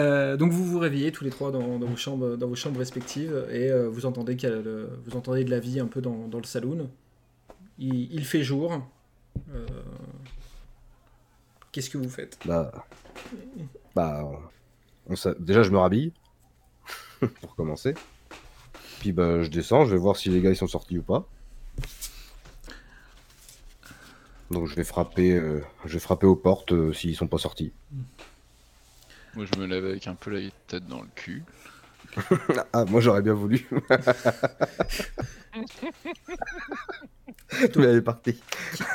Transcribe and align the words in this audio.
Euh, 0.00 0.36
donc 0.36 0.52
vous 0.52 0.64
vous 0.64 0.78
réveillez 0.78 1.12
tous 1.12 1.24
les 1.24 1.30
trois 1.30 1.50
dans, 1.50 1.78
vos, 1.78 1.96
chambres, 1.96 2.36
dans 2.36 2.48
vos 2.48 2.54
chambres 2.54 2.78
respectives 2.78 3.46
et 3.50 3.70
euh, 3.70 3.88
vous, 3.88 4.06
entendez 4.06 4.36
vous 5.04 5.16
entendez 5.16 5.44
de 5.44 5.50
la 5.50 5.60
vie 5.60 5.78
un 5.78 5.86
peu 5.86 6.00
dans, 6.00 6.28
le 6.32 6.44
saloon. 6.44 6.88
Il, 7.78 8.24
fait 8.24 8.42
jour. 8.42 8.82
Euh, 9.54 9.66
qu'est-ce 11.72 11.90
que 11.90 11.98
vous 11.98 12.08
faites? 12.08 12.38
Bah, 12.46 12.72
bah 13.94 14.26
déjà 15.38 15.62
je 15.62 15.70
me 15.70 15.78
rhabille 15.78 16.12
pour 17.40 17.54
commencer. 17.54 17.94
Puis 19.00 19.12
bah, 19.12 19.42
je 19.42 19.48
descends, 19.48 19.84
je 19.84 19.92
vais 19.92 20.00
voir 20.00 20.16
si 20.16 20.30
les 20.30 20.40
gars 20.40 20.50
ils 20.50 20.56
sont 20.56 20.66
sortis 20.66 20.98
ou 20.98 21.02
pas. 21.02 21.26
Donc 24.50 24.66
je 24.66 24.74
vais 24.74 24.84
frapper, 24.84 25.40
je 25.84 25.92
vais 25.92 26.00
frapper 26.00 26.26
aux 26.26 26.36
portes 26.36 26.92
s'ils 26.92 27.16
sont 27.16 27.28
pas 27.28 27.38
sortis. 27.38 27.72
Moi, 29.34 29.44
je 29.52 29.60
me 29.60 29.66
lève 29.66 29.84
avec 29.84 30.06
un 30.06 30.14
peu 30.14 30.30
la 30.30 30.40
tête 30.66 30.86
dans 30.86 31.02
le 31.02 31.08
cul. 31.14 31.42
ah, 32.72 32.84
moi, 32.86 33.00
j'aurais 33.00 33.22
bien 33.22 33.34
voulu. 33.34 33.68
Tout 37.72 37.82
est 37.82 38.00
parti. 38.00 38.36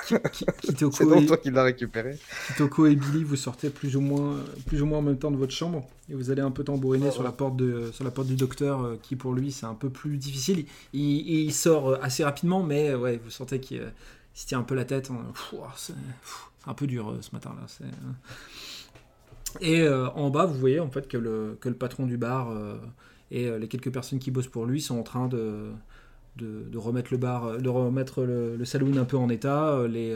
C'est 0.63 0.79
donc 0.79 1.27
toi 1.27 1.37
qui 1.37 1.51
l'as 1.51 1.63
récupéré. 1.63 2.17
Kitoko 2.47 2.85
et 2.87 2.95
Billy, 2.95 3.23
vous 3.23 3.35
sortez 3.35 3.69
plus 3.69 3.95
ou, 3.95 4.01
moins, 4.01 4.37
plus 4.65 4.81
ou 4.81 4.85
moins 4.85 4.99
en 4.99 5.01
même 5.01 5.17
temps 5.17 5.31
de 5.31 5.35
votre 5.37 5.53
chambre 5.53 5.85
et 6.09 6.15
vous 6.15 6.31
allez 6.31 6.41
un 6.41 6.51
peu 6.51 6.63
tambouriner 6.63 7.11
sur, 7.11 7.23
la 7.23 7.31
porte 7.31 7.57
de, 7.57 7.91
sur 7.91 8.03
la 8.03 8.11
porte 8.11 8.27
du 8.27 8.35
docteur 8.35 8.81
euh, 8.81 8.99
qui, 9.01 9.15
pour 9.15 9.33
lui, 9.33 9.51
c'est 9.51 9.65
un 9.65 9.73
peu 9.73 9.89
plus 9.89 10.17
difficile. 10.17 10.65
Il, 10.93 11.53
sort 11.53 11.89
euh, 11.89 11.99
assez 12.01 12.23
rapidement, 12.23 12.63
mais 12.63 12.93
ouais, 12.95 13.19
vous 13.23 13.29
sentez 13.29 13.59
qu'il 13.59 13.81
se 14.33 14.45
tient 14.45 14.59
un 14.59 14.63
peu 14.63 14.75
la 14.75 14.85
tête. 14.85 15.11
C'est 15.75 15.93
un 16.65 16.73
peu 16.73 16.87
dur 16.87 17.09
euh, 17.09 17.17
ce 17.21 17.31
matin-là. 17.33 17.65
C'est. 17.67 17.85
Et 19.61 19.81
euh, 19.81 20.09
en 20.11 20.29
bas, 20.29 20.45
vous 20.45 20.57
voyez 20.57 20.79
en 20.79 20.89
fait 20.89 21.07
que 21.07 21.17
le, 21.17 21.57
que 21.59 21.69
le 21.69 21.75
patron 21.75 22.05
du 22.05 22.17
bar 22.17 22.49
euh, 22.49 22.77
et 23.31 23.47
euh, 23.47 23.57
les 23.57 23.67
quelques 23.67 23.91
personnes 23.91 24.19
qui 24.19 24.31
bossent 24.31 24.47
pour 24.47 24.65
lui 24.65 24.81
sont 24.81 24.97
en 24.97 25.03
train 25.03 25.27
de, 25.27 25.71
de, 26.37 26.77
remettre 26.77 27.09
le 27.11 27.17
bar, 27.17 27.57
de 27.57 27.69
remettre 27.69 28.23
le, 28.23 28.63
saloon 28.65 28.97
un 28.97 29.05
peu 29.05 29.17
en 29.17 29.29
état. 29.29 29.85
Les, 29.87 30.15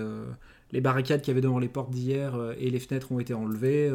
les 0.72 0.82
barricades 0.82 1.22
qu'il 1.22 1.30
y 1.30 1.32
avait 1.32 1.42
devant 1.42 1.60
les 1.60 1.70
portes 1.70 1.92
d'hier 1.92 2.38
et 2.58 2.70
les 2.70 2.80
fenêtres 2.80 3.12
ont 3.12 3.20
été 3.20 3.34
enlevées. 3.34 3.92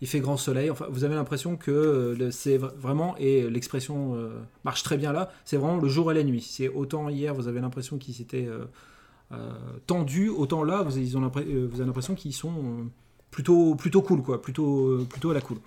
il 0.00 0.08
fait 0.08 0.20
grand 0.20 0.36
soleil. 0.36 0.70
Enfin, 0.70 0.86
vous 0.90 1.04
avez 1.04 1.14
l'impression 1.14 1.56
que 1.56 2.16
c'est 2.30 2.58
vraiment, 2.58 3.16
et 3.16 3.48
l'expression 3.48 4.18
marche 4.64 4.82
très 4.82 4.96
bien 4.96 5.12
là, 5.12 5.30
c'est 5.44 5.56
vraiment 5.56 5.78
le 5.78 5.88
jour 5.88 6.10
et 6.10 6.14
la 6.14 6.24
nuit. 6.24 6.42
C'est 6.42 6.68
autant 6.68 7.08
hier, 7.08 7.32
vous 7.34 7.48
avez 7.48 7.60
l'impression 7.60 7.96
qu'ils 7.96 8.14
s'étaient 8.14 8.48
tendus, 9.86 10.28
autant 10.28 10.64
là, 10.64 10.82
vous, 10.82 10.90
vous 10.90 11.16
avez 11.16 11.86
l'impression 11.86 12.14
qu'ils 12.14 12.34
sont 12.34 12.90
plutôt, 13.32 13.74
plutôt 13.74 14.02
cool, 14.02 14.22
quoi, 14.22 14.40
plutôt, 14.40 15.04
plutôt 15.08 15.32
à 15.32 15.34
la 15.34 15.40
cool. 15.40 15.58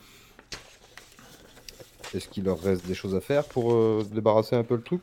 Est-ce 2.16 2.30
qu'il 2.30 2.46
leur 2.46 2.62
reste 2.62 2.88
des 2.88 2.94
choses 2.94 3.14
à 3.14 3.20
faire 3.20 3.44
pour 3.44 3.74
euh, 3.74 4.06
débarrasser 4.14 4.56
un 4.56 4.64
peu 4.64 4.76
le 4.76 4.82
truc? 4.82 5.02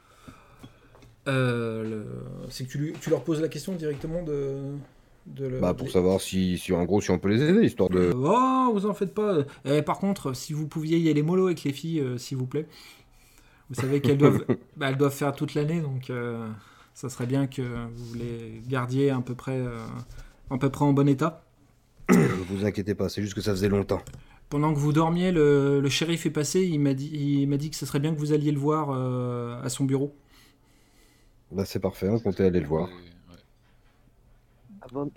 Euh, 1.28 2.04
C'est 2.48 2.64
que 2.64 2.70
tu, 2.70 2.94
tu, 3.00 3.10
leur 3.10 3.22
poses 3.22 3.40
la 3.40 3.48
question 3.48 3.74
directement 3.74 4.22
de. 4.22 4.72
de 5.26 5.60
bah 5.60 5.74
pour 5.74 5.90
savoir 5.90 6.20
si, 6.20 6.58
si, 6.58 6.72
en 6.72 6.84
gros 6.84 7.00
si 7.00 7.10
on 7.10 7.18
peut 7.18 7.28
les 7.28 7.42
aider 7.42 7.64
histoire 7.64 7.90
de. 7.90 7.98
Euh, 7.98 8.12
oh 8.14 8.70
vous 8.72 8.86
en 8.86 8.94
faites 8.94 9.14
pas. 9.14 9.40
Et 9.64 9.76
eh, 9.76 9.82
par 9.82 9.98
contre 9.98 10.34
si 10.34 10.52
vous 10.52 10.66
pouviez 10.66 10.98
y 10.98 11.10
aller 11.10 11.22
mollo 11.22 11.46
avec 11.46 11.62
les 11.64 11.72
filles 11.72 12.02
s'il 12.16 12.38
vous 12.38 12.46
plaît. 12.46 12.66
Vous 13.68 13.80
savez 13.80 14.00
qu'elles 14.00 14.18
doivent, 14.18 14.44
bah, 14.76 14.88
elles 14.88 14.96
doivent 14.96 15.14
faire 15.14 15.34
toute 15.34 15.54
l'année 15.54 15.80
donc 15.80 16.10
ça 16.94 17.08
serait 17.08 17.26
bien 17.26 17.46
que 17.46 17.62
vous 17.94 18.14
les 18.14 18.62
gardiez 18.68 19.10
à 19.10 19.20
peu 19.20 19.34
près, 19.34 19.60
à 20.50 20.58
peu 20.58 20.70
près 20.70 20.84
en 20.84 20.92
bon 20.92 21.08
état. 21.08 21.44
Ne 22.52 22.58
vous 22.58 22.66
inquiétez 22.66 22.94
pas, 22.94 23.08
c'est 23.08 23.22
juste 23.22 23.34
que 23.34 23.40
ça 23.40 23.52
faisait 23.52 23.68
longtemps. 23.68 24.02
Pendant 24.50 24.74
que 24.74 24.78
vous 24.78 24.92
dormiez, 24.92 25.32
le, 25.32 25.88
shérif 25.88 26.26
est 26.26 26.30
passé. 26.30 26.62
Il 26.62 26.80
m'a 26.80 26.92
dit, 26.92 27.10
il 27.14 27.48
m'a 27.48 27.56
dit 27.56 27.70
que 27.70 27.76
ce 27.76 27.86
serait 27.86 27.98
bien 27.98 28.14
que 28.14 28.18
vous 28.18 28.32
alliez 28.32 28.52
le 28.52 28.58
voir 28.58 28.90
euh, 28.90 29.62
à 29.62 29.70
son 29.70 29.84
bureau. 29.84 30.14
Bah 31.50 31.64
c'est 31.64 31.80
parfait, 31.80 32.08
on 32.08 32.18
comptait 32.18 32.44
aller 32.44 32.60
le 32.60 32.66
voir. 32.66 32.88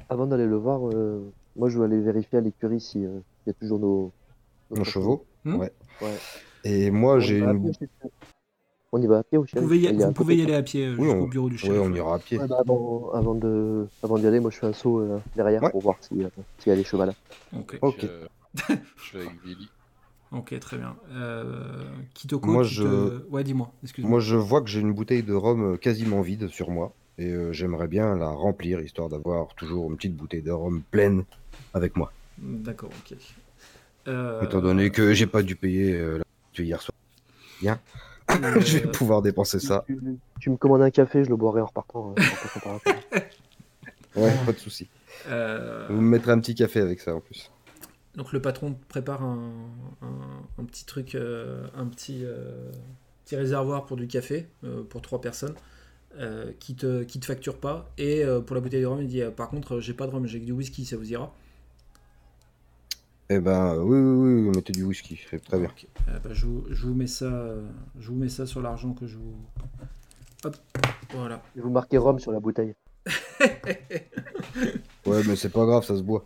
Avant, 0.09 0.28
d'aller 0.28 0.45
le 0.45 0.56
voir, 0.56 0.88
euh, 0.88 1.31
moi 1.57 1.69
je 1.69 1.78
veux 1.78 1.85
aller 1.85 2.00
vérifier 2.00 2.38
à 2.38 2.41
l'écurie 2.41 2.79
s'il 2.79 3.06
euh, 3.06 3.19
y 3.47 3.50
a 3.50 3.53
toujours 3.53 3.79
nos, 3.79 4.12
nos, 4.72 4.84
chevaux. 4.85 5.25
Hmm 5.44 5.57
ouais. 5.57 5.72
Et 6.63 6.91
moi 6.91 7.19
j'ai 7.19 7.40
une. 7.40 7.74
On 8.95 9.01
y 9.01 9.07
va 9.07 9.17
à 9.17 9.23
pied 9.23 9.38
Vous 9.38 9.45
pouvez 9.45 9.78
y, 9.78 9.91
vous 9.91 10.11
pouvez 10.13 10.38
y 10.38 10.41
aller 10.41 10.53
à 10.53 10.63
pied 10.63 10.85
euh, 10.85 10.95
jusqu'au 10.95 11.28
bureau 11.28 11.50
du 11.50 11.57
chef. 11.57 11.69
Oui, 11.69 11.78
on 11.81 11.94
ira 11.94 12.16
à 12.16 12.19
pied. 12.19 12.38
Bah, 12.38 12.59
avant, 12.61 13.11
avant, 13.13 13.35
de, 13.35 13.88
avant 14.01 14.17
d'y 14.17 14.25
aller, 14.25 14.39
moi 14.39 14.51
je 14.51 14.57
fais 14.57 14.67
un 14.67 14.73
saut 14.73 15.01
euh, 15.01 15.19
derrière 15.35 15.69
pour 15.69 15.81
voir 15.81 15.97
s'il 16.00 16.23
euh, 16.23 16.29
y 16.66 16.72
a 16.72 16.75
des 16.78 16.85
chevaux 16.85 17.03
là. 17.03 17.13
Ok. 17.53 17.78
okay. 17.81 18.07
Je, 18.69 19.17
vais 19.17 19.25
avec 19.25 19.44
Billy. 19.44 19.67
Ok, 20.31 20.57
très 20.61 20.78
bien. 20.78 20.95
Euh, 21.11 21.83
Kitoko, 22.13 22.50
moi, 22.50 22.63
je... 22.63 23.22
ouais, 23.28 23.44
dis-moi. 23.44 23.69
Excuse-moi. 23.83 24.09
Moi, 24.09 24.19
je 24.22 24.38
vois 24.38 24.61
que 24.61 24.69
j'ai 24.69 24.79
une 24.79 24.94
bouteille 24.94 25.23
de 25.23 25.33
rhum 25.33 25.77
quasiment 25.77 26.22
vide 26.22 26.47
sur 26.47 26.72
moi 26.72 26.94
et 27.17 27.33
j'aimerais 27.51 27.89
bien 27.89 28.16
la 28.16 28.29
remplir 28.29 28.79
histoire 28.79 29.09
d'avoir 29.09 29.53
toujours 29.56 29.89
une 29.89 29.97
petite 29.97 30.16
bouteille 30.16 30.41
de 30.41 30.51
rhum 30.51 30.83
pleine 30.89 31.25
avec 31.73 31.97
moi. 31.97 32.13
D'accord, 32.38 32.91
ok. 33.01 33.17
Étant 34.41 34.62
donné 34.62 34.89
que 34.89 35.13
j'ai 35.13 35.27
pas 35.27 35.44
dû 35.44 35.57
payer 35.57 36.01
hier 36.57 36.81
soir. 36.81 36.95
Bien. 37.59 37.77
je 38.59 38.78
vais 38.78 38.91
pouvoir 38.91 39.22
dépenser 39.22 39.59
ça. 39.59 39.85
Tu, 40.40 40.50
me 40.50 40.57
commandes 40.57 40.81
un 40.81 40.91
café, 40.91 41.23
je 41.23 41.29
le 41.29 41.35
boirai 41.35 41.62
en 41.62 41.66
repartant. 41.66 42.13
Euh, 42.18 43.19
ouais, 44.16 44.34
pas 44.46 44.51
de 44.51 44.57
souci. 44.57 44.88
Euh, 45.28 45.88
Vous 45.90 46.01
me 46.01 46.09
mettrez 46.09 46.31
un 46.31 46.40
petit 46.40 46.56
café 46.56 46.79
avec 46.81 47.00
ça 47.00 47.16
en 47.16 47.22
plus. 47.22 47.51
Donc 48.16 48.31
le 48.31 48.41
patron 48.41 48.78
prépare 48.88 49.24
un, 49.24 49.51
petit 50.66 50.85
truc, 50.85 51.16
euh, 51.16 51.68
un 51.75 51.85
petit, 51.85 52.24
petit 53.25 53.35
réservoir 53.35 53.85
pour 53.85 53.97
du 53.97 54.07
café 54.07 54.47
pour 54.90 55.01
trois 55.01 55.19
personnes. 55.22 55.56
qui 56.59 56.75
te 56.75 57.03
qui 57.03 57.19
te 57.19 57.25
facture 57.25 57.57
pas 57.57 57.91
et 57.97 58.24
pour 58.45 58.56
la 58.56 58.62
bouteille 58.62 58.81
de 58.81 58.85
rhum 58.85 59.01
il 59.01 59.07
dit 59.07 59.22
par 59.35 59.50
contre 59.50 59.81
j'ai 59.81 59.94
pas 59.94 60.07
de 60.07 60.12
rhum 60.12 60.25
j'ai 60.25 60.40
du 60.40 60.53
whisky 60.53 60.85
ça 60.85 60.95
vous 60.95 61.12
ira 61.12 61.35
eh 63.30 63.40
ben 63.40 63.78
oui, 63.78 63.97
oui, 63.97 64.41
oui, 64.41 64.56
mettez 64.56 64.74
du 64.74 64.84
whisky, 64.84 65.19
c'est 65.30 65.44
très 65.44 65.59
bien. 65.59 65.72
Eh 66.08 66.19
ben, 66.24 66.34
je, 66.34 66.46
vous, 66.46 66.66
je, 66.69 66.86
vous 66.86 66.94
mets 66.94 67.08
ça, 67.08 67.47
je 68.00 68.09
vous 68.09 68.16
mets 68.16 68.30
ça 68.30 68.46
sur 68.46 68.62
l'argent 68.62 68.94
que 68.94 69.08
je 69.08 69.18
vous. 69.18 69.36
Hop, 70.44 70.56
voilà. 71.16 71.41
Et 71.58 71.62
vous 71.62 71.72
marquez 71.72 71.97
Rome 71.97 72.19
sur 72.19 72.31
la 72.31 72.40
bouteille. 72.40 72.75
ouais, 75.06 75.22
mais 75.28 75.36
c'est 75.36 75.50
pas 75.50 75.66
grave, 75.66 75.84
ça 75.84 75.96
se 75.96 76.03
boit. 76.03 76.25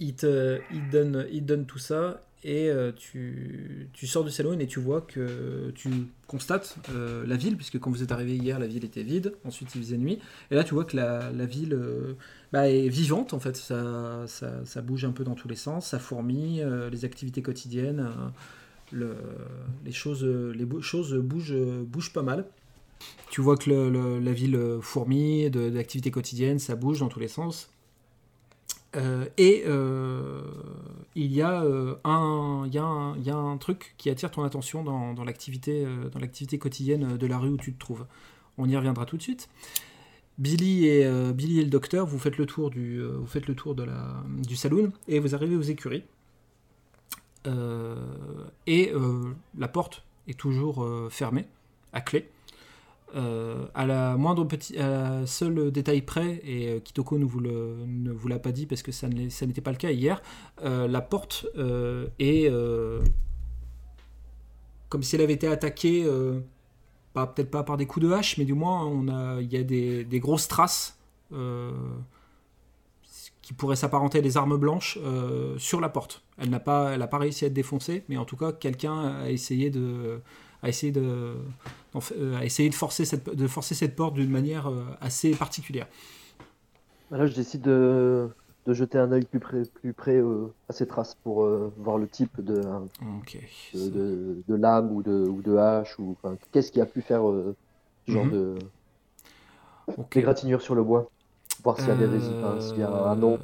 Il 0.00 0.14
te, 0.16 0.60
il 0.72 0.88
donne, 0.88 1.26
il 1.30 1.44
donne 1.44 1.66
tout 1.66 1.78
ça 1.78 2.22
et 2.44 2.68
euh, 2.68 2.92
tu, 2.92 3.88
tu, 3.94 4.06
sors 4.06 4.22
du 4.22 4.30
salon 4.30 4.58
et 4.58 4.66
tu 4.66 4.78
vois 4.78 5.00
que 5.00 5.72
tu 5.74 5.88
constates 6.26 6.76
euh, 6.90 7.24
la 7.26 7.36
ville, 7.36 7.56
puisque 7.56 7.78
quand 7.78 7.90
vous 7.90 8.02
êtes 8.02 8.12
arrivé 8.12 8.36
hier, 8.36 8.58
la 8.58 8.66
ville 8.66 8.84
était 8.84 9.02
vide, 9.02 9.34
ensuite 9.46 9.74
il 9.74 9.80
faisait 9.80 9.96
nuit, 9.96 10.18
et 10.50 10.54
là 10.54 10.62
tu 10.62 10.74
vois 10.74 10.84
que 10.84 10.94
la, 10.94 11.32
la 11.32 11.46
ville 11.46 11.72
euh, 11.72 12.12
bah, 12.52 12.68
est 12.68 12.88
vivante 12.88 13.32
en 13.32 13.40
fait, 13.40 13.56
ça, 13.56 14.24
ça, 14.26 14.62
ça, 14.66 14.82
bouge 14.82 15.06
un 15.06 15.12
peu 15.12 15.24
dans 15.24 15.34
tous 15.34 15.48
les 15.48 15.56
sens, 15.56 15.86
ça 15.86 15.98
fourmille, 15.98 16.66
les 16.92 17.04
activités 17.06 17.40
quotidiennes, 17.40 18.10
le, 18.92 19.16
les, 19.82 19.92
choses, 19.92 20.24
les 20.24 20.66
choses 20.82 21.14
bougent, 21.14 21.56
bougent 21.86 22.12
pas 22.12 22.22
mal. 22.22 22.44
Tu 23.30 23.40
vois 23.40 23.56
que 23.56 23.70
la 23.70 24.32
ville 24.32 24.78
fourmille 24.82 25.50
d'activités 25.50 26.10
quotidiennes, 26.10 26.58
ça 26.58 26.76
bouge 26.76 27.00
dans 27.00 27.08
tous 27.08 27.20
les 27.20 27.28
sens. 27.28 27.70
Euh, 28.96 29.26
et 29.36 29.64
euh, 29.66 30.42
il, 31.14 31.32
y 31.32 31.42
a, 31.42 31.62
euh, 31.62 31.96
un, 32.04 32.64
il, 32.66 32.74
y 32.74 32.78
a 32.78 32.84
un, 32.84 33.16
il 33.16 33.24
y 33.24 33.30
a 33.30 33.36
un 33.36 33.56
truc 33.56 33.94
qui 33.98 34.10
attire 34.10 34.30
ton 34.30 34.44
attention 34.44 34.84
dans, 34.84 35.14
dans 35.14 35.24
l'activité 35.24 35.86
quotidienne 36.58 37.16
de 37.16 37.26
la 37.26 37.38
rue 37.38 37.50
où 37.50 37.56
tu 37.56 37.72
te 37.72 37.78
trouves. 37.78 38.06
On 38.58 38.68
y 38.68 38.76
reviendra 38.76 39.06
tout 39.06 39.16
de 39.16 39.22
suite. 39.22 39.48
Billy 40.38 40.86
et, 40.86 41.32
Billy 41.32 41.60
et 41.60 41.64
le 41.64 41.70
docteur, 41.70 42.06
vous 42.06 42.18
faites 42.18 42.38
le 42.38 42.46
tour, 42.46 42.70
du, 42.70 43.00
vous 43.00 43.26
faites 43.26 43.46
le 43.46 43.54
tour 43.54 43.74
de 43.76 43.84
la, 43.84 44.22
du 44.46 44.56
saloon 44.56 44.92
et 45.06 45.20
vous 45.20 45.34
arrivez 45.34 45.54
aux 45.54 45.62
écuries. 45.62 46.02
et 48.66 48.92
la 49.56 49.68
porte 49.68 50.04
est 50.26 50.38
toujours 50.38 50.88
fermée, 51.10 51.46
à 51.92 52.00
clé. 52.00 52.28
Euh, 53.16 53.66
à 53.74 53.86
la 53.86 54.16
moindre 54.16 54.44
petit, 54.44 54.76
seul 55.26 55.70
détail 55.70 56.02
près, 56.02 56.40
et 56.44 56.68
euh, 56.68 56.80
Kitoko 56.80 57.16
ne 57.16 57.24
vous, 57.24 57.40
ne 57.40 58.10
vous 58.10 58.28
l'a 58.28 58.40
pas 58.40 58.50
dit 58.50 58.66
parce 58.66 58.82
que 58.82 58.90
ça 58.90 59.08
n'était 59.08 59.60
pas 59.60 59.70
le 59.70 59.76
cas 59.76 59.92
hier, 59.92 60.20
euh, 60.64 60.88
la 60.88 61.00
porte 61.00 61.46
est 62.18 62.50
comme 64.88 65.02
si 65.02 65.16
elle 65.16 65.22
avait 65.22 65.34
été 65.34 65.46
attaquée, 65.46 66.08
pas 67.12 67.26
peut-être 67.26 67.50
pas 67.50 67.62
par 67.62 67.76
des 67.76 67.86
coups 67.86 68.06
de 68.06 68.12
hache, 68.12 68.36
mais 68.38 68.44
du 68.44 68.54
moins 68.54 68.84
on 68.84 69.08
a, 69.08 69.40
il 69.40 69.52
y 69.52 69.56
a 69.56 69.62
des, 69.62 70.04
des 70.04 70.20
grosses 70.20 70.48
traces 70.48 70.98
qui 73.42 73.52
pourraient 73.52 73.76
s'apparenter 73.76 74.18
à 74.18 74.22
des 74.22 74.36
armes 74.36 74.56
blanches 74.56 74.98
sur 75.58 75.80
la 75.80 75.88
porte. 75.88 76.24
Elle 76.38 76.50
n'a 76.50 76.60
pas, 76.60 76.94
elle 76.94 77.02
a 77.02 77.06
pas 77.06 77.18
réussi 77.18 77.44
à 77.44 77.48
être 77.48 77.54
défoncée, 77.54 78.04
mais 78.08 78.16
en 78.16 78.24
tout 78.24 78.36
cas 78.36 78.50
quelqu'un 78.50 79.20
a 79.20 79.30
essayé 79.30 79.70
de 79.70 80.20
à 80.64 80.68
essayer 80.68 80.92
de, 80.92 81.36
euh, 81.94 82.36
à 82.36 82.44
essayer 82.44 82.70
de, 82.70 82.74
forcer, 82.74 83.04
cette, 83.04 83.28
de 83.28 83.46
forcer 83.46 83.74
cette 83.74 83.94
porte 83.94 84.14
d'une 84.14 84.30
manière 84.30 84.68
euh, 84.68 84.82
assez 85.00 85.32
particulière. 85.32 85.86
Là, 87.10 87.26
je 87.26 87.34
décide 87.34 87.60
de, 87.60 88.30
de 88.66 88.72
jeter 88.72 88.98
un 88.98 89.12
œil 89.12 89.26
plus 89.26 89.40
près, 89.40 89.62
plus 89.74 89.92
près 89.92 90.22
à 90.68 90.72
ces 90.72 90.86
traces 90.86 91.16
pour 91.22 91.46
voir 91.76 91.98
le 91.98 92.08
type 92.08 92.40
de, 92.40 92.62
de, 93.74 94.42
de, 94.48 94.54
lame 94.54 94.90
ou 94.90 95.02
de, 95.02 95.12
ou 95.12 95.42
de 95.42 95.54
hache 95.56 95.98
ou 95.98 96.16
qu'est-ce 96.50 96.72
qui 96.72 96.80
a 96.80 96.86
pu 96.86 97.02
faire 97.02 97.22
ce 98.06 98.12
genre 98.12 98.24
mhm. 98.24 98.32
de 98.32 98.58
okay. 99.98 100.24
sur 100.58 100.74
le 100.74 100.82
bois, 100.82 101.10
voir 101.62 101.78
s'il 101.78 101.88
y 101.88 101.90
a 101.90 101.96
des 101.96 102.20
s'il 102.60 102.78
y 102.78 102.82
a 102.82 102.90
un 102.90 103.16
nom 103.16 103.38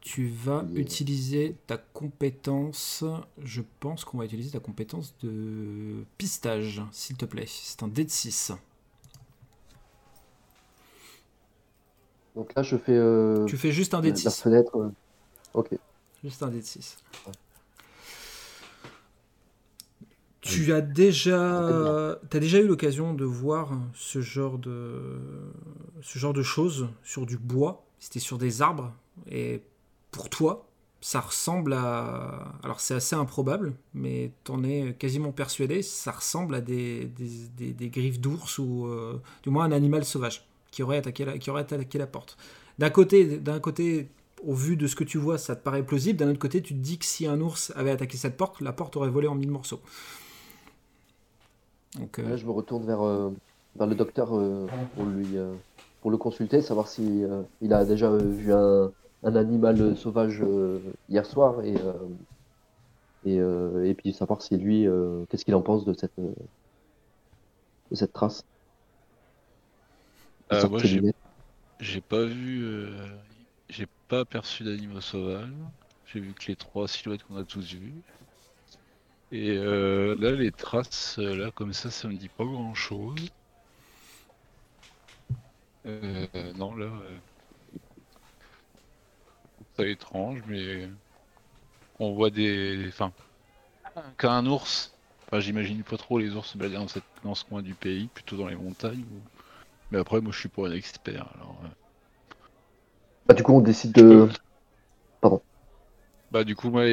tu 0.00 0.28
vas 0.28 0.64
utiliser 0.74 1.56
ta 1.66 1.76
compétence. 1.76 3.04
Je 3.42 3.62
pense 3.80 4.04
qu'on 4.04 4.18
va 4.18 4.24
utiliser 4.24 4.50
ta 4.50 4.60
compétence 4.60 5.14
de 5.22 6.04
pistage, 6.16 6.82
s'il 6.92 7.16
te 7.16 7.24
plaît. 7.24 7.46
C'est 7.46 7.82
un 7.82 7.88
dé 7.88 8.04
de 8.04 8.10
6. 8.10 8.52
Donc 12.34 12.54
là, 12.54 12.62
je 12.62 12.76
fais. 12.76 12.96
Euh, 12.96 13.44
tu 13.46 13.56
fais 13.56 13.72
juste 13.72 13.94
un 13.94 14.00
dé 14.00 14.12
de 14.12 14.16
6. 14.16 14.40
fenêtre. 14.40 14.76
Euh, 14.76 14.90
ok. 15.54 15.70
Juste 16.22 16.42
un 16.42 16.48
dé 16.48 16.58
de 16.58 16.64
6. 16.64 16.98
Tu 20.40 20.72
as 20.72 20.80
déjà, 20.80 22.12
as 22.12 22.38
déjà 22.38 22.58
eu 22.58 22.66
l'occasion 22.66 23.12
de 23.12 23.24
voir 23.24 23.72
ce 23.94 24.22
genre 24.22 24.58
de, 24.58 25.02
ce 26.00 26.18
genre 26.18 26.32
de 26.32 26.42
choses 26.42 26.88
sur 27.02 27.26
du 27.26 27.36
bois? 27.36 27.87
C'était 27.98 28.20
sur 28.20 28.38
des 28.38 28.62
arbres. 28.62 28.92
Et 29.30 29.62
pour 30.10 30.30
toi, 30.30 30.68
ça 31.00 31.20
ressemble 31.20 31.74
à. 31.74 32.54
Alors 32.62 32.80
c'est 32.80 32.94
assez 32.94 33.14
improbable, 33.14 33.74
mais 33.94 34.32
t'en 34.44 34.62
es 34.64 34.94
quasiment 34.98 35.32
persuadé, 35.32 35.82
ça 35.82 36.12
ressemble 36.12 36.54
à 36.56 36.60
des, 36.60 37.10
griffes 37.80 38.20
d'ours 38.20 38.58
ou 38.58 38.86
euh, 38.86 39.20
du 39.42 39.50
moins 39.50 39.64
un 39.64 39.72
animal 39.72 40.04
sauvage 40.04 40.46
qui 40.70 40.82
aurait 40.82 40.98
attaqué 40.98 41.24
la, 41.24 42.06
porte. 42.06 42.36
D'un 42.78 42.90
côté, 42.90 43.38
d'un 43.38 43.58
côté, 43.58 44.08
au 44.44 44.54
vu 44.54 44.76
de 44.76 44.86
ce 44.86 44.96
que 44.96 45.04
tu 45.04 45.18
vois, 45.18 45.38
ça 45.38 45.56
te 45.56 45.62
paraît 45.62 45.82
plausible. 45.82 46.18
D'un 46.18 46.30
autre 46.30 46.38
côté, 46.38 46.62
tu 46.62 46.74
te 46.74 46.78
dis 46.78 46.98
que 46.98 47.06
si 47.06 47.26
un 47.26 47.40
ours 47.40 47.72
avait 47.74 47.90
attaqué 47.90 48.16
cette 48.16 48.36
porte, 48.36 48.60
la 48.60 48.72
porte 48.72 48.96
aurait 48.96 49.08
volé 49.08 49.28
en 49.28 49.34
mille 49.34 49.50
morceaux. 49.50 49.80
Donc, 51.98 52.18
euh, 52.18 52.36
je 52.36 52.44
me 52.44 52.50
retourne 52.50 52.84
vers, 52.84 53.00
euh, 53.00 53.30
vers 53.76 53.86
le 53.86 53.94
docteur 53.94 54.28
pour 54.28 55.04
lui 55.04 55.38
pour 56.00 56.10
le 56.10 56.16
consulter, 56.16 56.60
savoir 56.62 56.88
si 56.88 57.24
euh, 57.24 57.42
il 57.60 57.72
a 57.72 57.84
déjà 57.84 58.10
vu 58.10 58.52
un, 58.52 58.92
animal 59.24 59.96
sauvage 59.96 60.40
euh, 60.42 60.78
hier 61.08 61.26
soir 61.26 61.62
et 61.64 61.74
et, 63.26 63.36
et, 63.36 63.94
puis 63.94 64.12
savoir 64.12 64.40
si 64.40 64.56
lui 64.56 64.86
qu'est-ce 65.28 65.44
qu'il 65.44 65.56
en 65.56 65.60
pense 65.60 65.84
de 65.84 65.92
cette 65.92 66.18
de 66.18 67.94
cette 67.94 68.12
trace. 68.12 68.44
moi 70.50 70.80
j'ai 71.80 72.00
pas 72.00 72.24
vu 72.24 72.86
j'ai 73.68 73.86
pas 74.06 74.20
aperçu 74.20 74.64
d'animaux 74.64 75.00
sauvages. 75.00 75.52
J'ai 76.06 76.20
vu 76.20 76.32
que 76.32 76.46
les 76.46 76.56
trois 76.56 76.88
silhouettes 76.88 77.24
qu'on 77.24 77.36
a 77.36 77.44
tous 77.44 77.74
vues. 77.74 78.00
Et 79.32 79.56
là, 79.56 80.30
les 80.30 80.52
traces, 80.52 81.18
là, 81.18 81.50
comme 81.50 81.72
ça, 81.72 81.90
ça 81.90 82.08
me 82.08 82.14
dit 82.14 82.30
pas 82.30 82.44
grand 82.44 82.74
chose. 82.74 83.30
Euh, 85.88 86.26
non, 86.56 86.74
là. 86.74 86.86
Euh, 86.86 87.18
c'est 89.76 89.90
étrange, 89.90 90.40
mais. 90.46 90.88
On 91.98 92.12
voit 92.12 92.30
des. 92.30 92.86
Enfin. 92.88 93.12
Qu'un 94.18 94.46
ours. 94.46 94.94
Enfin, 95.26 95.40
j'imagine 95.40 95.82
pas 95.82 95.96
trop 95.96 96.18
les 96.18 96.34
ours 96.34 96.56
balader 96.56 96.76
dans, 96.76 96.88
cette... 96.88 97.04
dans 97.24 97.34
ce 97.34 97.44
coin 97.44 97.62
du 97.62 97.74
pays, 97.74 98.08
plutôt 98.14 98.36
dans 98.36 98.46
les 98.46 98.54
montagnes. 98.54 99.04
Mais 99.90 99.98
après, 99.98 100.20
moi, 100.20 100.32
je 100.32 100.38
suis 100.38 100.48
pas 100.48 100.68
un 100.68 100.72
expert, 100.72 101.26
alors. 101.34 101.56
Euh. 101.64 101.68
Bah, 103.26 103.34
du 103.34 103.42
coup, 103.42 103.54
on 103.54 103.60
décide 103.60 103.92
de. 103.92 104.28
Pardon. 105.20 105.42
Bah, 106.30 106.44
du 106.44 106.54
coup, 106.54 106.70
moi, 106.70 106.84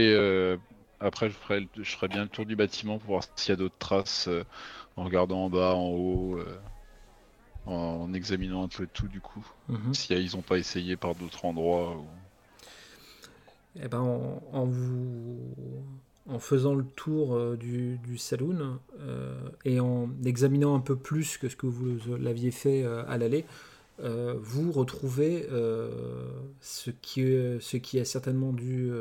après, 1.00 1.30
je 1.30 1.36
ferai, 1.36 1.68
je 1.76 1.92
ferai 1.92 2.08
bien 2.08 2.24
le 2.24 2.30
tour 2.30 2.46
du 2.46 2.56
bâtiment 2.56 2.98
pour 2.98 3.08
voir 3.08 3.24
s'il 3.36 3.52
y 3.52 3.54
a 3.54 3.58
d'autres 3.58 3.78
traces 3.78 4.30
en 4.96 5.04
regardant 5.04 5.46
en 5.46 5.50
bas, 5.50 5.76
en 5.76 5.90
haut 5.90 6.40
en 7.66 8.14
examinant 8.14 8.64
un 8.64 8.68
peu 8.68 8.88
tout 8.92 9.08
du 9.08 9.22
coup. 9.22 9.46
Mhm. 9.70 9.94
Si 9.94 10.14
ils 10.14 10.36
n'ont 10.36 10.42
pas 10.42 10.58
essayé 10.58 10.96
par 10.96 11.16
d'autres 11.16 11.46
endroits. 11.46 11.98
Eh 13.82 13.88
ben, 13.88 14.00
en, 14.00 14.66
vous... 14.66 15.38
en 16.30 16.40
faisant 16.40 16.76
le 16.76 16.86
tour 16.96 17.36
euh, 17.36 17.58
du, 17.58 17.98
du, 17.98 18.18
saloon 18.18 18.80
euh, 19.02 19.38
et 19.66 19.82
en 19.82 20.10
examinant 20.24 20.76
un 20.76 20.80
peu 20.80 20.96
plus 20.96 21.38
que 21.38 21.50
ce 21.50 21.58
que 21.58 21.68
vous 21.68 21.98
l'aviez 22.18 22.52
fait 22.52 22.84
euh, 22.84 23.04
à 23.08 23.18
l'aller, 23.18 23.46
vous 23.98 24.74
retrouvez 24.74 25.48
ce, 26.60 26.92
qui, 26.92 27.22
ce 27.62 27.78
qui 27.78 27.98
a 27.98 28.04
certainement 28.04 28.52
dû 28.52 28.92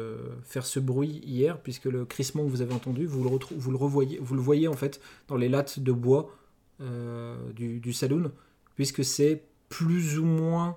faire 0.45 0.65
ce 0.65 0.79
bruit 0.79 1.21
hier, 1.27 1.59
puisque 1.59 1.87
le 1.87 2.05
crissement 2.05 2.45
que 2.45 2.49
vous 2.49 2.63
avez 2.63 2.75
entendu, 2.75 3.05
vous 3.05 3.25
le, 3.25 3.39
vous 3.57 3.71
le, 3.73 3.77
revoyez, 3.77 4.21
vous 4.23 4.37
le 4.37 4.41
voyez 4.41 4.69
en 4.69 4.75
fait 4.75 5.01
dans 5.27 5.35
les 5.35 5.49
lattes 5.49 5.81
de 5.81 5.91
bois 5.91 6.31
du, 6.79 7.81
du 7.81 7.93
saloon 7.93 8.31
puisque 8.77 9.05
c'est 9.05 9.43
plus 9.69 10.19
ou 10.19 10.25
moins 10.25 10.77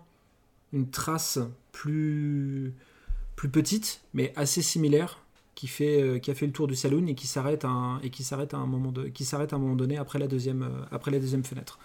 une 0.74 0.90
trace 0.90 1.40
plus, 1.72 2.74
plus 3.36 3.50
petite, 3.50 4.02
mais 4.14 4.34
assez 4.36 4.62
similaire, 4.62 5.20
qui, 5.56 5.68
fait, 5.68 6.02
euh, 6.02 6.20
qui 6.20 6.30
a 6.30 6.36
fait 6.36 6.46
le 6.46 6.52
tour 6.52 6.68
du 6.68 6.76
saloon 6.76 7.08
et 7.08 7.16
qui 7.16 7.26
s'arrête 7.26 7.66
à 7.66 7.70
un, 7.70 8.00
et 8.02 8.12
qui 8.12 8.24
s'arrête 8.24 8.54
à 8.54 8.58
un 8.58 8.68
moment 8.68 8.92
de, 8.92 9.08
qui 9.08 9.26
s'arrête 9.26 9.54
à 9.54 9.56
un 9.56 9.60
moment 9.60 9.76
donné 9.76 9.98
après 9.98 10.20
la 10.20 10.28
deuxième, 10.28 10.62
euh, 10.62 10.86
après 10.92 11.10
la 11.10 11.20
deuxième 11.20 11.44
fenêtre. 11.44 11.80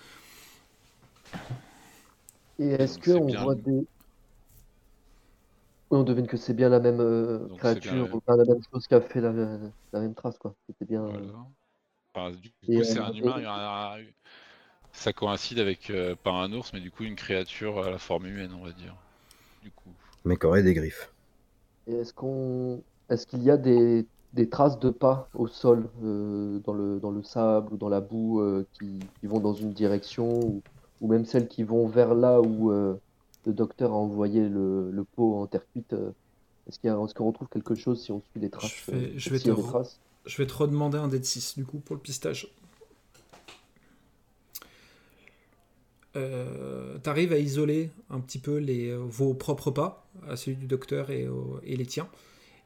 Et 2.59 2.69
est-ce 2.69 2.99
qu'on 2.99 3.27
voit 3.27 3.55
des 3.55 3.87
on 5.91 6.05
devine 6.05 6.27
que 6.27 6.39
c'est 6.39 6.55
bien 6.55 6.71
la 6.71 6.81
même 6.81 7.01
euh, 7.01 7.47
créature, 7.59 8.09
ou 8.15 8.23
la 8.27 8.45
même 8.45 8.63
chose 8.73 8.87
qui 8.87 8.95
a 8.95 9.01
fait 9.03 9.21
la, 9.21 9.33
même 9.93 10.15
trace, 10.15 10.39
quoi. 10.39 10.55
C'était 10.67 10.87
bien. 10.87 11.07
du 12.31 12.51
coup, 12.51 12.85
c'est 12.85 12.99
un 12.99 13.13
humain, 13.13 13.35
il 13.37 13.43
y 13.43 13.47
a, 13.47 13.97
ça 14.93 15.13
coïncide 15.13 15.59
avec, 15.59 15.91
euh, 15.91 16.15
pas 16.15 16.31
un 16.31 16.53
ours, 16.53 16.73
mais 16.73 16.81
du 16.81 16.91
coup 16.91 17.05
une 17.05 17.17
créature 17.17 17.85
à 17.85 17.91
la 17.91 17.99
forme 17.99 18.27
humaine, 18.27 18.51
on 18.55 18.65
va 18.65 18.73
dire. 18.73 18.95
Du 19.63 19.71
coup. 19.71 19.91
Mais 20.25 20.37
qui 20.37 20.47
aurait 20.47 20.63
des 20.63 20.75
griffes. 20.75 21.11
Et 21.87 21.95
est-ce 21.95 22.13
qu'on, 22.13 22.83
est-ce 23.09 23.27
qu'il 23.27 23.43
y 23.43 23.51
a 23.51 23.57
des, 23.57 24.07
des, 24.35 24.49
traces 24.49 24.79
de 24.79 24.91
pas 24.91 25.29
au 25.35 25.49
sol, 25.49 25.89
euh, 26.05 26.61
dans, 26.61 26.75
le, 26.75 27.01
dans 27.01 27.11
le 27.11 27.23
sable 27.23 27.75
ou 27.75 27.77
dans 27.77 27.89
la 27.89 28.01
boue, 28.01 28.41
euh, 28.41 28.67
qui, 28.75 29.01
qui, 29.21 29.27
vont 29.27 29.41
dans 29.41 29.55
une 29.55 29.73
direction, 29.73 30.39
ou, 30.39 30.63
ou, 31.01 31.09
même 31.09 31.25
celles 31.25 31.49
qui 31.49 31.65
vont 31.65 31.89
vers 31.89 32.15
là 32.15 32.41
où 32.41 32.71
le 32.71 32.99
docteur 33.47 33.93
a 33.93 33.97
envoyé 33.97 34.49
le, 34.49 34.91
le 34.93 35.05
pot 35.05 35.41
en 35.41 35.47
terre 35.47 35.67
cuite 35.73 35.95
Est-ce 36.69 36.79
qu'il 36.79 36.91
est 36.91 37.15
qu'on 37.15 37.27
retrouve 37.27 37.49
quelque 37.49 37.75
chose 37.75 38.01
si 38.01 38.13
on 38.13 38.21
suit 38.21 38.41
les 38.41 38.51
traces 38.51 38.85
Je, 38.87 39.19
je 39.19 39.31
vais, 39.31 39.41
te 39.41 39.51
je 40.27 40.37
vais 40.39 40.47
te 40.47 40.55
redemander 40.55 40.99
un 40.99 41.09
de 41.09 41.21
6 41.21 41.57
du 41.57 41.65
coup 41.65 41.79
pour 41.79 41.97
le 41.97 42.03
pistage. 42.03 42.49
Euh, 46.17 46.99
tu 47.03 47.09
arrives 47.09 47.33
à 47.33 47.39
isoler 47.39 47.91
un 48.11 48.21
petit 48.21 48.39
peu 48.39 48.57
les, 48.57 48.91
euh, 48.91 48.99
vos 48.99 49.35
propres 49.35 49.71
pas, 49.71 50.07
à 50.29 50.37
celui 50.37 50.57
du 50.57 50.67
docteur 50.67 51.11
et, 51.11 51.27
les 51.65 51.87
tiens, 51.87 52.09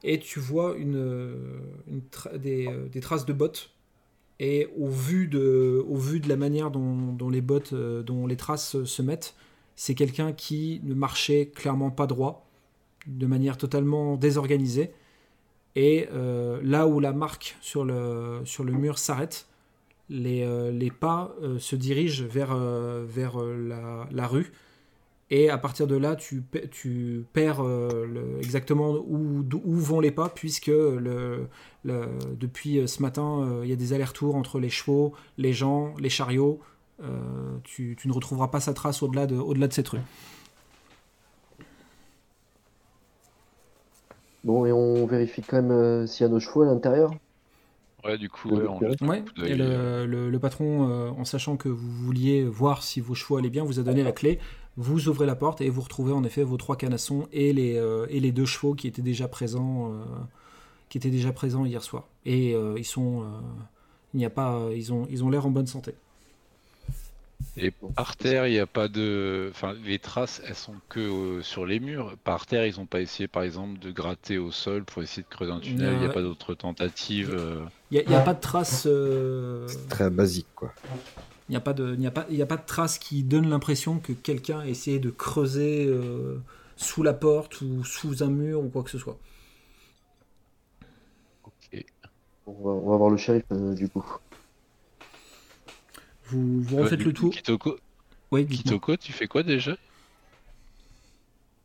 et 0.03 0.19
tu 0.19 0.41
vois 0.41 0.77
une, 0.77 0.97
euh, 0.97 1.59
des, 2.35 3.01
traces 3.01 3.27
de 3.27 3.33
bottes. 3.33 3.71
Et 4.39 4.69
au 4.77 4.89
vu 4.89 5.29
de, 5.29 5.83
au 5.89 5.97
vu 5.97 6.21
de 6.21 6.29
la 6.29 6.37
manière 6.37 6.71
dont, 6.71 7.31
les 7.31 7.41
bottes, 7.41 7.73
euh, 7.73 8.03
dont 8.03 8.27
les 8.27 8.37
traces 8.37 8.83
se 8.85 9.03
mettent, 9.03 9.35
c'est 9.77 9.95
quelqu'un 9.95 10.33
qui 10.33 10.81
ne 10.85 10.95
marchait 10.95 11.47
clairement 11.55 11.91
pas 11.91 12.07
droit, 12.07 12.47
de 13.07 13.27
manière 13.27 13.57
totalement 13.57 14.17
désorganisée. 14.17 14.91
Et 15.77 16.09
là 16.63 16.87
où 16.87 17.01
la 17.01 17.13
marque 17.13 17.59
sur 17.61 17.85
le, 17.85 18.41
sur 18.47 18.65
le 18.65 18.73
mur 18.73 18.99
s'arrête, 18.99 19.47
les, 20.09 20.45
euh, 20.45 20.71
les 20.71 20.91
pas 20.91 21.35
euh, 21.43 21.59
se 21.59 21.77
dirigent 21.77 22.25
vers, 22.25 22.53
euh, 22.53 23.05
vers 23.07 23.39
la, 23.39 24.27
rue. 24.27 24.53
Et 25.31 25.51
à 25.51 25.59
partir 25.59 25.89
de 25.89 25.97
là, 25.97 26.15
tu, 26.15 26.45
tu 26.71 27.25
perds 27.33 27.61
exactement 28.39 28.93
où, 28.93 29.45
où, 29.65 29.75
vont 29.75 29.99
les 29.99 30.13
pas, 30.13 30.29
puisque 30.29 30.71
depuis 30.71 32.81
ce 32.87 33.03
matin, 33.03 33.61
il 33.65 33.69
y 33.69 33.73
a 33.73 33.77
des 33.77 33.93
allers-retours 33.93 34.37
entre 34.37 34.61
les 34.61 34.71
chevaux, 34.71 35.15
les 35.37 35.53
gens, 35.53 35.95
les 35.99 36.11
chariots. 36.11 36.61
Tu, 37.65 37.97
tu, 37.99 38.07
ne 38.07 38.13
retrouveras 38.13 38.49
pas 38.49 38.61
sa 38.61 38.73
trace 38.73 39.03
au-delà 39.03 39.27
de, 39.27 39.35
au-delà 39.35 39.67
de 39.67 39.73
cette 39.73 39.89
rue. 39.89 39.99
Bon, 44.45 44.65
et 44.65 44.71
on 44.71 45.07
vérifie 45.07 45.43
quand 45.43 45.61
même 45.61 46.07
s'il 46.07 46.25
y 46.25 46.29
a 46.29 46.33
nos 46.33 46.39
chevaux 46.39 46.63
à 46.63 46.67
l'intérieur 46.67 47.11
Ouais, 48.07 48.19
du 48.19 48.29
coup, 48.29 48.51
ouais, 48.51 49.25
et 49.45 49.55
le, 49.55 50.07
le, 50.07 50.39
patron, 50.39 50.89
euh, 50.89 51.11
en 51.11 51.25
sachant 51.25 51.57
que 51.57 51.69
vous 51.69 51.91
vouliez 51.91 52.45
voir 52.45 52.83
si 52.83 53.01
vos 53.01 53.15
chevaux 53.15 53.37
allaient 53.37 53.51
bien, 53.51 53.65
vous 53.65 53.81
a 53.81 53.83
donné 53.83 54.03
la 54.03 54.13
clé. 54.13 54.39
Vous 54.77 55.09
ouvrez 55.09 55.27
la 55.27 55.37
porte 55.37 55.61
et 55.61 55.71
vous 55.71 55.81
retrouvez 55.81 56.13
en 56.13 56.23
effet 56.23 56.43
vos 56.43 56.57
trois 56.57 56.77
canassons 56.77 57.27
et 57.33 57.53
les, 57.53 57.77
euh, 57.77 58.07
et 58.11 58.21
les 58.21 58.31
deux 58.31 58.45
chevaux 58.45 58.75
qui 58.75 58.87
étaient 58.87 59.03
déjà 59.03 59.27
présents, 59.27 59.91
euh, 59.91 60.05
qui 60.89 60.99
étaient 60.99 61.11
déjà 61.11 61.33
présents 61.33 61.65
hier 61.65 61.83
soir. 61.83 62.09
Et 62.25 62.53
ils 62.53 62.85
sont, 62.85 63.25
il 64.15 64.19
n'y 64.19 64.27
a 64.27 64.31
pas, 64.31 64.69
ils 64.75 64.93
ont, 64.93 65.07
ils 65.11 65.25
ont 65.25 65.31
l'air 65.31 65.47
en 65.47 65.51
bonne 65.51 65.67
santé. 65.67 65.95
Et 67.59 67.71
par 67.71 68.17
terre, 68.17 68.47
il 68.47 68.53
n'y 68.53 68.59
a 68.59 68.67
pas 68.67 68.89
de. 68.89 69.49
Enfin, 69.51 69.75
les 69.85 69.99
traces, 69.99 70.43
elles 70.47 70.55
sont 70.55 70.75
que 70.91 71.01
euh, 71.01 71.43
sur 71.43 71.65
les 71.65 71.81
murs. 71.81 72.15
Par 72.23 72.45
terre, 72.47 72.67
ils 72.67 72.77
n'ont 72.79 72.85
pas 72.87 73.01
essayé, 73.01 73.29
par 73.29 73.45
exemple, 73.45 73.79
de 73.79 73.91
gratter 73.91 74.37
au 74.37 74.51
sol 74.53 74.85
pour 74.85 75.03
essayer 75.03 75.23
de 75.23 75.29
creuser 75.35 75.53
un 75.53 75.61
tunnel. 75.61 75.95
Il 75.95 75.99
n'y 76.01 76.05
a 76.05 76.09
Ouais. 76.09 76.15
pas 76.15 76.21
d'autres 76.23 76.55
tentatives. 76.55 77.35
euh. 77.35 77.65
Il 77.91 78.05
n'y 78.07 78.15
a, 78.15 78.21
pas 78.21 78.35
de 78.35 78.41
traces. 78.41 78.85
euh, 78.87 79.67
C'est 79.69 79.89
très 79.89 80.11
basique, 80.11 80.49
quoi. 80.55 80.75
Il 81.49 81.53
n'y 81.53 81.57
a, 81.57 81.61
pas 81.61 81.73
de- 81.73 81.95
il 81.95 81.99
n'y 82.01 82.07
a, 82.07 82.11
pas- 82.11 82.27
il 82.29 82.37
y 82.37 82.43
a 82.43 82.47
pas 82.47 82.57
de 82.59 82.67
traces 82.67 82.99
qui 82.99 83.23
donnent 83.23 83.49
l'impression 83.49 84.01
que 84.01 84.13
quelqu'un 84.13 84.59
a 84.61 84.67
essayé 84.67 84.99
de 84.99 85.11
creuser 85.11 85.87
euh, 85.87 86.39
sous 86.77 87.03
la 87.03 87.15
porte 87.15 87.61
ou 87.63 87.85
sous 87.85 88.23
un 88.23 88.29
mur 88.31 88.61
ou 88.63 88.69
quoi 88.69 88.83
que 88.83 88.91
ce 88.91 88.99
soit. 88.99 89.17
Ok. 91.45 91.85
On 92.47 92.53
va, 92.53 92.71
on 92.71 92.91
va 92.91 92.97
voir 92.97 93.11
le 93.11 93.17
shérif 93.17 93.45
euh, 93.53 93.75
du 93.75 93.89
coup. 93.89 94.05
Vous, 96.27 96.63
vous 96.63 96.79
Euh, 96.79 96.83
refaites 96.83 97.03
le 97.05 97.13
tour. 97.13 97.33
Kitoko, 97.33 97.71
dites-moi. 98.33 98.43
Kitoko, 98.45 98.97
tu 98.97 99.13
fais 99.13 99.27
quoi 99.27 99.43
déjà? 99.43 99.77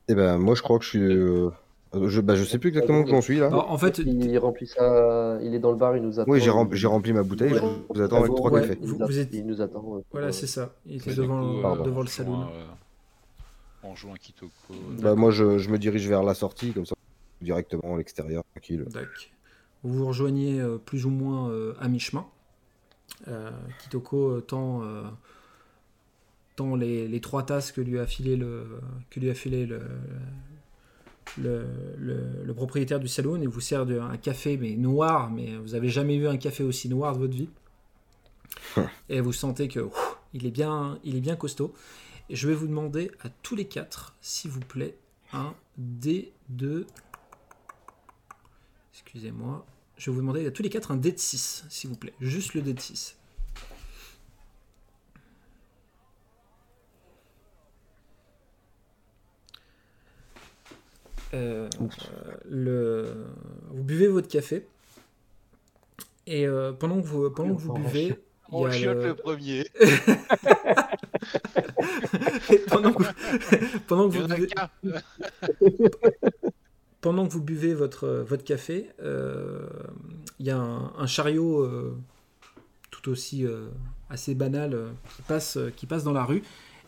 Eh 0.08 0.16
ben, 0.16 0.38
moi, 0.38 0.56
je 0.56 0.62
crois 0.62 0.78
que 0.80 0.86
je 0.86 0.90
suis. 0.90 1.00
euh, 1.02 1.50
Je, 1.94 2.22
bah, 2.22 2.36
je 2.36 2.44
sais 2.46 2.58
plus 2.58 2.70
exactement 2.70 3.02
où 3.02 3.08
j'en 3.08 3.22
suis 3.22 3.40
là. 3.40 3.48
Alors, 3.48 3.70
en 3.70 3.78
fait, 3.78 3.98
il 3.98 4.38
remplit 4.38 4.68
ça, 4.68 5.38
il 5.42 5.54
est 5.54 5.60
dans 5.60 5.72
le 5.72 5.78
bar, 5.78 5.98
il 5.98 6.04
nous 6.04 6.20
attend. 6.22 6.32
Oui, 6.32 6.40
j'ai 6.40 6.50
rempli, 6.50 6.78
j'ai 6.80 6.88
rempli 6.88 7.12
ma 7.12 7.22
bouteille, 7.24 7.54
je 7.54 7.60
vous 7.94 8.02
attends 8.02 8.18
avec 8.20 8.32
Ouais, 8.32 8.38
trois 8.38 8.52
ouais. 8.52 8.62
cafés. 8.62 8.78
Il, 8.82 8.88
Vous- 8.88 8.98
nous, 9.00 9.06
vous 9.08 9.12
att- 9.12 9.22
êtes- 9.22 9.34
il 9.34 9.46
nous 9.46 9.62
attend. 9.62 9.98
euh, 9.98 10.02
voilà, 10.12 10.32
c'est 10.32 10.48
ça. 10.48 10.74
Il 10.86 10.96
était 10.98 11.10
Ouais, 11.10 11.16
devant, 11.18 11.56
coup, 11.56 11.62
pardon. 11.62 11.84
devant 11.84 12.02
le 12.02 12.08
rejoint, 12.08 12.50
euh, 12.54 12.66
on 13.84 13.92
rejoint 13.92 14.16
Kitoko. 14.16 14.52
Bah, 15.02 15.16
moi, 15.16 15.32
je, 15.32 15.58
je 15.58 15.70
me 15.70 15.78
dirige 15.78 16.08
vers 16.08 16.24
la 16.24 16.34
sortie, 16.34 16.72
comme 16.72 16.86
ça, 16.86 16.96
directement 17.42 17.96
à 17.96 17.98
l'extérieur, 17.98 18.44
tranquille. 18.54 18.86
D'accord. 18.90 19.10
Vous 19.84 19.94
vous 19.96 20.08
rejoignez 20.08 20.62
euh, 20.62 20.78
plus 20.78 21.06
ou 21.06 21.10
moins 21.10 21.50
euh, 21.50 21.74
à 21.82 21.90
mi-chemin. 21.90 22.26
Euh, 23.28 23.52
Kitoko 23.84 24.32
euh, 24.32 24.42
tend, 24.42 24.84
euh, 24.84 25.04
les, 26.78 27.08
les 27.08 27.22
trois 27.22 27.44
tasses 27.44 27.72
que 27.72 27.82
lui 27.82 27.98
a 28.00 28.06
filé 28.06 28.36
le, 28.36 28.80
que 29.10 29.20
lui 29.20 29.30
a 29.30 29.34
filé 29.34 29.66
le, 29.66 29.82
le, 31.38 31.66
le- 31.98 32.44
le 32.44 32.54
propriétaire 32.54 33.00
du 33.00 33.08
saloon 33.08 33.42
et 33.42 33.48
vous 33.48 33.62
sert 33.62 33.86
de, 33.86 34.00
un 34.00 34.18
café 34.18 34.58
mais 34.58 34.76
noir, 34.76 35.32
mais 35.32 35.56
vous 35.58 35.76
avez 35.76 35.90
jamais 35.90 36.18
vu 36.18 36.28
un 36.28 36.38
café 36.38 36.64
aussi 36.64 36.90
noir 36.90 37.14
de 37.16 37.20
votre 37.20 37.34
vie. 37.36 37.50
et 39.10 39.22
vous 39.22 39.34
sentez 39.34 39.68
que 39.68 39.80
ouf, 39.80 40.18
il 40.34 40.46
est 40.46 40.52
bien, 40.52 41.00
il 41.04 41.16
est 41.16 41.22
bien 41.22 41.36
costaud. 41.36 41.74
Et 42.30 42.36
je 42.36 42.48
vais 42.48 42.54
vous 42.54 42.68
demander 42.68 43.12
à 43.24 43.30
tous 43.30 43.56
les 43.56 43.66
quatre, 43.66 44.14
s'il 44.22 44.52
vous 44.52 44.60
plaît, 44.62 44.96
un 45.34 45.54
dé 45.78 46.32
de 46.50 46.86
Excusez-moi. 48.94 49.66
Je 50.02 50.10
vais 50.10 50.16
vous 50.16 50.22
demander 50.22 50.48
à 50.48 50.52
tous 50.52 50.64
les 50.64 50.72
quatre 50.72 50.90
un 50.90 50.96
dé 50.96 51.12
de 51.12 51.20
6, 51.20 51.66
s'il 51.70 51.92
vous 51.92 51.96
plaît. 51.96 52.14
Juste 52.20 52.56
le 52.56 52.64
dé 52.64 52.74
de 52.74 52.80
6. 52.80 53.16
Euh, 61.36 61.70
le... 62.50 63.28
Vous 63.70 63.84
buvez 63.84 64.08
votre 64.08 64.28
café. 64.28 64.66
Et 66.26 66.48
euh, 66.48 66.74
pendant 66.74 67.00
que 67.00 67.06
vous, 67.06 67.30
pendant 67.30 67.54
que 67.54 67.62
vous 67.62 67.74
buvez, 67.74 68.16
il 68.52 68.82
y 68.82 68.88
a 68.88 68.96
le- 68.96 69.14
premier. 69.14 69.68
pendant 72.70 72.92
que 72.92 73.04
vous, 73.04 73.10
pendant 73.88 74.10
que 74.10 74.18
vous 74.18 74.28
buvez, 74.28 74.50
pendant 77.02 77.28
que 77.28 77.34
vous 77.34 77.42
buvez 77.42 77.74
votre, 77.74 78.08
votre 78.28 78.44
café, 78.44 78.90
euh, 79.02 79.68
il 80.40 80.46
y 80.46 80.52
a 80.52 80.58
un, 80.58 81.08
chariot 81.08 81.62
euh, 81.62 81.98
tout 82.92 83.10
aussi 83.10 83.46
euh, 83.46 83.68
assez 84.10 84.36
banal 84.36 84.74
euh, 84.74 84.90
qui, 85.16 85.22
passe, 85.24 85.58
qui 85.76 85.86
passe 85.88 86.04
dans 86.04 86.14
la 86.14 86.24
rue. 86.24 86.44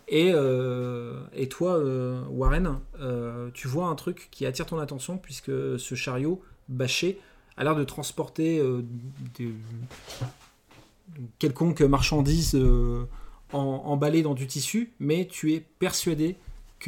Et, 0.07 0.31
euh, 0.33 1.21
et 1.33 1.47
toi, 1.49 1.77
euh, 1.77 2.21
Warren, 2.29 2.79
euh, 2.99 3.49
tu 3.53 3.67
vois 3.67 3.87
un 3.87 3.95
truc 3.95 4.27
qui 4.31 4.45
attire 4.45 4.65
ton 4.65 4.77
attention 4.77 5.17
puisque 5.17 5.51
ce 5.79 5.95
chariot 5.95 6.41
bâché 6.69 7.19
a 7.57 7.63
l'air 7.63 7.75
de 7.75 7.83
transporter 7.83 8.59
euh, 8.59 8.83
des, 9.37 9.53
quelconque 11.39 11.81
marchandise 11.81 12.55
euh, 12.55 13.05
en- 13.53 13.59
emballée 13.85 14.23
dans 14.23 14.33
du 14.33 14.47
tissu, 14.47 14.91
mais 14.99 15.27
tu 15.27 15.53
es 15.53 15.59
persuadé 15.79 16.35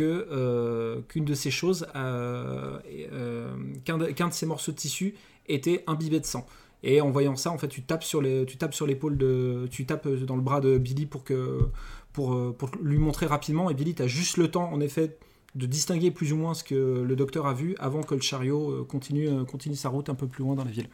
euh, 0.03 1.01
qu'une 1.07 1.25
de 1.25 1.33
ces 1.33 1.51
choses, 1.51 1.87
euh, 1.95 2.79
euh, 3.11 3.55
qu'un 3.83 3.97
de, 3.97 4.33
ces 4.33 4.45
morceaux 4.45 4.71
de 4.71 4.77
tissu 4.77 5.15
était 5.47 5.83
imbibé 5.87 6.19
de 6.19 6.25
sang. 6.25 6.45
Et 6.83 7.01
en 7.01 7.09
voyant 7.09 7.35
ça, 7.35 7.51
en 7.51 7.57
fait, 7.57 7.67
tu 7.67 7.81
tapes 7.83 8.03
sur 8.03 8.21
l'épaule 8.21 9.17
de, 9.17 9.67
tu 9.71 9.85
tapes 9.85 10.07
dans 10.07 10.35
le 10.35 10.41
bras 10.41 10.61
de 10.61 10.77
Billy 10.77 11.05
pour 11.05 11.23
que, 11.23 11.69
pour, 12.13 12.55
pour 12.55 12.69
lui 12.81 12.97
montrer 12.97 13.25
rapidement. 13.25 13.69
Et 13.69 13.73
Billy, 13.73 13.95
tu 13.95 14.03
as 14.03 14.07
juste 14.07 14.37
le 14.37 14.49
temps, 14.49 14.71
en 14.71 14.79
effet, 14.81 15.17
de 15.55 15.65
distinguer 15.65 16.11
plus 16.11 16.33
ou 16.33 16.37
moins 16.37 16.53
ce 16.53 16.63
que 16.63 17.01
le 17.01 17.15
docteur 17.15 17.47
a 17.47 17.53
vu 17.53 17.75
avant 17.79 18.03
que 18.03 18.13
le 18.13 18.21
chariot 18.21 18.85
continue, 18.85 19.45
continue 19.45 19.75
sa 19.75 19.89
route 19.89 20.09
un 20.09 20.15
peu 20.15 20.27
plus 20.27 20.43
loin 20.43 20.55
dans 20.55 20.65
la 20.65 20.71
ville. 20.71 20.89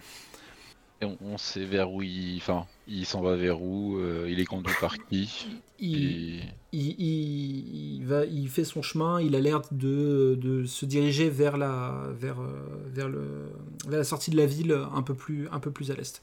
Et 1.01 1.05
on, 1.05 1.17
on 1.21 1.37
sait 1.37 1.65
vers 1.65 1.91
où 1.91 2.01
il. 2.03 2.37
Enfin, 2.37 2.65
il 2.87 3.05
s'en 3.05 3.21
va 3.21 3.35
vers 3.35 3.61
où 3.61 3.97
euh, 3.97 4.27
Il 4.29 4.39
est 4.39 4.45
conduit 4.45 4.73
par 4.79 4.95
qui 5.07 5.47
Il, 5.79 5.95
Et- 5.95 6.43
il, 6.73 6.95
il- 6.99 7.95
il 8.01 8.05
va, 8.05 8.25
il 8.25 8.49
fait 8.49 8.63
son 8.63 8.81
chemin, 8.81 9.19
il 9.21 9.35
a 9.35 9.39
l'air 9.39 9.61
de, 9.71 10.37
de 10.39 10.65
se 10.65 10.85
diriger 10.85 11.29
vers 11.29 11.57
la, 11.57 12.07
vers, 12.13 12.39
euh, 12.41 12.67
vers, 12.87 13.09
le, 13.09 13.49
vers 13.87 13.97
la 13.99 14.03
sortie 14.03 14.31
de 14.31 14.37
la 14.37 14.45
ville 14.45 14.71
un 14.93 15.01
peu 15.01 15.13
plus, 15.15 15.47
un 15.49 15.59
peu 15.59 15.71
plus 15.71 15.91
à 15.91 15.95
l'est. 15.95 16.21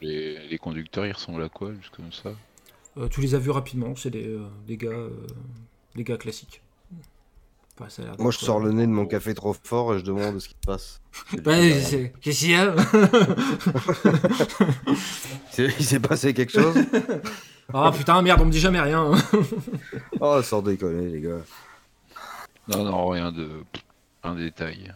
les, 0.00 0.46
les 0.48 0.58
conducteurs, 0.58 1.06
ils 1.06 1.12
ressemblent 1.12 1.42
à 1.42 1.48
quoi, 1.48 1.72
juste 1.74 1.94
comme 1.94 2.12
ça? 2.12 2.32
Euh, 2.96 3.08
tu 3.08 3.20
les 3.20 3.34
as 3.34 3.38
vus 3.38 3.50
rapidement, 3.50 3.94
c'est 3.96 4.10
des, 4.10 4.38
des 4.66 4.76
gars, 4.76 5.08
des 5.94 6.04
gars 6.04 6.16
classiques. 6.16 6.60
Enfin, 7.78 7.88
ça 7.90 8.02
a 8.02 8.04
l'air 8.06 8.14
Moi, 8.18 8.30
je 8.30 8.38
sors 8.38 8.60
euh, 8.60 8.66
le 8.66 8.72
nez 8.72 8.86
de 8.86 8.92
mon 8.92 9.04
café 9.06 9.34
trop 9.34 9.54
fort 9.64 9.94
et 9.94 9.98
je 9.98 10.04
demande 10.04 10.38
ce 10.38 10.48
qui 10.48 10.54
se 10.54 10.66
passe. 10.66 11.00
Qu'est-ce 12.20 12.38
qu'il 12.40 12.50
y 12.50 12.54
a 12.54 12.74
Il 15.58 15.84
s'est 15.84 16.00
passé 16.00 16.34
quelque 16.34 16.52
chose 16.52 16.74
Ah 17.72 17.90
putain, 17.96 18.20
merde, 18.22 18.40
on 18.42 18.46
me 18.46 18.50
dit 18.52 18.60
jamais 18.60 18.80
rien. 18.80 19.10
Oh, 20.20 20.40
sans 20.42 20.62
déconner, 20.62 21.08
les 21.08 21.20
gars. 21.20 21.40
Non, 22.68 22.84
non, 22.84 23.08
rien 23.08 23.32
de. 23.32 23.48
Un 24.22 24.34
détail. 24.36 24.92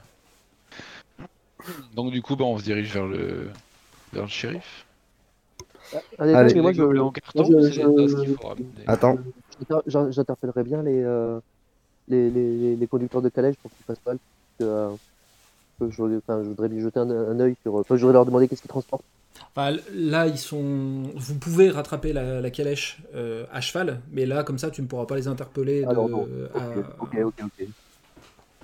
Donc, 1.94 2.12
du 2.12 2.22
coup, 2.22 2.34
bah, 2.36 2.44
on 2.44 2.58
se 2.58 2.64
dirige 2.64 2.92
vers 2.92 3.06
le. 3.06 3.50
vers 4.12 4.22
le 4.22 4.28
shérif. 4.28 4.86
Allez, 6.18 6.34
Allez. 6.34 6.54
mais 6.54 6.60
moi, 6.62 6.72
je, 6.72 6.82
en 6.82 6.92
moi, 6.92 7.12
carton. 7.12 7.44
Attends, 8.86 9.18
j'inter- 9.60 9.82
j'in- 9.86 10.10
j'interpellerai 10.10 10.62
bien 10.62 10.82
les, 10.82 11.02
euh, 11.02 11.40
les, 12.08 12.30
les, 12.30 12.76
les 12.76 12.86
conducteurs 12.86 13.22
de 13.22 13.28
calèche 13.28 13.56
pour 13.62 13.70
qu'ils 13.70 13.84
fassent 13.84 14.04
mal. 14.06 14.18
Que, 14.58 14.64
euh, 14.64 14.88
que 15.80 15.90
je, 15.90 16.02
enfin, 16.18 16.42
je 16.42 16.48
voudrais 16.48 16.68
lui 16.68 16.80
jeter 16.80 16.98
un, 17.00 17.10
un 17.10 17.40
œil 17.40 17.56
sur. 17.62 17.74
Enfin, 17.76 17.96
je 17.96 18.00
voudrais 18.00 18.14
leur 18.14 18.26
demander 18.26 18.48
qu'est-ce 18.48 18.62
qu'ils 18.62 18.68
transportent. 18.70 19.04
Enfin, 19.54 19.76
là, 19.94 20.26
ils 20.26 20.38
sont. 20.38 21.04
Vous 21.14 21.34
pouvez 21.36 21.70
rattraper 21.70 22.12
la, 22.12 22.40
la 22.40 22.50
calèche 22.50 22.98
euh, 23.14 23.46
à 23.52 23.60
cheval, 23.60 24.00
mais 24.10 24.26
là, 24.26 24.42
comme 24.42 24.58
ça, 24.58 24.70
tu 24.70 24.82
ne 24.82 24.86
pourras 24.86 25.06
pas 25.06 25.14
les 25.16 25.28
interpeller. 25.28 25.82
De, 25.82 25.86
Ah 25.88 25.94
non, 25.94 26.28
à- 26.54 27.02
Ok, 27.02 27.16
ok, 27.24 27.34
ok. 27.44 27.66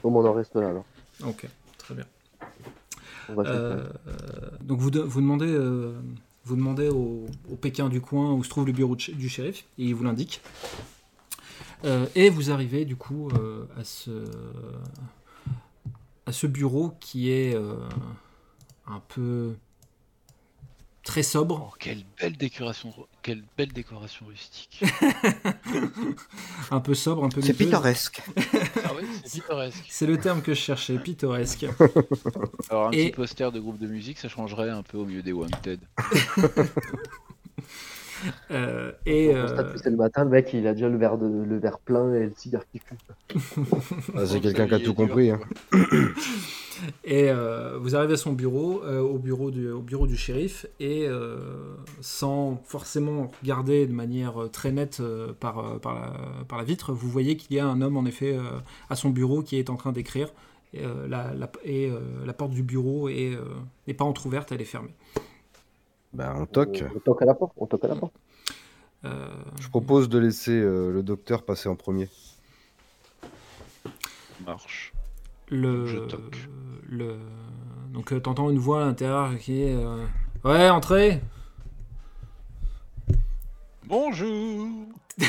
Bon, 0.02 0.12
on 0.20 0.26
en 0.26 0.32
reste 0.32 0.54
là 0.56 0.68
alors. 0.68 0.84
Ok, 1.24 1.46
très 1.78 1.94
bien. 1.94 2.04
Euh, 3.30 3.84
euh, 4.06 4.10
donc 4.62 4.80
vous, 4.80 4.90
de- 4.90 5.00
vous 5.00 5.20
demandez, 5.20 5.46
euh, 5.48 5.94
vous 6.44 6.56
demandez 6.56 6.88
au, 6.88 7.24
au 7.50 7.54
Pékin 7.56 7.88
du 7.88 8.00
coin 8.02 8.32
où 8.32 8.44
se 8.44 8.50
trouve 8.50 8.66
le 8.66 8.72
bureau 8.72 8.96
de 8.96 9.12
du 9.12 9.28
shérif 9.30 9.64
et 9.78 9.84
il 9.84 9.94
vous 9.94 10.04
l'indique. 10.04 10.42
Euh, 11.84 12.06
et 12.14 12.30
vous 12.30 12.50
arrivez 12.50 12.84
du 12.84 12.96
coup 12.96 13.28
euh, 13.38 13.66
à 13.78 13.84
ce 13.84 14.24
à 16.26 16.32
ce 16.32 16.46
bureau 16.46 16.94
qui 17.00 17.30
est 17.30 17.54
euh, 17.54 17.76
un 18.86 19.00
peu 19.08 19.54
très 21.02 21.22
sobre, 21.22 21.68
Oh, 21.70 21.74
quelle 21.78 22.02
belle 22.18 22.38
décoration, 22.38 22.94
quelle 23.22 23.44
belle 23.58 23.72
décoration 23.74 24.24
rustique. 24.24 24.82
un 26.70 26.80
peu 26.80 26.94
sobre, 26.94 27.24
un 27.24 27.28
peu 27.28 27.42
c'est 27.42 27.48
miteuse. 27.52 27.66
pittoresque. 27.66 28.22
ah 28.84 28.90
c'est 29.26 29.40
pittoresque. 29.42 29.84
C'est 29.90 30.06
le 30.06 30.16
terme 30.18 30.40
que 30.40 30.54
je 30.54 30.60
cherchais, 30.60 30.98
pittoresque. 30.98 31.66
Alors 32.70 32.86
un 32.88 32.92
Et- 32.92 33.10
petit 33.10 33.16
poster 33.16 33.52
de 33.52 33.60
groupe 33.60 33.78
de 33.78 33.86
musique, 33.86 34.18
ça 34.18 34.30
changerait 34.30 34.70
un 34.70 34.82
peu 34.82 34.96
au 34.96 35.04
milieu 35.04 35.22
des 35.22 35.32
Wanted. 35.34 35.80
Euh, 38.50 38.92
et 39.06 39.30
On 39.32 39.36
euh, 39.36 39.42
constate 39.42 39.72
que 39.74 39.78
c'est 39.78 39.90
le 39.90 39.96
matin, 39.96 40.24
le 40.24 40.30
mec 40.30 40.50
il 40.54 40.66
a 40.66 40.72
déjà 40.72 40.88
le 40.88 40.96
verre, 40.96 41.18
de, 41.18 41.26
le 41.26 41.58
verre 41.58 41.78
plein 41.78 42.12
et 42.14 42.24
le 42.26 42.32
cigare 42.36 42.62
qui 42.72 42.78
fume. 42.80 42.96
Ah, 44.16 44.26
c'est 44.26 44.40
quelqu'un 44.40 44.66
qui 44.66 44.74
a 44.74 44.80
tout 44.80 44.94
compris. 44.94 45.30
hein. 45.30 45.40
Et 47.04 47.30
euh, 47.30 47.78
vous 47.80 47.94
arrivez 47.96 48.14
à 48.14 48.16
son 48.16 48.32
bureau, 48.32 48.82
euh, 48.84 49.00
au, 49.00 49.18
bureau 49.18 49.50
du, 49.50 49.70
au 49.70 49.80
bureau 49.80 50.06
du 50.06 50.16
shérif, 50.16 50.66
et 50.80 51.06
euh, 51.06 51.36
sans 52.00 52.60
forcément 52.64 53.30
regarder 53.42 53.86
de 53.86 53.92
manière 53.92 54.34
très 54.52 54.72
nette 54.72 54.98
euh, 55.00 55.32
par, 55.38 55.78
par, 55.80 55.94
la, 55.94 56.12
par 56.48 56.58
la 56.58 56.64
vitre, 56.64 56.92
vous 56.92 57.08
voyez 57.08 57.36
qu'il 57.36 57.56
y 57.56 57.60
a 57.60 57.66
un 57.66 57.80
homme 57.80 57.96
en 57.96 58.04
effet 58.04 58.34
euh, 58.36 58.42
à 58.90 58.96
son 58.96 59.10
bureau 59.10 59.42
qui 59.42 59.56
est 59.56 59.70
en 59.70 59.76
train 59.76 59.92
d'écrire. 59.92 60.28
Et, 60.74 60.84
euh, 60.84 61.06
la, 61.08 61.32
la- 61.34 61.50
et, 61.64 61.88
euh, 61.88 62.00
la 62.26 62.32
porte 62.32 62.50
du 62.50 62.64
bureau 62.64 63.08
est, 63.08 63.34
euh, 63.34 63.44
n'est 63.86 63.94
pas 63.94 64.04
entrouverte, 64.04 64.50
elle 64.50 64.60
est 64.60 64.64
fermée. 64.64 64.92
Bah, 66.14 66.34
on 66.38 66.46
toque. 66.46 66.84
On, 66.92 66.96
on 66.96 67.00
toque 67.00 67.22
à 67.22 67.24
la 67.24 67.34
porte. 67.34 67.52
On 67.56 67.66
toque 67.66 67.84
à 67.84 67.88
la 67.88 67.96
porte. 67.96 68.14
Euh, 69.04 69.28
Je 69.60 69.68
propose 69.68 70.08
de 70.08 70.18
laisser 70.18 70.52
euh, 70.58 70.90
le 70.92 71.02
docteur 71.02 71.42
passer 71.42 71.68
en 71.68 71.76
premier. 71.76 72.08
Marche. 74.46 74.92
le, 75.48 75.86
Je 75.86 75.98
toque. 75.98 76.48
le, 76.88 77.16
donc 77.92 78.12
euh, 78.12 78.20
t'entends 78.20 78.50
une 78.50 78.58
voix 78.58 78.82
à 78.82 78.86
l'intérieur 78.86 79.36
qui 79.38 79.62
est 79.62 79.74
euh, 79.74 80.04
ouais 80.44 80.68
entrez. 80.70 81.20
Bonjour 83.86 84.66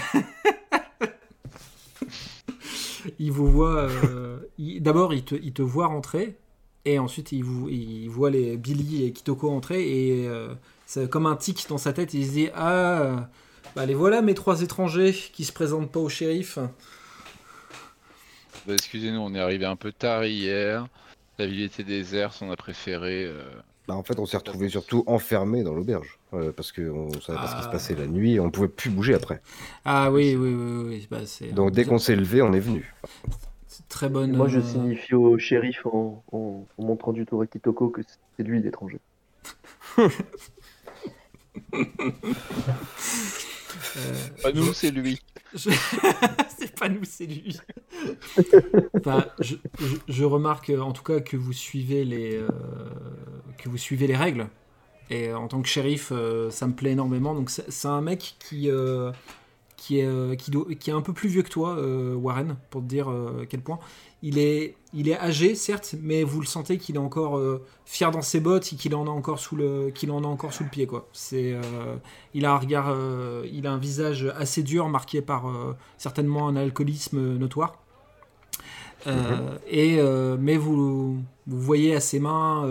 Il 3.19 3.31
vous 3.31 3.47
voit. 3.47 3.81
euh, 3.89 4.39
il- 4.57 4.81
D'abord, 4.81 5.13
il 5.13 5.23
te, 5.23 5.35
il 5.35 5.53
te 5.53 5.61
voit 5.61 5.87
rentrer. 5.87 6.37
Et 6.85 6.97
ensuite, 6.99 7.31
il, 7.31 7.43
vous, 7.43 7.67
il 7.69 8.07
voit 8.09 8.29
les 8.29 8.57
Billy 8.57 9.05
et 9.05 9.11
Kitoko 9.11 9.49
entrer. 9.49 9.83
Et 9.87 10.27
euh, 10.27 10.53
c'est 10.85 11.09
comme 11.09 11.25
un 11.25 11.35
tic 11.35 11.65
dans 11.69 11.77
sa 11.77 11.93
tête. 11.93 12.13
Il 12.13 12.25
se 12.25 12.31
dit 12.31 12.49
Ah, 12.55 13.29
bah, 13.75 13.85
les 13.85 13.93
voilà 13.93 14.21
mes 14.21 14.33
trois 14.33 14.61
étrangers 14.61 15.13
qui 15.13 15.43
se 15.45 15.51
présentent 15.53 15.91
pas 15.91 15.99
au 15.99 16.09
shérif. 16.09 16.57
Bah, 18.67 18.73
Excusez-nous, 18.73 19.19
on 19.19 19.33
est 19.35 19.39
arrivé 19.39 19.65
un 19.65 19.75
peu 19.75 19.91
tard 19.91 20.25
hier. 20.25 20.87
La 21.37 21.47
ville 21.47 21.63
était 21.63 21.83
déserte, 21.83 22.37
on 22.41 22.51
a 22.51 22.55
préféré. 22.55 23.25
euh, 23.25 23.43
Bah, 23.87 23.95
en 23.95 24.03
fait, 24.03 24.17
on 24.19 24.25
s'est 24.25 24.37
retrouvé 24.37 24.69
surtout 24.69 25.03
enfermé 25.07 25.63
dans 25.63 25.73
l'auberge. 25.73 26.17
euh, 26.33 26.51
parce 26.51 26.71
qu'on 26.73 27.09
savait 27.21 27.37
pas 27.37 27.47
ce 27.47 27.55
qui 27.55 27.61
se 27.61 27.67
Ah. 27.67 27.71
passait 27.71 27.95
la 27.95 28.07
nuit 28.07 28.33
et 28.33 28.39
on 28.39 28.49
pouvait 28.51 28.67
plus 28.67 28.89
bouger 28.89 29.13
après. 29.13 29.41
Ah 29.85 30.11
oui, 30.11 30.35
oui, 30.35 30.53
oui. 30.53 30.83
oui. 30.87 31.07
Bah, 31.11 31.19
c'est, 31.25 31.53
Donc 31.53 31.71
dès 31.71 31.85
qu'on 31.85 31.97
s'est 31.99 32.15
levé, 32.15 32.41
on 32.41 32.51
est 32.53 32.59
venu. 32.59 32.93
c'est 33.67 33.87
très 33.87 34.09
bonne. 34.09 34.35
Moi, 34.35 34.47
je 34.47 34.59
euh, 34.59 34.63
signifie 34.63 35.13
au 35.15 35.37
shérif 35.37 35.85
en, 35.85 36.23
en- 36.31 36.65
en 36.77 36.83
montrant 36.83 37.13
du 37.13 37.25
tour 37.25 37.41
à 37.41 37.47
Kitoko 37.47 37.89
que 37.89 38.01
c'est 38.37 38.43
lui 38.43 38.61
l'étranger. 38.61 38.99
euh, 43.97 44.13
Pas 44.43 44.51
nous, 44.51 44.73
c'est 44.73 44.91
lui. 44.91 45.19
Je- 45.53 45.69
c'est 46.57 46.75
pas 46.77 46.89
nous, 46.89 47.03
c'est 47.03 47.25
lui. 47.25 47.57
Enfin, 48.97 49.25
je, 49.39 49.55
je- 49.79 49.95
je 50.07 50.23
remarque 50.23 50.69
en 50.69 50.91
tout 50.91 51.03
cas 51.03 51.19
que 51.19 51.37
vous 51.37 51.53
suivez 51.53 52.03
les, 52.03 52.35
euh, 52.37 52.47
que 53.57 53.69
vous 53.69 53.77
suivez 53.77 54.07
les 54.07 54.15
règles. 54.17 54.47
Et 55.09 55.29
euh, 55.29 55.37
en 55.37 55.47
tant 55.47 55.61
que 55.61 55.67
shérif, 55.67 56.11
euh, 56.11 56.49
ça 56.49 56.67
me 56.67 56.73
plaît 56.73 56.91
énormément. 56.91 57.33
Donc 57.35 57.49
c'est 57.49 57.87
un 57.87 58.01
mec 58.01 58.35
qui, 58.39 58.69
euh, 58.69 59.11
qui, 59.77 59.99
est, 59.99 60.37
qui, 60.37 60.51
doit- 60.51 60.73
qui 60.75 60.89
est 60.89 60.93
un 60.93 61.01
peu 61.01 61.13
plus 61.13 61.29
vieux 61.29 61.43
que 61.43 61.49
toi, 61.49 61.75
Warren, 62.15 62.57
pour 62.69 62.81
te 62.81 62.87
dire 62.87 63.07
à 63.09 63.45
quel 63.49 63.61
point. 63.61 63.79
Il 64.27 64.39
est, 64.39 64.75
il 64.91 65.07
est 65.07 65.19
âgé, 65.19 65.53
certes, 65.53 65.93
mais 66.01 66.23
vous 66.23 66.39
le 66.41 66.47
sentez 66.47 66.79
qu'il 66.79 66.95
est 66.95 67.05
encore 67.09 67.37
euh, 67.37 67.61
fier 67.85 68.09
dans 68.09 68.23
ses 68.23 68.39
bottes 68.39 68.73
et 68.73 68.75
qu'il 68.75 68.95
en 68.95 69.05
a 69.05 69.09
encore 69.11 69.37
sous 69.37 69.55
le, 69.55 69.91
qu'il 69.93 70.09
en 70.09 70.23
a 70.23 70.27
encore 70.27 70.51
sous 70.51 70.63
le 70.63 70.69
pied, 70.71 70.87
quoi. 70.87 71.07
C'est, 71.13 71.53
euh, 71.53 71.95
il 72.33 72.43
a 72.47 72.53
un 72.53 72.57
regard, 72.57 72.87
euh, 72.89 73.45
il 73.53 73.67
a 73.67 73.71
un 73.71 73.77
visage 73.77 74.25
assez 74.35 74.63
dur, 74.63 74.89
marqué 74.89 75.21
par 75.21 75.43
certainement 75.99 76.47
un 76.47 76.55
alcoolisme 76.55 77.37
notoire. 77.37 77.73
Euh, 79.05 79.59
et 79.67 80.01
mais 80.39 80.57
vous, 80.57 81.19
vous 81.45 81.61
voyez 81.61 81.95
à 81.95 81.99
ses 81.99 82.19
mains 82.19 82.65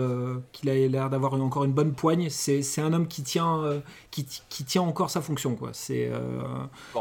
qu'il 0.51 0.69
a 0.69 0.73
l'air 0.75 1.09
d'avoir 1.09 1.33
encore 1.35 1.63
une 1.63 1.71
bonne 1.71 1.93
poigne. 1.93 2.27
C'est, 2.29 2.61
c'est 2.63 2.81
un 2.81 2.91
homme 2.91 3.07
qui 3.07 3.23
tient, 3.23 3.81
qui, 4.11 4.25
ti- 4.25 4.41
qui 4.49 4.65
tient 4.65 4.81
encore 4.81 5.09
sa 5.09 5.21
fonction, 5.21 5.55
quoi. 5.55 5.69
C'est 5.71 6.11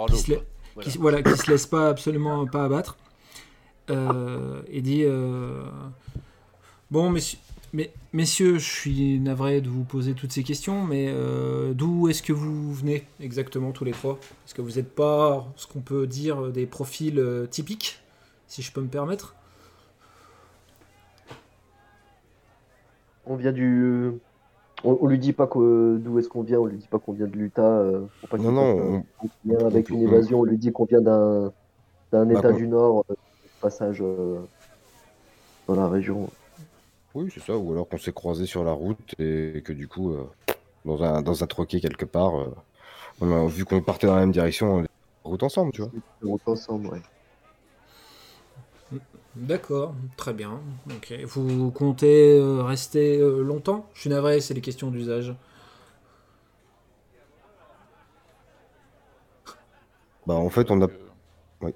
qui 0.06 0.16
se, 0.16 0.30
la- 0.30 0.38
Voilà. 0.74 0.90
qui, 0.90 0.98
voilà, 0.98 1.22
qui 1.22 1.36
se 1.36 1.50
laisse 1.50 1.66
pas 1.66 1.88
absolument 1.88 2.46
pas 2.46 2.64
abattre. 2.66 2.96
Euh, 3.90 4.62
et 4.68 4.80
dit 4.80 5.02
euh, 5.04 5.62
Bon, 6.90 7.10
messieurs, 7.10 7.38
mais, 7.72 7.92
messieurs, 8.12 8.58
je 8.58 8.70
suis 8.70 9.18
navré 9.20 9.60
de 9.60 9.68
vous 9.68 9.84
poser 9.84 10.14
toutes 10.14 10.32
ces 10.32 10.42
questions, 10.42 10.82
mais 10.84 11.08
euh, 11.08 11.72
d'où 11.74 12.08
est-ce 12.08 12.22
que 12.22 12.32
vous 12.32 12.72
venez 12.72 13.04
exactement 13.20 13.72
tous 13.72 13.84
les 13.84 13.92
trois? 13.92 14.18
Parce 14.44 14.54
que 14.54 14.62
vous 14.62 14.72
n'êtes 14.76 14.94
pas 14.94 15.46
ce 15.56 15.66
qu'on 15.66 15.80
peut 15.80 16.06
dire 16.06 16.50
des 16.52 16.66
profils 16.66 17.18
euh, 17.18 17.46
typiques, 17.46 18.00
si 18.46 18.62
je 18.62 18.72
peux 18.72 18.80
me 18.80 18.88
permettre? 18.88 19.34
On 23.26 23.36
vient 23.36 23.52
du. 23.52 24.10
On, 24.84 24.98
on 25.00 25.06
lui 25.06 25.18
dit 25.18 25.32
pas 25.32 25.46
que- 25.46 25.96
d'où 25.98 26.18
est-ce 26.18 26.28
qu'on 26.28 26.42
vient, 26.42 26.58
on 26.60 26.66
lui 26.66 26.76
dit 26.76 26.88
pas 26.88 26.98
qu'on 26.98 27.12
vient 27.14 27.26
de 27.26 27.36
l'Utah. 27.36 27.62
euh, 27.62 28.02
pour 28.20 28.28
pas 28.28 28.36
qu'il 28.36 28.46
Non, 28.46 28.52
non, 28.52 29.02
on- 29.22 29.28
vient 29.44 29.66
avec 29.66 29.90
on- 29.90 29.94
une 29.94 30.02
évasion, 30.02 30.40
on 30.40 30.44
lui 30.44 30.58
dit 30.58 30.72
qu'on 30.72 30.84
vient 30.84 31.00
d'un 31.00 31.52
d'un 32.12 32.26
Bah, 32.26 32.38
état 32.38 32.50
qu'on- 32.52 32.58
du 32.58 32.68
Nord, 32.68 33.04
euh, 33.10 33.14
passage 33.64 34.02
euh, 34.02 34.40
dans 35.66 35.74
la 35.74 35.88
région. 35.88 36.28
Oui, 37.14 37.30
c'est 37.32 37.40
ça. 37.40 37.56
Ou 37.56 37.72
alors 37.72 37.88
qu'on 37.88 37.98
s'est 37.98 38.12
croisés 38.12 38.46
sur 38.46 38.62
la 38.62 38.72
route 38.72 39.14
et 39.18 39.62
que 39.64 39.72
du 39.72 39.88
coup, 39.88 40.12
euh, 40.12 40.28
dans, 40.84 41.02
un, 41.02 41.22
dans 41.22 41.42
un 41.42 41.46
troquet 41.46 41.80
quelque 41.80 42.04
part, 42.04 42.38
euh, 42.38 42.54
on 43.22 43.32
a, 43.32 43.46
vu 43.46 43.64
qu'on 43.64 43.80
partait 43.80 44.06
dans 44.06 44.16
la 44.16 44.20
même 44.20 44.32
direction, 44.32 44.74
on 44.74 44.84
est 44.84 44.88
en 45.24 45.30
route 45.30 45.42
ensemble, 45.42 45.72
tu 45.72 45.80
vois. 45.80 45.90
Route 46.22 46.42
ensemble, 46.46 46.88
ouais. 46.88 47.00
D'accord, 49.34 49.94
très 50.16 50.34
bien. 50.34 50.60
Ok. 50.90 51.12
Vous 51.24 51.70
comptez 51.70 52.38
euh, 52.38 52.62
rester 52.62 53.18
euh, 53.18 53.42
longtemps? 53.42 53.88
Je 53.94 54.02
suis 54.02 54.10
navré, 54.10 54.40
c'est 54.40 54.54
les 54.54 54.60
questions 54.60 54.90
d'usage. 54.90 55.34
Bah, 60.26 60.34
en 60.34 60.50
fait, 60.50 60.70
on 60.70 60.82
a. 60.82 60.84
Euh, 60.84 61.70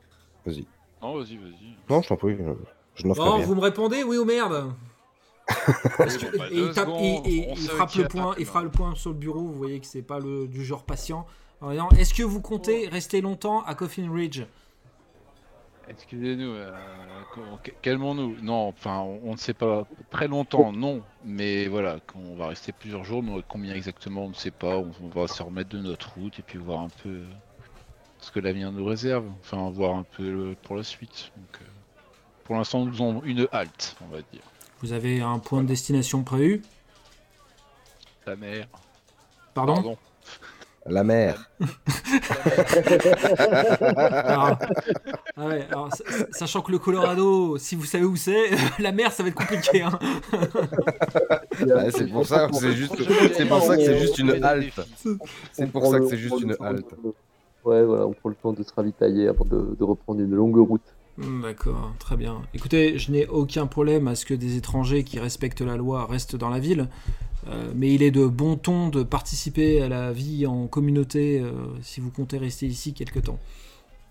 Vas-y. 0.44 0.66
Non, 1.02 1.14
vas-y, 1.18 1.36
vas-y. 1.36 1.76
Non, 1.88 2.02
je 2.02 2.08
t'en 2.08 2.16
prie, 2.16 2.36
je, 2.36 2.42
je 3.02 3.06
n'en 3.06 3.14
ferai 3.14 3.28
Oh, 3.28 3.34
rien. 3.36 3.44
vous 3.46 3.54
me 3.54 3.60
répondez? 3.60 4.02
Oui 4.04 4.16
ou 4.18 4.24
merde? 4.24 4.72
Est-ce 6.00 6.18
que- 6.18 6.26
Bon, 6.32 6.38
bah, 6.38 6.44
et 6.50 6.56
il, 6.58 6.70
tape- 6.72 6.86
secondes, 6.86 7.26
et- 7.26 7.48
il 7.52 7.56
frappe 7.68 7.94
le 7.94 8.08
point, 8.08 8.34
il 8.38 8.44
le 8.62 8.70
point 8.70 8.94
sur 8.94 9.10
le 9.10 9.16
bureau. 9.16 9.40
Vous 9.40 9.54
voyez 9.54 9.80
que 9.80 9.86
c'est 9.86 10.02
pas 10.02 10.18
le 10.18 10.46
du 10.46 10.64
genre 10.64 10.84
patient. 10.84 11.26
Est-ce 11.96 12.12
que 12.14 12.22
vous 12.22 12.40
comptez 12.40 12.86
rester 12.88 13.20
longtemps 13.20 13.62
à 13.64 13.74
Coffin 13.74 14.12
Ridge? 14.12 14.42
Excusez-nous, 15.90 16.50
euh, 16.50 16.70
calmons-nous. 17.80 18.36
Non, 18.42 18.68
enfin, 18.68 18.98
on, 18.98 19.20
on 19.24 19.32
ne 19.32 19.36
sait 19.38 19.54
pas. 19.54 19.86
Très 20.10 20.28
longtemps, 20.28 20.70
non. 20.70 21.02
Mais 21.24 21.66
voilà, 21.66 21.96
on 22.14 22.36
va 22.36 22.48
rester 22.48 22.72
plusieurs 22.72 23.04
jours. 23.04 23.22
Mais 23.22 23.42
combien 23.48 23.74
exactement, 23.74 24.26
on 24.26 24.28
ne 24.28 24.34
sait 24.34 24.50
pas. 24.50 24.76
On, 24.76 24.90
on 25.02 25.08
va 25.08 25.26
se 25.28 25.42
remettre 25.42 25.70
de 25.70 25.78
notre 25.78 26.12
route 26.14 26.38
et 26.38 26.42
puis 26.42 26.58
voir 26.58 26.80
un 26.80 26.88
peu 27.02 27.08
euh, 27.08 27.24
ce 28.20 28.30
que 28.30 28.40
l'avenir 28.40 28.72
nous 28.72 28.84
réserve. 28.84 29.24
Enfin, 29.40 29.70
voir 29.70 29.96
un 29.96 30.04
peu 30.16 30.54
pour 30.62 30.76
la 30.76 30.82
suite. 30.82 31.30
Donc, 31.36 31.60
euh, 31.60 31.64
pour 32.44 32.56
l'instant, 32.56 32.84
nous 32.84 32.94
avons 32.94 33.22
une 33.24 33.46
halte, 33.52 33.96
on 34.02 34.08
va 34.14 34.18
dire. 34.32 34.42
Vous 34.80 34.92
avez 34.92 35.20
un 35.20 35.38
point 35.38 35.62
de 35.62 35.68
destination 35.68 36.22
prévu? 36.22 36.62
La 38.26 38.36
mer. 38.36 38.66
Pardon, 39.54 39.96
La 40.86 41.02
mer. 41.02 41.50
Alors, 43.96 44.58
ah 45.36 45.46
ouais, 45.46 45.66
alors, 45.70 45.88
Sachant 46.30 46.62
que 46.62 46.70
le 46.72 46.78
Colorado, 46.78 47.58
si 47.58 47.74
vous 47.76 47.84
savez 47.84 48.04
où 48.04 48.16
c'est, 48.16 48.50
la 48.78 48.92
mer, 48.92 49.12
ça 49.12 49.22
va 49.22 49.28
être 49.30 49.34
compliqué. 49.34 49.82
hein. 49.82 49.98
Ouais, 51.60 51.90
c'est 51.90 52.06
pour 52.06 52.24
ça, 52.26 52.48
c'est 52.52 52.72
juste, 52.72 52.94
c'est 53.34 53.46
pour 53.46 53.62
ça 53.62 53.76
que 53.76 53.84
c'est 53.84 53.98
juste 53.98 54.18
une 54.18 54.42
halte. 54.44 54.80
C'est 55.52 55.70
pour 55.72 55.90
ça 55.90 55.98
que 55.98 56.06
c'est 56.08 56.16
juste 56.18 56.40
une 56.40 56.56
halte. 56.60 56.94
Ouais, 57.68 57.84
voilà, 57.84 58.06
on 58.06 58.14
prend 58.14 58.28
le 58.30 58.36
temps 58.36 58.52
de 58.52 58.62
se 58.62 58.72
ravitailler 58.74 59.28
avant 59.28 59.44
de, 59.44 59.76
de 59.78 59.84
reprendre 59.84 60.20
une 60.20 60.34
longue 60.34 60.56
route. 60.58 60.96
Hmm, 61.16 61.42
D'accord, 61.42 61.96
très 61.98 62.16
bien. 62.16 62.42
Écoutez, 62.54 62.98
je 62.98 63.10
n'ai 63.10 63.26
aucun 63.26 63.66
problème 63.66 64.06
à 64.06 64.14
ce 64.14 64.24
que 64.24 64.34
des 64.34 64.56
étrangers 64.56 65.02
qui 65.04 65.18
respectent 65.18 65.60
la 65.62 65.76
loi 65.76 66.06
restent 66.06 66.36
dans 66.36 66.48
la 66.48 66.60
ville, 66.60 66.88
euh, 67.48 67.72
mais 67.74 67.92
il 67.94 68.02
est 68.02 68.10
de 68.12 68.26
bon 68.26 68.56
ton 68.56 68.88
de 68.88 69.02
participer 69.02 69.82
à 69.82 69.88
la 69.88 70.12
vie 70.12 70.46
en 70.46 70.68
communauté 70.68 71.40
euh, 71.40 71.52
si 71.82 72.00
vous 72.00 72.10
comptez 72.10 72.38
rester 72.38 72.66
ici 72.66 72.94
quelque 72.94 73.18
temps. 73.20 73.38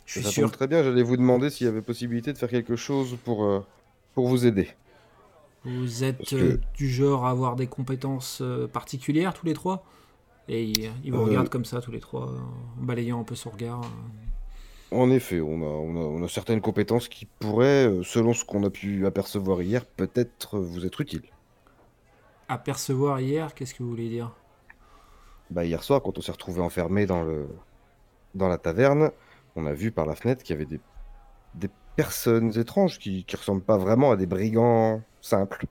Je 0.06 0.14
suis 0.14 0.24
Ça 0.24 0.32
sûr. 0.32 0.52
très 0.52 0.68
bien, 0.68 0.84
j'allais 0.84 1.04
vous 1.04 1.18
demander 1.18 1.50
s'il 1.50 1.66
y 1.66 1.70
avait 1.70 1.82
possibilité 1.82 2.34
de 2.34 2.38
faire 2.38 2.50
quelque 2.50 2.76
chose 2.76 3.18
pour, 3.24 3.46
euh, 3.46 3.62
pour 4.14 4.28
vous 4.28 4.46
aider. 4.46 4.70
Vous 5.66 6.04
êtes 6.04 6.30
que- 6.30 6.60
du 6.76 6.90
genre 6.90 7.26
à 7.26 7.30
avoir 7.32 7.56
des 7.56 7.68
compétences 7.68 8.40
euh, 8.42 8.68
particulières 8.68 9.34
tous 9.34 9.46
les 9.46 9.54
trois? 9.54 9.86
Et 10.48 10.64
il, 10.64 10.92
il 11.04 11.14
vous 11.14 11.22
Euh, 11.22 11.26
regarde 11.26 11.50
comme 11.50 11.66
ça 11.66 11.82
tous 11.82 11.92
les 11.92 12.00
trois, 12.00 12.28
en 12.80 12.84
balayant 12.84 13.20
un 13.20 13.24
peu 13.24 13.36
son 13.36 13.50
regard. 13.50 13.82
En 14.92 15.10
effet, 15.12 15.40
on 15.42 15.62
a, 15.62 15.66
on 15.66 15.96
a, 15.96 16.00
on 16.00 16.24
a 16.24 16.28
certaines 16.28 16.60
compétences 16.62 17.08
qui 17.08 17.26
pourraient, 17.26 17.88
euh, 17.88 18.04
selon 18.04 18.34
ce 18.34 18.44
qu'on 18.46 18.64
a 18.64 18.70
pu 18.70 19.06
apercevoir 19.06 19.62
hier, 19.62 19.86
peut-être 19.86 20.58
euh, 20.58 20.60
vous 20.60 20.86
être 20.86 21.00
utiles. 21.02 21.32
Apercevoir 22.50 23.22
hier, 23.22 23.54
qu'est-ce 23.54 23.74
que 23.74 23.84
vous 23.84 23.90
voulez 23.90 24.10
dire? 24.10 24.36
Bah, 25.50 25.66
hier 25.66 25.84
soir, 25.84 26.02
quand 26.02 26.18
on 26.18 26.22
s'est 26.22 26.32
retrouvé 26.32 26.62
enfermé 26.62 27.06
dans, 27.06 27.24
le, 27.24 27.48
dans 28.36 28.48
la 28.50 28.58
taverne, 28.58 29.12
on 29.56 29.66
a 29.66 29.74
vu 29.74 29.92
par 29.92 30.06
la 30.06 30.16
fenêtre 30.16 30.44
qu'il 30.44 30.54
y 30.56 30.58
avait 30.58 30.66
des, 30.66 30.82
des 31.56 31.70
personnes 31.96 32.58
étranges 32.60 33.00
qui, 33.00 33.26
qui 33.26 33.36
ressemblent 33.36 33.64
pas 33.64 33.78
vraiment 33.78 34.12
à 34.12 34.18
des 34.18 34.28
brigands 34.28 35.02
simples. 35.22 35.66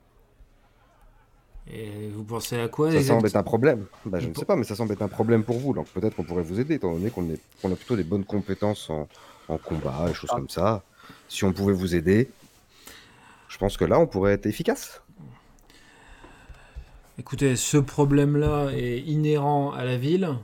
Et 1.73 2.09
vous 2.13 2.23
pensez 2.23 2.59
à 2.59 2.67
quoi 2.67 2.91
Ça 2.91 3.01
semble 3.01 3.27
être 3.27 3.35
un 3.35 3.43
problème. 3.43 3.85
Bah, 4.05 4.19
je 4.19 4.27
ne 4.27 4.33
sais 4.33 4.45
pas, 4.45 4.55
mais 4.55 4.63
ça 4.63 4.75
semble 4.75 4.93
être 4.93 5.01
un 5.01 5.07
problème 5.07 5.43
pour 5.43 5.57
vous. 5.57 5.73
Donc 5.73 5.87
peut-être 5.87 6.15
qu'on 6.15 6.23
pourrait 6.23 6.43
vous 6.43 6.59
aider, 6.59 6.75
étant 6.75 6.93
donné 6.93 7.09
qu'on 7.09 7.71
a 7.71 7.75
plutôt 7.75 7.95
des 7.95 8.03
bonnes 8.03 8.23
compétences 8.23 8.89
en, 8.89 9.07
en 9.49 9.57
combat 9.57 10.07
et 10.09 10.13
choses 10.13 10.29
comme 10.29 10.49
ça. 10.49 10.83
Si 11.27 11.43
on 11.43 11.53
pouvait 11.53 11.73
vous 11.73 11.95
aider, 11.95 12.29
je 13.49 13.57
pense 13.57 13.77
que 13.77 13.85
là, 13.85 13.99
on 13.99 14.07
pourrait 14.07 14.33
être 14.33 14.45
efficace. 14.45 15.01
Écoutez, 17.19 17.55
ce 17.55 17.77
problème-là 17.77 18.69
est 18.73 18.99
inhérent 18.99 19.71
à 19.71 19.83
la 19.83 19.97
ville. 19.97 20.35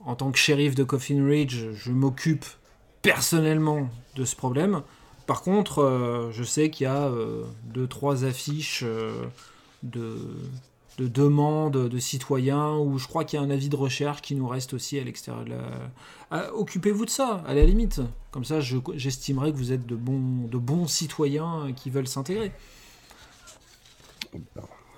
En 0.00 0.16
tant 0.16 0.30
que 0.30 0.38
shérif 0.38 0.74
de 0.74 0.84
Coffin 0.84 1.24
Ridge, 1.26 1.66
je 1.74 1.90
m'occupe 1.90 2.44
personnellement 3.02 3.88
de 4.16 4.24
ce 4.24 4.34
problème. 4.34 4.82
Par 5.26 5.42
contre, 5.42 5.82
euh, 5.82 6.30
je 6.32 6.42
sais 6.42 6.70
qu'il 6.70 6.84
y 6.84 6.86
a 6.86 7.04
euh, 7.04 7.44
deux, 7.64 7.86
trois 7.86 8.24
affiches 8.24 8.82
euh, 8.84 9.12
de, 9.84 10.16
de 10.98 11.06
demandes 11.08 11.88
de 11.88 11.98
citoyens 11.98 12.76
où 12.78 12.98
je 12.98 13.06
crois 13.06 13.24
qu'il 13.24 13.38
y 13.38 13.42
a 13.42 13.44
un 13.44 13.50
avis 13.50 13.68
de 13.68 13.76
recherche 13.76 14.20
qui 14.22 14.34
nous 14.34 14.48
reste 14.48 14.74
aussi 14.74 14.98
à 14.98 15.04
l'extérieur 15.04 15.44
de 15.44 15.50
la... 15.50 16.54
Occupez-vous 16.54 17.04
de 17.04 17.10
ça, 17.10 17.42
à 17.46 17.54
la 17.54 17.64
limite. 17.64 18.00
Comme 18.32 18.44
ça, 18.44 18.60
je- 18.60 18.76
j'estimerai 18.94 19.52
que 19.52 19.56
vous 19.56 19.72
êtes 19.72 19.86
de 19.86 19.94
bons, 19.96 20.48
de 20.48 20.58
bons 20.58 20.86
citoyens 20.88 21.72
qui 21.76 21.90
veulent 21.90 22.08
s'intégrer. 22.08 22.50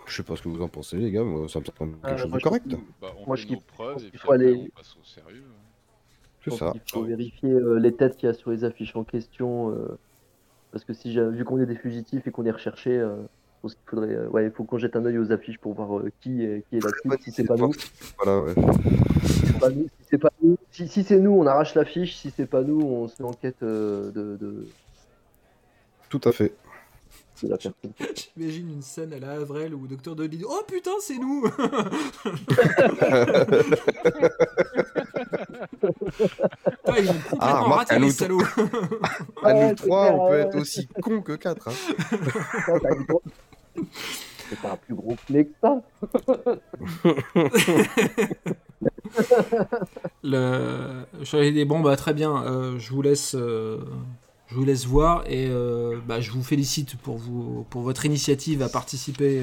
Je 0.06 0.14
sais 0.16 0.22
pas 0.22 0.36
ce 0.36 0.42
que 0.42 0.48
vous 0.48 0.62
en 0.62 0.68
pensez, 0.68 0.96
les 0.96 1.10
gars. 1.10 1.24
Moi, 1.24 1.48
ça 1.48 1.60
me 1.60 1.64
semble 1.64 1.74
quelque 2.00 2.06
Euh, 2.06 2.16
chose 2.16 2.28
moi, 2.30 2.36
de 2.36 2.40
je- 2.40 2.44
correct. 2.44 2.66
Bah, 3.02 3.08
on 3.18 3.26
Moi, 3.26 3.36
fait 3.36 3.42
je 3.42 3.48
nos 3.48 3.54
kiffe. 3.56 3.66
preuves 3.66 3.98
et 3.98 4.04
Il 4.04 4.10
puis 4.10 4.18
faut 4.18 4.32
après, 4.32 4.44
aller- 4.46 4.70
on 4.72 4.76
passe 4.76 4.96
au 5.00 5.04
sérieux. 5.04 5.44
C'est 6.44 6.50
Donc, 6.50 6.58
ça. 6.60 6.72
Il 6.74 6.80
faut 6.92 7.02
vérifier 7.02 7.50
euh, 7.50 7.78
les 7.78 7.92
têtes 7.92 8.16
qu'il 8.16 8.28
y 8.28 8.30
a 8.30 8.34
sur 8.34 8.50
les 8.50 8.62
affiches 8.64 8.94
en 8.94 9.04
question. 9.04 9.70
euh, 9.72 9.98
parce 10.72 10.84
que 10.84 10.92
si 10.94 11.12
j'ai- 11.12 11.28
vu 11.30 11.44
qu'on 11.44 11.58
est 11.60 11.66
des 11.66 11.74
fugitifs 11.76 12.26
et 12.26 12.30
qu'on 12.30 12.44
est 12.44 12.50
recherchés, 12.50 12.96
euh, 12.96 13.16
je 13.22 13.26
pense 13.66 13.74
qu'il 13.74 13.82
faudrait. 13.90 14.14
euh, 14.14 14.28
ouais, 14.28 14.44
il 14.46 14.50
faut 14.52 14.64
qu'on 14.64 14.78
jette 14.78 14.96
un 14.96 15.04
œil 15.04 15.18
aux 15.18 15.32
affiches 15.32 15.58
pour 15.58 15.74
voir 15.74 15.98
euh, 15.98 16.10
qui 16.20 16.44
est, 16.44 16.64
qui 16.68 16.76
est 16.76 16.80
là-dessus. 16.84 17.22
Si 17.24 17.30
c'est 17.32 17.44
pas 17.44 17.56
nous, 17.56 17.72
Voilà, 18.22 18.40
ouais. 18.42 18.54
si 19.24 19.36
c'est 19.46 19.58
pas 19.58 19.68
nous, 19.70 19.84
si 19.84 20.06
c'est 20.10 20.18
pas 20.18 20.30
nous, 20.42 20.56
si, 20.70 20.88
si 20.88 21.02
c'est 21.04 21.18
nous, 21.18 21.32
on 21.32 21.46
arrache 21.46 21.74
l'affiche. 21.74 22.16
Si 22.16 22.30
c'est 22.36 22.46
pas 22.46 22.62
nous, 22.62 22.80
on 22.80 23.08
se 23.08 23.22
met 23.22 23.28
en 23.28 23.32
quête 23.32 23.62
euh, 23.62 24.10
de, 24.12 24.36
de, 24.36 24.66
Tout 26.08 26.20
à 26.24 26.32
fait. 26.32 26.52
de 27.42 27.48
la 27.48 27.56
personne. 27.56 27.74
J'imagine 28.36 28.70
une 28.70 28.82
scène 28.82 29.12
à 29.12 29.18
la 29.18 29.32
Avril 29.32 29.74
où 29.74 29.86
Docteur 29.86 30.14
Dolly 30.16 30.38
dit 30.38 30.44
Oh 30.48 30.62
putain, 30.66 30.92
c'est 31.00 31.18
nous 31.18 31.44
Ah, 36.86 36.94
Ils 36.98 37.04
m'ont 37.06 37.12
complètement 37.12 37.38
Ah, 37.40 37.60
remarque, 37.60 37.78
raté 37.90 37.94
à 37.94 37.98
les 37.98 38.06
nous- 38.06 38.12
salauds 38.12 38.40
À 39.42 39.52
nous 39.52 39.60
c'est 39.68 39.74
trois, 39.76 40.06
clair, 40.08 40.20
on 40.20 40.28
peut 40.28 40.38
être 40.38 40.56
aussi 40.56 40.86
con 41.02 41.20
que 41.22 41.32
quatre. 41.32 41.68
Hein. 41.68 41.72
C'est 44.48 44.60
pas 44.60 44.72
un 44.72 44.76
plus 44.76 44.94
gros 44.94 45.16
clé 45.26 45.46
que 45.46 45.54
ça. 45.60 45.82
Le... 50.22 51.04
Je 51.22 51.36
lui 51.36 51.46
ai 51.46 51.52
dit, 51.52 51.64
bon 51.64 51.80
bah 51.80 51.96
très 51.96 52.14
bien, 52.14 52.44
euh, 52.44 52.78
je 52.78 52.92
vous 52.92 53.02
laisse, 53.02 53.34
euh, 53.34 53.78
je 54.48 54.54
vous 54.54 54.64
laisse 54.64 54.86
voir 54.86 55.24
et 55.26 55.48
euh, 55.48 55.98
bah, 56.06 56.20
je 56.20 56.30
vous 56.30 56.42
félicite 56.42 56.96
pour 56.96 57.16
vous, 57.16 57.66
pour 57.70 57.82
votre 57.82 58.04
initiative 58.06 58.62
à 58.62 58.68
participer 58.68 59.42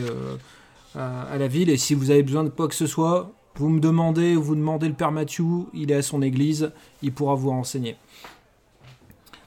à, 0.95 1.23
à 1.23 1.37
la 1.37 1.47
ville 1.47 1.69
et 1.69 1.77
si 1.77 1.93
vous 1.95 2.11
avez 2.11 2.23
besoin 2.23 2.43
de 2.43 2.49
quoi 2.49 2.67
que 2.67 2.75
ce 2.75 2.87
soit, 2.87 3.31
vous 3.55 3.69
me 3.69 3.79
demandez, 3.79 4.35
vous 4.35 4.55
demandez 4.55 4.87
le 4.87 4.93
père 4.95 5.11
Mathieu, 5.11 5.45
il 5.73 5.91
est 5.91 5.95
à 5.95 6.01
son 6.01 6.21
église, 6.21 6.71
il 7.01 7.13
pourra 7.13 7.35
vous 7.35 7.49
renseigner. 7.49 7.97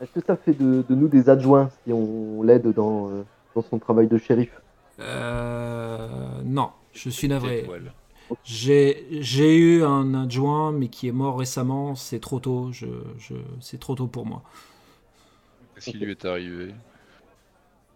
Est-ce 0.00 0.12
que 0.12 0.20
ça 0.26 0.36
fait 0.36 0.52
de, 0.52 0.84
de 0.88 0.94
nous 0.94 1.08
des 1.08 1.30
adjoints 1.30 1.70
si 1.84 1.92
on 1.92 2.42
l'aide 2.42 2.72
dans, 2.72 3.10
dans 3.54 3.62
son 3.62 3.78
travail 3.78 4.06
de 4.08 4.18
shérif? 4.18 4.50
Euh, 5.00 6.42
non, 6.44 6.70
je 6.92 7.10
suis 7.10 7.28
navré. 7.28 7.74
J'ai 8.44 9.56
eu 9.56 9.84
un 9.84 10.14
adjoint 10.14 10.72
mais 10.72 10.88
qui 10.88 11.08
est 11.08 11.12
mort 11.12 11.38
récemment, 11.38 11.94
c'est 11.94 12.20
trop 12.20 12.40
tôt, 12.40 12.72
je, 12.72 12.86
je, 13.18 13.34
c'est 13.60 13.78
trop 13.78 13.94
tôt 13.94 14.08
pour 14.08 14.26
moi. 14.26 14.42
Qu'est-ce 15.74 15.90
qui 15.90 15.98
lui 15.98 16.10
est 16.12 16.24
arrivé? 16.24 16.74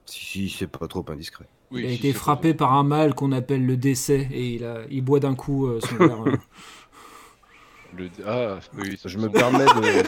Si, 0.06 0.24
si, 0.26 0.50
c'est 0.50 0.66
pas 0.66 0.88
trop 0.88 1.04
indiscret. 1.08 1.48
Oui, 1.70 1.82
il 1.82 1.86
a 1.86 1.90
si, 1.90 1.94
été 1.94 2.12
frappé 2.12 2.54
par 2.54 2.74
un 2.74 2.82
mal 2.84 3.14
qu'on 3.14 3.32
appelle 3.32 3.64
le 3.64 3.76
décès 3.76 4.28
et 4.32 4.54
il, 4.56 4.64
a, 4.64 4.82
il 4.90 5.02
boit 5.02 5.20
d'un 5.20 5.34
coup 5.36 5.66
euh, 5.68 5.80
son 5.80 5.98
verre. 6.00 6.22
euh. 6.26 6.36
Le... 7.92 8.08
Ah, 8.24 8.60
oui, 8.74 8.96
ça 8.96 9.08
Je 9.08 9.18
me 9.18 9.28
permets 9.30 9.68
de, 9.68 10.04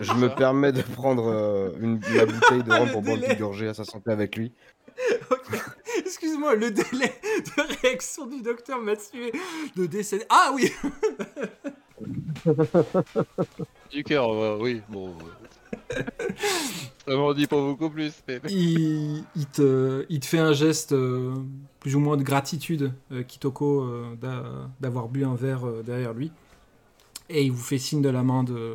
je 0.00 0.14
me 0.14 0.28
permets 0.34 0.72
de 0.72 0.82
prendre 0.82 1.26
euh, 1.28 1.70
une, 1.80 2.00
la 2.14 2.26
bouteille 2.26 2.64
de 2.64 2.72
rhum 2.74 2.90
pour 2.90 3.02
boire 3.02 3.18
une 3.18 3.34
gorgée 3.34 3.68
à 3.68 3.74
sa 3.74 3.84
santé 3.84 4.10
avec 4.10 4.36
lui. 4.36 4.52
Excuse-moi, 5.98 6.54
le 6.54 6.70
délai 6.70 7.12
de 7.56 7.80
réaction 7.82 8.26
du 8.26 8.42
docteur 8.42 8.80
m'a 8.80 8.96
tué 8.96 9.32
de 9.76 9.86
décès. 9.86 10.26
Ah 10.28 10.52
oui 10.54 10.70
Du 13.90 14.04
cœur, 14.04 14.30
euh, 14.30 14.58
oui, 14.60 14.80
bon. 14.88 15.14
Ça 17.06 17.14
m'en 17.16 17.32
dit 17.34 17.46
pas 17.46 17.56
beaucoup 17.60 17.90
plus. 17.90 18.12
mais- 18.26 18.40
il, 18.48 19.24
il 19.36 19.46
te, 19.46 20.06
il 20.08 20.20
te 20.20 20.26
fait 20.26 20.38
un 20.38 20.52
geste 20.52 20.92
euh, 20.92 21.34
plus 21.80 21.94
ou 21.96 22.00
moins 22.00 22.16
de 22.16 22.22
gratitude, 22.22 22.92
euh, 23.12 23.22
Kitoko, 23.22 23.82
euh, 23.82 24.14
d'a- 24.20 24.70
d'avoir 24.80 25.08
bu 25.08 25.24
un 25.24 25.34
verre 25.34 25.66
derrière 25.84 26.14
lui. 26.14 26.32
Et 27.28 27.42
il 27.44 27.52
vous 27.52 27.62
fait 27.62 27.78
signe 27.78 28.02
de 28.02 28.08
la 28.08 28.22
main 28.22 28.44
de, 28.44 28.74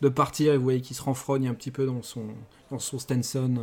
de 0.00 0.08
partir 0.08 0.52
et 0.52 0.56
vous 0.56 0.62
voyez 0.64 0.80
qu'il 0.80 0.96
se 0.96 1.02
renfrogne 1.02 1.48
un 1.48 1.54
petit 1.54 1.70
peu 1.70 1.86
dans 1.86 2.02
son, 2.02 2.26
dans 2.70 2.78
son 2.78 2.98
Stenson. 2.98 3.54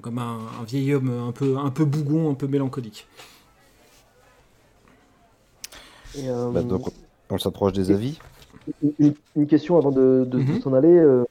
Comme 0.00 0.18
un, 0.18 0.38
un 0.60 0.64
vieil 0.64 0.94
homme 0.94 1.10
un 1.10 1.32
peu, 1.32 1.56
un 1.58 1.70
peu 1.70 1.84
bougon, 1.84 2.30
un 2.30 2.34
peu 2.34 2.46
mélancolique. 2.46 3.06
Et, 6.16 6.28
euh, 6.28 6.50
Bah, 6.50 6.62
donc, 6.62 6.86
on 7.30 7.38
s'approche 7.38 7.72
des 7.72 7.90
avis. 7.90 8.18
une, 8.98 9.14
une 9.36 9.46
question 9.46 9.76
avant 9.76 9.90
de, 9.90 10.24
de- 10.26 10.38
de 10.38 10.52
Mhm. 10.52 10.60
s'en 10.60 10.72
aller. 10.74 10.88
euh, 10.96 11.24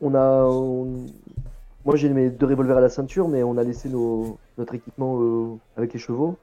on 0.00 0.14
a, 0.14 0.44
on- 0.44 1.06
moi 1.84 1.94
j'ai 1.96 2.08
mes 2.08 2.28
deux 2.30 2.46
revolvers 2.46 2.76
à 2.78 2.80
la 2.80 2.88
ceinture, 2.88 3.28
mais 3.28 3.42
on 3.44 3.56
a 3.56 3.62
laissé 3.62 3.88
nos, 3.88 4.36
notre 4.58 4.74
équipement 4.74 5.20
euh, 5.20 5.54
avec 5.76 5.92
les 5.92 6.00
chevaux. 6.00 6.36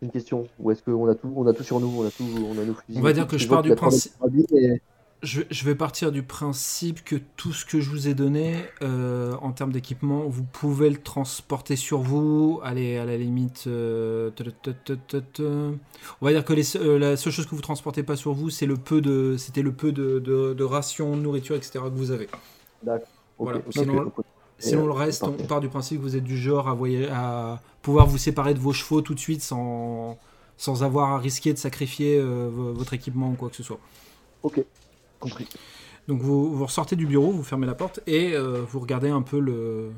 Une 0.00 0.10
question. 0.10 0.48
Ou 0.58 0.72
est-ce 0.72 0.82
qu'on 0.82 1.06
a 1.08 1.14
tout, 1.14 1.32
on 1.36 1.46
a 1.46 1.52
tout 1.52 1.62
sur 1.62 1.78
nous, 1.78 1.92
on 1.96 2.04
a 2.04 2.10
tout, 2.10 2.24
on 2.24 2.58
a 2.60 2.64
nos 2.64 2.74
fusils. 2.74 2.98
On 2.98 3.02
va 3.02 3.12
dire 3.12 3.24
tout, 3.26 3.32
que 3.36 3.38
je 3.38 3.46
pars 3.46 3.62
du 3.62 3.72
principe- 3.76 4.12
et- 4.52 4.80
Je, 5.22 5.42
je 5.50 5.64
vais 5.64 5.76
partir 5.76 6.10
du 6.10 6.24
principe 6.24 7.04
que 7.04 7.14
tout 7.36 7.52
ce 7.52 7.64
que 7.64 7.80
je 7.80 7.88
vous 7.90 8.08
ai 8.08 8.14
donné 8.14 8.56
euh, 8.82 9.36
en 9.40 9.52
termes 9.52 9.70
d'équipement, 9.70 10.24
vous 10.26 10.42
pouvez 10.42 10.90
le 10.90 10.96
transporter 11.00 11.76
sur 11.76 12.00
vous. 12.00 12.58
Allez, 12.64 12.96
à 12.98 13.04
la 13.04 13.16
limite, 13.16 13.64
euh, 13.68 14.30
on 15.38 16.26
va 16.26 16.32
dire 16.32 16.44
que 16.44 16.52
les 16.52 16.76
euh, 16.76 16.98
la 16.98 17.16
seule 17.16 17.32
chose 17.32 17.46
que 17.46 17.54
vous 17.54 17.60
transportez 17.60 18.02
pas 18.02 18.16
sur 18.16 18.32
vous, 18.32 18.50
c'est 18.50 18.66
le 18.66 18.76
peu 18.76 19.00
de, 19.00 19.36
c'était 19.38 19.62
le 19.62 19.72
peu 19.72 19.92
de, 19.92 20.18
de, 20.18 20.54
de 20.54 20.64
rations, 20.64 21.16
de 21.16 21.22
nourriture, 21.22 21.54
etc. 21.54 21.84
que 21.84 21.96
vous 21.96 22.10
avez. 22.10 22.28
D'accord. 22.82 23.08
Ok, 23.38 23.44
Voilà. 23.44 23.60
Sinon, 24.58 24.86
le 24.86 24.92
reste, 24.92 25.22
on 25.24 25.32
part 25.46 25.60
du 25.60 25.68
principe 25.68 25.98
que 25.98 26.02
vous 26.02 26.16
êtes 26.16 26.24
du 26.24 26.36
genre 26.36 26.68
à, 26.68 26.76
à 27.12 27.60
pouvoir 27.82 28.06
vous 28.06 28.18
séparer 28.18 28.54
de 28.54 28.60
vos 28.60 28.72
chevaux 28.72 29.02
tout 29.02 29.14
de 29.14 29.20
suite 29.20 29.42
sans, 29.42 30.18
sans 30.56 30.82
avoir 30.84 31.12
à 31.12 31.18
risquer 31.18 31.52
de 31.52 31.58
sacrifier 31.58 32.20
vo- 32.20 32.72
votre 32.72 32.94
équipement 32.94 33.30
ou 33.30 33.34
quoi 33.34 33.50
que 33.50 33.56
ce 33.56 33.62
soit. 33.62 33.78
Ok, 34.42 34.64
Donc 36.08 36.20
vous, 36.20 36.54
vous 36.54 36.64
ressortez 36.64 36.96
du 36.96 37.06
bureau, 37.06 37.30
vous 37.30 37.44
fermez 37.44 37.66
la 37.66 37.74
porte 37.74 38.00
et 38.06 38.32
euh, 38.34 38.64
vous 38.68 38.80
regardez 38.80 39.08
un 39.08 39.22
peu 39.22 39.38
le, 39.38 39.92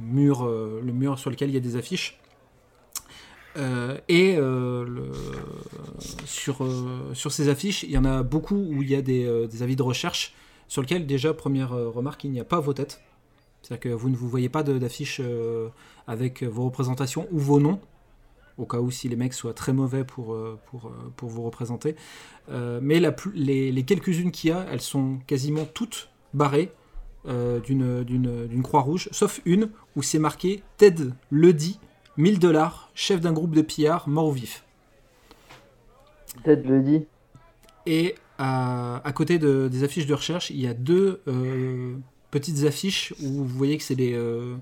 mur, 0.00 0.44
euh, 0.44 0.80
le 0.84 0.92
mur 0.92 1.18
sur 1.18 1.30
lequel 1.30 1.50
il 1.50 1.54
y 1.54 1.56
a 1.56 1.60
des 1.60 1.76
affiches. 1.76 2.18
Euh, 3.56 3.96
et 4.08 4.36
sur, 6.26 6.58
sur 7.14 7.32
ces 7.32 7.48
affiches, 7.48 7.84
il 7.84 7.90
y 7.90 7.98
en 7.98 8.04
a 8.04 8.22
beaucoup 8.22 8.56
où 8.56 8.82
il 8.82 8.90
y 8.90 8.94
a 8.94 9.02
des, 9.02 9.46
des 9.46 9.62
avis 9.62 9.76
de 9.76 9.82
recherche 9.82 10.34
sur 10.68 10.82
lesquels 10.82 11.06
déjà, 11.06 11.32
première 11.32 11.70
remarque, 11.70 12.24
il 12.24 12.32
n'y 12.32 12.40
a 12.40 12.44
pas 12.44 12.60
vos 12.60 12.72
têtes. 12.72 13.00
C'est-à-dire 13.62 13.80
que 13.80 13.88
vous 13.88 14.10
ne 14.10 14.16
vous 14.16 14.28
voyez 14.28 14.48
pas 14.48 14.62
d'affiches 14.62 15.20
avec 16.06 16.42
vos 16.42 16.64
représentations 16.64 17.26
ou 17.30 17.38
vos 17.38 17.60
noms, 17.60 17.80
au 18.58 18.64
cas 18.66 18.78
où 18.78 18.90
si 18.90 19.08
les 19.08 19.16
mecs 19.16 19.34
soient 19.34 19.54
très 19.54 19.72
mauvais 19.72 20.04
pour, 20.04 20.34
euh, 20.34 20.58
pour, 20.70 20.86
euh, 20.86 21.12
pour 21.16 21.28
vous 21.28 21.42
représenter. 21.42 21.96
Euh, 22.48 22.78
mais 22.82 23.00
la 23.00 23.14
les, 23.34 23.72
les 23.72 23.82
quelques-unes 23.84 24.30
qu'il 24.30 24.50
y 24.50 24.52
a, 24.52 24.66
elles 24.70 24.80
sont 24.80 25.18
quasiment 25.26 25.64
toutes 25.64 26.08
barrées 26.34 26.70
euh, 27.26 27.58
d'une- 27.60 28.62
croix 28.62 28.80
rouge, 28.82 29.08
sauf 29.12 29.40
une 29.44 29.70
où 29.96 30.02
c'est 30.02 30.18
marqué 30.18 30.62
Ted 30.76 31.04
Ledy, 31.32 31.78
1000 32.16 32.38
dollars, 32.38 32.90
chef 32.94 33.20
d'un 33.20 33.32
groupe 33.32 33.54
de 33.54 33.62
pillards, 33.62 34.08
mort 34.08 34.28
ou 34.28 34.32
vif. 34.32 34.64
Ted 36.44 36.62
le 36.68 36.82
dit. 36.82 37.04
Et 37.86 38.14
à, 38.38 39.00
à 39.06 39.12
côté 39.12 39.38
de- 39.38 39.68
des 39.70 39.84
affiches 39.84 40.06
de 40.06 40.14
recherche, 40.14 40.50
il 40.50 40.60
y 40.60 40.66
a 40.66 40.74
deux 40.74 41.20
petites 42.30 42.64
affiches 42.64 43.14
où 43.22 43.28
vous 43.28 43.46
voyez 43.46 43.76
que 43.78 43.82
c'est 43.82 43.94
des, 43.96 44.12
euh, 44.14 44.56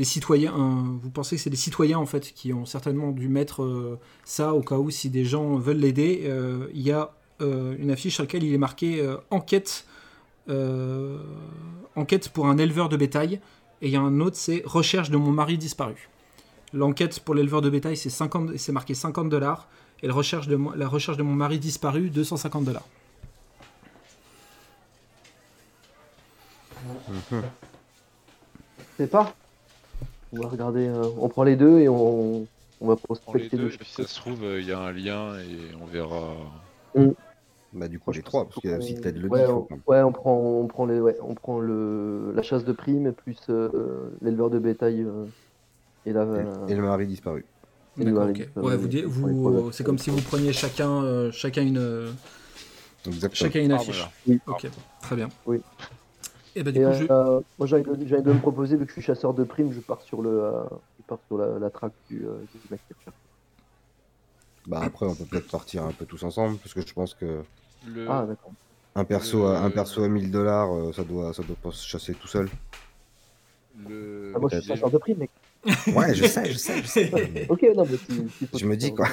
des 0.00 0.06
citoyens. 0.06 0.54
euh, 0.54 0.98
vous 1.02 1.10
pensez 1.10 1.36
que 1.36 1.42
c'est 1.42 1.50
des 1.50 1.56
citoyens 1.56 1.98
en 1.98 2.06
fait 2.06 2.32
qui 2.32 2.54
ont 2.54 2.64
certainement 2.64 3.10
dû 3.12 3.28
mettre 3.28 3.62
euh, 3.62 3.98
ça 4.24 4.54
au 4.54 4.62
cas 4.62 4.76
où 4.76 4.88
si 4.88 5.10
des 5.10 5.26
gens 5.26 5.56
veulent 5.56 5.76
l'aider. 5.76 6.22
Euh, 6.24 6.68
il 6.72 6.80
y 6.80 6.90
a 6.90 7.12
euh, 7.42 7.76
une 7.78 7.90
affiche 7.90 8.14
sur 8.14 8.22
laquelle 8.22 8.42
il 8.42 8.54
est 8.54 8.58
marqué 8.58 9.06
enquête, 9.28 9.84
pour 12.32 12.46
un 12.46 12.56
éleveur 12.56 12.88
de 12.88 12.96
bétail. 12.96 13.40
Et 13.82 13.88
il 13.88 13.90
y 13.90 13.96
a 13.96 14.00
un 14.00 14.20
autre, 14.20 14.36
c'est 14.38 14.62
recherche 14.64 15.10
de 15.10 15.18
mon 15.18 15.32
mari 15.32 15.58
disparu. 15.58 16.08
L'enquête 16.72 17.20
pour 17.20 17.34
l'éleveur 17.34 17.60
de 17.60 17.68
bétail, 17.68 17.98
c'est 17.98 18.08
50 18.08 18.56
c'est 18.56 18.72
marqué 18.72 18.94
50 18.94 19.28
dollars. 19.28 19.68
Et 20.02 20.06
la 20.06 20.14
recherche, 20.14 20.48
de, 20.48 20.58
la 20.76 20.88
recherche 20.88 21.18
de 21.18 21.22
mon 21.22 21.34
mari 21.34 21.58
disparu, 21.58 22.08
250 22.08 22.64
dollars. 22.64 22.88
C'est 28.96 29.10
pas 29.10 29.34
On 30.32 30.42
va 30.42 30.48
regarder. 30.48 30.86
euh, 30.86 31.08
on 31.18 31.28
prend 31.28 31.42
les 31.44 31.56
deux 31.56 31.78
et 31.80 31.88
on, 31.88 32.46
on 32.80 32.86
va 32.86 32.96
prospecter 32.96 33.56
deux, 33.56 33.68
deux. 33.68 33.74
et 33.74 33.84
si 33.84 33.94
ça 33.94 34.06
se 34.06 34.14
trouve, 34.16 34.42
il 34.58 34.66
y 34.66 34.72
a 34.72 34.78
un 34.78 34.92
lien 34.92 35.38
et 35.38 35.74
on 35.80 35.86
verra. 35.86 36.36
Bah, 37.72 37.88
du 37.88 37.98
coup, 37.98 38.10
les 38.12 38.22
trois, 38.22 38.44
parce 38.46 38.60
qu'il 38.60 38.70
y 38.70 38.72
a 38.72 38.78
aussi 38.78 38.94
Ted 38.96 39.18
Lodi. 39.18 39.34
Ouais, 39.34 39.46
on, 39.46 39.68
ouais, 39.86 40.02
on 40.02 40.12
prend, 40.12 40.36
on 40.36 40.66
prend 40.66 40.86
les, 40.86 41.00
ouais, 41.00 41.16
on 41.22 41.34
prend 41.34 41.60
le, 41.60 42.32
la 42.34 42.42
chasse 42.42 42.64
de 42.64 42.72
prime 42.72 43.12
plus 43.12 43.38
euh, 43.48 44.10
l'éleveur 44.22 44.50
de 44.50 44.58
bétail 44.58 45.02
euh, 45.02 45.26
et 46.04 46.12
la. 46.12 46.24
Et 46.68 46.74
le 46.74 46.82
mari 46.82 47.06
disparu. 47.06 47.44
Et 48.00 48.04
D'accord, 48.04 48.24
le 48.24 48.30
ok. 48.30 48.38
mari, 48.38 48.50
Ouais, 48.56 48.74
euh, 48.74 48.88
vous, 49.06 49.28
les 49.28 49.34
vous, 49.34 49.72
c'est 49.72 49.84
comme 49.84 49.98
si 49.98 50.10
vous 50.10 50.20
preniez 50.22 50.52
chacun, 50.52 51.02
euh, 51.04 51.30
chacun 51.32 51.62
une, 51.62 51.78
euh, 51.78 52.10
Exactement. 53.06 53.48
chacun 53.50 53.62
une 53.62 53.72
Ah, 53.72 53.76
affiche. 53.76 54.04
Ok, 54.46 54.66
très 55.02 55.16
bien. 55.16 55.28
Oui. 55.46 55.58
Et 56.56 56.62
bah 56.62 56.72
du 56.72 56.80
Et, 56.80 56.84
coup, 56.84 56.92
je... 56.92 57.06
euh, 57.10 57.40
moi, 57.58 57.66
j'avais 57.66 57.82
de, 58.22 58.32
me 58.32 58.38
proposer, 58.38 58.76
vu 58.76 58.84
que 58.84 58.88
je 58.90 58.94
suis 58.94 59.02
chasseur 59.02 59.34
de 59.34 59.44
primes, 59.44 59.72
je 59.72 59.80
pars 59.80 60.02
sur 60.02 60.20
le, 60.22 60.30
euh, 60.30 60.62
je 60.98 61.04
pars 61.06 61.18
sur 61.28 61.38
la, 61.38 61.58
la 61.58 61.70
traque 61.70 61.92
du, 62.08 62.24
euh, 62.24 62.38
du 62.52 62.60
mec 62.70 62.80
qui 62.88 62.94
recherche. 62.94 63.16
Bah, 64.66 64.80
après, 64.84 65.06
on 65.06 65.14
peut 65.14 65.24
peut-être 65.24 65.50
partir 65.50 65.84
un 65.84 65.92
peu 65.92 66.04
tous 66.06 66.22
ensemble, 66.24 66.58
parce 66.58 66.74
que 66.74 66.80
je 66.86 66.92
pense 66.92 67.14
que 67.14 67.42
Le... 67.86 68.06
Ah, 68.10 68.24
d'accord. 68.26 68.52
un 68.94 69.04
perso, 69.04 69.46
à, 69.46 69.60
un 69.60 69.70
perso 69.70 70.02
à 70.02 70.08
1000 70.08 70.30
dollars, 70.30 70.74
euh, 70.74 70.92
ça 70.92 71.04
doit, 71.04 71.32
ça 71.32 71.42
doit 71.42 71.56
pas 71.62 71.70
se 71.70 71.86
chasser 71.86 72.14
tout 72.14 72.28
seul. 72.28 72.48
le... 73.88 74.32
Ah, 74.34 74.38
moi, 74.38 74.50
je 74.52 74.58
suis 74.58 74.68
chasseur 74.68 74.90
de 74.90 74.98
primes, 74.98 75.18
mec. 75.18 75.30
Ouais, 75.94 76.14
je 76.14 76.24
sais, 76.24 76.50
je 76.50 76.58
sais, 76.58 76.82
je 76.82 76.86
sais. 76.86 77.46
Ok, 77.48 77.64
non, 77.76 77.84
mais 77.88 77.96
faut 77.96 78.58
Je 78.58 78.66
me 78.66 78.76
dis, 78.76 78.94
quoi. 78.94 79.06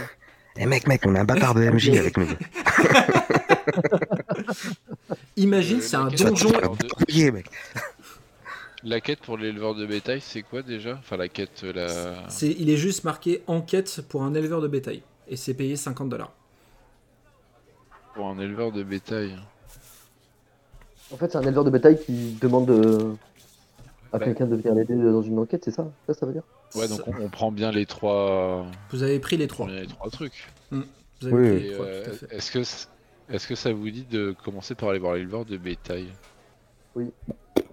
Eh 0.58 0.66
mec, 0.66 0.88
mec, 0.88 1.02
on 1.06 1.14
a 1.16 1.22
un 1.22 1.26
bâtard 1.26 1.54
de 1.54 1.62
MJ 1.70 1.90
avec 1.98 2.18
nous. 2.18 2.28
Imagine, 5.38 5.78
Euh, 5.78 5.82
c'est 5.82 5.98
la 5.98 6.04
un 6.04 6.08
donjon. 6.10 6.50
De- 6.50 7.32
mec. 7.32 7.46
La 8.84 9.02
quête 9.02 9.20
pour 9.22 9.38
l'éleveur 9.38 9.74
de 9.74 9.86
bétail, 9.88 10.22
c'est 10.22 10.44
quoi 10.44 10.62
déjà? 10.62 10.98
Enfin, 11.00 11.18
la 11.18 11.28
quête, 11.28 11.64
la. 11.64 12.30
C'est, 12.30 12.52
il 12.60 12.70
est 12.70 12.78
juste 12.78 13.04
marqué 13.04 13.42
enquête 13.48 14.02
pour 14.08 14.22
un 14.24 14.36
éleveur 14.36 14.62
de 14.62 14.68
bétail. 14.68 15.02
Et 15.28 15.36
c'est 15.36 15.56
payé 15.56 15.76
50 15.76 16.10
dollars. 16.10 16.32
Pour 18.14 18.28
un 18.28 18.38
éleveur 18.38 18.72
de 18.72 18.84
bétail. 18.84 19.36
En 21.12 21.18
fait, 21.18 21.32
c'est 21.32 21.38
un 21.40 21.42
éleveur 21.42 21.64
de 21.64 21.72
bétail 21.72 22.00
qui 22.00 22.38
demande 22.40 22.70
euh, 22.70 23.14
à 24.14 24.20
Bah. 24.20 24.26
quelqu'un 24.26 24.46
de 24.46 24.56
venir 24.56 24.76
l'aider 24.76 24.96
dans 24.96 25.24
une 25.24 25.40
enquête, 25.40 25.66
c'est 25.66 25.72
ça? 25.72 25.92
Ça, 26.06 26.14
ça 26.14 26.26
veut 26.28 26.34
dire? 26.34 26.44
Ouais, 26.76 26.88
donc 26.88 27.02
on, 27.08 27.14
on 27.20 27.30
prend 27.30 27.52
bien 27.52 27.72
les 27.72 27.88
trois. 27.88 28.68
Vous 28.92 29.02
avez 29.02 29.20
pris 29.20 29.38
les 29.38 29.46
on 29.46 29.48
prend 29.48 29.56
trois. 29.66 29.68
bien 29.68 29.82
les 29.82 29.88
trois 29.88 30.10
trucs. 30.12 30.48
Vous 30.72 30.84
avez 31.24 31.34
Oui, 31.36 31.48
pris 31.50 31.56
oui. 31.58 31.62
les 31.64 31.70
Et, 31.70 31.74
trois, 31.74 31.86
euh, 31.88 32.04
tout 32.06 32.10
à 32.12 32.14
fait. 32.14 32.36
est-ce 32.36 32.52
que 32.52 32.64
est-ce 33.30 33.48
que 33.48 33.56
ça 33.56 33.72
vous 33.74 33.90
dit 33.90 34.06
de 34.10 34.36
commencer 34.44 34.76
par 34.76 34.90
aller 34.90 35.00
voir 35.00 35.14
l'éleveur 35.16 35.46
de 35.46 35.58
bétail? 35.58 36.08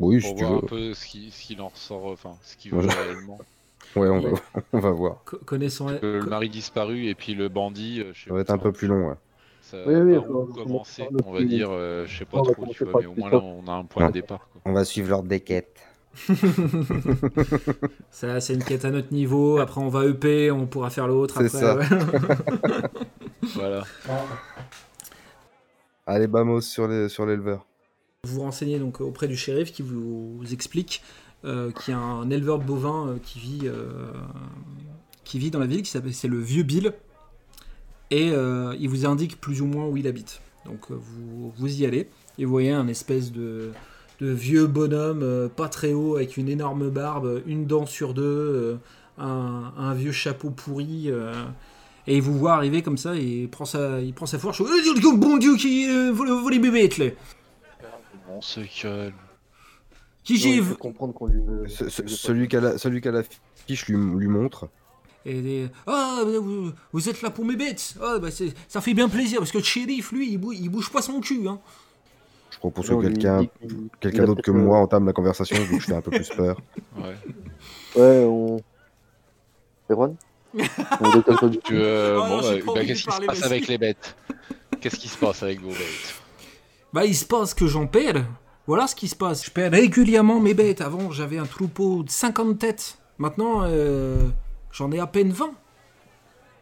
Oui, 0.00 0.20
si 0.20 0.28
pour 0.28 0.38
voir 0.38 0.50
veux. 0.52 0.58
un 0.58 0.60
peu 0.66 0.94
ce 0.94 1.06
qui, 1.06 1.30
ce 1.30 1.42
qu'il 1.46 1.60
en 1.60 1.68
ressort, 1.68 2.06
enfin 2.06 2.34
ce 2.42 2.56
qu'il 2.56 2.72
veut 2.72 2.86
réellement. 2.86 3.38
Ouais, 3.96 4.08
on 4.08 4.18
Ouais. 4.18 4.30
va, 4.32 4.62
on 4.72 4.78
va 4.80 4.90
voir. 4.90 5.18
Co- 5.24 5.36
Connaissant. 5.44 5.88
Le 5.90 6.20
co- 6.20 6.28
mari 6.28 6.48
disparu 6.48 7.06
et 7.06 7.14
puis 7.14 7.34
le 7.34 7.48
bandit. 7.48 8.00
euh, 8.00 8.10
je 8.14 8.24
sais 8.24 8.28
Ça 8.28 8.34
va 8.34 8.40
être 8.40 8.50
un 8.50 8.58
peu 8.58 8.72
plus 8.72 8.88
long, 8.88 9.08
ouais. 9.08 9.14
Ça, 9.62 9.76
Oui, 9.86 9.94
oui, 9.94 10.14
par 10.16 10.30
où 10.30 10.38
on 10.40 10.44
va 10.46 10.62
commencer, 10.64 11.08
on 11.24 11.32
va 11.32 11.42
dire, 11.44 11.68
euh, 11.70 12.04
je 12.06 12.18
sais 12.18 12.24
pas 12.24 12.38
on 12.38 12.42
va 12.42 12.52
trop, 12.54 12.66
tu 12.66 12.82
commencer 12.82 12.84
vois, 12.84 12.92
par 12.92 13.00
mais 13.02 13.06
au 13.06 13.14
moins 13.14 13.30
là 13.30 13.38
on 13.38 13.68
a 13.68 13.72
un 13.72 13.84
point 13.84 14.02
Ouais. 14.04 14.08
de 14.08 14.14
départ. 14.14 14.48
Quoi. 14.52 14.62
On 14.64 14.72
va 14.72 14.84
suivre 14.84 15.10
l'ordre 15.10 15.28
des 15.28 15.40
quêtes. 15.40 15.76
Ça, 18.10 18.40
c'est 18.40 18.54
une 18.54 18.64
quête 18.64 18.84
à 18.84 18.90
notre 18.90 19.12
niveau. 19.12 19.58
Après, 19.58 19.80
on 19.80 19.88
va 19.90 20.06
EP, 20.06 20.50
on 20.50 20.66
pourra 20.66 20.90
faire 20.90 21.06
l'autre. 21.06 21.36
C'est 21.46 21.64
après, 21.64 21.84
ça. 21.86 21.96
ouais. 21.96 22.78
Voilà. 23.54 23.84
Allez, 26.06 26.26
Bamos 26.26 26.60
sur 26.60 26.86
l'éleveur. 26.86 27.64
Vous 28.24 28.34
vous 28.34 28.40
renseignez 28.42 28.78
donc 28.78 29.00
auprès 29.00 29.26
du 29.26 29.36
shérif 29.36 29.72
qui 29.72 29.82
vous 29.82 30.42
explique 30.52 31.02
euh, 31.44 31.70
qu'il 31.72 31.92
y 31.92 31.96
a 31.96 32.00
un 32.00 32.28
éleveur 32.30 32.58
de 32.58 32.64
bovins 32.64 33.08
euh, 33.08 33.16
qui 33.22 33.38
vit 33.38 33.60
euh, 33.64 34.12
qui 35.24 35.38
vit 35.38 35.50
dans 35.50 35.58
la 35.58 35.66
ville, 35.66 35.82
qui 35.82 35.90
s'appelle 35.90 36.12
c'est 36.12 36.28
le 36.28 36.38
vieux 36.38 36.62
Bill, 36.62 36.92
et 38.10 38.30
euh, 38.30 38.76
il 38.78 38.88
vous 38.90 39.06
indique 39.06 39.40
plus 39.40 39.62
ou 39.62 39.66
moins 39.66 39.86
où 39.86 39.96
il 39.96 40.06
habite. 40.06 40.40
Donc 40.66 40.90
vous, 40.90 41.52
vous 41.56 41.80
y 41.80 41.86
allez 41.86 42.08
et 42.38 42.44
vous 42.44 42.50
voyez 42.50 42.70
un 42.70 42.88
espèce 42.88 43.32
de, 43.32 43.72
de 44.20 44.30
vieux 44.30 44.66
bonhomme 44.66 45.48
pas 45.56 45.68
très 45.68 45.92
haut 45.92 46.16
avec 46.16 46.36
une 46.36 46.48
énorme 46.48 46.90
barbe, 46.90 47.42
une 47.46 47.66
dent 47.66 47.86
sur 47.86 48.12
deux, 48.14 48.78
un 49.18 49.94
vieux 49.94 50.12
chapeau 50.12 50.50
pourri. 50.50 51.10
Euh, 52.08 52.10
et 52.12 52.16
il 52.16 52.22
vous 52.22 52.38
voit 52.38 52.54
arriver 52.54 52.82
comme 52.82 52.98
ça 52.98 53.14
et 53.16 53.22
il 53.42 53.48
prend 53.48 53.64
sa, 53.64 54.00
il 54.00 54.12
prend 54.14 54.26
sa 54.26 54.38
fourche. 54.38 54.60
Oh, 54.60 55.16
bon 55.16 55.36
Dieu, 55.38 55.56
qui 55.56 55.88
euh, 55.88 56.12
vole, 56.12 56.50
les 56.50 56.58
bébêtes 56.58 56.98
là 56.98 57.06
On 58.30 58.40
se 58.40 58.60
calme. 58.80 59.12
Qui 60.22 60.38
j'ai 60.38 60.62
faut 60.62 60.74
comprendre 60.76 61.12
qu'on 61.12 61.26
lui 61.26 61.40
veut. 61.40 61.68
Ce- 61.68 61.88
ce- 61.88 62.00
qu'on 62.00 62.06
lui 62.06 62.10
veut 62.10 62.16
celui 62.16 62.48
qui 62.48 62.56
a 62.56 62.60
la, 62.60 62.78
celui 62.78 63.00
qui 63.00 63.08
a 63.08 63.12
la 63.12 63.22
fiche 63.66 63.86
lui, 63.88 63.96
lui 64.18 64.28
montre. 64.28 64.68
Et 65.26 65.40
des... 65.40 65.68
Ah, 65.86 66.20
vous, 66.24 66.72
vous 66.92 67.08
êtes 67.08 67.22
là 67.22 67.30
pour 67.30 67.44
mes 67.46 67.56
bêtes 67.56 67.94
Ah, 68.02 68.18
bah 68.18 68.30
c'est- 68.30 68.54
ça 68.68 68.80
fait 68.82 68.92
bien 68.94 69.08
plaisir, 69.08 69.38
parce 69.38 69.52
que 69.52 69.58
le 69.58 69.64
shérif, 69.64 70.12
lui, 70.12 70.30
il, 70.32 70.38
bou- 70.38 70.52
il 70.52 70.68
bouge 70.68 70.90
pas 70.90 71.00
son 71.02 71.20
cul. 71.20 71.46
Hein. 71.48 71.58
Je 72.50 72.58
propose 72.58 72.88
que 72.88 73.00
quelqu'un 73.02 73.46
quelqu'un 74.00 74.24
d'autre 74.26 74.42
que 74.42 74.50
moi 74.50 74.78
entame 74.78 75.06
la 75.06 75.12
conversation 75.12 75.56
vu 75.64 75.76
que 75.76 75.80
je 75.82 75.86
fais 75.86 75.94
un 75.94 76.00
peu 76.02 76.10
plus 76.10 76.28
peur. 76.28 76.60
Ouais. 76.96 77.14
euh, 77.96 78.22
Ouais, 78.22 78.26
on. 78.26 78.60
Erwan? 79.92 80.14
On 81.00 81.10
est 81.12 81.72
euh, 81.72 82.18
Oh 82.20 82.28
bon, 82.28 82.42
j'ai 82.42 82.62
bah, 82.62 82.72
bah, 82.74 82.84
qu'est-ce 82.84 83.04
qui 83.04 83.10
se 83.12 83.20
passe 83.26 83.42
avec 83.42 83.66
les 83.68 83.78
bêtes? 83.78 84.16
Qu'est-ce 84.80 84.96
qui 84.96 85.08
se 85.08 85.16
passe 85.18 85.42
avec 85.42 85.60
vos 85.60 85.70
bêtes? 85.70 86.14
Bah, 86.92 87.04
il 87.04 87.14
se 87.16 87.24
passe 87.24 87.54
que 87.54 87.66
j'en 87.66 87.86
perds. 87.86 88.24
Voilà 88.66 88.86
ce 88.86 88.94
qui 88.94 89.08
se 89.08 89.16
passe. 89.16 89.44
Je 89.44 89.50
perds 89.50 89.72
régulièrement 89.72 90.40
mes 90.40 90.54
bêtes. 90.54 90.80
Avant, 90.80 91.10
j'avais 91.10 91.38
un 91.38 91.46
troupeau 91.46 92.02
de 92.02 92.10
50 92.10 92.58
têtes. 92.58 92.98
Maintenant, 93.18 93.62
euh, 93.64 94.28
j'en 94.72 94.90
ai 94.92 94.98
à 95.00 95.06
peine 95.06 95.30
20. 95.32 95.52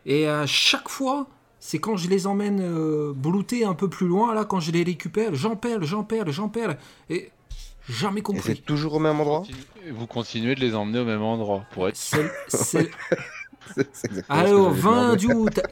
Et 0.07 0.27
à 0.27 0.47
chaque 0.47 0.89
fois, 0.89 1.27
c'est 1.61 1.79
quand 1.79 1.97
je 1.97 2.09
les 2.09 2.27
emmène 2.27 2.61
euh, 2.61 3.13
blouter 3.15 3.65
un 3.65 3.75
peu 3.75 3.89
plus 3.89 4.07
loin, 4.09 4.35
là, 4.35 4.45
quand 4.45 4.59
je 4.59 4.73
les 4.73 4.83
récupère, 4.83 5.35
j'en 5.35 5.55
perds, 5.55 5.85
j'en 5.85 6.03
perds, 6.03 6.33
j'en 6.33 6.49
perds. 6.49 6.77
Et 7.09 7.31
jamais 7.89 8.21
Et 8.21 8.23
c'est 8.23 8.23
compris. 8.23 8.63
toujours 8.63 8.95
au 8.95 8.99
même 8.99 9.21
endroit? 9.21 9.45
Vous 9.93 10.07
continuez 10.09 10.55
de 10.57 10.61
les 10.61 10.75
emmener 10.75 10.99
au 11.01 11.05
même 11.05 11.23
endroit 11.23 11.65
pour 11.73 11.89
être 11.89 11.97
C'est- 11.97 12.31
c'est- 12.49 12.91
Alors, 14.29 14.69
j'avais 14.71 14.81
20 14.81 15.17
demandé. 15.17 15.45
du 15.47 15.55
t'as- 15.55 15.63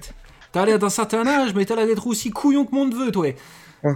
T'as 0.53 0.65
l'air 0.67 0.79
d'un 0.81 0.91
certain 0.91 1.25
âge, 1.27 1.55
mais 1.55 1.65
t'as 1.65 1.77
l'air 1.77 1.87
d'être 1.87 2.07
aussi 2.09 2.31
couillon 2.31 2.65
que 2.65 2.75
mon 2.75 2.87
neveu, 2.87 3.13
toi. 3.13 3.29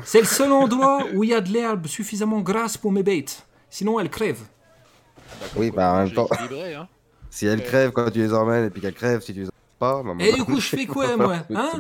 C'est 0.05 0.21
le 0.21 0.27
seul 0.27 0.53
endroit 0.53 1.05
où 1.13 1.25
il 1.25 1.31
y 1.31 1.35
a 1.35 1.41
de 1.41 1.51
l'herbe 1.53 1.87
suffisamment 1.87 2.41
grasse 2.41 2.77
pour 2.77 2.93
mes 2.93 3.03
bêtes. 3.03 3.45
Sinon, 3.71 3.99
elles 3.99 4.09
crèvent. 4.11 4.45
Oui, 5.57 5.71
bah, 5.71 5.93
en 5.95 6.05
même 6.05 6.13
temps- 6.13 6.29
hein. 6.31 6.89
Si 7.31 7.47
elle 7.47 7.65
crève 7.65 7.91
quand 7.91 8.09
tu 8.13 8.21
les 8.21 8.33
emmènes 8.33 8.67
et 8.67 8.71
puis 8.71 8.81
qu'elle 8.81 8.95
crève 8.95 9.21
si 9.21 9.35
tu 9.35 9.41
les 9.41 9.47
emmènes 9.47 9.51
pas. 9.81 10.03
bah, 10.05 10.13
Et 10.21 10.31
bah, 10.31 10.37
du 10.39 10.45
coup, 10.45 10.61
je 10.61 10.69
fais 10.69 10.87
quoi, 10.87 11.17
moi, 11.17 11.39
hein. 11.53 11.71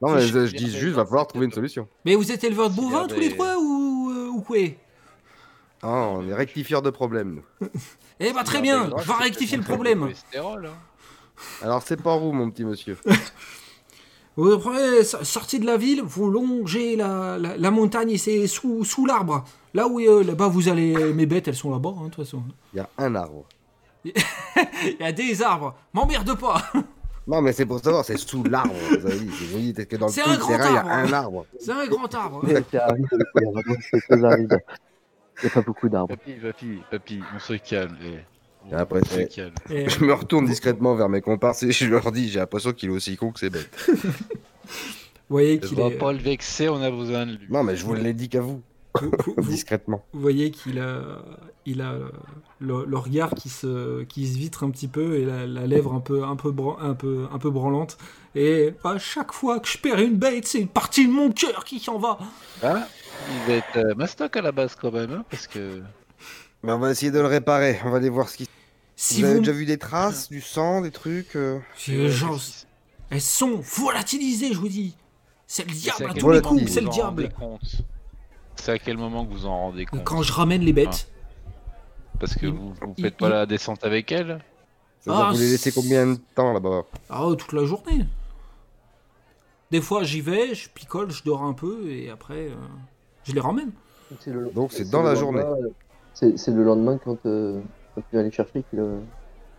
Non, 0.00 0.14
mais 0.14 0.22
je, 0.22 0.46
je 0.46 0.56
dis 0.56 0.70
juste, 0.70 0.94
va 0.96 1.04
falloir 1.04 1.26
trouver 1.26 1.44
une 1.44 1.52
solution. 1.52 1.86
Mais 2.06 2.14
vous 2.14 2.32
êtes 2.32 2.42
éleveurs 2.44 2.70
de 2.70 2.76
bovins 2.76 3.06
tous 3.06 3.20
les 3.20 3.34
trois 3.34 3.56
ou, 3.58 4.10
euh, 4.10 4.28
ou 4.28 4.40
quoi? 4.40 4.56
Ah, 5.82 6.08
on 6.12 6.26
est 6.26 6.34
rectifieurs 6.34 6.80
de 6.82 6.90
problèmes, 6.90 7.34
nous. 7.60 7.68
Eh 8.18 8.32
bah, 8.32 8.42
très 8.44 8.58
Ah, 8.58 8.60
bien, 8.62 8.84
bah, 8.88 8.96
va 8.96 9.14
c'est 9.18 9.24
rectifier 9.24 9.58
le 9.58 9.62
problème. 9.64 10.08
Alors, 11.62 11.82
c'est 11.82 12.00
par 12.02 12.22
où, 12.22 12.32
mon 12.32 12.50
petit 12.50 12.64
monsieur? 12.64 12.96
Vous 14.36 14.56
prenez, 14.58 15.02
so- 15.02 15.24
sortez 15.24 15.58
de 15.58 15.66
la 15.66 15.76
ville, 15.76 16.00
vous 16.02 16.30
longez 16.30 16.94
la, 16.94 17.38
la, 17.38 17.56
la 17.56 17.70
montagne 17.72 18.10
et 18.12 18.18
c'est 18.18 18.46
sous, 18.46 18.84
sous 18.84 19.04
l'arbre. 19.04 19.44
Là 19.74 19.88
où 19.88 19.98
euh, 19.98 20.22
là-bas 20.22 20.46
vous 20.46 20.68
allez. 20.68 21.12
Mes 21.12 21.26
bêtes, 21.26 21.48
elles 21.48 21.56
sont 21.56 21.72
là-bas, 21.72 21.92
hein, 21.98 22.04
de 22.04 22.10
toute 22.10 22.24
façon. 22.24 22.44
Il 22.72 22.76
y 22.76 22.80
a 22.80 22.88
un 22.98 23.16
arbre. 23.16 23.46
Il 24.04 24.14
y 25.00 25.02
a 25.02 25.10
des 25.10 25.42
arbres. 25.42 25.74
M'emmerde 25.92 26.38
pas. 26.38 26.62
Non, 27.30 27.42
mais 27.42 27.52
c'est 27.52 27.66
pour 27.66 27.78
savoir, 27.78 28.06
c'est 28.06 28.16
sous 28.16 28.42
l'arbre. 28.42 28.72
Vous 28.88 29.04
avez 29.06 29.18
dit, 29.20 29.28
vous 29.52 29.58
dites, 29.58 29.78
est-ce 29.80 29.86
que 29.86 29.96
dans 29.96 30.06
le 30.06 30.12
C'est 30.12 30.22
tout 30.22 30.30
un 30.30 30.32
le 30.32 30.38
grand 30.38 30.48
terrain, 30.48 30.68
il 30.70 30.72
y 30.72 30.76
a 30.76 30.80
arbre. 30.80 30.90
un 30.90 31.12
arbre 31.12 31.46
C'est 31.60 31.72
un 31.72 31.86
grand 31.86 32.14
arbre. 32.14 32.42
C'est 32.46 32.64
c'est. 32.70 32.78
Il 34.08 34.48
n'y 35.42 35.46
a 35.46 35.50
pas 35.52 35.60
beaucoup 35.60 35.90
d'arbres. 35.90 36.16
Papy, 36.16 36.32
papy, 36.40 36.78
papy, 36.90 37.20
on 37.36 37.38
se 37.38 37.52
calme. 37.52 37.98
Et 38.72 38.74
après, 38.74 39.00
se. 39.04 39.20
Et- 39.72 39.88
Je 39.88 40.04
me 40.04 40.12
retourne 40.12 40.46
discrètement 40.46 40.94
vers 40.94 41.08
mes 41.08 41.20
comparses 41.20 41.62
et 41.62 41.72
je 41.72 41.86
leur 41.86 42.10
dis, 42.12 42.28
j'ai 42.28 42.38
l'impression 42.40 42.72
qu'il 42.72 42.90
est 42.90 42.92
aussi 42.92 43.16
con 43.16 43.32
que 43.32 43.40
c'est 43.40 43.50
bête. 43.50 43.70
Vous 45.30 45.34
voyez 45.34 45.60
On 45.62 45.66
qu'il 45.66 45.76
va 45.76 45.86
est. 45.88 45.98
pas 45.98 46.12
le 46.12 46.18
vexer, 46.18 46.68
on 46.68 46.80
a 46.80 46.90
besoin 46.90 47.26
de 47.26 47.32
lui. 47.32 47.46
Non, 47.50 47.62
mais 47.62 47.76
je 47.76 47.84
vous 47.84 47.94
l'ai 47.94 48.14
dit 48.14 48.28
qu'à 48.30 48.40
vous, 48.40 48.62
vous- 49.00 49.10
vous- 49.26 49.34
vous- 49.36 49.50
discrètement. 49.50 50.02
vous 50.14 50.20
voyez 50.20 50.50
qu'il 50.50 50.78
a, 50.80 51.02
il 51.66 51.82
a 51.82 51.94
le, 52.60 52.84
le 52.86 52.96
regard 52.98 53.34
qui 53.34 53.50
se, 53.50 54.04
qui 54.04 54.26
se 54.26 54.38
vitre 54.38 54.64
un 54.64 54.70
petit 54.70 54.88
peu 54.88 55.16
et 55.18 55.24
la, 55.26 55.46
la 55.46 55.66
lèvre 55.66 55.92
un 55.92 56.00
peu, 56.00 56.24
un 56.24 56.34
peu, 56.36 56.50
bran- 56.50 56.78
un 56.80 56.94
peu, 56.94 57.26
un 57.30 57.38
peu 57.38 57.50
branlante. 57.50 57.98
Et 58.34 58.72
à 58.84 58.98
chaque 58.98 59.32
fois 59.32 59.60
que 59.60 59.68
je 59.68 59.76
perds 59.78 59.98
une 60.00 60.16
bête, 60.16 60.46
c'est 60.46 60.60
une 60.60 60.68
partie 60.68 61.06
de 61.06 61.12
mon 61.12 61.30
cœur 61.30 61.64
qui 61.64 61.78
s'en 61.78 61.98
va. 61.98 62.18
Ah, 62.62 62.86
il 63.30 63.50
va 63.50 63.58
être 63.58 63.76
euh, 63.76 63.94
mastoc 63.96 64.34
à 64.36 64.40
la 64.42 64.52
base 64.52 64.76
quand 64.80 64.92
même, 64.92 65.10
hein, 65.12 65.24
parce 65.30 65.46
que. 65.46 65.82
Mais 66.62 66.72
on 66.72 66.78
va 66.78 66.90
essayer 66.90 67.12
de 67.12 67.20
le 67.20 67.26
réparer. 67.26 67.78
On 67.84 67.90
va 67.90 67.98
aller 67.98 68.08
voir 68.08 68.28
ce 68.30 68.38
qui. 68.38 68.48
Si 69.00 69.20
vous 69.20 69.26
avez 69.26 69.34
vous, 69.34 69.40
déjà 69.42 69.52
vu 69.52 69.64
des 69.64 69.78
traces, 69.78 70.28
du 70.28 70.40
sang, 70.40 70.80
des 70.80 70.90
trucs 70.90 71.36
euh 71.36 71.60
gens- 72.08 72.36
elles 73.10 73.20
sont 73.20 73.54
volatilisées, 73.60 74.52
je 74.52 74.58
vous 74.58 74.68
dis. 74.68 74.96
C'est 75.46 75.64
le 75.64 75.72
diable 75.72 76.10
à 76.10 76.14
tous 76.14 76.30
les 76.30 76.42
coups, 76.42 76.66
c'est 76.70 76.80
le 76.80 76.88
diable. 76.88 77.28
C'est 78.56 78.72
à 78.72 78.78
quel 78.80 78.96
moment 78.96 79.24
que 79.24 79.30
vous 79.32 79.46
en 79.46 79.56
rendez 79.56 79.86
compte 79.86 80.02
Quand 80.02 80.22
je 80.22 80.32
ramène 80.32 80.62
les 80.62 80.72
bêtes, 80.72 81.06
Parce 82.18 82.34
que 82.34 82.46
il- 82.46 82.52
vous, 82.52 82.70
vous 82.74 82.94
il- 82.96 83.04
faites 83.04 83.16
pas 83.16 83.28
il- 83.28 83.30
la 83.30 83.46
descente 83.46 83.84
avec 83.84 84.10
elle 84.10 84.40
Ça 85.00 85.12
veut 85.12 85.16
dire 85.16 85.26
Ah, 85.28 85.32
vous 85.32 85.38
les 85.38 85.50
laissez 85.52 85.70
combien 85.70 86.04
de 86.08 86.18
temps 86.34 86.52
là-bas 86.52 86.82
Ah, 87.08 87.22
euh, 87.24 87.36
toute 87.36 87.52
la 87.52 87.64
journée. 87.66 88.04
Des 89.70 89.80
fois, 89.80 90.02
j'y 90.02 90.20
vais, 90.22 90.56
je 90.56 90.68
picole, 90.68 91.12
je 91.12 91.22
dors 91.22 91.44
un 91.44 91.52
peu, 91.52 91.88
et 91.88 92.10
après, 92.10 92.48
euh, 92.48 92.54
je 93.22 93.32
les 93.32 93.40
ramène. 93.40 93.70
Le- 94.26 94.50
Donc, 94.50 94.72
c'est 94.72 94.90
dans 94.90 95.02
la 95.04 95.14
journée. 95.14 95.42
euh, 95.42 95.68
C'est 96.14 96.36
c'est 96.36 96.50
le 96.50 96.64
lendemain 96.64 96.98
quand, 97.04 97.18
euh, 97.26 97.60
tu 98.10 98.16
vas 98.16 98.22
les 98.22 98.30
chercher. 98.30 98.62
que 98.70 98.76
le- 98.76 98.98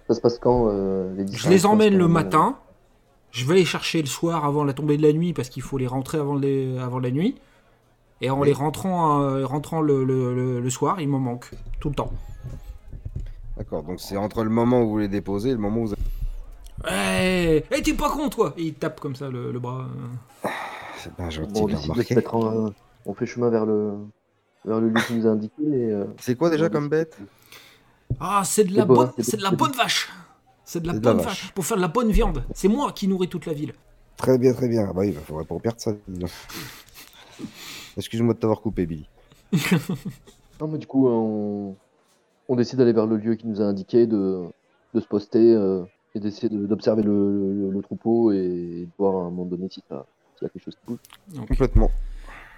Ça 0.08 0.15
se 0.15 0.21
passe 0.21 0.39
quand 0.39 0.67
euh, 0.69 1.13
les 1.15 1.28
Je 1.32 1.49
les 1.49 1.65
emmène 1.65 1.97
le 1.97 2.08
matin. 2.08 2.58
Je 3.32 3.45
vais 3.45 3.56
les 3.56 3.65
chercher 3.65 4.02
le 4.02 4.08
soir 4.08 4.43
avant 4.45 4.63
la 4.63 4.73
tombée 4.73 4.97
de 4.97 5.04
la 5.04 5.13
nuit 5.13 5.34
parce 5.34 5.49
qu'il 5.49 5.62
faut 5.62 5.78
les 5.78 5.86
rentrer 5.88 6.17
avant, 6.17 6.36
les- 6.36 6.78
avant 6.80 6.99
la 6.99 7.12
nuit. 7.12 7.36
Et 8.21 8.30
en 8.32 8.39
Oui. 8.39 8.47
les 8.47 8.54
rentrant, 8.54 9.21
euh, 9.21 9.45
rentrant 9.45 9.82
le, 9.82 10.04
le- 10.04 10.34
le- 10.34 10.60
le 10.60 10.69
soir, 10.69 10.99
il 10.99 11.08
m'en 11.08 11.19
manque 11.19 11.52
tout 11.80 11.89
le 11.89 11.95
temps. 11.95 12.12
D'accord, 13.58 13.84
donc 13.84 13.99
c'est 13.99 14.17
entre 14.17 14.43
le 14.43 14.49
moment 14.49 14.82
où 14.82 14.89
vous 14.89 14.97
les 14.99 15.08
déposez 15.08 15.49
et 15.49 15.54
le 15.54 15.60
moment 15.60 15.82
où 15.82 15.88
vous 15.88 15.93
Ouais, 16.86 17.63
hey, 17.71 17.82
t'es 17.84 17.93
pas 17.93 18.10
con 18.10 18.30
toi 18.30 18.54
Et 18.58 18.63
il 18.63 18.73
tape 18.73 18.99
comme 19.02 19.15
ça 19.15 19.30
le, 19.30 19.52
le 19.52 19.60
bras. 19.60 19.86
C'est 20.97 21.13
bien 21.15 21.28
euh, 21.28 21.30
gentil 21.30 21.52
Bon, 21.54 21.69
on 22.34 22.67
en- 22.67 22.73
On 23.06 23.13
fait 23.13 23.25
chemin 23.25 23.49
vers 23.49 23.65
le, 23.65 23.93
vers 24.65 24.80
le 24.80 24.89
lieu 24.89 24.99
qui 25.08 25.13
nous 25.13 25.28
a 25.28 25.32
indiqué. 25.32 25.62
Euh, 25.67 26.06
C'est 26.19 26.36
quoi 26.36 26.49
déjà 26.49 26.69
comme 26.69 26.89
bête? 26.89 27.17
Ah, 28.19 28.43
c'est 28.45 28.63
de 28.65 28.75
la 28.75 28.86
bonne, 28.86 29.12
c'est 29.19 29.38
de 29.38 29.43
la 29.43 29.51
bon. 29.51 29.58
bonne 29.58 29.71
vache. 29.73 30.10
C'est 30.65 30.82
de 30.82 30.88
la 30.88 30.93
C'est 30.93 30.99
de 30.99 31.05
la 31.05 31.13
bonne 31.13 31.23
vache. 31.23 31.43
vache. 31.43 31.51
Pour 31.53 31.65
faire 31.65 31.77
de 31.77 31.82
la 31.82 31.88
bonne 31.88 32.12
viande. 32.12 32.43
C'est 32.53 32.67
moi 32.67 32.91
qui 32.91 33.08
nourris 33.08 33.27
toute 33.29 33.45
la 33.45 33.53
ville. 33.53 33.73
Très 34.17 34.38
bien, 34.38 34.53
très 34.53 34.67
bien. 34.67 34.88
Ah 34.89 34.93
Bah 34.93 35.01
oui, 35.01 35.10
il 35.10 35.13
faudrait 35.15 35.45
pas 35.45 35.58
perdre 35.60 35.79
ça. 35.79 35.91
Excuse-moi 37.97 38.34
de 38.34 38.39
t'avoir 38.39 38.62
coupé, 38.62 38.86
Billy. 38.86 39.08
Non, 40.62 40.67
mais 40.67 40.77
du 40.77 40.88
coup, 40.88 41.08
on, 41.08 41.77
on 42.49 42.55
décide 42.58 42.79
d'aller 42.79 42.91
vers 42.91 43.05
le 43.08 43.15
lieu 43.15 43.36
qui 43.36 43.47
nous 43.47 43.62
a 43.62 43.63
indiqué, 43.63 44.05
de, 44.08 44.43
de 44.93 44.99
se 44.99 45.08
poster 45.08 45.53
euh, 45.55 45.84
et 46.13 46.19
d'essayer 46.19 46.49
de- 46.49 46.65
d'observer 46.65 47.01
le, 47.01 47.12
le- 47.53 47.71
le 47.71 47.82
troupeau 47.82 48.34
et 48.34 48.86
de 48.86 48.89
voir 48.97 49.15
à 49.15 49.27
un 49.27 49.29
moment 49.29 49.45
donné 49.45 49.69
si 49.71 49.82
ça- 49.88 50.05
y 50.41 50.45
a 50.45 50.49
quelque 50.49 50.65
chose 50.65 50.75
qui 50.75 50.82
bouge. 50.91 50.99
Complètement. 51.47 51.89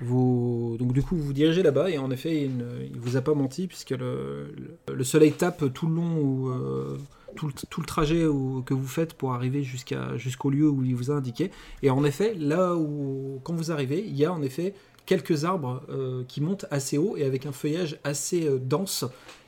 Donc 0.01 0.93
du 0.93 1.01
coup, 1.03 1.15
vous 1.15 1.23
vous 1.23 1.33
dirigez 1.33 1.63
là-bas 1.63 1.89
et 1.89 1.97
en 1.97 2.11
effet, 2.11 2.43
il, 2.45 2.57
ne- 2.57 2.87
vous 2.99 3.17
a 3.17 3.21
pas 3.21 3.33
menti 3.33 3.67
puisque 3.67 3.91
le, 3.91 4.53
le- 4.87 4.95
le 4.95 5.03
soleil 5.03 5.31
tape 5.33 5.71
tout 5.73 5.87
le 5.87 5.95
long 5.95 6.17
où, 6.19 6.49
euh, 6.49 6.97
tout, 7.35 7.47
le, 7.47 7.53
tout 7.69 7.81
le 7.81 7.85
trajet 7.87 8.21
que 8.65 8.73
vous 8.73 8.87
faites 8.87 9.13
pour 9.13 9.33
arriver 9.33 9.63
jusqu'à 9.63 10.17
jusqu'au 10.17 10.49
lieu 10.49 10.67
où 10.69 10.83
il 10.83 10.95
vous 10.95 11.11
a 11.11 11.15
indiqué. 11.15 11.51
Et 11.83 11.89
en 11.89 12.03
effet, 12.03 12.33
là 12.37 12.75
où 12.75 13.39
quand 13.43 13.53
vous 13.53 13.71
arrivez, 13.71 14.03
il 14.05 14.15
y 14.15 14.25
a 14.25 14.33
en 14.33 14.41
effet 14.41 14.73
quelques 15.05 15.45
arbres 15.45 15.81
euh, 15.89 16.23
qui 16.27 16.41
montent 16.41 16.65
assez 16.71 16.97
haut 16.97 17.15
et 17.17 17.23
avec 17.23 17.45
un 17.45 17.51
feuillage 17.51 17.99
assez 18.03 18.47
euh, 18.47 18.57
dense 18.59 19.05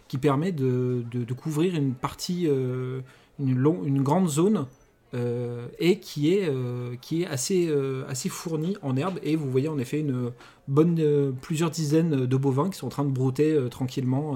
qui 0.07 0.17
permet 0.17 0.51
de, 0.51 1.03
de- 1.11 1.33
couvrir 1.33 1.75
une 1.75 1.93
partie, 1.93 2.45
une, 2.45 3.55
long- 3.57 3.83
une 3.83 4.03
grande 4.03 4.29
zone 4.29 4.67
euh, 5.13 5.67
et 5.77 5.99
qui 5.99 6.33
est, 6.33 6.49
euh, 6.49 6.95
qui 7.01 7.21
est 7.21 7.27
assez, 7.27 7.67
euh, 7.69 8.03
assez 8.09 8.29
fournie 8.29 8.75
en 8.81 8.97
herbe. 8.97 9.19
Et 9.21 9.35
vous 9.35 9.49
voyez 9.49 9.67
en 9.67 9.77
effet 9.77 9.99
une 9.99 10.31
bonne, 10.67 10.97
euh, 10.99 11.31
plusieurs 11.41 11.69
dizaines 11.69 12.25
de 12.25 12.37
bovins 12.37 12.69
qui 12.69 12.77
sont 12.79 12.87
en 12.87 12.89
train 12.89 13.05
de 13.05 13.11
brouter 13.11 13.57
tranquillement 13.69 14.35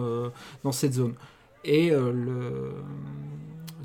dans 0.63 0.71
cette 0.71 0.93
zone. 0.93 1.13
Et 1.65 1.91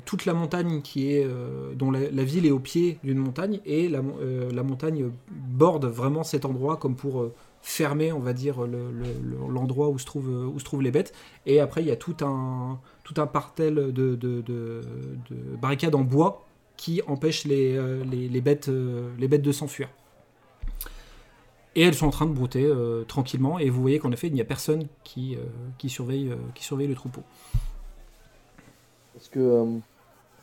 toute 0.05 0.25
la 0.25 0.33
montagne 0.33 0.81
qui 0.81 1.11
est, 1.13 1.27
dont 1.75 1.89
la, 1.91 2.23
ville 2.23 2.45
est 2.45 2.51
au 2.51 2.59
pied 2.59 2.99
d'une 3.03 3.17
montagne 3.17 3.59
et 3.65 3.87
la, 3.89 4.01
mon- 4.01 4.17
la 4.53 4.63
montagne 4.63 5.09
borde 5.31 5.85
vraiment 5.85 6.23
cet 6.23 6.45
endroit 6.45 6.77
comme 6.77 6.95
pour 6.95 7.31
fermer, 7.61 8.11
on 8.11 8.19
va 8.19 8.33
dire, 8.33 8.61
le- 8.67 8.91
le- 8.91 9.47
le- 9.47 9.53
l'endroit 9.53 9.89
où, 9.89 9.97
se 9.97 10.05
trouvent- 10.05 10.51
où 10.53 10.59
se 10.59 10.65
trouvent 10.65 10.81
les 10.81 10.91
bêtes. 10.91 11.13
Et 11.45 11.59
après, 11.61 11.81
il 11.81 11.87
y 11.87 11.91
a 11.91 11.95
tout 11.95 12.17
un, 12.21 12.79
tout 13.03 13.19
un 13.21 13.27
partel 13.27 13.75
de 13.93 14.81
barricades 15.61 15.95
en 15.95 16.01
bois 16.01 16.45
qui 16.77 17.01
empêchent 17.07 17.45
les, 17.45 17.75
euh, 17.77 18.03
les, 18.03 18.27
les 18.27 18.41
bêtes, 18.41 18.69
euh, 18.69 19.09
les 19.17 19.27
bêtes 19.27 19.41
de 19.41 19.51
s'enfuir. 19.51 19.89
Et 21.75 21.81
elles 21.81 21.95
sont 21.95 22.05
en 22.05 22.11
train 22.11 22.27
de 22.27 22.33
brouter 22.33 22.63
euh, 22.63 23.03
tranquillement, 23.03 23.57
et 23.57 23.69
vous 23.69 23.81
voyez 23.81 23.97
qu'en 23.99 24.11
effet, 24.11 24.27
il 24.27 24.33
n'y 24.33 24.41
a 24.41 24.45
personne 24.45 24.85
qui, 25.03 25.35
euh, 25.35 25.39
qui, 25.77 25.89
surveille, 25.89 26.29
euh, 26.29 26.35
qui 26.53 26.63
surveille 26.63 26.87
le 26.87 26.95
troupeau. 26.95 27.21
Est-ce 29.15 29.29
que 29.29 29.39
euh, 29.39 29.65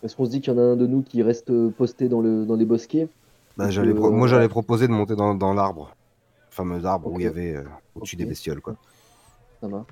est-ce 0.02 0.16
qu'on 0.16 0.24
se 0.24 0.30
dit 0.30 0.40
qu'il 0.40 0.52
y 0.52 0.56
en 0.56 0.58
a 0.58 0.62
un 0.62 0.76
de 0.76 0.86
nous 0.86 1.02
qui 1.02 1.22
reste 1.22 1.52
posté 1.70 2.08
dans, 2.08 2.20
le, 2.20 2.46
dans 2.46 2.56
les 2.56 2.64
bosquets? 2.64 3.08
Bah, 3.56 3.68
euh, 3.70 4.10
Moi, 4.10 4.26
j'allais 4.26 4.48
proposer 4.48 4.88
de 4.88 4.92
monter 4.92 5.14
dans, 5.14 5.34
dans 5.34 5.52
l'arbre. 5.52 5.94
Le 6.48 6.54
fameux 6.54 6.84
arbre 6.84 7.12
où 7.12 7.20
il 7.20 7.24
y 7.24 7.28
avait 7.28 7.56
euh, 7.56 7.64
au-dessus 7.94 8.16
des 8.16 8.24
bestioles, 8.24 8.60
quoi. 8.60 8.76
Ça 9.60 9.68
marche. 9.68 9.88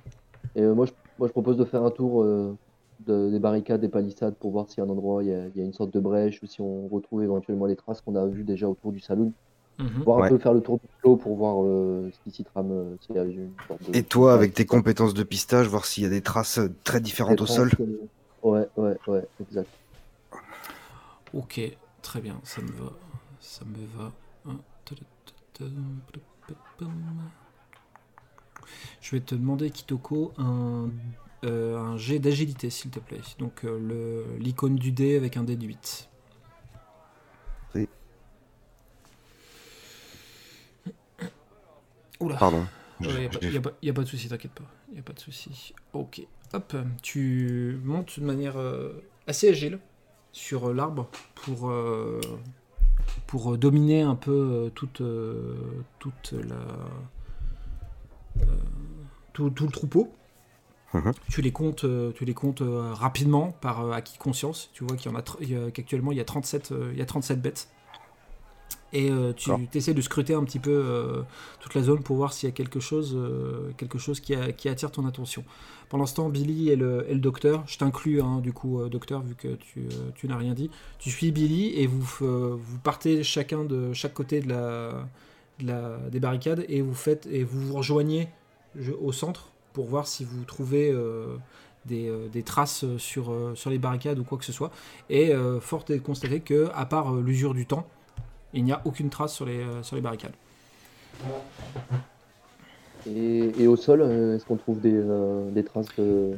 Et 0.56 0.62
euh, 0.62 0.74
moi, 0.74 0.86
je, 0.86 0.92
moi, 1.18 1.28
je 1.28 1.32
propose 1.32 1.56
de 1.56 1.64
faire 1.64 1.82
un 1.82 1.90
tour 1.90 2.22
euh, 2.22 2.56
de- 3.00 3.30
des 3.30 3.38
barricades, 3.38 3.80
des 3.80 3.88
palissades 3.88 4.34
pour 4.36 4.50
voir 4.50 4.68
s'il 4.68 4.78
y 4.78 4.80
a 4.80 4.84
un 4.84 4.90
endroit, 4.90 5.22
il 5.22 5.30
y 5.30 5.32
a, 5.34 5.46
il 5.48 5.56
y 5.56 5.60
a 5.60 5.64
une 5.64 5.72
sorte 5.72 5.92
de 5.92 6.00
brèche 6.00 6.42
ou 6.42 6.46
si 6.46 6.60
on 6.60 6.88
retrouve 6.88 7.22
éventuellement 7.22 7.66
les 7.66 7.76
traces 7.76 8.00
qu'on 8.00 8.16
a 8.16 8.26
vues 8.26 8.44
déjà 8.44 8.68
autour 8.68 8.92
du 8.92 9.00
saloon. 9.00 9.32
Mhm. 9.78 10.02
Voir 10.04 10.18
Ouais. 10.18 10.26
un 10.26 10.28
peu 10.30 10.38
faire 10.38 10.52
le 10.54 10.60
tour 10.60 10.78
du 10.78 10.88
clos 11.00 11.16
pour 11.16 11.36
voir 11.36 11.64
euh, 11.64 12.10
ce 12.12 12.18
qui 12.20 12.30
s'y 12.36 12.44
trame, 12.44 12.72
euh, 12.72 12.96
s'il 13.00 13.16
y 13.16 13.18
a 13.18 13.24
une 13.24 13.52
sorte 13.68 13.82
de- 13.92 13.98
Et 13.98 14.02
toi, 14.02 14.34
avec 14.34 14.54
tes 14.54 14.66
compétences 14.66 15.14
de 15.14 15.22
pistage, 15.22 15.68
voir 15.68 15.84
s'il 15.86 16.02
y 16.02 16.06
a 16.06 16.10
des 16.10 16.22
traces 16.22 16.58
euh, 16.58 16.68
très 16.84 17.00
différentes 17.00 17.40
au 17.40 17.46
sol. 17.46 17.70
Ouais, 18.42 18.66
ouais, 18.76 18.96
ouais, 19.06 19.26
exact. 19.40 19.68
Ok, 21.34 21.60
très 22.02 22.20
bien, 22.20 22.40
ça 22.44 22.62
me 22.62 22.72
va. 22.72 22.92
Ça 23.40 23.64
me 23.64 23.86
va. 23.98 24.12
Je 29.00 29.16
vais 29.16 29.20
te 29.20 29.34
demander, 29.34 29.70
Kitoko, 29.70 30.32
un, 30.38 30.90
euh, 31.44 31.76
un 31.78 31.96
jet 31.96 32.18
d'agilité, 32.18 32.70
s'il 32.70 32.90
te 32.90 32.98
plaît. 32.98 33.20
Donc 33.38 33.64
euh, 33.64 34.24
l'icône 34.38 34.76
du 34.76 34.92
dé 34.92 35.16
avec 35.16 35.36
un 35.36 35.44
dé 35.44 35.56
de 35.56 35.64
8. 35.66 36.08
Oui. 37.74 37.88
Oula. 42.20 42.36
Pardon. 42.36 42.66
Il 43.00 43.06
n'y 43.08 43.56
a, 43.56 43.60
pas- 43.60 43.70
a 43.70 43.88
a 43.88 43.92
de 43.92 44.08
souci, 44.08 44.28
t'inquiète 44.28 44.52
pas. 44.52 44.64
Il 44.92 44.98
a 44.98 45.02
pas 45.02 45.12
de 45.12 45.20
souci. 45.20 45.72
Ok. 45.92 46.20
Hop, 46.52 46.74
tu 47.02 47.78
montes 47.84 48.18
de 48.18 48.24
manière 48.24 48.56
euh, 48.56 49.04
assez 49.26 49.48
agile 49.48 49.78
sur 50.32 50.72
l'arbre 50.74 51.08
pour, 51.34 51.72
pour 53.26 53.56
dominer 53.58 54.02
un 54.02 54.14
peu 54.16 54.70
toute, 54.74 55.02
toute 56.00 56.32
la, 56.32 56.56
tout, 59.32 59.50
tout 59.50 59.66
le 59.66 59.70
troupeau. 59.72 60.12
Mhm. 60.94 61.12
Tu 61.28 61.42
les 61.42 61.52
comptes, 61.52 61.84
euh, 61.84 62.12
tu 62.14 62.24
les 62.24 62.32
comptes 62.34 62.62
euh, 62.62 62.92
rapidement 62.94 63.52
par 63.60 63.84
euh, 63.84 63.92
acquis 63.92 64.14
de 64.16 64.22
conscience. 64.22 64.70
Tu 64.72 64.84
vois 64.84 64.96
qu'il 64.96 65.10
y 65.12 65.14
en 65.14 65.18
a, 65.18 65.70
qu'actuellement 65.70 66.12
il 66.12 66.18
y 66.18 66.20
a 66.20 66.24
37, 66.24 66.72
euh, 66.72 66.90
il 66.92 66.98
y 66.98 67.02
a 67.02 67.06
37 67.06 67.42
bêtes. 67.42 67.68
Et 68.94 69.10
tu 69.36 69.50
essaies 69.74 69.92
de 69.92 70.00
scruter 70.00 70.32
un 70.32 70.44
petit 70.44 70.58
peu 70.58 71.22
toute 71.60 71.74
la 71.74 71.82
zone 71.82 72.02
pour 72.02 72.16
voir 72.16 72.32
s'il 72.32 72.48
y 72.48 72.52
a 72.52 72.54
quelque 72.54 72.80
chose, 72.80 73.18
quelque 73.76 73.98
chose 73.98 74.18
qui, 74.18 74.34
a- 74.34 74.50
qui 74.52 74.70
attire 74.70 74.90
ton 74.90 75.04
attention. 75.06 75.44
Pendant 75.90 76.06
ce 76.06 76.14
temps, 76.14 76.30
Billy 76.30 76.70
et 76.70 76.76
le, 76.76 77.04
et 77.06 77.12
le 77.12 77.20
docteur, 77.20 77.64
je 77.66 77.76
t'inclus 77.76 78.22
hein, 78.22 78.40
du 78.40 78.54
coup, 78.54 78.82
docteur, 78.88 79.20
vu 79.20 79.34
que 79.34 79.56
tu, 79.56 79.82
tu 80.14 80.26
n'as 80.26 80.38
rien 80.38 80.54
dit, 80.54 80.70
tu 80.98 81.10
suis 81.10 81.32
Billy 81.32 81.74
et 81.78 81.86
vous, 81.86 82.00
vous 82.00 82.78
partez 82.82 83.22
chacun 83.22 83.62
de 83.64 83.92
chaque 83.92 84.14
côté 84.14 84.40
de 84.40 84.48
la, 84.48 85.06
de 85.58 85.66
la- 85.66 85.98
des 86.10 86.18
barricades 86.18 86.64
et 86.70 86.80
vous 86.80 86.94
faites 86.94 87.26
et 87.30 87.44
vous 87.44 87.60
vous 87.60 87.74
rejoignez 87.74 88.28
au 89.02 89.12
centre 89.12 89.50
pour 89.72 89.86
voir 89.86 90.06
si 90.06 90.24
vous 90.24 90.44
trouvez 90.44 90.90
euh, 90.90 91.36
des, 91.84 92.08
euh, 92.08 92.28
des 92.28 92.42
traces 92.42 92.84
sur, 92.96 93.30
euh, 93.30 93.54
sur 93.54 93.70
les 93.70 93.78
barricades 93.78 94.18
ou 94.18 94.24
quoi 94.24 94.38
que 94.38 94.44
ce 94.44 94.52
soit. 94.52 94.70
Et 95.10 95.32
fort 95.60 95.84
est 95.88 95.94
de 95.94 95.98
constater 95.98 96.40
que, 96.40 96.68
à 96.74 96.86
part 96.86 97.14
l'usure 97.14 97.54
du 97.54 97.66
temps, 97.66 97.86
il 98.52 98.64
n'y 98.64 98.72
a 98.72 98.80
aucune 98.84 99.10
trace 99.10 99.34
sur 99.34 99.46
les, 99.46 99.64
sur 99.82 99.96
les 99.96 100.02
barricades. 100.02 100.32
Et, 103.06 103.52
et 103.58 103.66
au 103.66 103.76
sol, 103.76 104.02
est-ce 104.02 104.44
qu'on 104.44 104.56
trouve 104.56 104.80
des, 104.80 104.94
euh, 104.94 105.50
des 105.50 105.64
traces 105.64 105.88
de, 105.98 106.32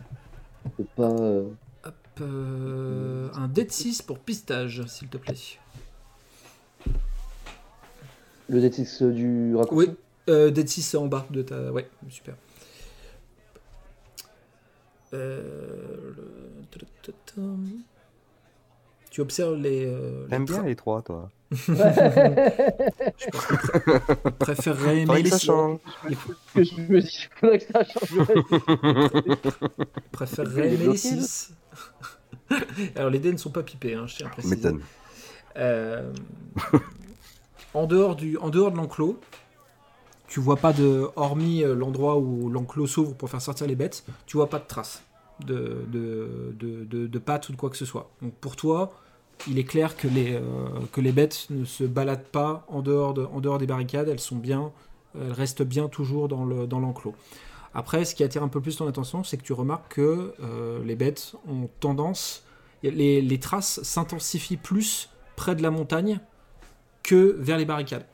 de 0.78 0.85
pas 0.97 1.11
euh, 1.11 1.49
Hop, 1.85 1.95
euh, 2.20 3.28
un 3.35 3.49
dé 3.49 3.64
de 3.64 3.72
6 3.72 4.03
pour 4.03 4.18
pistage, 4.18 4.85
s'il 4.87 5.09
te 5.09 5.16
plaît. 5.16 5.35
Le 8.49 8.61
D6 8.61 9.11
du 9.12 9.55
raccourci? 9.57 9.89
Oui, 9.89 9.95
dé 10.26 10.62
de 10.64 10.68
6 10.68 10.95
en 10.97 11.07
bas 11.07 11.26
de 11.31 11.43
ta. 11.43 11.72
Ouais, 11.72 11.89
super. 12.09 12.35
Euh, 15.13 16.13
le- 16.17 17.13
Tu 19.11 19.21
observes 19.21 19.57
les. 19.57 19.85
euh, 19.87 20.27
T'aimes 20.29 20.45
bien 20.45 20.63
les 20.63 20.77
trois, 20.77 21.03
toi 21.03 21.29
Je 21.51 21.65
préférerais 24.39 25.01
aimer 25.01 25.23
les, 25.23 25.31
change. 25.37 25.81
que 26.55 26.63
je 26.63 26.75
me 26.81 27.01
dis, 27.01 27.29
il 27.29 27.29
faudrait 27.41 27.59
que 27.59 27.73
ça 27.73 27.83
change. 27.85 28.15
préférerais 30.13 30.69
aimer 30.69 30.77
les 30.77 30.85
bloqué, 30.85 30.99
6. 30.99 31.55
Alors 32.97 33.11
les 33.11 33.19
dés 33.19 33.33
ne 33.33 33.37
sont 33.39 33.51
pas 33.51 33.65
pipés, 33.65 33.95
hein, 33.95 34.07
je 34.07 34.17
tiens 34.17 34.27
à 34.29 34.31
préciser. 34.31 34.55
M'étonne. 34.57 34.81
Euh, 35.57 36.13
en, 37.75 37.87
dehors 37.87 38.15
du, 38.15 38.37
en 38.39 38.49
dehors 38.51 38.71
de 38.71 38.77
l'enclos, 38.77 39.19
tu 40.31 40.41
vois 40.41 40.57
pas 40.57 40.72
de. 40.72 41.11
Hormis 41.16 41.62
euh, 41.62 41.74
l'endroit 41.74 42.16
où 42.16 42.49
l'enclos 42.49 42.87
s'ouvre 42.87 43.14
pour 43.14 43.28
faire 43.28 43.43
sortir 43.43 43.66
les 43.66 43.76
bêtes, 43.76 44.05
tu 44.26 44.39
vois 44.39 44.49
pas 44.49 44.59
de 44.59 44.66
traces. 44.66 45.03
de, 45.41 45.85
de, 45.89 47.07
de, 47.07 47.18
pattes 47.18 47.49
ou 47.49 47.53
de 47.53 47.57
quoi 47.57 47.70
que 47.70 47.76
ce 47.76 47.87
soit. 47.87 48.11
Donc 48.22 48.33
pour 48.41 48.57
toi, 48.57 48.93
il 49.49 49.59
est 49.59 49.64
clair 49.64 49.97
que 49.97 50.07
les, 50.07 50.35
euh, 50.35 51.12
bêtes 51.12 51.47
ne 51.51 51.64
se 51.64 51.85
baladent 51.85 52.28
pas 52.31 52.64
en 52.68 52.83
dehors, 52.83 53.14
des 53.59 53.66
barricades, 53.66 54.09
elles 54.09 54.20
sont 54.20 54.37
bien, 54.37 54.70
elles 55.14 55.33
restent 55.33 55.62
bien 55.62 55.89
toujours 55.89 56.28
dans 56.28 56.45
le- 56.45 56.66
dans 56.66 56.78
l'enclos. 56.78 57.14
Après, 57.72 58.05
ce 58.05 58.14
qui 58.14 58.22
attire 58.22 58.43
un 58.43 58.49
peu 58.49 58.61
plus 58.61 58.76
ton 58.76 58.87
attention, 58.87 59.24
c'est 59.24 59.39
que 59.39 59.45
tu 59.45 59.55
remarques 59.55 59.95
que 59.95 60.35
euh, 60.43 60.85
les 60.85 60.97
bêtes 60.97 61.35
ont 61.49 61.68
tendance, 61.81 62.45
les 62.83 63.41
traces 63.41 63.81
s'intensifient 63.83 64.59
plus 64.59 65.09
près 65.37 65.55
de 65.55 65.62
la 65.62 65.70
montagne 65.70 66.20
que 67.03 67.37
vers 67.39 67.57
les 67.57 67.64
barricades. 67.64 68.05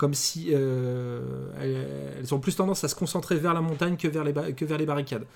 Comme 0.00 0.14
si 0.14 0.48
euh, 0.54 1.20
elles, 1.60 2.34
ont 2.34 2.40
plus 2.40 2.56
tendance 2.56 2.84
à 2.84 2.88
se 2.88 2.94
concentrer 2.94 3.36
vers 3.36 3.52
la 3.52 3.60
montagne 3.60 3.98
que 3.98 4.08
vers 4.08 4.24
les, 4.24 4.86
barricades. 4.86 5.26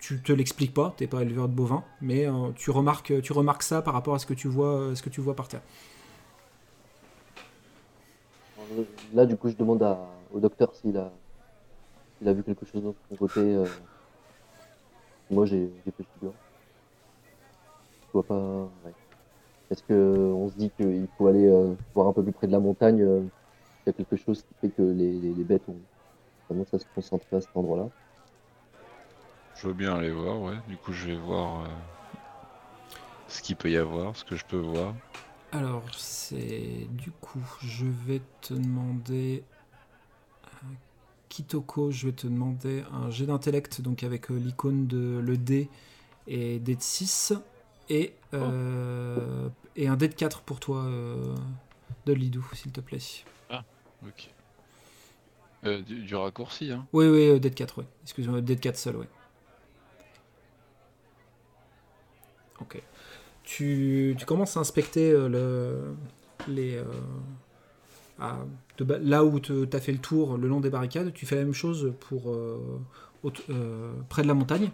Tu 0.00 0.22
te 0.22 0.32
l'expliques 0.32 0.72
pas, 0.72 0.94
t'es 0.96 1.08
pas 1.08 1.22
éleveur 1.22 1.48
de 1.48 1.54
bovins, 1.54 1.82
mais 2.00 2.24
euh, 2.24 2.52
tu, 2.54 2.70
remarques, 2.70 3.20
tu 3.20 3.32
remarques 3.32 3.64
ça 3.64 3.82
par 3.82 3.94
rapport 3.94 4.14
à 4.14 4.20
ce 4.20 4.26
que 4.26 4.34
tu 4.34 4.46
vois, 4.46 4.92
vois 5.18 5.34
par 5.34 5.48
terre. 5.48 5.62
Euh, 8.78 8.84
Là, 9.12 9.26
du 9.26 9.36
coup, 9.36 9.48
je 9.48 9.56
demande 9.56 9.84
au 10.32 10.38
docteur 10.38 10.72
s'il 10.76 10.96
a, 10.96 11.10
vu 12.32 12.44
quelque 12.44 12.66
chose 12.66 12.84
de 12.84 12.94
son 13.08 13.16
côté. 13.16 13.40
euh. 13.40 13.66
Moi, 15.32 15.46
j'ai 15.46 15.68
j'ai 15.84 15.90
fait 15.90 16.04
figure. 16.14 16.32
Je 18.06 18.12
vois 18.12 18.22
pas. 18.22 18.68
Est-ce 19.68 19.82
que 19.82 19.94
on 19.94 20.48
se 20.48 20.54
dit 20.54 20.70
qu'il 20.76 21.08
faut 21.18 21.26
aller 21.26 21.48
euh, 21.48 21.74
voir 21.92 22.06
un 22.06 22.12
peu 22.12 22.22
plus 22.22 22.30
près 22.30 22.46
de 22.46 22.52
la 22.52 22.60
montagne 22.60 23.02
euh, 23.02 23.22
y 23.90 23.94
a 24.02 24.04
quelque 24.04 24.16
chose 24.16 24.42
qui 24.42 24.54
fait 24.60 24.68
que 24.70 24.82
les, 24.82 25.12
les, 25.12 25.32
les 25.34 25.44
bêtes 25.44 25.68
ont 25.68 25.76
tendance 26.48 26.72
à 26.74 26.78
se 26.78 26.84
concentrer 26.94 27.36
à 27.36 27.40
cet 27.40 27.56
endroit-là. 27.56 27.88
Je 29.56 29.68
veux 29.68 29.74
bien 29.74 29.94
aller 29.94 30.10
voir, 30.10 30.40
ouais. 30.40 30.56
Du 30.68 30.76
coup, 30.76 30.92
je 30.92 31.06
vais 31.06 31.16
voir 31.16 31.64
euh, 31.64 31.68
ce 33.28 33.42
qu'il 33.42 33.56
peut 33.56 33.70
y 33.70 33.76
avoir, 33.76 34.16
ce 34.16 34.24
que 34.24 34.34
je 34.36 34.44
peux 34.44 34.56
voir. 34.58 34.94
Alors, 35.52 35.84
c'est 35.96 36.86
du 36.90 37.10
coup, 37.10 37.42
je 37.62 37.86
vais 37.86 38.22
te 38.40 38.54
demander. 38.54 39.42
euh, 40.46 40.66
Kitoko, 41.28 41.90
je 41.90 42.06
vais 42.06 42.12
te 42.12 42.26
demander 42.26 42.84
un 42.92 43.10
jet 43.10 43.26
d'intellect, 43.26 43.80
donc 43.82 44.02
avec 44.02 44.30
euh, 44.30 44.34
l'icône 44.36 44.86
de 44.86 45.20
le 45.24 45.36
dé 45.36 45.68
et 46.26 46.58
dé 46.58 46.74
de 46.74 46.82
6, 46.82 47.34
et, 47.88 48.14
euh, 48.34 49.48
et 49.76 49.88
un 49.88 49.96
dé 49.96 50.08
de 50.08 50.14
4 50.14 50.40
pour 50.42 50.58
toi, 50.60 50.84
euh, 50.84 51.34
de 52.06 52.12
Lidou, 52.12 52.44
s'il 52.54 52.72
te 52.72 52.80
plaît. 52.80 52.98
Ok. 54.06 54.30
Euh, 55.66 55.82
du, 55.82 56.14
raccourci, 56.14 56.72
hein. 56.72 56.86
Oui, 56.92 57.06
oui, 57.06 57.28
euh, 57.28 57.38
dé 57.38 57.50
de 57.50 57.54
4, 57.54 57.78
ouais. 57.78 57.84
Excuse-moi, 58.02 58.40
dé 58.40 58.56
de 58.56 58.60
4 58.60 58.76
seul, 58.78 58.96
ouais. 58.96 59.08
Ok. 62.60 62.82
Tu, 63.44 64.14
tu 64.18 64.26
commences 64.26 64.56
à 64.56 64.60
inspecter 64.60 65.10
euh, 65.12 65.28
le, 65.28 65.94
les, 66.52 66.76
euh, 66.76 66.84
à- 68.18 68.38
là 69.02 69.24
où 69.24 69.40
tu 69.40 69.52
as 69.72 69.80
fait 69.80 69.92
le 69.92 69.98
tour 69.98 70.38
le 70.38 70.48
long 70.48 70.60
des 70.60 70.70
barricades. 70.70 71.12
Tu 71.12 71.26
fais 71.26 71.36
la 71.36 71.42
même 71.44 71.54
chose 71.54 71.92
pour 72.00 72.30
euh, 72.30 72.80
euh, 73.50 73.92
près 74.08 74.22
de 74.22 74.28
la 74.28 74.34
montagne. 74.34 74.70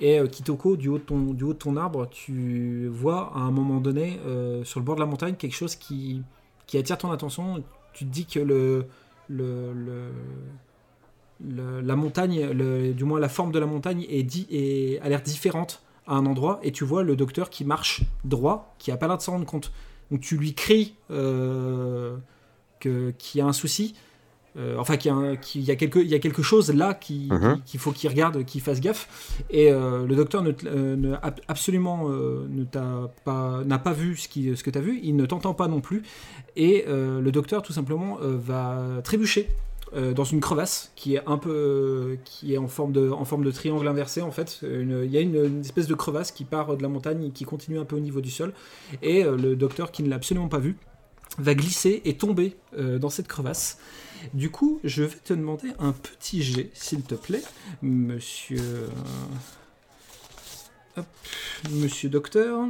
Et 0.00 0.18
euh, 0.18 0.26
Kitoko, 0.26 0.76
du 0.76 0.88
haut, 0.88 0.98
de 0.98 1.02
ton, 1.04 1.18
du 1.34 1.44
haut 1.44 1.52
de 1.52 1.58
ton 1.58 1.76
arbre, 1.76 2.08
tu 2.10 2.88
vois 2.88 3.32
à 3.34 3.40
un 3.40 3.50
moment 3.50 3.80
donné, 3.80 4.18
euh, 4.26 4.64
sur 4.64 4.80
le 4.80 4.84
bord 4.86 4.94
de 4.96 5.00
la 5.00 5.06
montagne, 5.06 5.34
quelque 5.34 5.54
chose 5.54 5.76
qui, 5.76 6.22
qui 6.66 6.78
attire 6.78 6.98
ton 6.98 7.10
attention. 7.12 7.62
Tu 7.92 8.04
te 8.04 8.10
dis 8.10 8.26
que 8.26 8.40
le, 8.40 8.86
le, 9.28 9.72
le- 9.74 10.12
la 11.80 11.96
montagne, 11.96 12.52
du 12.94 13.04
moins 13.04 13.20
la 13.20 13.28
forme 13.28 13.52
de 13.52 13.58
la 13.58 13.66
montagne, 13.66 14.04
est, 14.08 14.22
di- 14.22 14.46
est- 14.50 15.00
a 15.00 15.08
l'air 15.08 15.22
différente 15.22 15.82
à 16.06 16.14
un 16.14 16.26
endroit. 16.26 16.60
Et 16.62 16.72
tu 16.72 16.84
vois 16.84 17.02
le 17.02 17.16
docteur 17.16 17.50
qui 17.50 17.64
marche 17.64 18.02
droit, 18.24 18.74
qui 18.78 18.90
a 18.92 18.96
pas 18.96 19.06
l'air 19.06 19.16
de 19.16 19.22
s'en 19.22 19.32
rendre 19.32 19.46
compte. 19.46 19.72
Donc 20.10 20.20
tu 20.20 20.36
lui 20.36 20.54
cries 20.54 20.94
euh, 21.10 22.16
qu'il 22.80 23.14
y 23.34 23.40
a 23.40 23.46
un 23.46 23.52
souci. 23.52 23.94
Euh, 24.56 24.76
enfin, 24.78 24.96
qu'il 24.96 25.12
y, 25.12 25.14
a 25.14 25.16
un- 25.16 25.36
qu'il 25.36 25.60
y 25.62 25.70
a 25.70 25.76
quelque, 25.76 26.00
il 26.00 26.08
y 26.08 26.14
a 26.14 26.18
quelque 26.18 26.42
chose 26.42 26.72
là 26.74 26.88
Mhm. 26.88 26.96
qui- 27.00 27.28
qu'il 27.66 27.78
faut 27.78 27.92
qu'il 27.92 28.10
regarde, 28.10 28.44
qu'il 28.44 28.60
fasse 28.60 28.80
gaffe. 28.80 29.08
Et 29.48 29.70
euh, 29.70 30.04
le 30.06 30.16
docteur 30.16 30.42
ne, 30.42 30.50
euh, 30.66 30.96
ne- 30.96 31.14
absolument 31.46 32.08
euh, 32.10 32.46
ne 32.50 32.64
pas, 32.64 33.62
n'a 33.64 33.78
pas 33.78 33.92
vu 33.92 34.16
ce, 34.16 34.26
qui, 34.26 34.56
ce 34.56 34.64
que 34.64 34.70
tu 34.70 34.78
as 34.78 34.82
vu, 34.82 34.98
il 35.04 35.14
ne 35.14 35.24
t'entend 35.24 35.54
pas 35.54 35.68
non 35.68 35.80
plus. 35.80 36.02
Et 36.56 36.84
le 36.88 37.30
docteur, 37.30 37.62
tout 37.62 37.72
simplement, 37.72 38.18
va 38.20 39.00
trébucher 39.04 39.48
euh, 39.96 40.12
dans 40.14 40.24
une 40.24 40.40
crevasse 40.40 40.92
qui 40.96 41.14
est 41.16 41.22
un 41.26 41.36
peu, 41.38 42.16
qui 42.24 42.52
est 42.54 42.58
en 42.58 42.68
forme 42.68 42.92
de, 42.92 43.08
en 43.10 43.24
forme 43.24 43.44
de 43.44 43.50
triangle 43.50 43.86
inversé 43.88 44.20
en 44.20 44.30
fait. 44.32 44.60
Il 44.62 45.10
y 45.10 45.16
a 45.16 45.20
une, 45.20 45.36
une 45.36 45.60
espèce 45.60 45.86
de 45.88 45.94
crevasse 45.94 46.30
qui 46.32 46.44
part 46.44 46.76
de 46.76 46.82
la 46.82 46.88
montagne 46.88 47.24
et 47.24 47.30
qui 47.30 47.44
continue 47.44 47.78
un 47.78 47.84
peu 47.84 47.96
au 47.96 48.00
niveau 48.00 48.20
du 48.20 48.30
sol. 48.30 48.52
Et 49.02 49.24
euh, 49.24 49.36
le 49.36 49.54
docteur, 49.56 49.90
qui 49.92 50.02
ne 50.02 50.08
l'a 50.08 50.16
absolument 50.16 50.48
pas 50.48 50.58
vu, 50.58 50.76
va 51.38 51.54
glisser 51.54 52.02
et 52.04 52.14
tomber 52.14 52.56
dans 52.76 53.10
cette 53.10 53.28
crevasse. 53.28 53.78
Du 54.34 54.50
coup, 54.50 54.80
je 54.84 55.02
vais 55.04 55.16
te 55.16 55.32
demander 55.32 55.72
un 55.78 55.92
petit 55.92 56.42
jet, 56.42 56.70
s'il 56.74 57.02
te 57.02 57.14
plaît, 57.14 57.42
monsieur. 57.82 58.60
euh, 58.60 58.88
hop, 60.98 61.06
monsieur 61.70 62.08
docteur. 62.10 62.66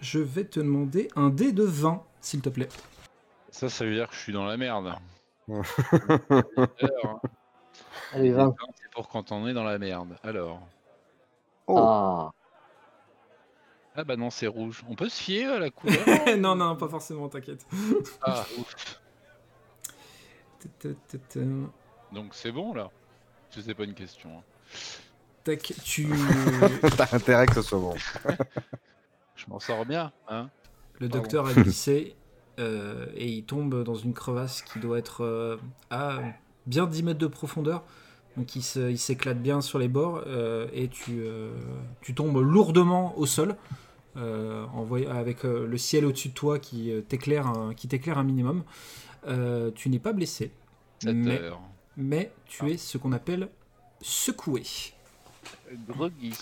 Je 0.00 0.18
vais 0.18 0.44
te 0.44 0.60
demander 0.60 1.08
un 1.16 1.30
dé 1.30 1.52
de 1.52 1.62
20, 1.64 2.02
s'il 2.20 2.40
te 2.40 2.48
plaît. 2.48 2.68
Ça, 3.50 3.68
ça 3.68 3.84
veut 3.84 3.94
dire 3.94 4.08
que 4.08 4.14
je 4.14 4.20
suis 4.20 4.32
dans 4.32 4.44
la 4.44 4.56
merde. 4.56 4.94
Allez, 8.12 8.28
les 8.28 8.32
20. 8.32 8.44
vingt, 8.46 8.54
c'est 8.80 8.90
pour 8.90 9.08
quand 9.08 9.32
on 9.32 9.46
est 9.48 9.54
dans 9.54 9.64
la 9.64 9.78
merde. 9.78 10.16
Alors. 10.22 10.60
Oh. 11.66 11.78
Ah, 11.78 12.32
Ah 13.96 14.04
bah 14.04 14.16
non, 14.16 14.30
c'est 14.30 14.46
rouge. 14.46 14.84
On 14.88 14.94
peut 14.94 15.08
se 15.08 15.20
fier 15.22 15.46
à 15.50 15.58
la 15.58 15.70
couleur 15.70 15.98
non, 16.38 16.54
non, 16.54 16.76
pas 16.76 16.88
forcément, 16.88 17.28
t'inquiète. 17.28 17.66
Ah, 18.22 18.44
ouf. 18.58 19.00
Donc 22.12 22.34
c'est 22.34 22.52
bon 22.52 22.72
là 22.74 22.90
Je 23.54 23.60
sais 23.60 23.74
pas 23.74 23.84
une 23.84 23.94
question. 23.94 24.30
hein. 24.38 24.42
Tac, 25.44 25.74
tu. 25.84 26.08
T'as 26.96 27.14
intérêt 27.16 27.46
que 27.46 27.54
ce 27.54 27.62
soit 27.62 27.78
bon. 27.78 27.94
Je 29.36 29.44
m'en 29.48 29.60
sors 29.60 29.84
bien, 29.86 30.12
hein 30.28 30.48
Le 30.98 31.08
Pardon. 31.08 31.22
docteur 31.22 31.46
a 31.46 31.52
glissé 31.52 32.16
euh, 32.58 33.06
et 33.14 33.28
il 33.28 33.44
tombe 33.44 33.82
dans 33.84 33.94
une 33.94 34.14
crevasse 34.14 34.62
qui 34.62 34.78
doit 34.80 34.98
être 34.98 35.22
euh, 35.24 35.56
à 35.90 36.20
bien 36.66 36.86
10 36.86 37.02
mètres 37.02 37.18
de 37.18 37.26
profondeur. 37.26 37.84
Donc 38.36 38.56
il 38.56 38.62
se- 38.62 38.90
il 38.90 38.98
s'éclate 38.98 39.40
bien 39.40 39.60
sur 39.60 39.78
les 39.78 39.88
bords 39.88 40.22
euh, 40.26 40.66
et 40.72 40.88
tu, 40.88 41.20
euh, 41.20 41.52
tu 42.00 42.14
tombes 42.14 42.38
lourdement 42.38 43.16
au 43.18 43.24
sol 43.26 43.56
euh, 44.16 44.64
en 44.74 44.82
voy- 44.84 45.06
avec 45.06 45.44
euh, 45.44 45.66
le 45.66 45.78
ciel 45.78 46.04
au-dessus 46.06 46.30
de 46.30 46.34
toi 46.34 46.58
qui 46.58 46.90
euh, 46.90 47.02
t'éclaire 47.02 47.46
un, 47.46 47.74
qui 47.74 47.88
t'éclaire 47.88 48.18
un 48.18 48.24
minimum. 48.24 48.64
Euh, 49.26 49.70
tu 49.74 49.88
n'es 49.88 49.98
pas 49.98 50.12
blessé, 50.12 50.50
7 51.02 51.14
mais, 51.98 52.30
tu 52.46 52.70
es 52.70 52.76
ce 52.76 52.98
qu'on 52.98 53.12
appelle 53.12 53.48
secoué. 54.02 54.62
Groggy. 55.88 56.34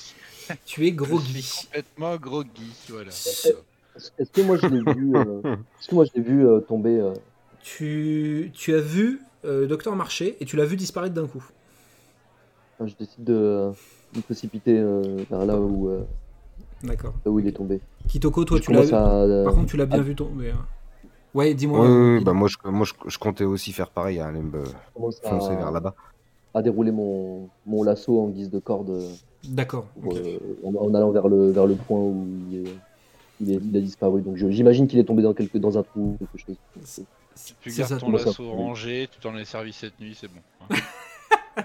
Tu 0.67 0.87
es 0.87 0.91
Je 0.91 0.95
groggy. 0.95 1.43
suis 1.43 1.67
complètement 1.67 2.17
groggy, 2.17 2.73
voilà. 2.89 3.11
Est-ce 3.11 4.31
que 4.33 4.41
moi 4.43 4.57
je 4.57 4.67
l'ai 4.67 4.81
vu, 4.93 5.17
euh, 5.17 5.57
est-ce 5.81 5.89
que 5.89 5.95
moi 5.95 6.05
je 6.05 6.11
l'ai 6.17 6.23
vu 6.23 6.47
euh, 6.47 6.61
tomber 6.61 6.99
euh, 6.99 7.15
Tu, 7.63 8.51
tu 8.53 8.75
as 8.75 8.81
vu 8.81 9.21
euh, 9.45 9.61
le 9.61 9.67
docteur 9.69 9.95
marcher 9.95 10.37
et 10.41 10.45
tu 10.45 10.57
l'as 10.57 10.65
vu 10.65 10.77
disparaître 10.77 11.15
d'un 11.15 11.27
coup. 11.29 11.45
je 12.85 12.93
décide 12.99 13.23
de 13.25 13.71
me 14.17 14.21
précipiter 14.23 14.77
euh, 14.79 15.25
vers 15.31 15.47
là 15.47 15.57
où, 15.57 15.89
euh, 15.89 16.03
D'accord. 16.83 17.15
là 17.25 17.31
où 17.31 17.39
il 17.39 17.47
est 17.47 17.53
tombé. 17.53 17.81
Kitoko, 18.09 18.45
toi, 18.45 18.59
je 18.59 18.63
tu 18.65 18.73
l'as 18.73 18.93
à, 18.93 19.23
euh, 19.23 19.45
Par 19.45 19.55
contre, 19.55 19.71
tu 19.71 19.77
l'as 19.77 19.87
bien 19.87 20.01
ah. 20.01 20.03
vu 20.03 20.15
tomber. 20.17 20.51
hein. 20.51 20.67
Ouais, 21.35 21.53
dis-moi. 21.55 21.81
Oui, 21.81 21.89
euh, 21.89 22.21
bah 22.25 22.33
moi, 22.33 22.49
je, 22.49 22.57
moi 22.69 22.87
je, 22.87 22.93
je 23.11 23.19
comptais 23.19 23.45
aussi 23.45 23.73
faire 23.73 23.91
pareil, 23.91 24.21
hein, 24.21 24.27
aller 24.29 24.41
me 24.41 24.65
je 24.65 24.71
commence 24.95 25.21
foncer 25.21 25.53
à- 25.53 25.57
vers 25.57 25.73
là-bas. 25.73 25.95
à 26.55 26.63
dérouler 26.63 26.93
mon, 26.93 27.49
mon 27.67 27.83
lasso 27.83 28.21
en 28.21 28.29
guise 28.29 28.51
de 28.51 28.61
corde 28.61 28.91
euh, 28.91 29.13
D'accord. 29.49 29.87
euh, 30.07 30.39
en, 30.65 30.75
en 30.77 30.95
allant 30.95 31.11
vers 31.11 31.27
le, 31.29 31.51
vers 31.51 31.67
le 31.67 31.75
point 31.75 31.99
où 31.99 32.25
il, 32.51 32.59
est, 32.69 32.73
il, 33.41 33.51
est- 33.53 33.61
il 33.63 33.77
a 33.77 33.81
disparu. 33.81 34.23
Donc 34.23 34.37
j'imagine 34.37 34.87
qu'il 34.87 34.99
est 35.01 35.05
tombé 35.05 35.23
dans, 35.23 35.35
quelque, 35.35 35.59
dans 35.59 35.77
un 35.77 35.83
trou 35.83 36.17
ou 36.21 36.27
quelque 36.27 36.39
chose. 36.47 36.57
Tu 37.61 37.71
C'est 37.71 37.79
gardes 37.79 37.91
ça. 37.91 37.99
ton 37.99 38.13
lasso 38.13 38.49
rangé, 38.51 39.09
tu 39.11 39.19
t'en 39.19 39.37
es 39.37 39.45
servi 39.45 39.73
cette 39.73 39.99
nuit, 40.01 40.17
c'est 40.19 40.29
bon. 40.29 40.41
hein. 40.71 40.77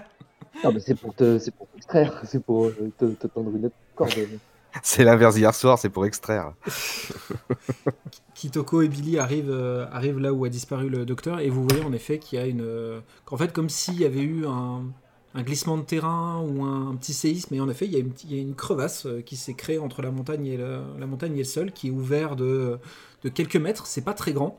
Non, 0.64 0.72
mais 0.72 0.80
c'est 0.80 0.94
pour 0.94 1.14
te, 1.14 1.38
c'est 1.38 1.52
pour 1.54 1.68
t'extraire, 1.68 2.22
c'est 2.26 2.42
pour 2.44 2.66
euh, 2.66 2.92
te, 2.98 3.04
te 3.06 3.26
tendre 3.28 3.50
une 3.56 3.66
autre 3.66 3.74
corde. 3.94 4.12
C'est 4.82 5.04
l'inverse 5.04 5.36
hier 5.36 5.54
soir, 5.54 5.78
c'est 5.78 5.90
pour 5.90 6.06
extraire. 6.06 6.52
Kitoko 8.34 8.82
et 8.82 8.88
Billy 8.88 9.18
arrivent, 9.18 9.50
euh, 9.50 9.86
arrivent 9.92 10.18
là 10.18 10.32
où 10.32 10.44
a 10.44 10.48
disparu 10.48 10.88
le 10.88 11.04
docteur 11.04 11.40
et 11.40 11.50
vous 11.50 11.66
voyez 11.66 11.84
en 11.84 11.92
effet 11.92 12.18
qu'il 12.18 12.38
y 12.38 12.42
a 12.42 12.46
une. 12.46 12.62
euh, 12.62 13.00
qu'en 13.24 13.36
fait, 13.36 13.52
comme 13.52 13.68
s'il 13.68 14.00
y 14.00 14.04
avait 14.04 14.22
eu 14.22 14.46
un, 14.46 14.84
glissement 15.42 15.76
de 15.76 15.82
terrain 15.82 16.40
ou 16.40 16.64
un, 16.64 16.94
petit 16.96 17.12
séisme, 17.12 17.54
et 17.54 17.60
en 17.60 17.68
effet, 17.68 17.86
il 17.86 17.92
y 17.92 17.96
a 17.96 17.98
une, 17.98 18.12
il 18.24 18.34
y 18.34 18.38
a 18.38 18.42
une 18.42 18.54
crevasse 18.54 19.06
euh, 19.06 19.20
qui 19.20 19.36
s'est 19.36 19.54
créée 19.54 19.78
entre 19.78 20.02
la 20.02 20.10
montagne 20.10 20.46
et 20.46 20.56
le, 20.56 20.80
la 20.98 21.06
montagne 21.06 21.34
et 21.34 21.38
le 21.38 21.44
sol 21.44 21.72
qui 21.72 21.88
est 21.88 21.90
ouvert 21.90 22.36
de, 22.36 22.78
de 23.22 23.28
quelques 23.28 23.56
mètres. 23.56 23.86
C'est 23.86 24.04
pas 24.04 24.14
très 24.14 24.32
grand. 24.32 24.58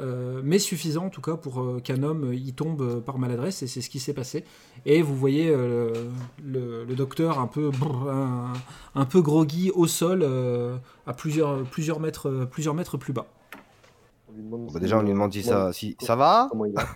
Euh, 0.00 0.40
mais 0.42 0.58
suffisant 0.58 1.06
en 1.06 1.10
tout 1.10 1.20
cas 1.20 1.36
pour 1.36 1.60
euh, 1.60 1.80
qu'un 1.80 2.02
homme 2.02 2.32
y 2.32 2.52
tombe 2.52 2.80
euh, 2.82 3.00
par 3.00 3.18
maladresse, 3.18 3.62
et 3.62 3.66
c'est 3.66 3.80
ce 3.80 3.90
qui 3.90 4.00
s'est 4.00 4.14
passé. 4.14 4.44
Et 4.86 5.02
vous 5.02 5.14
voyez 5.16 5.48
euh, 5.50 5.92
le, 6.42 6.84
le 6.84 6.94
docteur 6.94 7.38
un 7.38 7.46
peu, 7.46 7.70
un, 8.10 8.52
un 8.94 9.04
peu 9.04 9.20
groggy 9.20 9.70
au 9.72 9.86
sol, 9.86 10.20
euh, 10.22 10.76
à 11.06 11.12
plusieurs, 11.12 11.62
plusieurs, 11.64 12.00
mètres, 12.00 12.48
plusieurs 12.50 12.74
mètres 12.74 12.96
plus 12.96 13.12
bas. 13.12 13.26
On 14.28 14.32
lui 14.36 14.42
demande 14.42 14.72
Bah, 14.72 14.80
déjà, 14.80 14.98
on 14.98 15.02
lui 15.02 15.10
demande 15.10 15.32
si 15.32 15.42
ça, 15.42 15.72
si 15.72 15.96
ça 16.00 16.16
va? 16.16 16.48
Comment 16.50 16.64
il 16.64 16.72
va? 16.72 16.84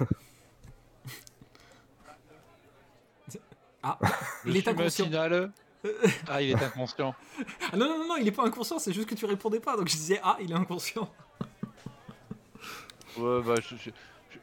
Ah, 3.86 3.98
Je 4.44 4.50
il 4.50 4.56
est 4.56 4.66
inconscient. 4.66 5.10
Ah, 6.28 6.40
il 6.40 6.50
est 6.50 6.62
inconscient. 6.62 7.14
Ah 7.70 7.76
non, 7.76 7.86
non, 7.86 7.98
non, 7.98 8.08
non, 8.08 8.16
il 8.16 8.26
est 8.26 8.32
pas 8.32 8.46
inconscient, 8.46 8.78
c'est 8.78 8.94
juste 8.94 9.06
que 9.06 9.14
tu 9.14 9.26
répondais 9.26 9.60
pas, 9.60 9.76
donc 9.76 9.88
je 9.88 9.94
disais, 9.96 10.18
ah, 10.22 10.38
il 10.40 10.50
est 10.50 10.54
inconscient. 10.54 11.10
Ouais, 13.18 13.42
bah, 13.42 13.54
je, 13.60 13.76
je- 13.76 13.90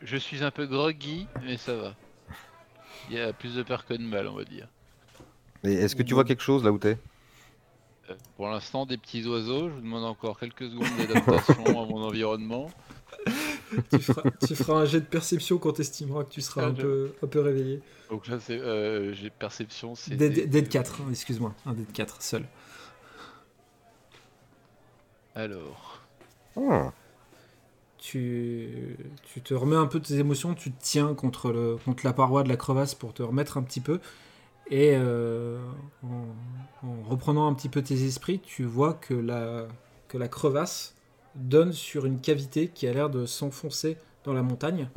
je 0.02 0.18
suis 0.18 0.44
un 0.44 0.52
peu 0.52 0.66
groggy, 0.66 1.28
mais 1.44 1.58
ça 1.58 1.76
va. 1.76 1.96
Il 3.10 3.16
y 3.18 3.20
a 3.20 3.34
plus 3.34 3.56
de 3.56 3.64
peur 3.64 3.86
que 3.86 3.94
de 3.94 4.04
mal, 4.04 4.28
on 4.28 4.36
va 4.36 4.44
dire. 4.46 4.68
Et 5.64 5.74
est-ce 5.74 5.96
que 5.96 6.04
tu 6.04 6.14
vois 6.14 6.24
quelque 6.24 6.42
chose 6.44 6.64
là 6.64 6.72
où 6.72 6.78
t'es? 6.78 6.98
Euh, 8.10 8.16
Pour 8.38 8.48
l'instant, 8.50 8.86
des 8.86 8.98
petits 8.98 9.26
oiseaux. 9.28 9.70
Je 9.70 9.74
vous 9.74 9.82
demande 9.82 10.06
encore 10.06 10.40
quelques 10.40 10.70
secondes 10.70 10.88
d'adaptation 10.98 11.68
à 11.82 11.86
mon 11.86 12.04
environnement. 12.04 12.70
tu, 13.92 14.00
feras, 14.00 14.24
tu 14.48 14.56
feras 14.56 14.82
un 14.82 14.86
jet 14.86 15.02
de 15.02 15.06
perception 15.06 15.58
quand 15.58 15.74
tu 15.74 15.82
estimeras 15.82 16.24
que 16.24 16.30
tu 16.32 16.42
seras 16.42 16.64
Ah, 16.64 16.68
un 16.68 16.76
je- 16.76 16.82
peu, 16.82 17.14
un 17.24 17.28
peu 17.28 17.42
réveillé. 17.42 17.82
Donc 18.10 18.28
là, 18.28 18.40
c'est, 18.40 18.58
euh, 18.60 19.14
j'ai 19.14 19.30
perception. 19.30 19.96
C'est 19.96 20.16
Dead, 20.16 20.34
des- 20.34 20.46
dead 20.48 20.70
4, 20.70 21.02
hein, 21.02 21.06
excuse-moi, 21.12 21.54
un 21.66 21.74
dead 21.74 21.92
4 21.92 22.22
seul. 22.22 22.46
Alors, 25.36 26.02
Ah, 26.58 26.92
Tu, 28.02 28.98
te 29.44 29.54
remets 29.54 29.76
un 29.76 29.86
peu 29.86 30.00
de 30.00 30.06
tes 30.06 30.18
émotions, 30.18 30.56
tu 30.56 30.72
te 30.72 30.82
tiens 30.82 31.14
contre, 31.14 31.78
la 32.04 32.14
paroi 32.14 32.42
de 32.42 32.50
la 32.50 32.58
crevasse 32.58 32.96
pour 32.96 33.14
te 33.14 33.22
remettre 33.22 33.58
un 33.58 33.62
petit 33.62 33.80
peu. 33.80 34.00
Et 34.72 34.94
euh, 34.96 35.60
en, 36.04 36.26
en 36.88 37.04
reprenant 37.08 37.48
un 37.48 37.54
petit 37.54 37.70
peu 37.70 37.84
tes 37.84 38.04
esprits, 38.04 38.40
tu 38.40 38.64
vois 38.64 38.96
que 38.96 39.14
la, 39.14 39.68
crevasse 40.28 40.96
donne 41.36 41.74
sur 41.74 42.08
une 42.08 42.20
cavité 42.20 42.70
qui 42.70 42.88
a 42.88 42.94
l'air 42.94 43.12
de 43.12 43.28
s'enfoncer 43.28 43.98
dans 44.24 44.34
la 44.34 44.42
montagne, 44.42 44.90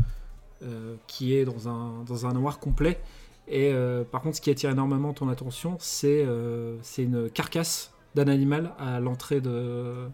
euh, 0.62 0.96
qui 1.06 1.34
est 1.36 1.44
dans 1.44 1.68
un, 1.68 2.32
noir 2.32 2.58
complet. 2.58 2.98
Et 3.48 3.70
euh, 3.70 4.02
par 4.02 4.22
contre, 4.22 4.36
ce 4.36 4.40
qui 4.40 4.48
attire 4.48 4.70
énormément 4.70 5.12
ton 5.12 5.28
attention, 5.28 5.76
c'est 5.78 6.26
une 6.96 7.28
carcasse 7.28 7.92
d'un 8.14 8.28
animal 8.28 8.72
à 8.78 8.98
l'entrée 8.98 9.42
de 9.42 10.08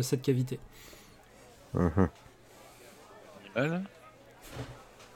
cette 0.00 0.22
cavité. 0.22 0.58
Mhm. 1.76 2.08
animal. 3.54 3.82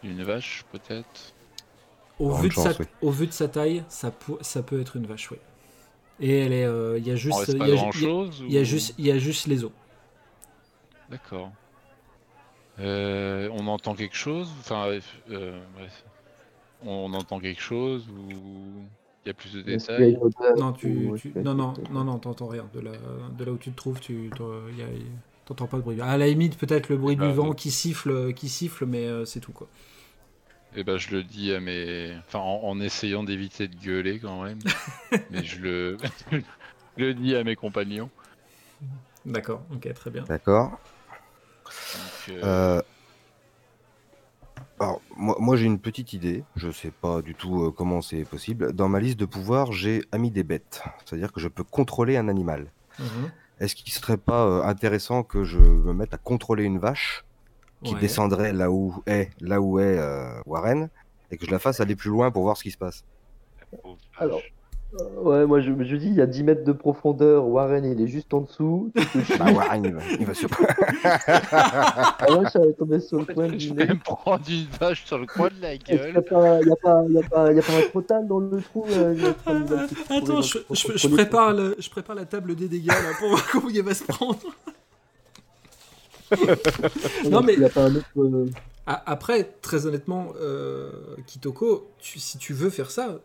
Une 0.03 0.23
vache, 0.23 0.65
peut-être. 0.73 1.35
Au 2.19 2.33
vu, 2.35 2.49
de 2.49 2.53
chance, 2.53 2.65
sa, 2.65 2.81
oui. 2.81 2.87
au 3.03 3.11
vu 3.11 3.27
de 3.27 3.33
sa 3.33 3.49
taille, 3.49 3.83
ça, 3.89 4.11
peut- 4.11 4.39
ça 4.41 4.63
peut 4.63 4.81
être 4.81 4.97
une 4.97 5.07
vache, 5.07 5.31
oui. 5.31 5.39
Et 6.21 6.39
elle 6.41 6.53
est, 6.53 6.65
euh, 6.67 6.99
il 6.99 7.07
y 7.07 7.11
a 7.11 7.15
On 7.15 7.17
juste, 7.17 7.49
il 7.49 7.59
y 7.59 7.63
a, 7.63 7.67
y 7.67 7.71
a- 7.73 7.75
y 8.49 8.59
a 8.59 8.65
juste, 8.65 8.95
il 8.99 9.07
y 9.07 9.11
a 9.11 9.19
juste 9.19 9.47
les 9.47 9.65
os. 9.65 9.73
D'accord. 11.09 11.51
Euh, 12.79 13.49
on 13.53 13.67
entend 13.67 13.95
quelque 13.95 14.17
chose 14.17 14.49
Enfin, 14.61 14.87
euh, 14.87 15.01
euh, 15.31 15.61
bref. 15.75 16.05
On 16.83 17.13
entend 17.13 17.41
quelque 17.41 17.61
chose 17.61 18.09
ou 18.09 18.31
il 19.25 19.29
y 19.29 19.31
a 19.31 19.35
plus 19.35 19.53
de 19.53 19.61
détails 19.61 20.19
Non, 20.57 20.73
tu, 20.73 21.11
tu- 21.19 21.33
non, 21.37 21.55
non, 21.55 21.75
non, 21.91 22.05
non, 22.05 22.19
t'entends 22.19 22.47
rien. 22.49 22.67
De 22.73 22.81
là, 22.81 22.93
de 23.37 23.45
là 23.45 23.53
où 23.53 23.59
tu 23.59 23.71
te 23.71 23.77
trouves, 23.77 24.01
tu, 24.01 24.31
il 24.71 24.79
y 24.79 24.83
a- 24.83 24.87
t'entends 25.55 25.67
pas 25.67 25.77
de 25.79 25.83
bruit. 25.83 26.01
À 26.01 26.17
la 26.17 26.27
limite, 26.29 26.57
peut-être 26.57 26.89
le 26.89 26.97
bruit 26.97 27.17
Ah, 27.21 27.27
du 27.27 27.33
vent 27.33 27.47
donc- 27.49 27.57
qui 27.57 27.71
siffle, 27.71 28.33
qui 28.35 28.49
siffle, 28.49 28.87
mais 28.87 29.07
euh, 29.07 29.25
c'est 29.25 29.41
tout 29.41 29.53
quoi. 29.53 29.69
Eh 30.77 30.85
ben, 30.85 30.97
je 30.99 31.11
le 31.11 31.25
dis 31.25 31.53
à 31.53 31.59
mes. 31.61 32.15
Enfin, 32.29 32.39
en, 32.39 32.61
en 32.63 32.81
essayant 32.81 33.25
d'éviter 33.25 33.67
de 33.67 33.75
gueuler 33.75 34.21
quand 34.21 34.43
même. 34.45 34.61
mais 35.31 35.43
je 35.43 35.61
le. 35.61 35.97
je 36.97 37.05
le 37.05 37.15
dis 37.15 37.35
à 37.35 37.43
mes 37.43 37.57
compagnons. 37.57 38.09
D'accord, 39.27 39.63
ok, 39.73 39.93
très 39.95 40.11
bien. 40.11 40.23
D'accord. 40.25 40.71
Donc, 41.65 42.37
euh, 42.37 42.41
Euh, 42.45 42.83
Alors, 44.79 45.01
moi, 45.17 45.37
moi 45.41 45.57
j'ai 45.57 45.67
une 45.67 45.81
petite 45.81 46.13
idée. 46.13 46.45
Je 46.57 46.71
sais 46.71 46.91
pas 46.93 47.21
du 47.21 47.35
tout 47.35 47.65
euh, 47.65 47.71
comment 47.71 48.01
c'est 48.01 48.25
possible. 48.25 48.73
Dans 48.73 48.89
ma 48.89 49.01
liste 49.01 49.19
de 49.19 49.27
pouvoirs, 49.27 49.73
j'ai 49.73 50.03
ami 50.13 50.31
des 50.31 50.43
bêtes. 50.45 50.83
C'est-à-dire 51.05 51.33
que 51.33 51.41
je 51.41 51.49
peux 51.49 51.65
contrôler 51.65 52.17
un 52.17 52.29
animal. 52.29 52.71
Mhm. 53.01 53.31
Est-ce 53.61 53.75
qu'il 53.75 53.93
serait 53.93 54.17
pas 54.17 54.45
euh, 54.47 54.63
intéressant 54.63 55.23
que 55.23 55.45
je 55.45 55.59
me 55.59 55.93
mette 55.93 56.15
à 56.15 56.19
contrôler 56.19 56.65
une 56.65 56.79
vache 56.79 57.25
qui 57.83 57.95
Ouais. 57.95 58.01
descendrait 58.01 58.53
là 58.53 58.71
où 58.71 59.03
est, 59.07 59.31
là 59.41 59.61
où 59.61 59.79
est 59.79 59.99
euh, 59.99 60.41
Warren 60.47 60.89
et 61.31 61.37
que 61.37 61.47
je 61.47 61.51
la 61.51 61.59
fasse 61.59 61.81
aller 61.81 61.97
plus 61.97 62.11
loin 62.11 62.31
pour 62.31 62.43
voir 62.43 62.57
ce 62.57 62.63
qui 62.63 62.71
se 62.71 62.79
passe? 62.79 63.05
Alors, 64.19 64.41
Ouais, 65.19 65.47
moi 65.47 65.61
je, 65.61 65.71
je 65.85 65.97
dis, 65.97 66.09
il 66.09 66.15
y 66.15 66.21
a 66.21 66.27
10 66.27 66.43
mètres 66.43 66.65
de 66.65 66.73
profondeur, 66.73 67.47
Warren 67.47 67.85
il 67.85 68.01
est 68.01 68.09
juste 68.09 68.35
en 68.35 68.41
dessous. 68.41 68.91
Bah, 69.39 69.53
Warren, 69.53 69.85
il 69.85 69.95
va, 69.95 70.01
il 70.19 70.27
va 70.27 70.35
sur. 70.35 70.49
Ah 71.05 72.17
ouais, 72.31 72.45
je 72.53 72.61
suis 72.61 72.75
tombé 72.77 72.99
sur 72.99 73.19
le 73.21 73.25
coin 73.27 73.47
Je 73.53 73.57
du 73.57 73.75
vais 73.75 73.87
nez. 73.87 73.95
me 73.95 74.01
prendre 74.01 74.41
une 74.49 74.67
vache 74.81 75.05
sur 75.05 75.19
le 75.19 75.27
coin 75.27 75.49
de 75.49 75.63
la 75.63 75.75
Est-ce 75.75 75.85
qu'il 75.85 75.95
n'y 75.95 76.01
a 76.01 76.13
gueule. 76.13 76.25
pas, 76.25 76.61
y 76.61 76.71
a 76.71 76.77
pas, 76.77 77.05
y 77.09 77.19
a 77.19 77.23
pas, 77.23 77.53
y 77.53 77.59
a 77.59 77.63
pas 77.63 77.73
un 77.79 77.83
crotal 77.89 78.27
dans 78.27 78.41
le 78.41 78.61
trou 78.61 78.85
euh, 78.91 79.15
il 79.17 79.25
a 79.27 79.53
une 79.53 80.19
Attends, 80.23 80.43
je, 80.43 80.59
je- 80.73 80.97
je 80.97 81.09
prépare 81.09 81.53
le, 81.53 81.77
je 81.79 81.89
prépare 81.89 82.17
la 82.17 82.25
table 82.25 82.57
des 82.57 82.67
dégâts 82.69 82.89
là, 82.89 83.13
pour 83.19 83.29
voir 83.29 83.47
comment 83.53 83.69
il 83.69 83.83
va 83.83 83.95
se 83.95 84.03
prendre. 84.05 84.39
Non, 87.31 87.43
mais- 87.43 87.55
Il 87.55 87.59
n'y 87.61 87.65
a 87.65 87.69
pas 87.71 87.85
un 87.85 87.95
autre. 87.95 88.07
euh, 88.19 88.47
Après, 88.87 89.45
très 89.63 89.87
honnêtement, 89.87 90.33
euh, 90.41 90.91
Kitoko, 91.27 91.89
si 92.01 92.39
tu 92.39 92.53
veux 92.55 92.71
faire 92.71 92.91
ça, 92.91 93.21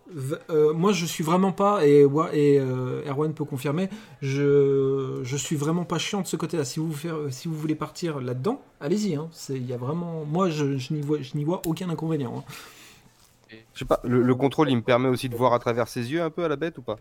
euh, 0.51 0.73
moi 0.73 0.91
je 0.91 1.05
suis 1.05 1.23
vraiment 1.23 1.53
pas, 1.53 1.85
et, 1.87 2.03
euh, 2.05 3.01
Erwan 3.07 3.33
peut 3.33 3.45
confirmer, 3.45 3.89
je, 4.21 5.23
suis 5.37 5.55
vraiment 5.55 5.85
pas 5.85 5.97
chiant 5.97 6.21
de 6.21 6.27
ce 6.27 6.35
côté-là. 6.35 6.65
Si 6.65 6.79
vous, 6.79 6.93
si 7.29 7.47
vous 7.47 7.55
voulez 7.55 7.73
partir 7.73 8.19
là-dedans, 8.19 8.61
allez-y. 8.79 9.15
hein. 9.15 9.29
Y 9.49 9.73
a 9.73 9.77
vraiment, 9.77 10.23
moi 10.25 10.49
je, 10.49 10.65
n'y 10.93 11.01
vois, 11.01 11.19
vois 11.45 11.61
aucun 11.65 11.89
inconvénient. 11.89 12.43
hein. 12.47 13.57
Je 13.73 13.79
sais 13.79 13.85
pas, 13.85 14.01
le, 14.03 14.21
le 14.21 14.35
contrôle, 14.35 14.69
il 14.69 14.75
me 14.75 14.81
permet 14.81 15.09
aussi 15.09 15.29
de 15.29 15.35
voir 15.35 15.53
à 15.53 15.59
travers 15.59 15.87
ses 15.87 16.11
yeux 16.11 16.21
un 16.21 16.29
peu 16.29 16.43
à 16.43 16.47
la 16.47 16.57
bête 16.57 16.77
ou 16.77 16.81
pas? 16.81 16.97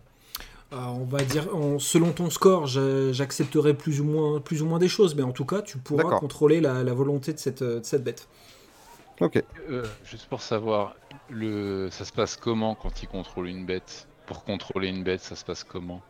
On 0.71 1.05
va 1.05 1.23
dire, 1.23 1.53
en- 1.55 1.79
selon 1.79 2.11
ton 2.11 2.29
score, 2.29 2.67
je- 2.67 3.11
j'accepterai 3.13 3.73
plus 3.73 4.01
ou 4.01 4.03
moins, 4.05 4.39
plus 4.41 4.61
ou 4.61 4.65
moins 4.65 4.79
des 4.79 4.87
choses, 4.89 5.15
mais 5.15 5.23
en 5.23 5.31
tout 5.31 5.45
cas, 5.45 5.61
tu 5.61 5.77
pourras 5.77 6.03
D'accord. 6.03 6.19
contrôler 6.19 6.59
la, 6.61 6.83
la 6.83 6.93
volonté 6.93 7.33
de 7.33 7.39
cette, 7.39 7.63
de 7.63 7.79
cette 7.83 8.03
bête. 8.03 8.27
Ok. 9.21 9.41
Euh, 9.69 9.85
juste 10.03 10.27
pour 10.27 10.41
savoir, 10.41 10.95
le... 11.29 11.89
ça 11.91 12.03
se 12.03 12.11
passe 12.11 12.35
comment 12.35 12.75
quand 12.75 13.01
il 13.01 13.07
contrôle 13.07 13.47
une 13.47 13.65
bête? 13.65 14.07
Pour 14.25 14.43
contrôler 14.43 14.89
une 14.89 15.03
bête, 15.03 15.21
ça 15.21 15.35
se 15.35 15.45
passe 15.45 15.63
comment? 15.63 16.01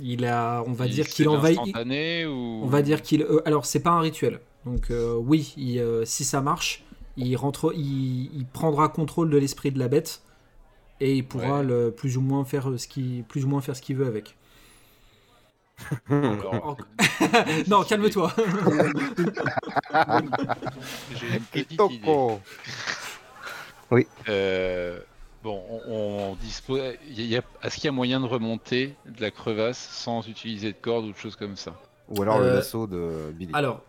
Il 0.00 0.24
a, 0.24 0.62
on 0.66 0.72
va 0.72 0.86
Il- 0.86 0.94
dire 0.94 1.06
qu'il 1.06 1.28
envahit. 1.28 1.58
instantané 1.58 2.24
ou 2.26 2.60
On 2.62 2.66
va 2.68 2.80
dire 2.80 3.02
qu'il. 3.02 3.22
euh, 3.22 3.42
alors, 3.44 3.66
c'est 3.66 3.80
pas 3.80 3.90
un 3.90 4.00
rituel. 4.00 4.40
Donc, 4.64 4.90
euh, 4.90 5.14
oui, 5.16 5.52
il, 5.56 5.78
euh, 5.80 6.04
si 6.06 6.24
ça 6.24 6.40
marche, 6.40 6.84
il, 7.16 7.36
rentre, 7.36 7.72
il, 7.76 8.30
il 8.34 8.46
prendra 8.46 8.88
contrôle 8.88 9.28
de 9.28 9.36
l'esprit 9.36 9.70
de 9.72 9.78
la 9.78 9.88
bête 9.88 10.22
et 11.00 11.14
il 11.16 11.26
pourra 11.26 11.58
Ouais. 11.60 11.64
le, 11.64 11.90
plus 11.90 12.16
ou 12.16 12.20
moins 12.20 12.44
faire 12.44 12.68
ce 12.78 12.86
qu'il 12.88 13.24
plus 13.24 13.44
ou 13.44 13.48
moins 13.48 13.60
faire 13.60 13.76
ce 13.76 13.82
qu'il 13.82 13.96
veut 13.96 14.06
avec. 14.06 14.36
Non, 17.68 17.82
calme-toi. 17.84 18.32
J'ai 21.14 21.36
une 21.36 21.40
petite 21.44 21.72
idée. 21.72 21.98
Kitoko 21.98 22.40
Euh, 24.28 25.00
bon, 25.42 25.62
on, 25.68 26.30
on 26.32 26.34
dispose. 26.36 26.80
il 27.08 27.14
y 27.14 27.22
a- 27.22 27.24
il 27.24 27.30
y 27.30 27.36
a- 27.36 27.42
Est-ce 27.62 27.76
qu'il 27.76 27.84
y 27.84 27.88
a 27.88 27.92
moyen 27.92 28.20
de 28.20 28.26
remonter 28.26 28.94
de 29.06 29.20
la 29.20 29.30
crevasse 29.30 29.78
sans 29.78 30.26
utiliser 30.28 30.72
de 30.72 30.78
corde 30.80 31.04
ou 31.06 31.12
de 31.12 31.16
choses 31.16 31.36
comme 31.36 31.56
ça? 31.56 31.74
Ou 32.08 32.22
alors 32.22 32.38
le 32.38 32.46
Euh, 32.46 32.54
lasso 32.56 32.86
de 32.86 33.32
Billy. 33.32 33.50
alors, 33.54 33.82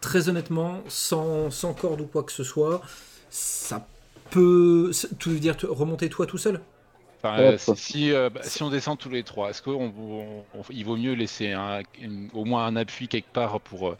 très 0.00 0.28
honnêtement, 0.28 0.82
sans, 0.88 1.50
sans 1.50 1.74
corde 1.74 2.00
ou 2.00 2.06
quoi 2.06 2.22
que 2.22 2.32
ce 2.32 2.44
soit, 2.44 2.80
ça 3.30 3.86
peut. 4.30 4.90
Tu 5.18 5.28
veux 5.30 5.38
dire 5.40 5.56
te- 5.56 5.66
remonter 5.66 6.08
toi 6.08 6.26
tout 6.26 6.38
seul? 6.38 6.60
Enfin, 7.22 7.38
euh, 7.38 7.58
si, 7.58 8.12
euh, 8.12 8.30
bah, 8.30 8.40
si 8.42 8.62
on 8.62 8.70
descend 8.70 8.98
tous 8.98 9.10
les 9.10 9.22
trois, 9.24 9.50
est-ce 9.50 9.60
qu'il 9.62 10.84
vaut 10.86 10.96
mieux 10.96 11.12
laisser 11.12 11.52
un- 11.52 11.82
une- 12.00 12.30
au 12.32 12.44
moins 12.44 12.64
un 12.66 12.76
appui 12.76 13.08
quelque 13.08 13.30
part 13.32 13.60
pour. 13.60 13.90
euh, 13.90 13.98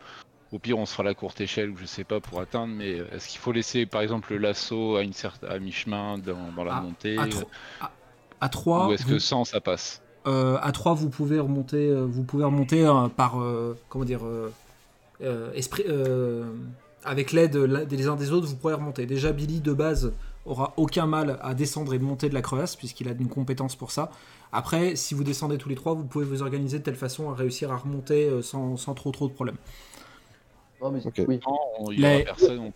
au 0.52 0.58
pire, 0.58 0.78
on 0.78 0.86
se 0.86 0.92
fera 0.92 1.04
la 1.04 1.14
courte 1.14 1.40
échelle 1.40 1.70
ou 1.70 1.76
je 1.76 1.86
sais 1.86 2.04
pas 2.04 2.20
pour 2.20 2.40
atteindre, 2.40 2.74
mais 2.74 3.00
euh, 3.00 3.06
est-ce 3.12 3.28
qu'il 3.28 3.40
faut 3.40 3.52
laisser 3.52 3.86
par 3.86 4.02
exemple 4.02 4.32
le 4.32 4.38
lasso 4.38 4.96
à, 4.96 5.02
une 5.02 5.12
certain, 5.12 5.48
à 5.48 5.58
mi-chemin 5.58 6.18
dans, 6.18 6.52
dans 6.52 6.64
la 6.64 6.72
À- 6.72 6.82
montée 6.82 7.16
à, 7.18 7.26
tro- 7.26 7.48
à, 7.80 7.92
à 8.40 8.48
3, 8.48 8.88
Ou 8.88 8.92
est-ce 8.92 9.06
que 9.06 9.18
sans 9.18 9.44
ça 9.44 9.60
passe? 9.60 10.00
Euh, 10.26 10.58
à 10.60 10.72
3, 10.72 10.94
vous 10.94 11.08
pouvez 11.08 11.40
remonter, 11.40 11.88
euh, 11.88 12.04
vous 12.04 12.24
pouvez 12.24 12.44
remonter 12.44 12.84
euh, 12.86 13.08
par, 13.08 13.40
euh, 13.40 13.76
comment 13.88 14.04
dire, 14.04 14.24
euh, 14.26 14.52
euh, 15.22 15.52
esprit, 15.54 15.84
euh, 15.88 16.44
avec 17.04 17.32
l'aide 17.32 17.56
l'un- 17.56 17.84
des 17.84 18.06
uns 18.08 18.16
des 18.16 18.32
autres, 18.32 18.46
vous 18.46 18.56
pourrez 18.56 18.74
remonter. 18.74 19.06
Déjà, 19.06 19.32
Billy 19.32 19.60
de 19.60 19.72
base 19.72 20.12
aura 20.46 20.72
aucun 20.76 21.06
mal 21.06 21.38
à 21.42 21.54
descendre 21.54 21.92
et 21.94 21.98
monter 21.98 22.28
de 22.28 22.34
la 22.34 22.42
crevasse 22.42 22.76
puisqu'il 22.76 23.08
a 23.08 23.12
une 23.12 23.28
compétence 23.28 23.76
pour 23.76 23.90
ça. 23.90 24.10
Après, 24.52 24.96
si 24.96 25.14
vous 25.14 25.22
descendez 25.24 25.58
tous 25.58 25.68
les 25.68 25.74
trois, 25.76 25.94
vous 25.94 26.04
pouvez 26.04 26.24
vous 26.24 26.42
organiser 26.42 26.78
de 26.78 26.84
telle 26.84 26.96
façon 26.96 27.30
à 27.30 27.34
réussir 27.34 27.70
à 27.72 27.76
remonter 27.76 28.28
euh, 28.28 28.42
sans, 28.42 28.76
sans 28.76 28.94
trop 28.94 29.10
trop 29.12 29.28
de 29.28 29.32
problèmes. 29.32 29.56
Mais 30.82 31.00
oui. 31.28 31.40
Non, 31.46 31.58
aura 31.78 31.92
Les- 31.92 32.24
personne. 32.24 32.72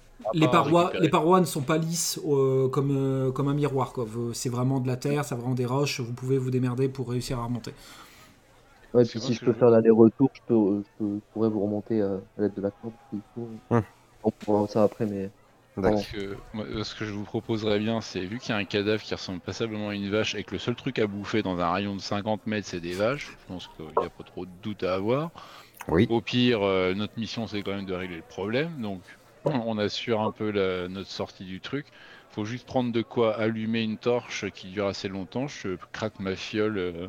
parois, 0.50 0.82
récupérer. 0.82 1.02
les 1.04 1.08
parois 1.10 1.40
ne 1.40 1.46
sont 1.46 1.62
pas 1.62 1.78
lisses 1.78 2.20
euh, 2.28 2.68
comme, 2.68 2.90
euh, 2.94 3.32
comme 3.32 3.48
un 3.48 3.54
miroir. 3.54 3.94
C'est 4.34 4.50
vraiment 4.50 4.78
de 4.80 4.86
la 4.86 4.96
terre, 4.96 5.24
c'est 5.24 5.34
vraiment 5.34 5.54
des 5.54 5.64
roches. 5.66 6.00
Vous 6.00 6.12
pouvez 6.12 6.36
vous 6.36 6.50
démerder 6.50 6.88
pour 6.88 7.08
réussir 7.08 7.38
à 7.38 7.44
remonter. 7.44 7.72
Ouais, 8.92 9.04
puis 9.06 9.20
si 9.20 9.32
je 9.34 9.40
peux 9.40 9.52
je- 9.52 9.58
faire 9.58 9.70
l'aller-retour, 9.70 10.30
je, 10.48 10.54
euh, 10.54 10.82
pourrais 11.32 11.48
vous 11.48 11.60
remonter 11.64 12.02
à, 12.02 12.12
à 12.38 12.42
l'aide 12.42 12.54
de 12.54 12.60
la 12.62 12.70
corde. 12.70 12.92
Hum. 13.70 13.82
On 14.24 14.32
pourra 14.32 14.58
voir 14.58 14.70
ça 14.70 14.82
après, 14.82 15.06
mais 15.06 15.30
D'accord. 15.76 15.92
Parce 16.00 16.06
que 16.12 16.36
moi, 16.52 16.64
euh, 16.66 16.84
ce 16.84 16.94
que 16.94 17.04
je 17.04 17.12
vous 17.12 17.24
proposerais 17.24 17.78
bien, 17.78 18.00
c'est 18.00 18.24
vu 18.24 18.38
qu'il 18.38 18.50
y 18.50 18.52
a 18.52 18.56
un 18.56 18.64
cadavre 18.64 19.02
qui 19.02 19.14
ressemble 19.14 19.40
passablement 19.40 19.90
à 19.90 19.94
une 19.94 20.08
vache 20.10 20.34
et 20.34 20.42
que 20.44 20.52
le 20.54 20.58
seul 20.58 20.74
truc 20.76 20.98
à 20.98 21.06
bouffer 21.06 21.42
dans 21.42 21.58
un 21.58 21.70
rayon 21.72 21.94
de 21.94 22.00
50 22.00 22.46
mètres, 22.46 22.66
c'est 22.68 22.80
des 22.80 22.94
vaches, 22.94 23.36
je 23.38 23.44
pense 23.46 23.68
qu'il 23.68 23.84
n'y 23.86 24.04
a 24.04 24.10
pas 24.10 24.24
trop 24.24 24.46
de 24.46 24.50
doute 24.50 24.82
à 24.82 24.94
avoir. 24.94 25.30
Oui. 25.88 26.06
Au 26.08 26.22
pire, 26.22 26.62
euh, 26.62 26.94
notre 26.94 27.18
mission, 27.18 27.46
c'est 27.46 27.62
quand 27.62 27.74
même 27.74 27.86
de 27.86 27.94
régler 27.94 28.16
le 28.18 28.22
problème. 28.22 28.80
Donc, 28.80 29.04
on 29.44 29.78
assure 29.78 30.20
un 30.22 30.32
peu 30.32 30.50
la- 30.50 30.88
notre 30.88 31.10
sortie 31.10 31.44
du 31.44 31.60
truc. 31.60 31.88
Faut 32.30 32.44
juste 32.46 32.66
prendre 32.66 32.92
de 32.92 33.02
quoi 33.02 33.36
allumer 33.36 33.82
une 33.82 33.98
torche 33.98 34.50
qui 34.52 34.70
dure 34.70 34.86
assez 34.86 35.08
longtemps. 35.08 35.48
Je 35.48 35.76
craque 35.92 36.18
ma 36.20 36.36
fiole 36.36 36.78
euh, 36.78 37.08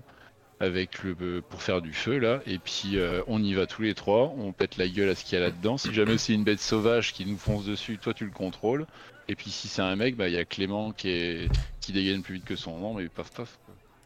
avec 0.60 1.04
le 1.04 1.16
euh, 1.22 1.42
pour 1.50 1.62
faire 1.62 1.82
du 1.82 1.92
feu 1.94 2.18
là, 2.18 2.40
et 2.48 2.60
puis 2.60 2.98
euh, 2.98 3.22
on 3.28 3.44
y 3.44 3.54
va 3.54 3.66
tous 3.68 3.82
les 3.82 3.94
trois. 3.94 4.34
On 4.38 4.52
pète 4.54 4.78
la 4.78 4.88
gueule 4.88 5.10
à 5.10 5.16
ce 5.16 5.26
qu'il 5.26 5.38
y 5.38 5.42
a 5.42 5.46
là-dedans. 5.46 5.78
Si 5.78 5.94
jamais 5.94 6.18
c'est 6.18 6.34
une 6.34 6.44
bête 6.44 6.60
sauvage 6.62 7.12
qui 7.14 7.26
nous 7.26 7.38
fonce 7.38 7.66
dessus, 7.66 7.98
toi 7.98 8.14
tu 8.14 8.26
le 8.26 8.32
contrôles. 8.32 8.86
Et 9.28 9.36
puis 9.36 9.50
si 9.50 9.68
c'est 9.68 9.82
un 9.82 9.96
mec, 9.96 10.16
bah 10.16 10.28
il 10.30 10.34
y 10.34 10.38
a 10.38 10.46
Clément 10.46 10.92
qui 10.92 11.10
est 11.10 11.50
qui 11.82 11.92
dégaine 11.92 12.22
plus 12.22 12.36
vite 12.36 12.46
que 12.46 12.56
son 12.56 12.78
nom, 12.78 12.94
mais 12.94 13.08
paf 13.10 13.32
paf. 13.32 13.58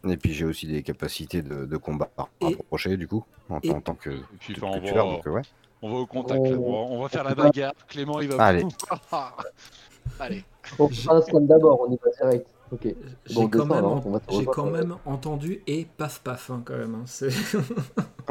Et 0.07 0.15
puis 0.17 0.33
j'ai 0.33 0.45
aussi 0.45 0.65
des 0.65 0.81
capacités 0.81 1.41
de, 1.41 1.65
de 1.65 1.77
combat 1.77 2.09
Et- 2.41 2.45
rapprochées 2.45 2.95
du 2.97 3.07
coup, 3.07 3.25
en, 3.49 3.59
et- 3.61 3.69
en 3.71 3.81
tant 3.81 3.95
que, 3.95 4.09
Et 4.11 4.21
puis 4.39 4.53
que- 4.53 4.61
enfin, 4.65 4.77
on, 4.77 4.81
que 4.81 4.93
va, 4.93 5.01
Donc, 5.01 5.25
ouais. 5.27 5.41
on 5.81 5.89
va 5.91 5.97
au 5.99 6.05
contact. 6.05 6.39
On- 6.39 6.51
là. 6.51 6.57
On, 6.57 7.01
va, 7.01 7.09
faire 7.09 7.25
la 7.25 7.35
bagarre. 7.35 7.73
Clément 7.89 8.21
il 8.21 8.29
va. 8.29 8.43
Allez. 8.43 8.63
Allez. 10.19 10.43
on 10.79 10.87
un 11.09 11.21
scan 11.21 11.41
d'abord, 11.41 11.81
on 11.81 11.91
y 11.93 11.97
va 11.97 12.11
direct. 12.29 12.47
Ok. 12.72 12.88
J'ai 13.26 13.49
quand, 13.49 13.65
même, 13.65 13.86
en- 13.86 14.22
j'ai 14.30 14.45
quand 14.45 14.70
même 14.70 14.95
entendu 15.05 15.63
et 15.65 15.88
paf 15.97 16.20
paf 16.22 16.51
hein, 16.51 16.61
quand 16.63 16.78
même. 16.78 16.93
hein. 16.95 17.03
C'est 17.05 17.32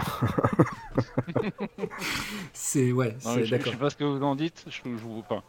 c'est 2.53 2.93
ouais, 2.93 3.13
Non, 3.25 3.35
c'est 3.35 3.41
je, 3.41 3.45
je 3.45 3.51
d'accord. 3.57 3.73
sais 3.73 3.79
pas 3.79 3.91
ce 3.91 3.97
que 3.97 4.05
vous 4.05 4.23
en 4.23 4.37
dites. 4.37 4.65
Je, 4.69 4.81
je 4.85 4.89
vous 5.05 5.19
enfin, 5.19 5.43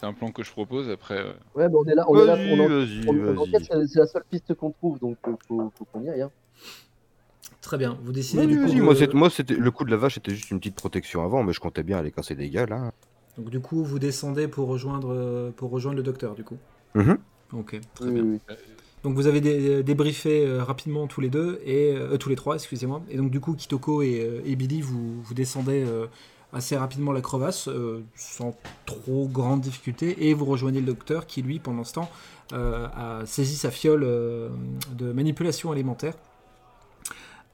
c'est 0.00 0.06
un 0.06 0.12
plan 0.12 0.30
que 0.30 0.42
je 0.42 0.50
propose. 0.50 0.90
Après, 0.90 1.18
euh, 1.18 1.32
Ouais, 1.54 1.68
mais 1.68 1.74
on 1.74 1.84
est 1.84 1.94
là, 1.94 2.04
on 2.08 2.18
est 2.18 2.26
là 2.26 2.36
pour 2.36 2.68
vas-y, 2.68 3.08
on, 3.08 3.36
enquête, 3.38 3.62
c'est 3.70 3.86
c'est 3.86 3.98
la 4.00 4.06
seule 4.06 4.24
piste 4.30 4.54
qu'on 4.54 4.70
trouve, 4.70 4.98
donc 4.98 5.16
euh, 5.26 5.32
faut, 5.46 5.72
faut 5.76 5.84
qu'on 5.86 6.02
y 6.02 6.10
aille. 6.10 6.22
Hein. 6.22 6.30
Très 7.60 7.78
bien. 7.78 7.98
Vous 8.02 8.12
décidez 8.12 8.46
du 8.46 8.58
coup. 8.60 8.66
de- 8.66 8.82
Moi, 8.82 8.94
moi, 9.14 9.30
c'était 9.30 9.54
le 9.54 9.70
coup 9.70 9.84
de 9.84 9.90
la 9.90 9.96
vache, 9.96 10.14
c'était 10.14 10.34
juste 10.34 10.50
une 10.50 10.58
petite 10.58 10.76
protection 10.76 11.24
avant, 11.24 11.42
mais 11.42 11.52
je 11.52 11.60
comptais 11.60 11.82
bien 11.82 11.98
aller 11.98 12.12
casser 12.12 12.34
des 12.34 12.48
gueules. 12.50 12.72
Hein. 12.72 12.92
Donc 13.36 13.50
du 13.50 13.60
coup, 13.60 13.84
vous 13.84 13.98
descendez 13.98 14.48
pour 14.48 14.68
rejoindre 14.68 15.12
euh, 15.12 15.50
pour 15.50 15.70
rejoindre 15.70 15.96
le 15.96 16.02
docteur 16.02 16.34
du 16.34 16.44
coup. 16.44 16.56
Mhm. 16.94 17.18
Ok, 17.52 17.80
très 17.94 18.10
Oui, 18.10 18.14
bien. 18.14 18.24
oui, 18.24 18.40
oui. 18.48 18.54
Donc 19.04 19.14
vous 19.14 19.26
avez 19.26 19.40
dé- 19.40 19.82
débriefé 19.82 20.44
euh, 20.44 20.62
rapidement 20.64 21.06
tous 21.06 21.20
les 21.20 21.30
deux 21.30 21.60
et 21.64 21.92
euh, 21.94 22.16
tous 22.18 22.28
les 22.28 22.36
trois, 22.36 22.56
excusez-moi. 22.56 23.02
Et 23.10 23.16
donc 23.16 23.30
du 23.30 23.40
coup, 23.40 23.54
Kitoko 23.54 24.02
et, 24.02 24.20
euh, 24.20 24.40
et 24.44 24.56
Billy, 24.56 24.80
vous, 24.82 25.22
vous 25.22 25.34
descendez 25.34 25.84
euh, 25.86 26.06
assez 26.52 26.76
rapidement 26.76 27.12
la 27.12 27.20
crevasse 27.20 27.68
euh, 27.68 28.02
sans 28.16 28.56
trop 28.86 29.28
grande 29.28 29.60
difficulté 29.60 30.28
et 30.28 30.34
vous 30.34 30.44
rejoignez 30.44 30.80
le 30.80 30.86
docteur 30.86 31.26
qui 31.26 31.42
lui, 31.42 31.58
pendant 31.60 31.84
ce 31.84 31.94
temps, 31.94 32.10
euh, 32.52 32.88
a 32.94 33.24
saisi 33.26 33.56
sa 33.56 33.70
fiole 33.70 34.02
euh, 34.04 34.48
de 34.92 35.12
manipulation 35.12 35.70
alimentaire. 35.72 36.14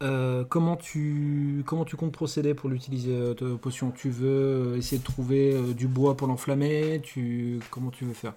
Euh, 0.03 0.45
comment 0.45 0.77
tu 0.77 1.63
comment 1.67 1.85
tu 1.85 1.97
comptes 1.97 2.13
procéder 2.13 2.53
pour 2.55 2.69
l'utiliser 2.69 3.13
euh, 3.15 3.57
potion 3.57 3.93
Tu 3.93 4.11
veux 4.11 4.29
euh, 4.75 4.77
essayer 4.77 4.99
de 4.99 5.05
trouver 5.05 5.55
euh, 5.55 5.73
du 5.73 5.87
bois 5.87 6.17
pour 6.17 6.27
l'enflammer 6.27 7.01
Tu 7.03 7.61
comment 7.71 7.91
tu 7.91 8.05
veux 8.05 8.13
faire? 8.13 8.35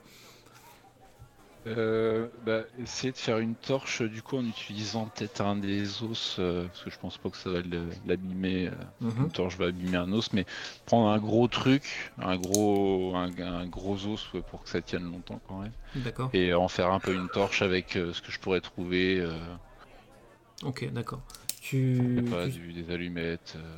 Euh, 1.67 2.27
bah, 2.45 2.61
essayer 2.81 3.11
de 3.11 3.17
faire 3.17 3.39
une 3.39 3.55
torche 3.55 4.01
du 4.01 4.21
coup 4.21 4.37
en 4.37 4.45
utilisant 4.45 5.07
peut-être 5.07 5.41
un 5.41 5.55
des 5.55 6.03
os, 6.03 6.37
euh, 6.39 6.65
parce 6.67 6.83
que 6.83 6.89
je 6.89 6.97
pense 6.99 7.17
pas 7.17 7.29
que 7.29 7.37
ça 7.37 7.49
va 7.49 7.59
l'abîmer. 8.05 8.67
euh, 8.67 8.71
Mhm. 9.01 9.25
Une 9.25 9.31
torche 9.31 9.57
va 9.57 9.65
abîmer 9.67 9.97
un 9.97 10.11
os, 10.13 10.31
mais 10.33 10.45
prendre 10.85 11.09
un 11.09 11.17
gros 11.19 11.47
truc, 11.47 12.11
un 12.19 12.37
gros, 12.37 13.15
un, 13.15 13.31
un 13.39 13.65
gros 13.67 14.05
os 14.07 14.29
pour 14.49 14.63
que 14.63 14.69
ça 14.69 14.81
tienne 14.81 15.03
longtemps 15.11 15.39
quand 15.47 15.59
même, 15.61 15.71
D'accord. 15.95 16.29
et 16.33 16.53
en 16.53 16.67
faire 16.67 16.91
un 16.91 16.99
peu 16.99 17.13
une 17.13 17.29
torche 17.29 17.61
avec 17.61 17.95
euh, 17.95 18.13
ce 18.13 18.21
que 18.21 18.31
je 18.31 18.39
pourrais 18.39 18.61
trouver, 18.61 19.19
euh, 19.19 19.31
Ok, 20.65 20.89
d'accord. 20.91 21.21
Tu, 21.61 22.23
pas, 22.29 22.45
tu- 22.45 22.51
du- 22.53 22.73
des 22.73 22.93
allumettes, 22.93 23.55
euh, 23.57 23.77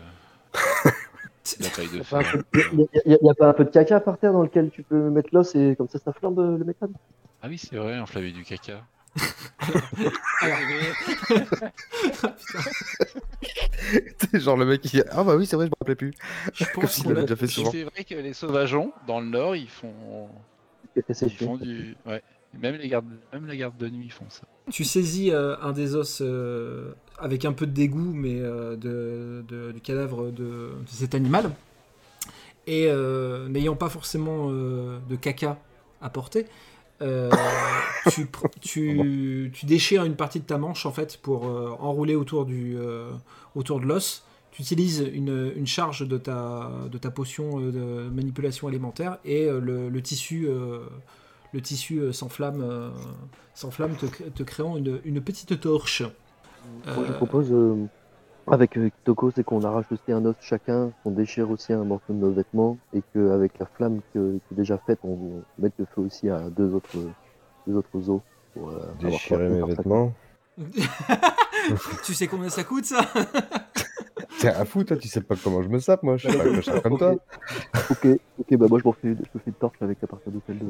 la 1.59 1.69
paille 1.69 1.87
de 1.89 1.97
Y 1.97 2.01
a 2.01 2.03
pas 2.05 2.19
un 2.19 2.23
fer. 2.23 2.43
peu- 2.51 2.63
y 3.05 3.29
a- 3.29 3.33
pas 3.35 3.49
un 3.49 3.53
peu 3.53 3.65
de 3.65 3.69
caca 3.69 3.99
par 3.99 4.17
terre 4.17 4.33
dans 4.33 4.43
lequel 4.43 4.69
tu 4.71 4.83
peux 4.83 5.09
mettre 5.09 5.29
l'os 5.33 5.55
et 5.55 5.75
comme 5.77 5.87
ça 5.87 5.99
ça 5.99 6.13
flambe 6.13 6.39
le 6.57 6.63
méthane? 6.65 6.93
Ah 7.41 7.47
oui, 7.47 7.57
c'est 7.57 7.75
vrai, 7.77 7.97
enflammer 7.99 8.31
du 8.31 8.43
caca. 8.43 8.83
Genre 14.33 14.57
le 14.57 14.65
mec 14.65 14.81
qui 14.81 15.01
Ah 15.11 15.23
bah 15.23 15.35
oui, 15.35 15.45
c'est 15.45 15.55
vrai, 15.55 15.65
je 15.65 15.69
me 15.71 15.75
rappelais 15.79 15.95
plus. 15.95 16.13
je 16.53 16.65
pense 16.73 16.91
s'il 16.93 17.03
qu'on 17.03 17.09
l'avait 17.09 17.21
a- 17.21 17.23
déjà 17.23 17.35
fait 17.35 17.47
souvent. 17.47 17.71
C'est 17.71 17.83
vrai 17.83 18.03
que 18.03 18.15
les 18.15 18.33
sauvageons, 18.33 18.91
dans 19.07 19.19
le 19.19 19.27
nord, 19.27 19.55
ils 19.55 19.69
font, 19.69 20.27
ils 20.95 21.29
font 21.31 21.57
du, 21.57 21.95
ouais. 22.05 22.21
Même 22.59 22.75
les 22.77 22.87
gardes, 22.89 23.05
même 23.31 23.45
la 23.45 23.55
garde 23.55 23.77
de 23.77 23.87
nuit 23.89 24.09
font 24.09 24.25
ça. 24.29 24.41
Tu 24.71 24.83
saisis 24.83 25.31
euh, 25.31 25.55
un 25.61 25.71
des 25.71 25.93
os 25.95 26.19
euh, 26.21 26.93
avec 27.19 27.45
un 27.45 27.53
peu 27.53 27.67
de 27.67 27.71
dégoût, 27.71 28.11
mais 28.13 28.39
euh, 28.39 28.75
de, 28.75 29.43
de- 29.47 29.71
du 29.71 29.81
cadavre 29.81 30.31
de, 30.31 30.71
de 30.81 30.87
cet 30.87 31.13
animal. 31.13 31.51
Et 32.65 32.87
euh, 32.87 33.47
n'ayant 33.49 33.75
pas 33.75 33.89
forcément 33.89 34.47
euh, 34.49 34.97
de 35.09 35.15
caca 35.15 35.57
à 36.01 36.09
porter, 36.09 36.47
euh, 37.01 37.29
tu, 38.11 38.25
pr- 38.25 38.49
tu, 38.61 39.51
tu 39.53 39.65
déchires 39.65 40.03
une 40.05 40.15
partie 40.15 40.39
de 40.39 40.45
ta 40.45 40.57
manche 40.57 40.85
en 40.85 40.91
fait 40.91 41.17
pour 41.17 41.47
euh, 41.47 41.75
enrouler 41.79 42.15
autour, 42.15 42.45
du, 42.45 42.75
euh, 42.77 43.11
autour 43.55 43.79
de 43.79 43.85
l'os. 43.85 44.23
Tu 44.51 44.61
utilises 44.61 45.07
une, 45.13 45.51
une 45.55 45.67
charge 45.67 46.07
de 46.07 46.17
ta, 46.17 46.71
de 46.91 46.97
ta 46.97 47.11
potion 47.11 47.59
de 47.59 48.09
manipulation 48.09 48.67
alimentaire 48.67 49.17
et 49.23 49.45
le, 49.45 49.89
le 49.89 50.01
tissu, 50.01 50.47
le 51.53 51.61
tissu 51.61 52.11
s'enflamme, 52.11 52.91
s'enflamme 53.53 53.95
te, 53.95 54.05
te 54.07 54.43
créant 54.43 54.75
une, 54.75 54.99
une 55.05 55.21
petite 55.21 55.59
torche. 55.61 56.01
Moi 56.85 57.05
je 57.07 57.13
propose 57.13 57.53
euh, 58.49 58.53
avec 58.53 58.77
euh, 58.77 58.89
Kitoko 58.89 59.31
c'est 59.31 59.43
qu'on 59.43 59.63
arrache 59.63 59.91
aussi 59.91 60.11
un 60.11 60.25
os 60.25 60.35
chacun, 60.41 60.91
qu'on 61.03 61.11
déchire 61.11 61.49
aussi 61.49 61.73
un 61.73 61.83
morceau 61.83 62.13
de 62.13 62.17
nos 62.19 62.31
vêtements 62.31 62.77
et 62.93 63.01
qu'avec 63.13 63.57
la 63.59 63.65
flamme 63.65 64.01
que- 64.13 64.33
qui 64.47 64.53
est 64.53 64.57
déjà 64.57 64.77
faite 64.79 64.99
on 65.03 65.41
mette 65.57 65.73
le 65.77 65.85
feu 65.85 66.01
aussi 66.01 66.29
à 66.29 66.39
deux 66.49 66.73
autres, 66.73 66.97
deux 67.67 67.75
autres 67.75 68.09
os. 68.09 68.21
Pour, 68.53 68.69
euh, 68.69 68.81
Déchirer 68.99 69.49
mes 69.49 69.63
vêtements. 69.63 70.11
tu 72.03 72.13
sais 72.13 72.27
combien 72.27 72.49
ça 72.49 72.63
coûte 72.63 72.85
ça? 72.85 73.01
T'es 74.39 74.49
un 74.49 74.63
fou, 74.63 74.83
toi, 74.83 74.95
tu 74.95 75.07
sais 75.07 75.21
pas 75.21 75.35
comment 75.43 75.61
je 75.61 75.67
me 75.67 75.79
sape, 75.79 76.01
moi. 76.03 76.15
Je 76.17 76.29
suis 76.29 76.37
pas 76.37 76.43
que 76.45 76.61
je 76.61 76.79
comme 76.79 76.97
toi. 76.97 77.15
Ok, 77.89 78.07
ok, 78.37 78.55
bah 78.57 78.67
moi 78.69 78.79
je 78.81 78.87
me 78.87 78.93
fais, 78.93 79.15
je 79.15 79.29
me 79.33 79.39
fais 79.39 79.47
une 79.49 79.53
torche 79.53 79.81
avec 79.81 80.01
à 80.03 80.07
partir 80.07 80.31
de 80.31 80.39
celle 80.47 80.59
de. 80.59 80.65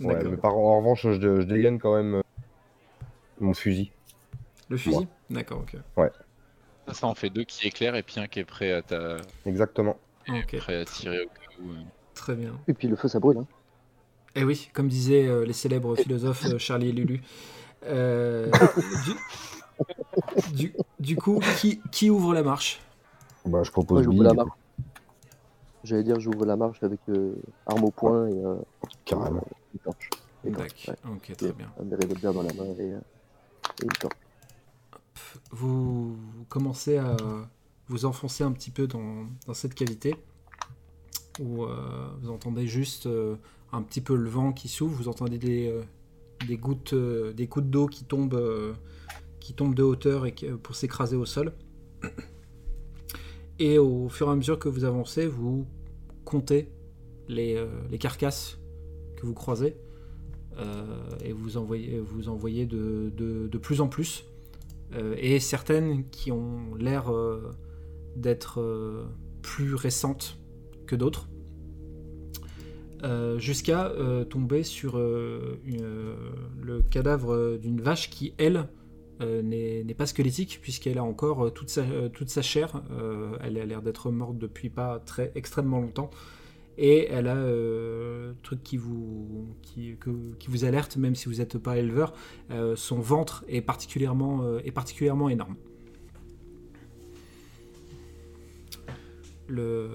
Ouais, 0.00 0.24
mais 0.24 0.36
par, 0.36 0.56
en 0.56 0.78
revanche, 0.78 1.02
je, 1.02 1.12
je 1.12 1.46
dégaine 1.46 1.78
quand 1.78 1.94
même 1.94 2.16
euh, 2.16 2.22
mon 3.40 3.54
fusil. 3.54 3.92
Le 4.68 4.76
fusil? 4.76 5.06
D'accord, 5.30 5.60
ok. 5.60 5.76
Ça, 5.96 6.10
ça 6.92 7.06
en 7.06 7.14
fait 7.14 7.30
deux 7.30 7.44
qui 7.44 7.66
éclairent 7.66 7.96
et 7.96 8.02
puis 8.02 8.20
un 8.20 8.26
qui 8.26 8.40
est 8.40 8.44
prêt 8.44 8.72
à, 8.72 8.82
ta... 8.82 9.16
Exactement. 9.46 9.96
Ok, 10.28 10.56
prêt 10.58 10.76
à 10.76 10.84
tirer 10.84 11.20
au 11.24 11.28
cas 11.28 11.62
où. 11.62 11.70
euh. 11.70 11.82
très 12.14 12.34
bien. 12.34 12.52
Et 12.68 12.74
puis 12.74 12.88
le 12.88 12.96
feu 12.96 13.08
ça 13.08 13.20
brûle. 13.20 13.38
Hein. 13.38 13.46
Et 14.34 14.44
oui, 14.44 14.68
comme 14.72 14.88
disaient 14.88 15.26
euh, 15.26 15.44
les 15.44 15.52
célèbres 15.52 15.94
philosophes 15.96 16.46
euh, 16.46 16.58
Charlie 16.58 16.88
et 16.88 16.92
Lulu. 16.92 17.22
Euh, 17.84 18.50
du, 19.06 20.54
du- 20.54 20.74
du 20.98 21.16
coup, 21.16 21.40
qui, 21.58 21.80
qui 21.92 22.10
ouvre 22.10 22.34
la 22.34 22.42
marche? 22.42 22.80
Bah, 23.44 23.62
je 23.62 23.70
Moi 23.70 23.72
propose 23.72 24.04
j'ouvre 24.04 24.14
Billy, 24.14 24.24
la 24.24 24.34
marche. 24.34 24.58
J'allais 25.84 26.02
dire 26.02 26.18
j'ouvre 26.18 26.46
la 26.46 26.56
marche 26.56 26.82
avec 26.82 27.00
euh, 27.10 27.34
arme 27.66 27.84
au 27.84 27.90
poing 27.90 28.26
et 28.28 28.32
euh, 28.44 28.56
carrément. 29.04 29.44
une 29.74 29.80
torche. 29.80 30.08
Et 30.44 30.50
D'accord. 30.50 30.66
ouais. 30.88 30.94
Ok, 31.12 31.36
très 31.36 31.52
bien. 31.52 31.70
Un 31.78 31.84
dans 32.32 32.42
la 32.42 32.52
main 32.54 32.64
et, 32.78 32.92
euh, 32.92 32.98
et 33.80 33.84
une 33.84 33.88
torche. 33.90 34.14
Vous, 35.50 36.16
commencez 36.48 36.98
à 36.98 37.16
vous 37.88 38.04
enfoncer 38.04 38.44
un 38.44 38.52
petit 38.52 38.70
peu 38.70 38.86
dans, 38.86 39.26
cette 39.52 39.74
cavité 39.74 40.14
où 41.40 41.64
euh, 41.64 42.08
vous 42.20 42.30
entendez 42.30 42.66
juste 42.66 43.06
euh, 43.06 43.36
un 43.72 43.82
petit 43.82 44.00
peu 44.00 44.14
le 44.14 44.28
vent 44.28 44.52
qui 44.52 44.68
s'ouvre, 44.68 44.94
vous 44.94 45.08
entendez 45.08 45.38
des, 45.38 45.68
euh, 45.68 46.56
gouttes, 46.56 46.94
des 46.94 47.46
gouttes 47.46 47.70
d'eau 47.70 47.86
qui 47.86 48.04
tombent, 48.04 48.74
qui 49.40 49.54
tombent 49.54 49.74
de 49.74 49.82
hauteur 49.82 50.26
et 50.26 50.32
pour 50.32 50.76
s'écraser 50.76 51.16
au 51.16 51.26
sol. 51.26 51.52
Et 53.60 53.78
au 53.78 54.08
fur 54.08 54.28
et 54.28 54.32
à 54.32 54.34
mesure 54.34 54.58
que 54.58 54.68
vous 54.68 54.84
avancez, 54.84 55.28
vous 55.28 55.64
comptez 56.24 56.68
les, 57.28 57.56
carcasses 58.00 58.58
que 59.16 59.24
vous 59.26 59.34
croisez 59.34 59.76
et 61.24 61.32
vous 61.32 61.56
envoyez, 61.56 62.00
vous 62.00 62.22
de 62.22 63.58
plus 63.58 63.80
en 63.80 63.86
plus. 63.88 64.24
Euh, 64.92 65.14
et 65.18 65.40
certaines 65.40 66.08
qui 66.10 66.30
ont 66.30 66.74
l'air 66.76 67.12
euh, 67.12 67.50
d'être 68.16 68.60
euh, 68.60 69.04
plus 69.42 69.74
récentes 69.74 70.38
que 70.86 70.96
d'autres. 70.96 71.28
jusqu'à 73.36 73.92
tomber 74.30 74.62
sur 74.62 74.96
le 74.96 76.82
cadavre 76.90 77.58
d'une 77.58 77.82
vache 77.82 78.08
qui, 78.08 78.32
elle, 78.38 78.66
n'est 79.20 79.94
pas 79.94 80.06
squelettique, 80.06 80.58
puisqu'elle 80.62 80.96
a 80.96 81.04
encore 81.04 81.52
toute, 81.52 81.68
sa, 81.68 82.42
chair. 82.42 82.82
Elle 83.42 83.58
a 83.58 83.66
l'air 83.66 83.82
d'être 83.82 84.10
morte 84.10 84.38
depuis 84.38 84.70
pas 84.70 85.00
très 85.00 85.32
extrêmement 85.34 85.82
longtemps. 85.82 86.08
Et 86.76 87.06
elle 87.06 87.28
a 87.28 87.36
euh, 87.36 88.32
truc 88.42 88.62
qui 88.62 88.76
vous, 88.76 89.54
qui, 89.62 89.96
qui 90.38 90.48
vous 90.48 90.64
alerte, 90.64 90.96
même 90.96 91.14
si 91.14 91.26
vous 91.26 91.36
n'êtes 91.36 91.58
pas 91.58 91.78
éleveur, 91.78 92.12
euh, 92.50 92.74
son 92.76 92.98
ventre 92.98 93.44
est 93.48 93.60
particulièrement, 93.60 94.42
euh, 94.42 94.60
est 94.64 94.72
particulièrement 94.72 95.28
énorme. 95.28 95.56
Le, 99.46 99.88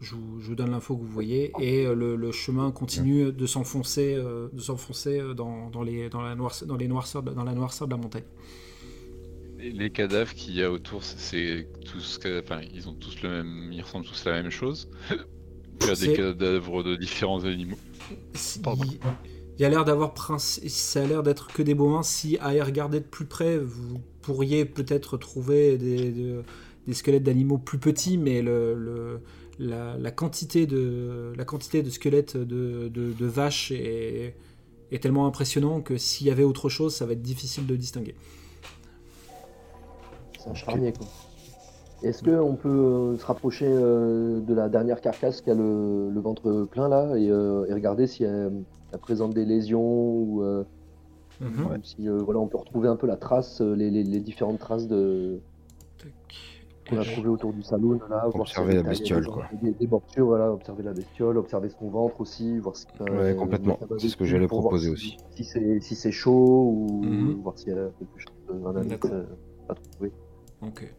je, 0.00 0.14
vous, 0.14 0.54
donne 0.54 0.70
l'info 0.70 0.96
que 0.96 1.02
vous 1.02 1.08
voyez 1.08 1.52
et 1.60 1.86
le, 1.86 2.32
chemin 2.32 2.70
continue 2.70 3.32
de 3.32 3.46
s'enfoncer, 3.46 4.14
de 4.14 4.60
s'enfoncer 4.60 5.20
dans, 5.36 5.70
dans 5.70 5.82
les, 5.82 6.08
dans 6.08 6.22
la 6.22 6.36
noirceur, 6.36 6.68
dans 6.68 6.76
les 6.76 6.86
noirceurs, 6.86 7.22
dans 7.22 7.44
la 7.44 7.54
noirceur 7.54 7.88
de 7.88 7.92
la 7.92 8.00
montagne. 8.00 8.24
Les 9.58 9.90
cadavres 9.90 10.34
qu'il 10.34 10.54
y 10.54 10.62
a 10.62 10.70
autour, 10.70 11.04
c'est- 11.04 11.68
tous, 11.84 12.20
ils 12.72 12.88
ont 12.88 12.94
tous 12.94 13.22
le 13.22 13.28
même, 13.28 13.72
ils 13.72 13.82
ressemblent 13.82 14.06
tous 14.06 14.26
à 14.26 14.30
la 14.30 14.42
même 14.42 14.50
chose. 14.50 14.88
Il 15.80 15.86
y 15.86 15.90
a 15.90 15.94
des 15.94 16.12
cadavres 16.14 16.82
de 16.82 16.96
différents 16.96 17.44
animaux. 17.44 17.76
Pardon. 18.62 18.84
Il, 18.84 18.98
il 19.58 19.62
y 19.62 19.64
a 19.64 19.68
l'air 19.68 19.84
d'avoir 19.84 20.14
princi- 20.14 20.66
ça 20.68 21.02
a 21.02 21.06
l'air 21.06 21.22
d'être 21.22 21.48
que 21.48 21.62
des 21.62 21.74
bovins. 21.74 22.02
Si 22.02 22.38
à 22.40 22.54
y 22.54 22.60
regarder 22.60 23.00
de 23.00 23.04
plus 23.04 23.26
près, 23.26 23.58
vous 23.58 23.98
pourriez 24.22 24.64
peut-être 24.64 25.16
trouver 25.18 25.76
des, 25.78 26.10
de- 26.10 26.42
des 26.86 26.94
squelettes 26.94 27.22
d'animaux 27.24 27.58
plus 27.58 27.78
petits, 27.78 28.16
mais 28.18 28.42
le, 28.42 28.74
le- 28.74 29.20
la, 29.58 29.96
la 29.98 30.10
quantité 30.10 30.66
de 30.66 31.32
la 31.36 31.44
quantité 31.44 31.82
de 31.82 31.90
squelettes 31.90 32.36
de, 32.36 32.88
de- 32.88 33.12
de 33.12 33.26
vaches 33.26 33.70
est, 33.72 34.34
est 34.90 35.02
tellement 35.02 35.26
impressionnant 35.26 35.80
que 35.80 35.96
s'il 35.98 36.26
y 36.26 36.30
avait 36.30 36.44
autre 36.44 36.68
chose, 36.68 36.94
ça 36.94 37.06
va 37.06 37.12
être 37.12 37.22
difficile 37.22 37.66
de 37.66 37.76
distinguer. 37.76 38.14
C'est 40.38 40.48
un 40.50 40.54
charnier, 40.54 40.92
quoi. 40.92 41.06
Est-ce 42.02 42.22
qu'on 42.22 42.56
peut 42.56 42.68
euh, 42.68 43.16
se 43.16 43.24
rapprocher 43.26 43.66
euh, 43.68 44.40
de 44.40 44.54
la 44.54 44.68
dernière 44.68 45.00
carcasse 45.00 45.40
qui 45.40 45.50
a 45.50 45.54
le, 45.54 46.10
le 46.10 46.20
ventre 46.20 46.64
plein 46.70 46.88
là 46.88 47.16
et, 47.16 47.30
euh, 47.30 47.64
et 47.68 47.74
regarder 47.74 48.06
si 48.06 48.24
elle, 48.24 48.64
elle 48.92 48.98
présente 48.98 49.34
des 49.34 49.44
lésions 49.44 49.80
ou, 49.82 50.42
euh, 50.42 50.64
Mhm. 51.40 51.78
si 51.82 52.08
euh, 52.08 52.18
voilà, 52.22 52.38
on 52.40 52.46
peut 52.46 52.58
retrouver 52.58 52.88
un 52.88 52.94
peu 52.96 53.06
la 53.06 53.16
trace, 53.16 53.60
les, 53.60 53.90
les- 53.90 54.04
les 54.04 54.20
différentes 54.20 54.58
traces 54.60 54.86
de 54.86 55.40
qu'on 56.88 56.98
a 56.98 57.04
trouvées 57.04 57.28
autour 57.28 57.52
du 57.52 57.62
saloon 57.62 58.00
là, 58.10 58.28
Observer 58.34 58.72
si 58.72 58.76
la 58.76 58.82
bestiole, 58.82 59.26
quoi. 59.26 59.48
Des, 59.62 59.70
des 59.72 59.86
bordures, 59.86 60.26
voilà, 60.26 60.52
observer 60.52 60.82
la 60.82 60.92
bestiole, 60.92 61.38
observer 61.38 61.68
son 61.68 61.88
ventre 61.88 62.20
aussi, 62.20 62.58
voir 62.58 62.76
si 62.76 62.86
Ouais, 63.00 63.34
complètement. 63.36 63.78
C'est 63.98 64.08
ce 64.08 64.16
que 64.16 64.24
j'allais 64.24 64.48
proposer 64.48 64.88
si- 64.88 64.92
aussi. 64.92 65.16
Si 65.36 65.44
c'est 65.44 65.80
si 65.80 65.94
c'est 65.94 66.10
chaud 66.12 66.64
ou 66.74 67.00
Mhm. 67.04 67.40
voir 67.42 67.56
s'il 67.58 67.72
y 67.72 67.76
a 67.78 67.88
quelque 67.98 68.18
chose, 68.18 68.62
un 68.66 68.76
indice 68.76 68.88
D'accord. 68.90 69.10
à 69.68 69.74
trouver. 69.74 70.12
Ok. 70.62 70.92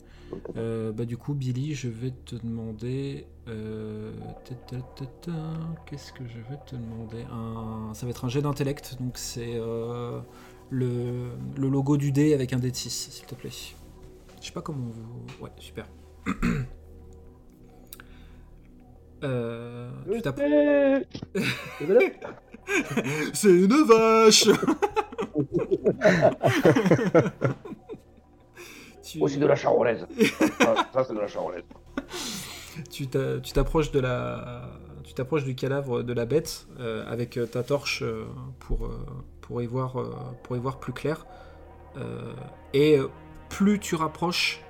Euh, 0.57 0.91
bah 0.91 1.05
du 1.05 1.17
coup, 1.17 1.33
Billy, 1.33 1.73
je 1.75 1.87
vais 1.89 2.11
te 2.25 2.35
demander. 2.35 3.25
euh, 3.47 4.11
Qu'est-ce 5.85 6.13
que 6.13 6.23
je 6.27 6.37
vais 6.49 6.59
te 6.65 6.75
demander? 6.75 7.23
Un... 7.31 7.93
Ça 7.93 8.05
va 8.05 8.09
être 8.11 8.25
un 8.25 8.29
jet 8.29 8.41
d'intellect, 8.41 8.97
donc 8.99 9.17
c'est 9.17 9.55
euh, 9.55 10.19
le, 10.69 11.31
le 11.57 11.69
logo 11.69 11.97
du 11.97 12.11
dé 12.11 12.33
avec 12.33 12.53
un 12.53 12.59
dé 12.59 12.71
de 12.71 12.75
6, 12.75 12.89
s'il 13.11 13.25
te 13.25 13.35
plaît. 13.35 13.49
Je 14.41 14.47
sais 14.47 14.53
pas 14.53 14.61
comment 14.61 14.87
vous. 14.91 15.43
Ouais, 15.43 15.51
super. 15.57 15.87
Tu 21.79 21.85
voilà. 21.85 21.99
C'est 23.33 23.49
une 23.53 23.83
vache 23.85 24.47
Tu- 29.03 29.19
c'est 29.27 29.37
de 29.37 29.45
la 29.45 29.55
charolaise. 29.55 30.07
Ça, 30.93 31.03
c'est 31.03 31.13
de 31.13 31.19
la 31.19 31.27
charolaise. 31.27 31.63
tu 32.91 33.07
t'a- 33.07 33.39
tu 33.39 33.51
t'approches 33.53 33.91
de 33.91 33.99
la 33.99 34.69
tu 35.03 35.13
t'approches 35.13 35.43
du 35.43 35.53
cadavre 35.53 36.01
de 36.01 36.13
la 36.13 36.25
bête 36.25 36.65
euh, 36.79 37.03
avec 37.11 37.37
euh, 37.37 37.45
ta 37.45 37.61
torche 37.61 38.01
euh, 38.01 38.23
pour 38.59 38.85
euh, 38.85 39.05
pour 39.41 39.61
y 39.61 39.67
voir 39.67 39.95
pour 40.43 40.55
y 40.55 40.59
voir 40.59 40.79
plus 40.79 40.93
clair 40.93 41.25
et 42.73 42.97
plus 43.49 43.79
tu 43.79 43.95
rapproches 43.95 44.61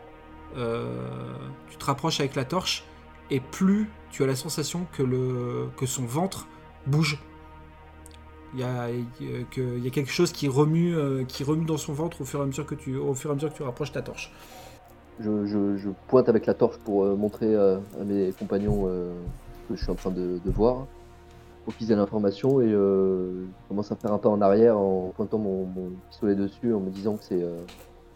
tu 0.55 1.77
te 1.77 1.85
rapproches 1.85 2.19
avec 2.19 2.35
la 2.35 2.43
torche 2.45 2.83
et 3.29 3.39
plus 3.39 3.89
tu 4.11 4.23
as 4.23 4.27
la 4.27 4.35
sensation 4.35 4.85
que 4.91 5.03
le 5.03 5.69
que 5.77 5.85
son 5.85 6.05
ventre 6.05 6.47
bouge 6.87 7.19
il 8.53 8.59
y 8.59 8.63
a, 8.63 8.89
il 8.89 8.99
y 9.21 9.35
a- 9.41 9.43
que- 9.49 9.77
il 9.77 9.83
y 9.83 9.87
a 9.87 9.89
quelque 9.91 10.11
chose 10.11 10.31
qui 10.31 10.47
remue, 10.47 10.95
euh, 10.95 11.23
qui 11.25 11.43
remue 11.43 11.65
dans 11.65 11.77
son 11.77 11.93
ventre 11.93 12.21
au 12.21 12.25
fur 12.25 12.39
et 12.39 12.43
à 12.43 12.45
mesure 12.45 12.65
que 12.65 12.75
tu, 12.75 12.95
au 12.97 13.13
fur 13.13 13.29
et 13.29 13.33
à 13.33 13.35
mesure 13.35 13.51
que 13.51 13.57
tu 13.57 13.63
rapproches 13.63 13.91
ta 13.91 14.01
torche. 14.01 14.31
Je, 15.19 15.45
je- 15.45 15.77
je 15.77 15.89
pointe 16.07 16.27
avec 16.29 16.45
la 16.45 16.53
torche 16.53 16.77
pour 16.79 17.03
euh, 17.03 17.15
montrer 17.15 17.53
euh, 17.53 17.77
à 17.99 18.03
mes 18.03 18.31
compagnons 18.37 18.85
euh, 18.87 19.13
ce 19.63 19.69
que 19.73 19.75
je 19.77 19.83
suis 19.83 19.91
en 19.91 19.95
train 19.95 20.11
de, 20.11 20.39
de 20.43 20.51
voir, 20.51 20.85
pour 21.65 21.75
qu'ils 21.75 21.91
aient 21.91 21.95
l'information 21.95 22.59
et 22.61 22.65
euh, 22.71 23.43
je 23.45 23.67
commence 23.69 23.91
à 23.91 23.95
faire 23.95 24.11
un 24.11 24.17
pas 24.17 24.29
en 24.29 24.41
arrière 24.41 24.77
en 24.77 25.11
pointant 25.15 25.37
mon, 25.37 25.65
mon 25.65 25.91
pistolet 26.09 26.35
dessus, 26.35 26.73
en 26.73 26.79
me 26.79 26.89
disant 26.89 27.15
que 27.17 27.23
c'est 27.23 27.41
euh, 27.41 27.57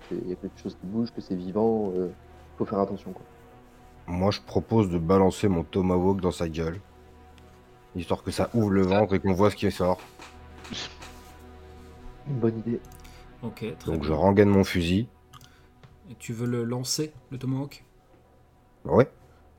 qu'il 0.10 0.28
y 0.30 0.34
a 0.34 0.36
quelque 0.36 0.60
chose 0.62 0.76
qui 0.80 0.88
bouge, 0.88 1.10
que 1.16 1.22
c'est 1.22 1.36
vivant, 1.36 1.92
il 1.96 2.10
faut 2.58 2.66
faire 2.66 2.80
attention. 2.80 3.12
Quoi. 3.12 3.24
Moi, 4.08 4.32
je 4.32 4.40
propose 4.42 4.90
de 4.90 4.98
balancer 4.98 5.48
mon 5.50 5.64
tomahawk 5.64 6.22
dans 6.22 6.32
sa 6.32 6.48
gueule. 6.50 6.80
Histoire 7.96 8.24
que 8.24 8.32
ça 8.32 8.50
ouvre 8.54 8.70
le 8.70 8.84
ventre 8.84 9.16
et 9.16 9.20
qu'on 9.20 9.34
voit 9.34 9.50
ce 9.50 9.56
qui 9.56 9.66
sort. 9.72 10.00
Une 12.28 12.40
bonne 12.40 12.60
idée. 12.60 12.80
Ok, 13.42 13.66
très 13.80 13.92
Donc 13.92 14.04
je 14.04 14.12
rengaine 14.12 14.50
mon 14.50 14.64
fusil. 14.64 15.08
Et 16.10 16.16
tu 16.16 16.34
veux 16.34 16.48
le 16.48 16.64
lancer, 16.64 17.14
le 17.32 17.38
tomahawk? 17.38 17.84
Ouais. 18.86 19.10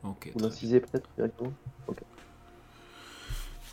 Ok. 0.05 0.31
Ou 0.35 0.39
très 0.39 0.49
l'inciser 0.49 0.81
peut-être 0.81 1.09
directement. 1.17 1.53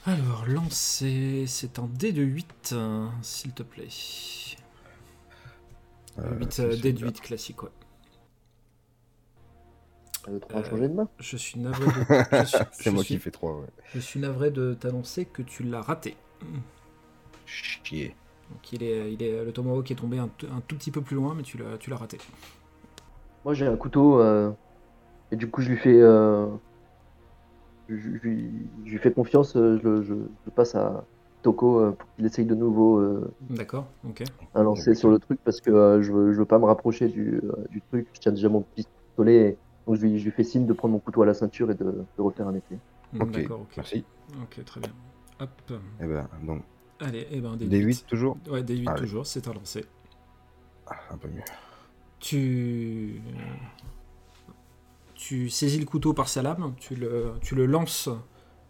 Alors, 0.07 0.45
lancer, 0.45 1.45
c'est 1.47 1.79
un 1.79 1.87
dé 1.87 2.11
de 2.11 2.21
8, 2.21 2.73
euh, 2.73 3.07
s'il 3.23 3.53
te 3.53 3.63
plaît. 3.63 3.87
Euh, 6.19 6.37
8 6.39 6.53
c'est 6.53 6.63
euh, 6.63 6.75
dé 6.75 6.93
de 6.93 6.99
celui-là. 6.99 7.07
8 7.07 7.21
classique, 7.21 7.63
ouais. 7.63 7.69
Euh, 10.27 10.39
trois 10.39 10.63
changer 10.63 10.87
de 10.87 10.93
main. 10.93 11.07
Je 11.19 11.37
suis 11.37 11.59
navré 11.59 11.85
de, 11.85 12.45
suis, 12.45 12.65
C'est 12.71 12.91
moi 12.91 13.03
suis- 13.03 13.15
qui 13.15 13.19
fais 13.21 13.31
3, 13.31 13.59
ouais. 13.59 13.67
je 13.93 13.99
suis 13.99 14.19
navré 14.19 14.51
de 14.51 14.73
t'annoncer 14.73 15.25
que 15.25 15.41
tu 15.41 15.63
l'as 15.63 15.81
raté. 15.81 16.15
Chier. 17.45 18.15
Donc 18.51 18.73
il 18.73 18.83
est, 18.83 19.13
il 19.13 19.23
est, 19.23 19.43
le 19.43 19.51
tomahawk 19.51 19.89
est 19.91 19.95
tombé 19.95 20.17
un, 20.19 20.29
tout 20.67 20.75
petit 20.75 20.91
peu 20.91 21.01
plus 21.01 21.15
loin, 21.15 21.33
mais 21.35 21.43
tu 21.43 21.57
l'as, 21.57 21.77
tu 21.77 21.89
l'as 21.89 21.97
raté. 21.97 22.17
Moi 23.43 23.53
j'ai 23.53 23.67
un 23.67 23.75
couteau 23.77 24.19
euh, 24.19 24.51
et 25.31 25.35
du 25.35 25.49
coup 25.49 25.61
je 25.61 25.69
lui 25.69 25.77
fais, 25.77 25.99
euh, 26.01 26.47
je, 27.89 27.95
je 27.95 28.07
lui, 28.27 28.67
je 28.85 28.91
lui 28.91 28.97
fais 28.99 29.11
confiance, 29.11 29.53
je, 29.53 29.59
le- 29.87 30.01
je, 30.03 30.13
je 30.45 30.49
passe 30.51 30.75
à 30.75 31.05
Toko 31.43 31.79
euh, 31.79 31.91
pour 31.91 32.07
qu'il 32.15 32.25
essaye 32.25 32.45
de 32.45 32.55
nouveau 32.55 32.99
euh, 32.99 33.31
D'accord, 33.49 33.87
ok. 34.07 34.23
un 34.55 34.63
lancer 34.63 34.95
sur 34.95 35.09
le 35.09 35.19
truc 35.19 35.39
parce 35.43 35.61
que 35.61 35.69
euh, 35.71 36.01
je, 36.01 36.11
veux, 36.11 36.33
je 36.33 36.39
veux 36.39 36.45
pas 36.45 36.59
me 36.59 36.65
rapprocher 36.65 37.07
du, 37.07 37.39
euh, 37.43 37.65
du 37.69 37.81
truc, 37.81 38.07
je 38.13 38.19
tiens 38.19 38.31
déjà 38.31 38.49
mon 38.49 38.61
pistolet, 38.75 39.49
et 39.49 39.59
donc 39.87 39.95
je 39.97 40.01
lui, 40.01 40.19
je 40.19 40.25
lui 40.25 40.31
fais 40.31 40.43
signe 40.43 40.65
de 40.65 40.73
prendre 40.73 40.93
mon 40.93 40.99
couteau 40.99 41.21
à 41.21 41.25
la 41.25 41.33
ceinture 41.33 41.71
et 41.71 41.75
de, 41.75 41.83
de 41.83 42.21
refaire 42.21 42.47
un 42.47 42.55
essai. 42.55 42.77
Ok, 43.19 43.31
D'accord, 43.31 43.61
ok. 43.61 43.73
Merci. 43.77 44.03
Ok, 44.41 44.63
très 44.65 44.79
bien. 44.81 44.91
Hop. 45.39 45.49
Eh 46.01 46.05
ben, 46.05 46.27
donc, 46.43 46.63
Allez, 46.99 47.27
et 47.29 47.41
ben, 47.41 47.55
des 47.57 47.67
des 47.67 47.79
8 47.79 48.05
toujours 48.07 48.37
Ouais, 48.49 48.63
des 48.63 48.77
8 48.77 48.87
Allez. 48.87 49.01
toujours, 49.01 49.25
c'est 49.25 49.47
un 49.47 49.53
lancer. 49.53 49.85
Ah, 50.87 50.95
Un 51.11 51.17
peu 51.17 51.27
mieux. 51.27 51.41
Tu... 52.19 53.21
tu 55.13 55.49
saisis 55.49 55.79
le 55.79 55.85
couteau 55.85 56.13
par 56.13 56.29
sa 56.29 56.41
lame, 56.41 56.73
tu 56.79 56.95
le, 56.95 57.33
tu 57.41 57.55
le 57.55 57.65
lances 57.65 58.09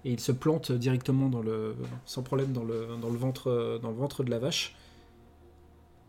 et 0.03 0.11
il 0.11 0.19
se 0.19 0.31
plante 0.31 0.71
directement 0.71 1.29
dans 1.29 1.41
le, 1.41 1.75
sans 2.05 2.21
problème 2.23 2.51
dans 2.51 2.63
le, 2.63 2.87
dans 3.01 3.09
le, 3.09 3.17
ventre, 3.17 3.79
dans 3.81 3.89
le 3.89 3.95
ventre 3.95 4.23
de 4.23 4.29
la 4.29 4.39
vache. 4.39 4.75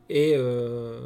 Et 0.09 0.35
euh, 0.37 0.99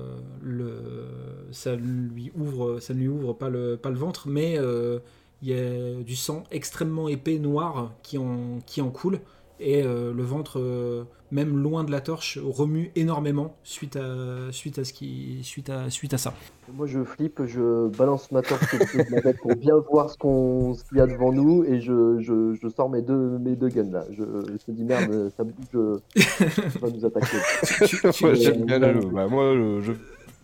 ça 1.53 1.75
lui 1.77 2.31
ouvre, 2.37 2.81
ça 2.81 2.95
ne 2.95 2.99
lui 2.99 3.09
ouvre 3.09 3.33
pas 3.33 3.49
le, 3.49 3.77
pas 3.77 3.91
le 3.91 3.97
ventre, 3.97 4.29
mais 4.29 4.59
euh, 4.59 4.99
il 5.43 5.49
y 5.49 5.55
a 5.55 6.03
du 6.03 6.17
sang 6.17 6.45
extrêmement 6.51 7.09
épais, 7.09 7.39
noir, 7.39 7.93
qui 8.03 8.19
en, 8.19 8.59
qui 8.67 8.83
en 8.83 8.91
coule. 8.91 9.21
Et 9.63 9.83
euh, 9.83 10.13
le 10.15 10.23
ventre, 10.23 10.59
euh, 10.59 11.05
même 11.31 11.57
loin 11.59 11.85
de 11.85 11.91
la 11.91 12.01
torche, 12.01 12.39
remue 12.43 12.91
énormément 12.97 13.55
suite 13.63 13.97
à, 13.97 14.51
suite 14.53 14.79
à, 14.79 14.85
ce 14.85 14.93
qui, 14.95 15.41
suite 15.43 15.69
à, 15.69 15.91
suite 15.91 16.15
à 16.15 16.19
ça. 16.19 16.33
Moi 16.75 16.87
je 16.87 17.05
flippe, 17.05 17.43
je 17.47 17.89
balance 17.89 18.33
ma 18.33 18.41
torche 18.43 18.63
de 18.75 19.25
ma 19.25 19.33
pour 19.35 19.55
bien 19.57 19.75
voir 19.91 20.09
ce 20.11 20.17
qu'on 20.17 20.73
ce 20.75 20.85
qu'il 20.85 20.99
y 20.99 21.01
a 21.01 21.07
devant 21.07 21.33
nous 21.33 21.65
et 21.65 21.81
je, 21.81 22.19
je, 22.21 22.55
je 22.55 22.69
sors 22.69 22.89
mes 22.89 23.03
deux, 23.03 23.39
mes 23.39 23.55
deux 23.55 23.69
guns 23.69 23.91
là. 23.91 24.05
Je, 24.11 24.23
je 24.25 24.73
me 24.73 24.77
dis 24.77 24.85
merde, 24.85 25.31
ça 25.37 25.45
bouge, 25.45 26.01
ça 26.17 26.79
va 26.81 26.89
nous 26.91 27.05
attaquer. 27.05 27.37
Tu- 27.87 27.97
tu- 28.13 28.25
Ouais, 28.25 28.35
J'aime 28.37 28.65
bien 28.65 28.79
le 28.79 29.01
jeu. 29.01 29.09
Bah, 29.13 29.27
moi, 29.29 29.55
je, 29.55 29.93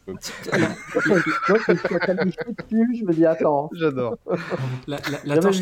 je- 2.07 3.05
me 3.05 3.13
dis 3.13 3.27
attends, 3.27 3.71
J'adore. 3.73 4.17
La, 4.87 4.97
la- 5.11 5.19
la 5.25 5.35
jamais 5.41 5.41
torche, 5.41 5.61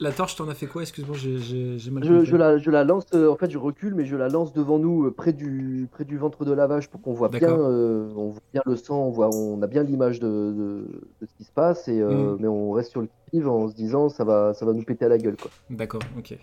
la 0.00 0.12
torche, 0.12 0.36
t'en 0.36 0.48
as 0.48 0.54
fait 0.54 0.66
quoi? 0.66 0.82
Excuse-moi, 0.82 1.16
j'ai- 1.18 1.38
j'ai 1.38 1.78
j'ai 1.78 1.90
mal 1.90 2.04
Je, 2.04 2.24
je 2.24 2.36
la, 2.36 2.58
je 2.58 2.70
la 2.70 2.84
lance, 2.84 3.04
euh, 3.14 3.28
en 3.30 3.36
fait 3.36 3.50
je 3.50 3.58
recule, 3.58 3.94
mais 3.94 4.04
je 4.06 4.16
la 4.16 4.28
lance 4.28 4.52
devant 4.52 4.78
nous, 4.78 5.06
euh, 5.06 5.10
près 5.10 5.32
du, 5.32 5.88
près 5.90 6.04
du 6.04 6.16
ventre 6.18 6.44
de 6.44 6.52
la 6.52 6.66
vache 6.66 6.88
pour 6.88 7.00
qu'on 7.02 7.12
voit 7.12 7.28
bien, 7.28 7.50
euh, 7.58 8.08
on 8.16 8.28
voit 8.30 8.42
bien 8.52 8.62
le 8.66 8.76
sang, 8.76 8.98
on, 9.06 9.10
voit, 9.10 9.30
on 9.34 9.60
a 9.62 9.66
bien 9.66 9.82
l'image 9.82 10.20
de, 10.20 10.28
de, 10.28 10.84
de 11.20 11.26
ce 11.26 11.34
qui 11.36 11.44
se 11.44 11.52
passe, 11.52 11.88
et, 11.88 12.00
euh, 12.00 12.34
Mm. 12.34 12.36
mais 12.40 12.48
on 12.48 12.70
reste 12.72 12.90
sur 12.92 13.00
le 13.00 13.08
qui 13.30 13.42
en 13.44 13.68
se 13.68 13.74
disant 13.74 14.08
ça 14.10 14.24
va, 14.24 14.52
ça 14.54 14.66
va 14.66 14.72
nous 14.74 14.82
péter 14.82 15.06
à 15.06 15.08
la 15.08 15.16
gueule. 15.18 15.36
Quoi. 15.36 15.50
D'accord, 15.70 16.02
ok. 16.18 16.36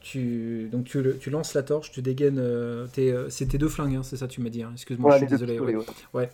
Tu, 0.00 0.68
donc 0.70 0.84
tu, 0.84 1.02
le- 1.02 1.16
tu 1.16 1.30
lances 1.30 1.54
la 1.54 1.62
torche, 1.64 1.90
tu 1.90 2.00
dégaines. 2.02 2.38
euh, 2.38 2.86
tes, 2.92 3.10
euh, 3.10 3.28
c'est 3.28 3.46
tes 3.46 3.58
deux 3.58 3.68
flingues, 3.68 3.96
hein, 3.96 4.02
c'est 4.04 4.16
ça, 4.16 4.28
tu 4.28 4.40
m'as 4.40 4.50
dit. 4.50 4.62
hein. 4.62 4.70
Excuse-moi, 4.74 5.12
je 5.12 5.16
suis 5.18 5.26
désolé. 5.26 5.54
pistolets, 5.54 5.76
ouais. 5.76 5.84
ouais. 6.14 6.30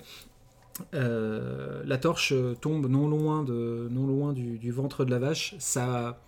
Euh, 0.94 1.82
la 1.84 1.98
torche 1.98 2.32
tombe 2.60 2.88
non 2.88 3.08
loin, 3.08 3.42
de, 3.42 3.88
non 3.90 4.06
loin 4.06 4.32
du, 4.32 4.70
ventre 4.70 5.04
de 5.04 5.10
la 5.10 5.18
vache. 5.18 5.54
Ça, 5.58 6.20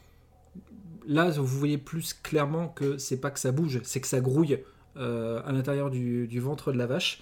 là, 1.06 1.30
vous 1.30 1.46
voyez 1.58 1.78
plus 1.78 2.14
clairement 2.14 2.68
que 2.68 2.98
c'est 2.98 3.20
pas 3.20 3.30
que 3.30 3.40
ça 3.40 3.52
bouge, 3.52 3.80
c'est 3.84 4.00
que 4.00 4.06
ça 4.06 4.20
grouille 4.20 4.58
euh, 4.96 5.40
à 5.44 5.52
l'intérieur 5.52 5.90
du, 5.90 6.40
ventre 6.40 6.72
de 6.72 6.78
la 6.78 6.86
vache. 6.86 7.20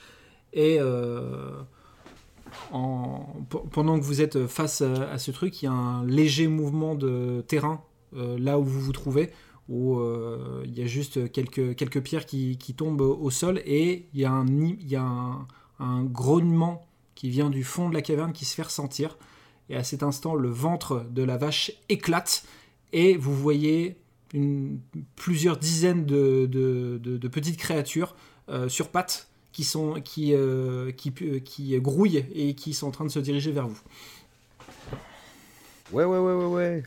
Et 0.53 0.79
euh, 0.81 1.61
en- 2.73 3.27
pe- 3.49 3.69
pendant 3.71 3.99
que 3.99 4.05
vous 4.05 4.21
êtes 4.21 4.47
face 4.47 4.83
à, 4.83 5.19
ce 5.19 5.31
truc, 5.31 5.63
il 5.63 5.67
y 5.67 5.69
a 5.69 5.73
un 5.73 6.05
léger 6.07 6.49
mouvement 6.49 6.95
de 6.95 7.43
terrain 7.47 7.83
là 8.15 8.59
où 8.59 8.65
vous 8.65 8.81
vous 8.81 8.93
trouvez, 8.93 9.31
où 9.71 9.99
il 10.65 10.79
y 10.79 10.83
a 10.83 10.87
juste 10.87 11.33
quelques, 11.33 11.75
quelques 11.77 12.03
pierres 12.03 12.27
qui, 12.27 12.59
qui 12.59 12.75
tombent 12.75 13.01
au 13.01 13.31
sol 13.31 13.63
et 13.65 14.07
il 14.13 14.21
y 14.21 14.27
a 14.27 14.33
un, 14.33 14.47
il 14.47 14.87
y 14.87 14.97
a 14.97 15.07
un 15.79 16.05
grognement 16.05 16.87
qui 17.23 17.31
vient 17.31 17.51
du 17.51 17.63
fond 17.63 17.89
de 17.89 17.95
la 17.95 18.03
caverne 18.03 18.33
qui 18.33 18.45
se 18.45 18.53
fait 18.53 18.63
ressentir. 18.63 19.17
Et 19.71 19.77
à 19.77 19.85
cet 19.85 20.03
instant, 20.03 20.35
le 20.35 20.49
ventre 20.51 21.07
de 21.09 21.23
la 21.23 21.37
vache 21.37 21.71
éclate 21.89 22.43
et 22.93 23.17
vous 23.17 23.33
voyez 23.33 23.97
une- 24.35 24.81
plusieurs 25.15 25.57
dizaines 25.57 26.05
de, 26.05 26.47
de- 26.47 26.99
de- 27.01 27.19
de 27.19 27.29
petites 27.29 27.59
créatures 27.59 28.17
euh, 28.49 28.69
sur 28.69 28.89
pattes 28.89 29.29
qui, 29.53 29.63
sont, 29.63 30.01
qui, 30.01 30.35
euh, 30.35 30.91
qui, 30.91 31.13
qui 31.45 31.81
grouillent 31.81 32.27
et 32.35 32.55
qui 32.55 32.75
sont 32.75 32.89
en 32.89 32.91
train 32.91 33.05
de 33.05 33.11
se 33.11 33.21
diriger 33.21 33.53
vers 33.53 33.69
vous. 33.69 33.79
Ouais, 35.93 36.03
ouais, 36.05 36.19
ouais, 36.19 36.35
ouais, 36.35 36.47
ouais. 36.47 36.83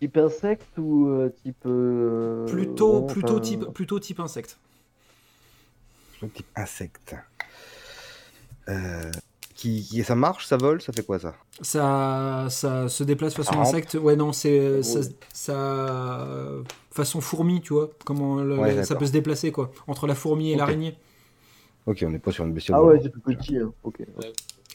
Type 0.00 0.16
insecte 0.16 0.76
ou 0.78 1.06
euh, 1.10 1.32
type. 1.44 1.62
euh, 1.66 2.44
Plutôt, 2.48 3.02
plutôt, 3.02 3.34
enfin, 3.34 3.40
type, 3.40 3.64
plutôt 3.72 4.00
type 4.00 4.18
insecte. 4.18 4.58
Type 6.34 6.44
insecte. 6.56 7.14
Euh, 8.68 9.12
qui, 9.64 9.82
qui- 9.82 10.04
ça 10.04 10.14
marche, 10.14 10.46
ça 10.46 10.56
vole, 10.58 10.82
ça 10.82 10.92
fait 10.92 11.04
quoi 11.04 11.18
ça? 11.18 11.34
Ça, 11.62 12.46
ça 12.50 12.88
se 12.88 13.02
déplace 13.04 13.34
façon 13.34 13.58
insecte. 13.58 13.94
Ouais, 13.94 14.14
non, 14.16 14.32
c'est 14.32 14.82
ça, 15.32 16.38
façon 16.90 17.20
fourmi, 17.20 17.60
tu 17.60 17.72
vois. 17.72 17.90
Comment 18.04 18.36
le- 18.42 18.58
Ouais, 18.58 18.84
ça 18.84 18.94
peut 18.94 19.06
se 19.06 19.12
déplacer, 19.12 19.52
quoi. 19.52 19.70
Entre 19.86 20.06
la 20.06 20.14
fourmi 20.14 20.52
et 20.52 20.56
l'araignée. 20.56 20.96
Ok, 21.86 22.02
on 22.06 22.10
n'est 22.10 22.18
pas 22.18 22.30
sur 22.32 22.44
une 22.44 22.52
bestiole. 22.52 22.76
Ah 22.78 22.84
ouais, 22.84 23.00
c'est 23.02 23.10
plus 23.10 23.20
petit. 23.20 23.58
hein. 23.58 23.72
Ok. 23.82 24.00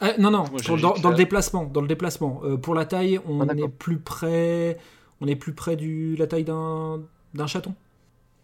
Ah, 0.02 0.14
non, 0.20 0.32
non, 0.32 0.46
Moi, 0.52 0.78
dans, 0.80 0.94
dans 0.94 1.10
le 1.10 1.14
la- 1.16 1.18
déplacement. 1.18 1.64
Dans 1.66 1.82
le 1.82 1.88
déplacement. 1.88 2.42
Euh, 2.44 2.58
pour 2.58 2.74
la 2.76 2.86
taille, 2.86 3.20
on 3.28 3.42
Ah, 3.42 3.46
d'accord. 3.46 3.66
est 3.66 3.70
plus 3.70 3.98
près. 4.00 4.78
On 5.22 5.28
est 5.28 5.36
plus 5.36 5.54
près 5.54 5.76
de 5.76 6.16
la 6.18 6.28
taille 6.28 6.46
d'un 6.46 7.02
d'un 7.34 7.48
chaton. 7.48 7.74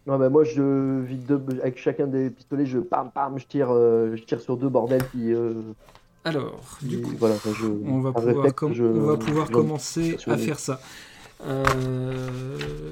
Non, 0.08 0.20
bah, 0.20 0.30
moi, 0.30 0.44
je 0.44 1.02
vide 1.02 1.26
deux, 1.26 1.42
avec 1.62 1.78
chacun 1.80 2.06
des 2.08 2.30
pistolets, 2.30 2.66
je 2.68 2.78
pam 2.80 3.10
pam, 3.12 3.40
je 3.40 3.46
tire, 3.48 3.70
euh, 3.72 4.16
je 4.16 4.24
tire 4.24 4.40
sur 4.42 4.58
deux 4.58 4.70
bordels, 4.70 5.04
puis, 5.06 5.34
euh, 5.34 5.54
Alors, 6.26 6.78
du 6.82 7.02
coup, 7.02 7.12
voilà, 7.20 7.36
enfin, 7.36 7.52
je, 7.58 7.68
on 7.68 8.02
va 8.02 8.12
pouvoir, 8.12 8.36
réflexe, 8.36 8.56
com- 8.56 8.74
je- 8.74 8.84
on 8.84 9.06
va 9.06 9.18
pouvoir 9.18 9.48
je- 9.48 9.52
commencer 9.54 10.18
à 10.28 10.38
faire 10.38 10.60
ça. 10.60 10.82
Euh, 11.46 12.92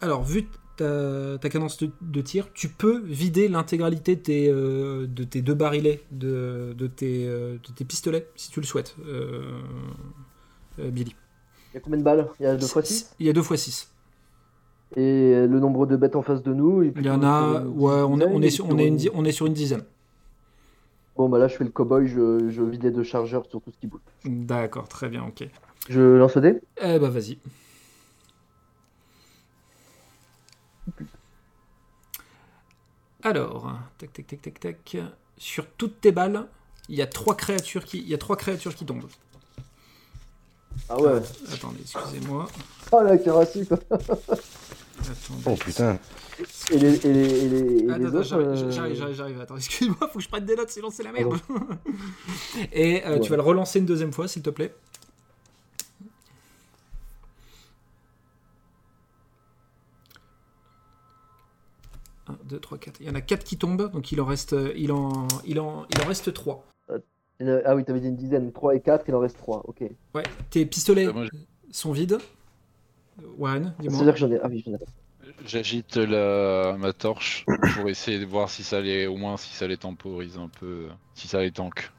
Alors, 0.00 0.24
vu 0.24 0.46
ta, 0.78 1.36
ta 1.38 1.48
cadence 1.50 1.76
de, 1.78 1.90
de 2.00 2.20
tir, 2.22 2.48
tu 2.54 2.68
peux 2.68 3.02
vider 3.04 3.48
l'intégralité 3.48 4.16
de 4.16 4.20
tes, 4.22 4.48
euh, 4.48 5.06
de 5.06 5.24
tes 5.24 5.42
deux 5.42 5.52
barilets, 5.54 6.02
de, 6.10 6.74
de 6.76 6.86
tes, 6.86 7.26
euh, 7.28 7.58
de 7.62 7.72
tes 7.74 7.84
pistolets, 7.84 8.26
si 8.34 8.50
tu 8.50 8.60
le 8.60 8.66
souhaites, 8.66 8.96
euh, 9.06 9.60
euh, 10.78 10.90
Billy. 10.90 11.14
Il 11.72 11.76
y 11.76 11.78
a 11.78 11.80
combien 11.80 11.98
de 11.98 12.02
balles? 12.04 12.28
Il 12.40 12.44
y 12.44 12.46
a 12.46 12.56
deux 12.56 12.66
fois 12.66 12.82
six? 12.82 13.10
Il 13.20 13.26
y 13.26 13.30
a 13.30 13.32
deux 13.32 13.42
fois 13.42 13.56
6. 13.58 13.88
Et 14.96 15.46
le 15.46 15.60
nombre 15.60 15.86
de 15.86 15.96
bêtes 15.96 16.16
en 16.16 16.22
face 16.22 16.42
de 16.42 16.52
nous 16.52 16.82
Il 16.82 17.04
y 17.04 17.10
en 17.10 17.22
a, 17.22 17.60
ouais, 17.62 17.92
on, 18.08 18.18
est- 18.18 18.24
on, 18.24 18.42
est 18.42 18.50
sur, 18.50 18.66
on, 18.68 18.76
est 18.78 18.86
une, 18.88 18.96
di- 18.96 19.10
on 19.14 19.24
est 19.24 19.30
sur 19.32 19.46
une 19.46 19.52
dizaine. 19.52 19.82
Bon, 21.20 21.28
bah 21.28 21.36
là, 21.38 21.48
je 21.48 21.56
fais 21.58 21.64
le 21.64 21.70
cowboy, 21.70 22.08
je, 22.08 22.48
je 22.48 22.62
vide 22.62 22.82
les 22.82 22.90
deux 22.90 23.02
chargeurs 23.02 23.44
sur 23.44 23.60
tout 23.60 23.70
ce 23.70 23.76
qui 23.78 23.86
bouge. 23.86 24.00
D'accord, 24.24 24.88
très 24.88 25.10
bien, 25.10 25.22
ok. 25.22 25.46
Je 25.90 26.00
lance 26.00 26.34
le 26.36 26.40
dé 26.40 26.60
Eh 26.80 26.98
bah 26.98 27.10
vas-y. 27.10 27.36
Alors, 33.22 33.70
tac 33.98 34.14
tac 34.14 34.26
tac 34.28 34.40
tac 34.40 34.60
tac. 34.60 34.96
Sur 35.36 35.66
toutes 35.66 36.00
tes 36.00 36.10
balles, 36.10 36.46
il 36.88 36.96
y 36.96 37.02
a 37.02 37.06
trois 37.06 37.36
créatures 37.36 37.84
qui, 37.84 37.98
il 37.98 38.08
y 38.08 38.14
a 38.14 38.18
trois 38.18 38.36
créatures 38.36 38.74
qui 38.74 38.86
tombent. 38.86 39.04
Ah 40.88 40.98
ouais. 40.98 41.20
Attendez, 41.52 41.80
excusez-moi. 41.82 42.46
Oh 42.92 43.02
la 43.02 43.18
carassie 43.18 43.68
Oh 45.46 45.54
putain. 45.56 45.98
Et 46.72 46.78
les, 46.78 47.06
et 47.06 47.12
les, 47.12 47.44
et 47.44 47.48
les, 47.48 47.58
et 47.84 47.90
Attends, 47.90 47.98
les 47.98 48.06
attends, 48.06 48.16
autres, 48.16 48.22
j'arrive, 48.24 48.46
euh, 48.48 48.70
j'arrive, 48.94 49.14
j'arrive. 49.14 49.40
Attends, 49.40 49.56
excuse-moi, 49.56 49.96
faut 50.08 50.18
que 50.18 50.20
je 50.24 50.28
prenne 50.28 50.44
des 50.44 50.56
notes, 50.56 50.70
sinon 50.70 50.90
c'est 50.90 51.02
la 51.02 51.12
merde. 51.12 51.34
Et 52.72 53.04
euh, 53.06 53.18
tu 53.18 53.30
vas 53.30 53.36
le 53.36 53.42
relancer 53.42 53.78
une 53.78 53.86
deuxième 53.86 54.12
fois, 54.12 54.28
s'il 54.28 54.42
te 54.42 54.50
plaît. 54.50 54.74
Un, 62.28 62.36
deux, 62.44 62.60
trois, 62.60 62.78
quatre. 62.78 63.00
Il 63.00 63.06
y 63.06 63.10
en 63.10 63.14
a 63.14 63.20
quatre 63.20 63.44
qui 63.44 63.56
tombent, 63.56 63.90
donc 63.90 64.12
il 64.12 64.20
en 64.20 64.24
reste, 64.24 64.52
euh, 64.52 64.72
il 64.76 64.92
en, 64.92 65.26
il 65.46 65.58
en, 65.60 65.86
il 65.90 66.00
en 66.02 66.06
reste 66.06 66.32
trois. 66.32 66.64
il 67.40 67.46
y 67.46 67.50
en 67.50 67.54
a- 67.56 67.60
Ah 67.64 67.74
oui, 67.74 67.84
t'avais 67.84 68.00
dit 68.00 68.08
une 68.08 68.16
dizaine. 68.16 68.52
3 68.52 68.74
et 68.76 68.80
4, 68.80 69.04
il 69.08 69.14
en 69.14 69.20
reste 69.20 69.38
3. 69.38 69.62
Ok. 69.66 69.82
Ouais, 70.14 70.22
tes 70.50 70.66
pistolets 70.66 71.06
Euh, 71.06 71.12
moi, 71.12 71.24
sont 71.70 71.92
vides. 71.92 72.18
Warren, 73.38 73.74
dis-moi. 73.78 73.96
C'est-à-dire 73.96 74.14
que 74.14 74.20
j'en 74.20 74.30
ai. 74.32 74.38
Ah 74.42 74.48
oui, 74.48 74.62
j'en 74.66 74.72
ai. 74.74 74.78
J'agite 75.46 75.96
la... 75.96 76.76
ma 76.78 76.92
torche 76.92 77.46
pour 77.74 77.88
essayer 77.88 78.18
de 78.18 78.26
voir 78.26 78.50
si 78.50 78.62
ça 78.62 78.80
les, 78.80 79.06
au 79.06 79.16
moins 79.16 79.36
si 79.36 79.54
ça 79.54 79.66
les 79.66 79.76
temporise 79.78 80.36
un 80.38 80.48
peu, 80.48 80.88
si 81.14 81.28
ça 81.28 81.40
les 81.40 81.50
tank. 81.50 81.90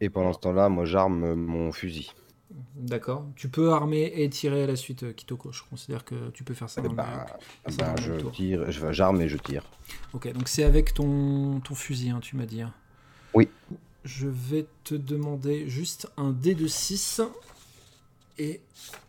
Et 0.00 0.10
pendant 0.10 0.32
ce 0.32 0.38
temps-là, 0.40 0.68
moi 0.68 0.84
j'arme 0.84 1.34
mon 1.34 1.72
fusil. 1.72 2.12
D'accord. 2.76 3.24
Tu 3.34 3.48
peux 3.48 3.72
armer 3.72 4.12
et 4.14 4.28
tirer 4.30 4.64
à 4.64 4.66
la 4.66 4.76
suite, 4.76 5.02
euh, 5.04 5.12
Kitoko. 5.12 5.52
Je 5.52 5.62
considère 5.68 6.04
que 6.04 6.28
tu 6.30 6.44
peux 6.44 6.54
faire 6.54 6.68
ça. 6.70 6.80
Eh 6.84 6.88
dans 6.88 6.94
le- 6.94 7.76
dans 7.76 7.94
le 7.94 8.02
je 8.02 8.26
tire, 8.30 8.70
je 8.70 8.92
j'arme 8.92 9.20
et 9.22 9.28
je 9.28 9.36
tire. 9.38 9.64
Ok, 10.12 10.30
donc 10.32 10.48
c'est 10.48 10.62
avec 10.64 10.92
ton, 10.94 11.60
ton 11.60 11.74
fusil, 11.74 12.10
hein, 12.10 12.20
tu 12.20 12.36
m'as 12.36 12.46
dit. 12.46 12.62
hein. 12.62 12.72
Oui. 13.34 13.48
Je 14.04 14.28
vais 14.28 14.66
te 14.84 14.94
demander 14.94 15.68
juste 15.68 16.08
un 16.16 16.30
dé 16.30 16.54
de 16.54 16.66
6 16.68 17.20
et 18.38 18.60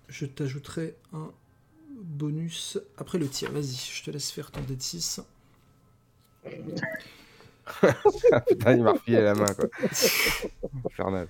je 0.07 0.25
t'ajouterai 0.25 0.95
un 1.13 1.31
bonus 2.01 2.79
après 2.97 3.17
le 3.17 3.27
tir. 3.27 3.51
Vas-y, 3.51 3.75
je 3.75 4.03
te 4.03 4.11
laisse 4.11 4.31
faire 4.31 4.51
ton 4.51 4.61
dé 4.61 4.75
de 4.75 4.81
6. 4.81 5.21
Putain, 8.47 8.73
il 8.73 8.83
m'a 8.83 8.93
refilé 8.93 9.21
la 9.21 9.33
main 9.33 9.53
quoi. 9.53 9.65
Infernal. 10.85 11.27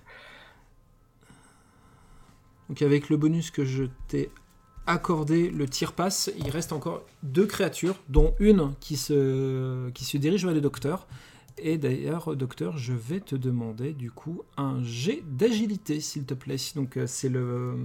Donc 2.70 2.82
avec 2.82 3.10
le 3.10 3.18
bonus 3.18 3.50
que 3.50 3.66
je 3.66 3.86
t'ai 4.08 4.30
accordé, 4.86 5.50
le 5.50 5.68
tir 5.68 5.94
passe. 5.94 6.32
Il 6.38 6.50
reste 6.50 6.74
encore 6.74 7.06
deux 7.24 7.46
créatures, 7.46 7.96
dont 8.10 8.34
une 8.40 8.74
qui 8.80 8.98
se, 8.98 9.90
qui 9.92 10.06
se 10.06 10.18
dirige 10.18 10.46
vers 10.46 10.54
le 10.54 10.62
docteur. 10.62 11.08
Et 11.60 11.78
d'ailleurs, 11.78 12.36
docteur, 12.36 12.78
je 12.78 12.94
vais 12.94 13.20
te 13.20 13.36
demander 13.36 13.94
du 13.94 14.12
coup 14.12 14.44
un 14.58 14.84
jet 14.84 15.24
d'agilité, 15.26 16.00
s'il 16.00 16.26
te 16.26 16.34
plaît. 16.34 16.58
Donc 16.76 16.98
euh, 16.98 17.08
c'est 17.08 17.30
le 17.30 17.76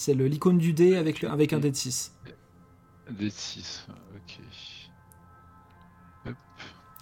c'est 0.00 0.14
l'icône 0.14 0.56
du 0.56 0.72
dé 0.72 0.96
avec, 0.96 1.20
le- 1.20 1.30
avec 1.30 1.52
un 1.52 1.58
dé 1.58 1.70
de 1.70 1.76
6. 1.76 2.14
Des 3.10 3.28
6, 3.28 3.86
ok. 4.16 4.40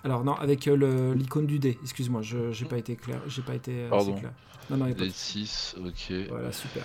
Alors 0.04 0.24
non, 0.24 0.32
avec 0.34 0.66
euh, 0.68 1.14
l'icône 1.14 1.46
du 1.46 1.58
dé. 1.58 1.78
Excuse-moi, 1.82 2.22
je 2.22 2.50
j'ai 2.52 2.64
pas 2.64 2.78
été 2.78 2.96
clair, 2.96 3.20
j'ai 3.26 3.42
pas 3.42 3.54
été 3.54 3.82
assez 3.82 3.90
Pardon. 3.90 4.14
clair. 4.16 4.32
Non 4.70 4.76
non, 4.78 4.86
pas 4.86 4.92
de- 4.92 5.04
Des 5.04 5.10
6, 5.10 5.76
ok. 5.84 6.12
Voilà, 6.28 6.52
super. 6.52 6.82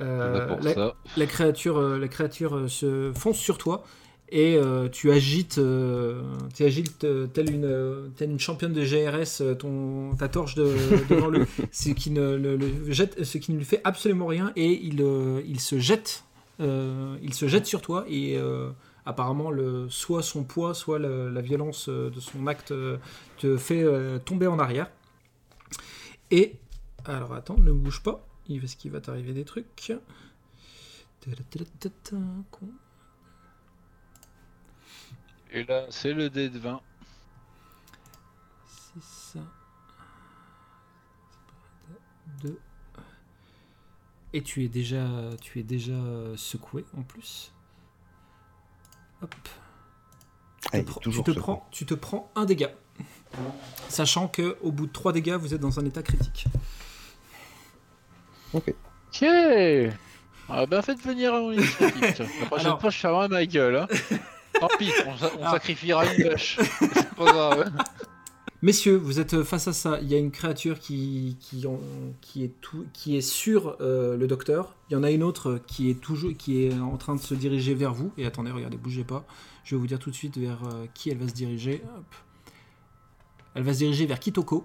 Euh, 0.00 0.56
la- 0.62 0.74
ça. 0.74 0.94
la 1.16 1.26
créature, 1.26 1.76
euh, 1.78 1.98
la 1.98 2.08
créature 2.08 2.56
euh, 2.56 2.68
se 2.68 3.12
fonce 3.14 3.36
sur 3.38 3.56
toi 3.58 3.84
et 4.32 4.56
euh, 4.56 4.88
tu 4.88 5.12
agites, 5.12 5.58
euh, 5.58 6.22
tu 6.54 6.64
agites 6.64 7.04
euh, 7.04 7.26
telle 7.26 7.50
une, 7.50 7.64
euh, 7.66 8.08
telle 8.16 8.30
une 8.30 8.40
championne 8.40 8.72
de 8.72 8.82
GRS 8.82 9.42
ton, 9.58 10.16
ta 10.16 10.28
torche 10.28 10.54
de- 10.54 10.74
devant 11.10 11.28
lui, 11.28 11.42
ce 11.70 11.90
qui 11.90 12.10
ne 12.10 12.34
le, 12.36 12.56
le 12.56 12.90
jette, 12.90 13.22
ce 13.24 13.38
qui 13.38 13.52
ne 13.52 13.58
lui 13.58 13.64
fait 13.64 13.80
absolument 13.84 14.26
rien 14.26 14.52
et 14.56 14.72
il, 14.72 15.04
il 15.46 15.60
se 15.60 15.78
jette, 15.78 16.24
il 16.60 17.34
se 17.34 17.46
jette 17.46 17.66
sur 17.66 17.82
toi 17.82 18.04
et 18.08 18.38
apparemment, 19.04 19.50
le, 19.50 19.88
soit 19.90 20.22
son 20.22 20.44
poids, 20.44 20.74
soit 20.74 20.98
le- 20.98 21.28
la 21.28 21.40
violence 21.40 21.88
de 21.88 22.18
son 22.20 22.46
acte 22.46 22.72
te 23.38 23.56
fait 23.56 23.84
tomber 24.24 24.46
en 24.46 24.58
arrière. 24.58 24.90
Et, 26.30 26.56
alors 27.04 27.34
attends, 27.34 27.58
ne 27.58 27.72
bouge 27.72 28.02
pas, 28.02 28.26
il 28.48 28.60
parce 28.60 28.74
qu'il 28.76 28.90
va 28.92 29.00
t'arriver 29.00 29.32
des 29.34 29.44
trucs. 29.44 29.66
Et 35.52 35.64
là, 35.64 35.84
c'est 35.90 36.12
le 36.12 36.30
dé 36.30 36.48
de 36.48 36.58
20. 36.58 36.80
C'est 38.66 39.02
ça. 39.02 39.38
Deux. 42.42 42.58
Et 44.32 44.42
tu 44.42 44.64
es 44.64 44.68
déjà, 44.68 45.06
tu 45.40 45.58
es 45.60 45.62
déjà 45.62 45.92
secoué 46.36 46.84
en 46.96 47.02
plus. 47.02 47.52
Hop. 49.22 49.34
Tu 50.62 50.68
Ah, 50.72 50.82
te, 50.82 50.98
toujours 51.00 51.24
tu, 51.24 51.34
te 51.34 51.38
prends, 51.38 51.68
tu 51.70 51.84
te 51.86 51.94
prends 51.94 52.30
un 52.34 52.44
dégât. 52.46 52.70
Sachant 53.88 54.28
que 54.28 54.56
au 54.62 54.72
bout 54.72 54.86
de 54.86 54.92
trois 54.92 55.12
dégâts, 55.12 55.34
vous 55.34 55.52
êtes 55.54 55.60
dans 55.60 55.78
un 55.78 55.84
état 55.84 56.02
critique. 56.02 56.46
Ok 58.54 58.74
Ah 60.48 60.66
bah 60.66 60.82
faites 60.82 61.00
venir 61.02 61.34
tiens. 62.14 62.26
La 62.40 62.46
prochaine 62.46 62.66
Alors- 62.66 62.80
fois, 62.80 62.90
je 62.90 62.98
ma 63.28 63.44
gueule. 63.44 63.76
Hein. 63.76 63.86
Tant 64.60 64.68
pis, 64.78 64.90
on, 65.06 65.16
sa- 65.16 65.32
on 65.38 65.44
Ah. 65.44 65.50
sacrifiera 65.52 66.04
une 66.14 66.24
vache. 66.24 66.58
C'est 66.78 67.14
pas 67.14 67.24
grave. 67.24 67.72
Messieurs, 68.60 68.96
vous 68.96 69.18
êtes 69.18 69.42
face 69.42 69.66
à 69.66 69.72
ça. 69.72 69.98
Il 70.02 70.08
y 70.08 70.14
a 70.14 70.18
une 70.18 70.30
créature 70.30 70.78
qui, 70.78 71.36
qui, 71.40 71.66
en- 71.66 71.80
qui, 72.20 72.44
est, 72.44 72.52
tout, 72.60 72.86
qui 72.92 73.16
est 73.16 73.20
sur 73.20 73.76
euh, 73.80 74.16
le 74.16 74.26
docteur. 74.28 74.76
Il 74.88 74.92
y 74.92 74.96
en 74.96 75.02
a 75.02 75.10
une 75.10 75.24
autre 75.24 75.60
qui 75.66 75.90
est, 75.90 75.94
toujours, 76.00 76.30
qui 76.38 76.64
est 76.66 76.78
en 76.78 76.96
train 76.96 77.16
de 77.16 77.20
se 77.20 77.34
diriger 77.34 77.74
vers 77.74 77.92
vous. 77.92 78.12
Et 78.18 78.24
attendez, 78.26 78.50
regardez, 78.52 78.76
bougez 78.76 79.02
pas. 79.04 79.24
Je 79.64 79.74
vais 79.74 79.80
vous 79.80 79.86
dire 79.88 79.98
tout 79.98 80.10
de 80.10 80.14
suite 80.14 80.38
vers 80.38 80.58
euh, 80.64 80.86
qui 80.94 81.10
elle 81.10 81.18
va 81.18 81.26
se 81.26 81.34
diriger. 81.34 81.82
Hop. 81.96 82.04
Elle 83.54 83.64
va 83.64 83.72
se 83.72 83.78
diriger 83.78 84.06
vers 84.06 84.20
Kitoko. 84.20 84.64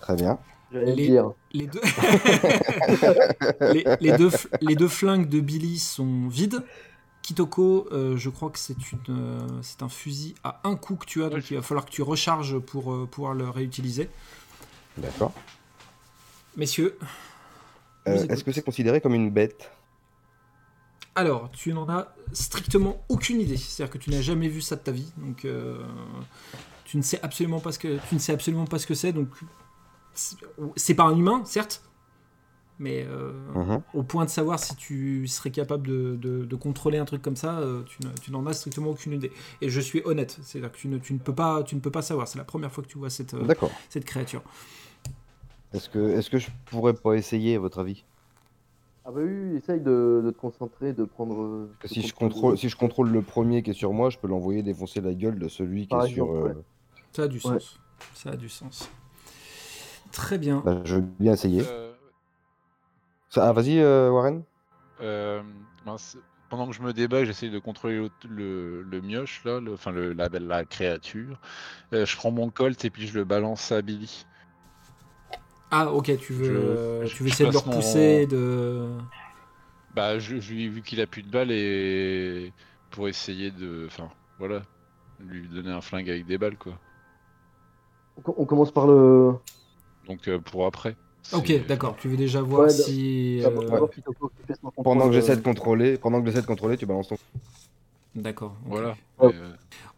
Très 0.00 0.16
bien. 0.16 0.38
J'allais 0.72 0.94
Les- 0.94 1.02
le 1.06 1.12
dire. 1.12 1.30
Les 1.52 1.66
deux... 1.66 1.80
les, 3.72 3.84
les 4.00 4.16
deux, 4.16 4.28
f- 4.30 4.46
les 4.62 4.74
deux 4.76 4.88
flingues 4.88 5.28
de 5.28 5.40
Billy 5.40 5.78
sont 5.78 6.28
vides. 6.28 6.62
Kitoko, 7.22 7.86
euh, 7.92 8.16
je 8.16 8.28
crois 8.30 8.50
que 8.50 8.58
c'est 8.58 8.92
une, 8.92 8.98
euh, 9.10 9.48
c'est 9.62 9.82
un 9.82 9.88
fusil 9.88 10.34
à 10.42 10.60
un 10.64 10.74
coup 10.76 10.96
que 10.96 11.04
tu 11.06 11.22
as, 11.22 11.28
donc 11.28 11.50
il 11.50 11.56
va 11.56 11.62
falloir 11.62 11.84
que 11.84 11.90
tu 11.90 12.02
recharges 12.02 12.58
pour 12.58 12.92
euh, 12.92 13.06
pouvoir 13.06 13.34
le 13.34 13.48
réutiliser. 13.48 14.08
D'accord. 14.96 15.32
Messieurs, 16.56 16.98
Euh. 18.08 18.26
Est-ce 18.28 18.42
que 18.44 18.50
c'est 18.52 18.62
considéré 18.62 19.00
comme 19.02 19.14
une 19.14 19.30
bête? 19.30 19.70
Alors 21.14 21.50
tu 21.52 21.72
n'en 21.74 21.86
as 21.88 22.14
strictement 22.32 23.04
aucune 23.10 23.40
idée. 23.40 23.56
C'est-à-dire 23.58 23.92
que 23.92 23.98
tu 23.98 24.10
n'as 24.10 24.22
jamais 24.22 24.48
vu 24.48 24.62
ça 24.62 24.76
de 24.76 24.80
ta 24.80 24.90
vie, 24.92 25.12
donc 25.18 25.44
euh, 25.44 25.84
tu 26.84 26.96
ne 26.96 27.02
sais 27.02 27.20
absolument 27.22 27.60
pas 27.60 27.72
ce 27.72 27.78
que 27.78 27.98
tu 28.08 28.14
ne 28.14 28.20
sais 28.20 28.32
absolument 28.32 28.64
pas 28.64 28.78
ce 28.78 28.86
que 28.86 28.94
c'est. 28.94 29.12
Donc 29.12 29.28
c'est- 30.14 30.36
c'est 30.76 30.94
pas 30.94 31.04
un 31.04 31.16
humain, 31.16 31.42
certes, 31.44 31.82
mais 32.80 33.06
euh, 33.08 33.32
Mhm. 33.54 33.80
au 33.94 34.02
point 34.02 34.24
de 34.24 34.30
savoir 34.30 34.58
si 34.58 34.74
tu 34.74 35.28
serais 35.28 35.50
capable 35.52 35.86
de, 35.86 36.16
de- 36.16 36.44
de 36.44 36.56
contrôler 36.56 36.98
un 36.98 37.04
truc 37.04 37.22
comme 37.22 37.36
ça, 37.36 37.60
euh, 37.60 37.82
tu 37.84 37.98
ne- 38.04 38.12
tu 38.20 38.32
n'en 38.32 38.44
as 38.46 38.54
strictement 38.54 38.90
aucune 38.90 39.12
idée. 39.12 39.30
Et 39.60 39.68
je 39.68 39.80
suis 39.80 40.02
honnête, 40.04 40.38
c'est-à-dire 40.42 40.72
que 40.72 40.76
tu 40.78 40.88
ne, 40.88 40.98
tu 40.98 41.12
ne 41.12 41.18
peux 41.18 41.34
pas, 41.34 41.62
tu 41.62 41.76
ne 41.76 41.80
peux 41.80 41.90
pas 41.92 42.02
savoir. 42.02 42.26
C'est 42.26 42.38
la 42.38 42.44
première 42.44 42.72
fois 42.72 42.82
que 42.82 42.88
tu 42.88 42.98
vois 42.98 43.10
cette, 43.10 43.34
euh, 43.34 43.46
cette 43.88 44.04
créature. 44.04 44.42
Est-ce 45.72 45.88
que, 45.88 46.18
est 46.18 46.28
que 46.28 46.38
je 46.38 46.48
pourrais 46.66 46.94
pas 46.94 47.14
essayer, 47.14 47.54
à 47.54 47.60
votre 47.60 47.78
avis? 47.78 48.02
Ah 49.04 49.10
bah 49.12 49.20
oui, 49.24 49.56
essaye 49.56 49.80
de, 49.80 50.20
de 50.24 50.30
te 50.30 50.38
concentrer, 50.38 50.92
de 50.92 51.04
prendre. 51.04 51.68
Parce 51.80 51.94
que 51.94 51.98
de 52.00 52.02
si 52.02 52.08
je, 52.08 52.14
contrôle 52.14 52.58
si 52.58 52.68
je 52.68 52.76
contrôle 52.76 53.10
le 53.10 53.22
premier 53.22 53.62
qui 53.62 53.70
est 53.70 53.74
sur 53.74 53.92
moi, 53.92 54.10
je 54.10 54.18
peux 54.18 54.28
l'envoyer 54.28 54.62
défoncer 54.62 55.00
la 55.00 55.14
gueule 55.14 55.38
de 55.38 55.48
celui 55.48 55.86
qui 55.86 55.94
est 55.94 56.08
sur. 56.08 56.30
euh, 56.30 56.42
ouais. 56.48 56.54
Ça 57.12 57.22
a 57.22 57.28
du 57.28 57.36
Ouais. 57.36 57.40
sens. 57.40 57.78
Ça 58.14 58.30
a 58.30 58.36
du 58.36 58.48
sens. 58.48 58.90
Très 60.12 60.38
bien. 60.38 60.62
bah, 60.64 60.82
je 60.84 60.96
veux 60.96 61.02
bien 61.18 61.32
essayer. 61.32 61.62
Ça- 63.30 63.48
ah, 63.48 63.52
vas-y, 63.52 63.78
euh, 63.78 64.10
Warren. 64.10 64.42
euh, 65.00 65.42
mince, 65.86 66.16
pendant 66.50 66.68
que 66.68 66.74
je 66.74 66.82
me 66.82 66.92
débat, 66.92 67.24
j'essaye 67.24 67.50
de 67.50 67.58
contrôler 67.58 68.08
le, 68.28 68.82
le 68.82 69.00
mioche, 69.00 69.44
là, 69.44 69.60
le- 69.60 69.74
enfin 69.74 69.92
le, 69.92 70.12
la, 70.12 70.28
la 70.28 70.64
créature. 70.64 71.40
Euh, 71.94 72.06
je 72.06 72.16
prends 72.16 72.30
mon 72.32 72.50
colt 72.50 72.84
et 72.84 72.90
puis 72.90 73.06
je 73.06 73.14
le 73.18 73.24
balance 73.24 73.72
à 73.72 73.82
Billy. 73.82 74.26
Ah 75.70 75.92
ok, 75.92 76.16
tu 76.18 76.32
veux, 76.32 76.44
Je- 76.46 76.52
euh, 76.52 77.08
tu 77.08 77.22
veux 77.22 77.28
essayer 77.28 77.48
de 77.48 77.54
le 77.54 77.58
mon- 77.66 77.72
repousser, 77.72 78.26
de... 78.26 78.88
Bah, 79.94 80.18
je, 80.18 80.40
je 80.40 80.52
lui 80.52 80.64
ai 80.64 80.68
vu 80.68 80.82
qu'il 80.82 81.00
a 81.00 81.06
plus 81.06 81.22
de 81.22 81.30
balles 81.30 81.50
et 81.50 82.52
pour 82.90 83.08
essayer 83.08 83.50
de, 83.50 83.86
enfin, 83.86 84.10
voilà, 84.38 84.62
lui 85.20 85.48
donner 85.48 85.70
un 85.70 85.80
flingue 85.80 86.10
avec 86.10 86.26
des 86.26 86.38
balles, 86.38 86.56
quoi. 86.56 86.78
On 88.16 88.22
co- 88.22 88.34
On 88.38 88.46
commence 88.46 88.72
par 88.72 88.86
le. 88.86 89.34
Donc 90.06 90.28
euh, 90.28 90.38
pour 90.38 90.66
après. 90.66 90.96
Ok, 91.32 91.66
d'accord. 91.66 91.96
Tu 91.96 92.08
veux 92.08 92.16
déjà 92.16 92.42
voir 92.42 92.62
Ouais, 92.62 92.70
si... 92.70 93.40
D'abord, 93.42 93.64
euh, 93.72 93.86
Pendant 94.82 95.06
que 95.08 95.12
j'essaie 95.12 95.32
euh, 95.32 95.36
de 95.36 95.42
contrôler, 95.42 95.96
pendant 95.98 96.20
que 96.20 96.26
j'essaie 96.28 96.42
de 96.42 96.46
contrôler, 96.46 96.76
tu 96.76 96.86
balances 96.86 97.08
ton. 97.08 97.16
D'accord. 98.14 98.56
Voilà. 98.66 98.96
Euh, 99.22 99.30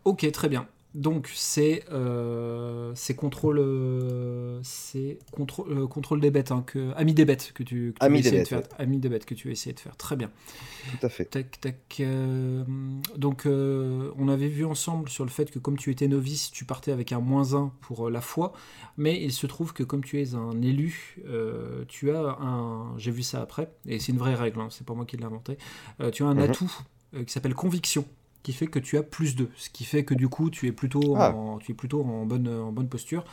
Ok, 0.05 0.31
très 0.33 0.49
bien. 0.49 0.67
Donc 0.95 1.31
c'est 1.35 1.85
euh, 1.91 2.95
contrôle 3.17 3.59
euh, 3.61 4.61
c'est 4.63 5.19
contrôle 5.31 5.67
euh, 5.73 5.87
contrôle 5.87 6.21
des 6.21 6.31
bêtes 6.31 6.53
hein, 6.53 6.63
que 6.67 6.93
ami 6.97 7.15
des 7.15 7.25
bêtes 7.25 7.53
que 7.55 7.63
tu, 7.63 7.95
que 7.99 8.05
Ami 8.05 8.21
des 8.21 8.29
essayer 8.29 8.43
de 8.43 8.49
bêtes, 8.49 8.49
faire. 8.49 8.79
ami 8.79 8.99
des 8.99 9.09
bêtes 9.09 9.25
que 9.25 9.35
tu 9.35 9.51
essayer 9.51 9.73
de 9.73 9.81
faire. 9.81 9.97
Très 9.97 10.17
bien. 10.17 10.31
Tout 11.01 11.07
à 11.07 11.09
fait. 11.09 11.25
tac 11.25 11.61
tac 11.61 11.97
euh, 12.01 12.65
donc 13.17 13.47
euh, 13.47 14.11
on 14.19 14.29
avait 14.29 14.49
vu 14.49 14.65
ensemble 14.67 15.09
sur 15.09 15.25
le 15.25 15.31
fait 15.31 15.51
que 15.51 15.59
comme 15.59 15.79
tu 15.79 15.91
étais 15.91 16.09
novice 16.09 16.51
tu 16.51 16.65
partais 16.67 16.93
avec 16.93 17.13
un 17.13 17.21
moins 17.21 17.55
1 17.55 17.73
pour 17.81 18.09
euh, 18.09 18.11
la 18.11 18.21
foi. 18.21 18.53
Mais 18.99 19.23
il 19.23 19.33
se 19.33 19.47
trouve 19.47 19.73
que 19.73 19.83
comme 19.85 20.05
tu 20.05 20.21
es 20.21 20.35
un 20.35 20.61
élu 20.61 21.17
euh, 21.27 21.85
tu 21.89 22.11
as 22.11 22.37
un 22.41 22.99
j'ai 22.99 23.11
vu 23.13 23.23
ça 23.23 23.41
après 23.41 23.71
et 23.87 23.99
c'est 23.99 24.13
une 24.13 24.19
vraie 24.19 24.35
règle 24.35 24.61
hein, 24.61 24.69
c'est 24.71 24.87
pas 24.87 24.95
moi 24.95 25.07
qui 25.07 25.17
l'ai 25.17 25.25
inventé 25.25 25.57
euh, 26.01 26.11
tu 26.11 26.23
as 26.23 26.27
un 26.27 26.35
Mhm. 26.35 26.41
atout 26.43 26.73
euh, 27.15 27.25
qui 27.25 27.33
s'appelle 27.33 27.55
conviction 27.55 28.05
qui 28.43 28.53
fait 28.53 28.67
que 28.67 28.79
tu 28.79 28.97
as 28.99 29.03
plus 29.03 29.37
2, 29.37 29.51
ce 29.57 29.71
qui 29.71 29.85
fait 29.85 30.05
que 30.05 30.15
du 30.15 30.29
coup 30.29 30.51
tu 30.51 30.67
es 30.67 30.73
plutôt, 30.73 31.15
Ah. 31.17 31.33
en, 31.35 31.59
tu 31.59 31.73
es 31.73 31.75
plutôt 31.75 32.03
en, 32.05 32.25
bonne, 32.27 32.49
en 32.49 32.73
bonne 32.73 32.89
posture, 32.89 33.25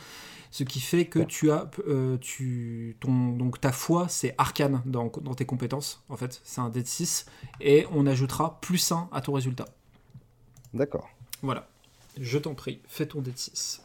ce 0.50 0.64
qui 0.64 0.80
fait 0.80 1.06
que 1.06 1.18
tu 1.20 1.50
as, 1.50 1.70
euh, 1.86 2.16
tu, 2.18 2.96
ton, 3.00 3.30
donc 3.32 3.60
ta 3.60 3.72
foi 3.72 4.08
c'est 4.08 4.34
arcane 4.38 4.82
dans, 4.86 5.10
dans 5.22 5.34
tes 5.34 5.46
compétences, 5.46 6.02
en 6.08 6.16
fait 6.16 6.40
c'est 6.44 6.60
un 6.60 6.68
dé 6.68 6.82
de 6.82 6.88
6, 6.88 7.26
et 7.60 7.86
on 7.92 8.06
ajoutera 8.06 8.60
plus 8.60 8.92
1 8.92 9.08
à 9.12 9.20
ton 9.20 9.32
résultat. 9.32 9.66
D'accord. 10.74 11.08
Voilà, 11.42 11.68
je 12.20 12.38
t'en 12.38 12.54
prie, 12.54 12.80
fais 12.86 13.06
ton 13.06 13.20
dé 13.20 13.32
de 13.32 13.38
6. 13.38 13.82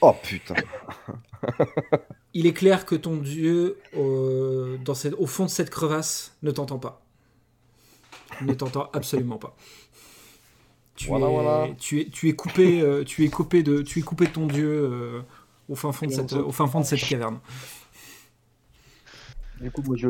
Oh 0.00 0.14
putain. 0.22 0.54
Il 2.34 2.46
est 2.46 2.52
clair 2.52 2.86
que 2.86 2.94
ton 2.94 3.16
dieu, 3.16 3.78
euh, 3.96 4.76
dans 4.84 4.94
cette, 4.94 5.14
au 5.14 5.26
fond 5.26 5.44
de 5.46 5.50
cette 5.50 5.70
crevasse, 5.70 6.36
ne 6.42 6.50
t'entend 6.52 6.78
pas. 6.78 7.02
Ne 8.42 8.52
t'entend 8.54 8.90
absolument 8.92 9.38
pas. 9.38 9.56
Tu, 10.98 11.08
Voilà, 11.08 11.26
es, 11.26 11.30
voilà. 11.30 11.68
tu 11.78 12.00
es, 12.00 12.04
tu 12.10 12.28
es 12.28 12.34
coupé, 12.34 12.80
euh, 12.82 13.04
tu 13.04 13.24
es 13.24 13.28
coupé 13.28 13.62
de, 13.62 13.82
tu 13.82 14.00
es 14.00 14.02
coupé 14.02 14.26
de 14.26 14.32
ton 14.32 14.46
dieu 14.46 14.68
euh, 14.68 15.20
au 15.68 15.76
fin 15.76 15.92
fond 15.92 16.06
de 16.06 16.10
cette, 16.12 16.32
au 16.32 16.50
fin 16.52 16.66
fond 16.66 16.80
de 16.80 16.84
cette 16.86 17.00
caverne. 17.00 17.38
Du 19.60 19.70
coup, 19.70 19.82
moi, 19.82 19.96
je, 19.96 20.08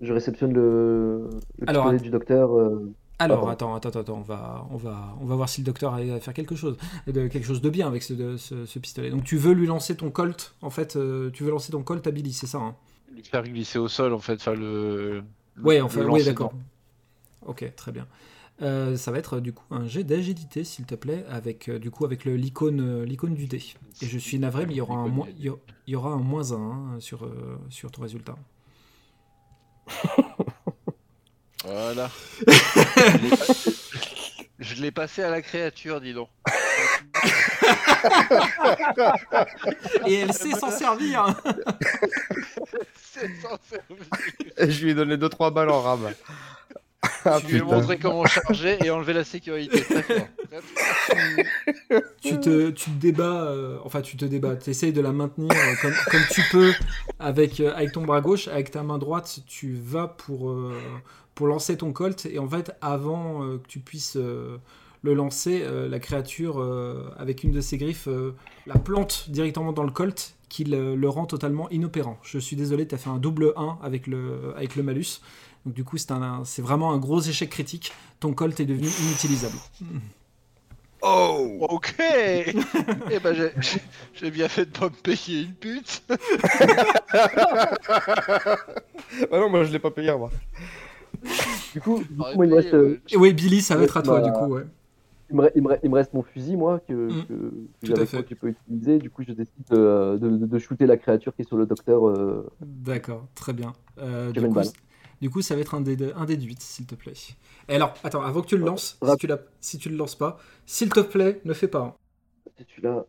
je 0.00 0.12
réceptionne 0.12 0.52
le, 0.54 1.28
le 1.58 1.66
Alors, 1.66 1.84
pistolet 1.84 1.98
du 1.98 2.10
docteur. 2.10 2.56
euh, 2.58 2.90
Alors, 3.18 3.48
Attends. 3.50 3.74
attends, 3.74 3.90
attends, 3.90 4.00
attends, 4.00 4.18
on 4.18 4.22
va, 4.22 4.66
on 4.70 4.76
va, 4.76 5.16
on 5.20 5.26
va 5.26 5.34
voir 5.36 5.48
si 5.48 5.60
le 5.60 5.66
docteur 5.66 5.92
arrive 5.92 6.12
à 6.14 6.20
faire 6.20 6.32
quelque 6.32 6.54
chose, 6.56 6.76
de, 7.06 7.26
quelque 7.28 7.46
chose 7.46 7.60
de 7.60 7.68
bien 7.68 7.86
avec 7.86 8.02
ce, 8.02 8.14
de- 8.14 8.36
ce, 8.38 8.64
ce 8.64 8.78
pistolet. 8.78 9.10
Donc, 9.10 9.24
tu 9.24 9.36
veux 9.36 9.52
lui 9.52 9.66
lancer 9.66 9.96
ton 9.96 10.10
colt, 10.10 10.54
en 10.62 10.70
fait, 10.70 10.96
euh, 10.96 11.30
tu 11.30 11.44
veux 11.44 11.50
lancer 11.50 11.72
ton 11.72 11.82
colt 11.82 12.06
à 12.06 12.10
Billy, 12.10 12.32
c'est 12.32 12.46
ça 12.46 12.58
hein? 12.58 12.76
Lui 13.14 13.22
faire 13.24 13.42
glisser 13.42 13.78
au 13.78 13.88
sol 13.88 14.12
en 14.12 14.18
fait, 14.18 14.34
enfin 14.34 14.54
le. 14.54 15.22
le- 15.56 15.64
Ouais, 15.64 15.78
le 15.78 15.82
enfin, 15.84 16.04
oui, 16.06 16.22
d'accord. 16.24 16.52
Ok, 17.46 17.64
très 17.76 17.90
bien. 17.92 18.06
Euh, 18.60 18.96
ça 18.96 19.12
va 19.12 19.18
être 19.18 19.38
du 19.38 19.52
coup 19.52 19.64
un 19.70 19.86
jet 19.86 20.02
d'agilité, 20.02 20.64
s'il 20.64 20.84
te 20.84 20.96
plaît, 20.96 21.24
avec 21.28 21.68
euh, 21.68 21.78
du 21.78 21.90
coup 21.92 22.04
avec 22.04 22.24
le- 22.24 22.34
l'icône 22.36 22.80
euh, 22.80 23.04
l'icône 23.04 23.34
du 23.34 23.46
dé. 23.46 23.62
Et 24.02 24.06
je 24.06 24.18
suis 24.18 24.38
navré, 24.38 24.66
mais 24.66 24.74
il 24.74 24.78
y 24.78 24.80
aura 24.80 24.96
un 24.96 25.06
moins, 25.06 25.28
il 25.38 25.52
y 25.86 25.94
aura 25.94 26.10
un 26.10 26.18
moins 26.18 26.52
1 26.52 26.98
sur, 27.00 27.24
euh, 27.24 27.56
sur 27.70 27.90
ton 27.92 28.02
résultat. 28.02 28.34
Voilà. 31.64 32.08
je 32.46 33.16
l'ai 33.18 33.30
pas- 33.36 33.54
je 34.60 34.74
l'ai 34.82 34.90
passé 34.90 35.22
à 35.22 35.30
la 35.30 35.42
créature, 35.42 36.00
dis 36.00 36.14
donc. 36.14 36.28
Et 40.06 40.14
elle 40.14 40.32
sait 40.32 40.52
s'en 40.52 40.70
servir 40.70 41.24
hein. 41.26 41.36
Et 44.56 44.70
je 44.70 44.84
lui 44.84 44.92
ai 44.92 44.94
donné 44.94 45.16
2-3 45.16 45.52
balles 45.52 45.70
en 45.70 45.82
rame. 45.82 46.10
Ah 47.24 47.38
Je 47.42 47.48
lui 47.48 47.58
ai 47.58 47.62
montré 47.62 47.98
comment 47.98 48.24
charger 48.26 48.78
et 48.84 48.90
enlever 48.90 49.12
la 49.12 49.24
sécurité. 49.24 49.84
Tu 52.20 52.40
te, 52.40 52.70
tu 52.70 52.90
te 52.90 52.96
débats, 53.00 53.44
euh, 53.44 53.78
enfin 53.84 54.00
tu 54.00 54.16
te 54.16 54.24
débats, 54.24 54.56
tu 54.56 54.70
essayes 54.70 54.92
de 54.92 55.00
la 55.00 55.12
maintenir 55.12 55.50
euh, 55.52 55.74
comme, 55.80 55.94
comme 56.10 56.20
tu 56.30 56.42
peux 56.50 56.72
avec, 57.18 57.60
euh, 57.60 57.72
avec 57.74 57.92
ton 57.92 58.02
bras 58.04 58.20
gauche, 58.20 58.48
avec 58.48 58.70
ta 58.70 58.82
main 58.82 58.98
droite, 58.98 59.40
tu 59.46 59.74
vas 59.74 60.08
pour, 60.08 60.50
euh, 60.50 60.72
pour 61.34 61.46
lancer 61.46 61.76
ton 61.76 61.92
colt. 61.92 62.26
Et 62.26 62.38
en 62.38 62.48
fait, 62.48 62.72
avant 62.80 63.44
euh, 63.44 63.58
que 63.58 63.68
tu 63.68 63.78
puisses 63.80 64.16
euh, 64.16 64.58
le 65.02 65.14
lancer, 65.14 65.62
euh, 65.62 65.88
la 65.88 66.00
créature, 66.00 66.60
euh, 66.60 67.10
avec 67.18 67.44
une 67.44 67.52
de 67.52 67.60
ses 67.60 67.78
griffes, 67.78 68.08
euh, 68.08 68.34
la 68.66 68.78
plante 68.78 69.26
directement 69.28 69.72
dans 69.72 69.84
le 69.84 69.92
colt, 69.92 70.34
qui 70.48 70.64
le, 70.64 70.96
le 70.96 71.08
rend 71.08 71.26
totalement 71.26 71.68
inopérant. 71.70 72.18
Je 72.22 72.38
suis 72.38 72.56
désolé, 72.56 72.88
tu 72.88 72.94
as 72.94 72.98
fait 72.98 73.10
un 73.10 73.18
double 73.18 73.52
1 73.56 73.78
avec 73.82 74.06
le, 74.06 74.54
avec 74.56 74.76
le 74.76 74.82
malus. 74.82 75.20
Donc 75.68 75.74
du 75.74 75.84
coup, 75.84 75.98
c'est 75.98 76.12
un- 76.12 76.44
c'est 76.46 76.62
vraiment 76.62 76.94
un 76.94 76.96
gros 76.98 77.20
échec 77.20 77.50
critique. 77.50 77.92
Ton 78.20 78.32
colt 78.32 78.58
est 78.58 78.64
devenu 78.64 78.86
inutilisable. 78.88 79.58
Oh 81.02 81.58
Ok 81.68 81.94
Eh 82.00 83.18
ben 83.22 83.34
j'ai- 84.14 84.30
bien 84.30 84.48
fait 84.48 84.64
de 84.64 84.70
pas 84.70 84.86
me 84.86 84.94
payer 85.02 85.42
une 85.42 85.52
pute 85.52 86.02
Bah 86.08 86.18
non, 89.40 89.50
moi 89.50 89.64
je 89.64 89.72
l'ai 89.72 89.78
pas 89.78 89.90
payé, 89.90 90.10
moi. 90.16 90.30
Du 91.74 91.80
coup, 91.82 91.98
du 91.98 92.06
coup, 92.16 92.22
Arrête 92.22 92.36
moi, 92.36 92.46
il 92.46 92.50
me 92.50 92.56
reste, 92.56 92.72
euh. 92.72 92.98
Et 93.10 93.16
oui, 93.18 93.34
Billy, 93.34 93.60
ça 93.60 93.76
va 93.76 93.84
être 93.84 93.96
à 93.98 94.02
toi, 94.02 94.20
Bah, 94.20 94.26
du 94.26 94.32
coup, 94.32 94.46
ouais. 94.54 94.62
il 95.30 95.36
me, 95.36 95.42
re- 95.42 95.50
il 95.54 95.62
me 95.62 95.68
re- 95.68 95.78
il 95.82 95.90
me 95.90 95.94
reste 95.96 96.14
mon 96.14 96.22
fusil, 96.22 96.56
moi, 96.56 96.80
que, 96.88 96.92
Mm. 96.94 97.24
que, 97.26 97.34
que 97.34 97.86
Tout 97.86 97.92
à 97.92 97.96
avec 97.98 98.08
fait. 98.08 98.16
moi, 98.16 98.24
tu 98.26 98.36
peux 98.36 98.48
utiliser. 98.48 98.98
Du 98.98 99.10
coup, 99.10 99.22
je 99.26 99.32
décide 99.32 99.52
de, 99.70 100.16
de, 100.20 100.28
de- 100.30 100.46
de 100.46 100.58
shooter 100.58 100.86
la 100.86 100.96
créature 100.96 101.34
qui 101.36 101.42
est 101.42 101.44
sur 101.46 101.56
le 101.58 101.66
docteur. 101.66 102.08
euh, 102.08 102.48
D'accord, 102.60 103.26
très 103.34 103.52
bien. 103.52 103.74
Euh, 103.98 104.30
du, 104.32 104.40
une 104.40 104.48
coup, 104.48 104.54
balle. 104.54 104.68
Du 105.20 105.30
coup, 105.30 105.42
ça 105.42 105.54
va 105.54 105.60
être 105.60 105.74
un 105.74 105.80
dé, 105.80 105.96
un 106.16 106.24
dé 106.24 106.36
de 106.36 106.44
8, 106.44 106.60
s'il 106.62 106.86
te 106.86 106.94
plaît. 106.94 107.12
Et 107.68 107.74
alors, 107.74 107.94
attends, 108.04 108.22
avant 108.22 108.40
que 108.42 108.46
tu 108.48 108.56
le 108.56 108.64
lances, 108.64 108.98
si 109.04 109.16
tu, 109.18 109.26
l'as- 109.26 109.40
si 109.60 109.78
tu 109.78 109.88
le 109.90 109.96
lances 109.96 110.14
pas, 110.16 110.38
s'il 110.66 110.90
te 110.90 111.00
plaît, 111.00 111.40
ne 111.44 111.52
fais 111.54 111.68
pas 111.68 111.80
un. 111.80 111.94
c'est 112.58 112.66
celui-là. 112.68 113.04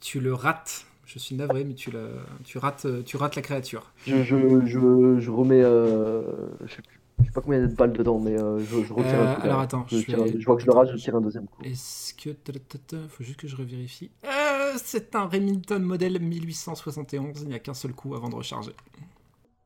Tu 0.00 0.20
le 0.20 0.34
rates. 0.34 0.84
Je 1.06 1.18
suis 1.18 1.34
navré, 1.36 1.64
mais 1.64 1.74
tu, 1.74 1.90
le, 1.90 2.10
tu, 2.44 2.58
rates, 2.58 2.84
euh, 2.84 3.02
tu 3.02 3.16
rates 3.16 3.34
la 3.34 3.40
créature. 3.42 3.92
Je, 4.06 4.22
je, 4.22 4.66
je, 4.66 5.18
je 5.18 5.30
remets. 5.30 5.62
Euh, 5.62 6.22
je, 6.66 6.74
sais 6.74 6.82
plus, 6.82 7.00
je 7.20 7.24
sais 7.24 7.30
pas 7.32 7.40
combien 7.40 7.58
il 7.58 7.62
y 7.62 7.64
a 7.64 7.68
de 7.68 7.74
balles 7.74 7.94
dedans, 7.94 8.18
mais 8.18 8.38
euh, 8.38 8.58
je, 8.58 8.64
je 8.84 8.92
retire 8.92 9.14
Euh, 9.14 9.24
un 9.24 9.34
coup. 9.34 9.40
là. 9.40 9.46
alors, 9.52 9.60
attends, 9.60 9.86
je, 9.88 9.96
je 9.96 10.02
tire 10.04 10.22
vais- 10.22 10.38
je 10.38 10.44
vois 10.44 10.56
que 10.56 10.62
je 10.62 10.66
le 10.66 10.72
rate, 10.72 10.90
je 10.92 10.96
tire 10.96 11.16
un 11.16 11.22
deuxième 11.22 11.46
coup. 11.46 11.62
Est-ce 11.64 12.12
que. 12.12 12.28
Il 12.30 13.08
faut 13.08 13.24
juste 13.24 13.38
que 13.40 13.48
je 13.48 13.56
revérifie. 13.56 14.10
Euh, 14.24 14.28
c'est 14.76 15.14
un 15.14 15.26
Remington 15.26 15.80
modèle 15.80 16.20
1871. 16.20 17.42
Il 17.42 17.48
n'y 17.48 17.54
a 17.54 17.58
qu'un 17.58 17.74
seul 17.74 17.94
coup 17.94 18.14
avant 18.14 18.28
de 18.28 18.34
recharger. 18.36 18.72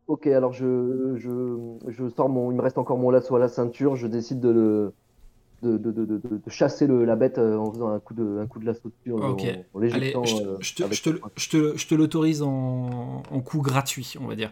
Ok, 0.06 0.26
alors 0.26 0.52
je, 0.52 1.14
je, 1.16 1.78
je 1.90 2.08
sors 2.08 2.28
mon. 2.28 2.50
Il 2.50 2.56
me 2.56 2.62
reste 2.62 2.76
encore 2.78 2.98
mon 2.98 3.10
lasso 3.10 3.34
à 3.36 3.38
la 3.38 3.48
ceinture. 3.48 3.96
Je 3.96 4.06
décide 4.06 4.40
de 4.40 4.50
le. 4.50 4.94
De, 5.62 5.78
de, 5.78 5.92
de, 5.92 6.04
de, 6.04 6.20
de 6.24 6.50
chasser 6.50 6.88
le, 6.88 7.04
la 7.04 7.14
bête 7.14 7.38
euh, 7.38 7.56
en 7.56 7.72
faisant 7.72 7.90
un 7.90 8.00
coup 8.00 8.14
de, 8.14 8.38
un 8.40 8.48
coup 8.48 8.58
de 8.58 8.66
lasso 8.66 8.80
dessus, 8.88 9.12
en, 9.12 9.30
Ok. 9.30 9.42
en, 9.42 9.78
en 9.78 9.80
Allez, 9.80 10.12
l'éjectant. 10.12 10.24
je, 10.24 10.74
te, 10.74 10.82
te- 10.82 11.48
te- 11.50 11.86
te 11.88 11.94
l'autorise 11.94 12.42
en, 12.42 13.22
en 13.30 13.40
coup 13.42 13.60
gratuit, 13.60 14.14
on 14.20 14.26
va 14.26 14.34
dire. 14.34 14.50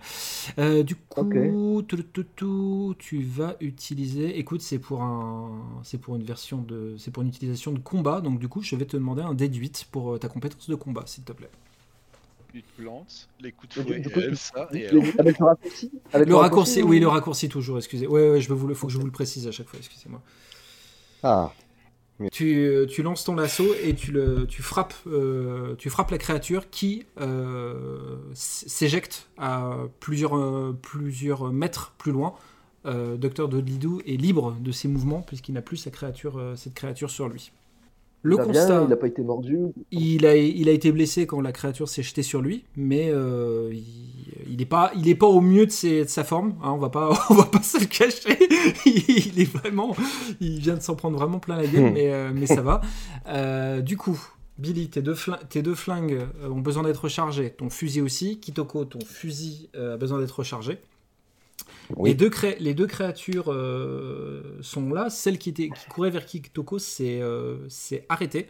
Euh, 0.60 0.84
du 0.84 0.94
coup, 0.94 1.78
Ok. 1.78 1.86
tout, 1.88 1.96
tout, 2.12 2.24
tout, 2.36 2.94
tu 3.00 3.22
vas 3.22 3.56
utiliser. 3.60 4.38
Écoute, 4.38 4.60
c'est 4.60 4.78
pour 4.78 5.02
un, 5.02 5.50
c'est 5.82 5.98
pour 5.98 6.14
une 6.14 6.22
version 6.22 6.58
de, 6.58 6.94
c'est 6.96 7.10
pour 7.10 7.24
une 7.24 7.30
utilisation 7.30 7.72
de 7.72 7.80
combat. 7.80 8.20
Donc 8.20 8.38
du 8.38 8.46
coup, 8.46 8.62
je 8.62 8.76
vais 8.76 8.84
te 8.86 8.96
demander 8.96 9.22
un 9.22 9.34
déduit 9.34 9.72
pour 9.90 10.14
euh, 10.14 10.18
ta 10.18 10.28
compétence 10.28 10.70
de 10.70 10.76
combat, 10.76 11.02
s'il 11.06 11.24
te 11.24 11.32
plaît. 11.32 11.50
Une 12.54 12.62
plante, 12.78 13.28
les 13.40 13.50
coups 13.50 13.76
de 13.76 13.82
fouet, 13.82 14.02
coup, 14.02 14.10
elle, 14.20 14.30
tu- 14.30 14.36
ça, 14.36 14.68
tu- 14.70 14.78
et 14.78 14.86
tu- 14.86 14.96
alors... 14.96 15.04
Avec 15.18 15.38
le 15.40 15.44
raccourci? 15.44 15.90
Avec 16.12 16.28
Le 16.28 16.34
raccourci, 16.36 16.82
ou- 16.84 16.88
oui, 16.88 17.00
le 17.00 17.08
raccourci 17.08 17.48
toujours. 17.48 17.78
Excusez. 17.78 18.06
Ouais, 18.06 18.30
ouais, 18.30 18.40
je 18.40 18.48
vais 18.48 18.54
vous 18.54 18.68
le, 18.68 18.74
faut 18.74 18.86
que 18.86 18.92
je 18.92 18.98
vous 18.98 19.06
le 19.06 19.12
précise 19.12 19.48
à 19.48 19.52
chaque 19.52 19.66
fois. 19.68 19.78
Excusez-moi. 19.80 20.20
Ah, 21.22 21.52
Tu, 22.32 22.86
tu 22.88 23.02
lances 23.02 23.24
ton 23.24 23.34
lasso 23.34 23.64
et 23.82 23.94
tu, 23.94 24.12
le, 24.12 24.46
tu, 24.46 24.62
frappes, 24.62 24.94
euh, 25.06 25.74
tu 25.76 25.88
frappes 25.88 26.10
la 26.10 26.18
créature 26.18 26.68
qui 26.68 27.06
euh, 27.20 28.16
s'éjecte 28.34 29.30
à 29.38 29.76
plusieurs, 30.00 30.36
euh, 30.36 30.76
plusieurs 30.80 31.50
mètres 31.52 31.94
plus 31.98 32.12
loin. 32.12 32.34
Docteur 32.84 33.48
Dodlidou 33.50 34.00
est 34.06 34.16
libre 34.16 34.56
de 34.58 34.72
ses 34.72 34.88
mouvements 34.88 35.20
puisqu'il 35.20 35.52
n'a 35.52 35.60
plus 35.60 35.76
sa 35.76 35.90
créature, 35.90 36.42
cette 36.56 36.72
créature 36.72 37.10
sur 37.10 37.28
lui. 37.28 37.52
Le 38.22 38.36
Il 38.36 38.36
bien, 38.36 38.46
constat, 38.46 38.82
il 38.84 38.88
n'a 38.88 38.96
pas 38.96 39.06
été 39.06 39.22
mordu. 39.22 39.58
il 39.90 40.24
a, 40.24 40.34
il 40.36 40.66
a 40.68 40.72
été 40.72 40.90
blessé 40.90 41.26
quand 41.26 41.42
la 41.42 41.52
créature 41.52 41.90
s'est 41.90 42.02
jetée 42.02 42.22
sur 42.22 42.40
lui, 42.40 42.64
mais 42.76 43.12
il 44.48 44.56
n'est 44.58 44.66
pas, 44.66 44.90
il 44.96 45.08
est 45.08 45.14
pas 45.14 45.26
au 45.26 45.40
mieux 45.40 45.66
de, 45.66 45.70
ses- 45.70 46.04
de 46.04 46.08
sa 46.08 46.24
forme. 46.24 46.54
hein, 46.62 46.70
on 46.72 46.78
va 46.78 46.88
pas, 46.90 47.10
on 47.30 47.34
va 47.34 47.44
pas 47.44 47.62
se 47.62 47.78
le 47.78 47.86
cacher. 47.86 48.38
il 48.86 49.40
est 49.40 49.44
vraiment, 49.52 49.94
il 50.40 50.58
vient 50.60 50.74
de 50.76 50.80
s'en 50.82 50.94
prendre 50.96 51.16
vraiment 51.18 51.38
plein 51.38 51.56
la 51.56 51.66
gueule, 51.66 51.90
Hmm. 51.90 51.94
mais, 51.94 52.12
euh, 52.12 52.30
mais 52.34 52.46
ça 52.46 52.62
va. 52.62 52.80
Euh, 53.28 53.80
du 53.80 53.96
coup, 53.96 54.20
Billy, 54.58 54.88
tes 54.90 55.02
deux, 55.02 55.14
flingues, 55.14 55.48
tes 55.48 55.62
deux 55.62 55.74
flingues 55.74 56.26
euh, 56.42 56.48
ont 56.50 56.60
besoin 56.60 56.82
d'être 56.82 57.04
rechargés. 57.04 57.50
Ton 57.50 57.70
fusil 57.70 58.00
aussi. 58.02 58.38
Kitoko, 58.40 58.84
ton 58.84 58.98
fusil 59.06 59.68
a 59.74 59.96
besoin 59.96 60.18
d'être 60.20 60.38
rechargé. 60.38 60.78
Oui. 61.96 62.10
Les, 62.10 62.14
deux 62.14 62.30
cré- 62.30 62.56
les 62.60 62.72
deux 62.74 62.86
créatures 62.86 63.50
euh, 63.52 64.42
sont 64.60 64.90
là. 64.92 65.10
Celle 65.10 65.38
qui, 65.38 65.50
était, 65.50 65.68
qui 65.70 65.88
courait 65.88 66.10
vers 66.10 66.24
Kitoko 66.26 66.78
s'est 66.78 67.20
euh, 67.22 67.56
s'est 67.68 68.04
arrêtée. 68.08 68.48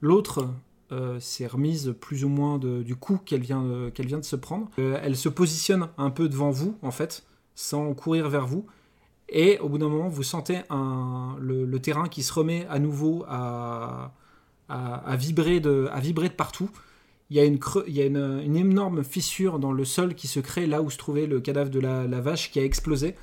L'autre 0.00 0.48
euh, 0.90 1.20
s'est 1.20 1.46
remise 1.46 1.94
plus 2.00 2.24
ou 2.24 2.30
moins 2.30 2.58
du 2.58 2.96
coup 2.96 3.18
qu'elle 3.18 3.42
vient, 3.42 3.90
qu'elle 3.92 4.06
vient 4.06 4.18
de 4.18 4.24
se 4.24 4.36
prendre. 4.36 4.70
Euh, 4.78 4.98
elle 5.02 5.16
se 5.16 5.28
positionne 5.28 5.88
un 5.98 6.08
peu 6.08 6.30
devant 6.30 6.50
vous, 6.50 6.78
en 6.80 6.90
fait, 6.90 7.26
sans 7.54 7.92
courir 7.92 8.30
vers 8.30 8.46
vous. 8.46 8.64
Et 9.28 9.58
au 9.58 9.68
bout 9.68 9.76
d'un 9.76 9.90
moment, 9.90 10.08
vous 10.08 10.22
sentez 10.22 10.62
le, 10.70 11.76
terrain 11.76 12.08
qui 12.08 12.22
se 12.22 12.32
remet 12.32 12.66
à 12.70 12.78
nouveau 12.78 13.26
à, 13.28 14.12
vibrer, 15.18 15.60
de, 15.60 15.88
à 15.92 16.00
vibrer 16.00 16.30
de 16.30 16.34
partout. 16.34 16.70
Il 17.28 17.36
y 17.36 17.40
a, 17.40 17.44
une, 17.44 17.58
creux- 17.58 17.84
il 17.86 17.94
y 17.94 18.00
a 18.00 18.06
une, 18.06 18.56
énorme 18.56 19.04
fissure 19.04 19.58
dans 19.58 19.72
le 19.72 19.84
sol 19.84 20.14
qui 20.14 20.26
se 20.26 20.40
crée 20.40 20.66
là 20.66 20.80
où 20.80 20.88
se 20.88 20.96
trouvait 20.96 21.26
le 21.26 21.40
cadavre 21.42 21.68
de 21.68 21.80
la, 21.80 22.20
vache 22.22 22.50
qui 22.50 22.60
a 22.60 22.64
explosé. 22.64 23.14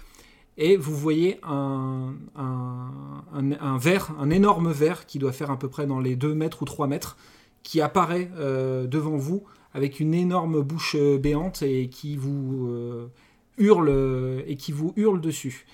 Et 0.58 0.78
vous 0.78 0.96
voyez 0.96 1.40
un, 1.42 2.14
un 2.36 3.78
verre, 3.80 4.12
un 4.20 4.30
énorme 4.30 4.72
verre 4.72 5.08
qui 5.08 5.18
doit 5.18 5.34
faire 5.34 5.50
à 5.50 5.58
peu 5.58 5.68
près 5.68 5.88
dans 5.88 6.00
les 6.00 6.16
2 6.16 6.36
mètres 6.36 6.62
ou 6.62 6.66
3 6.66 6.86
mètres, 6.86 7.18
qui 7.66 7.82
apparaît 7.82 8.30
euh, 8.38 8.88
devant 8.88 9.18
vous 9.18 9.44
avec 9.74 10.00
une 10.00 10.14
énorme 10.14 10.62
bouche 10.62 10.96
euh, 10.98 11.18
béante 11.18 11.64
euh, 11.64 11.68
et 11.68 11.90
qui 11.90 12.16
vous 12.16 13.10
hurle 13.58 15.20
dessus. 15.20 15.66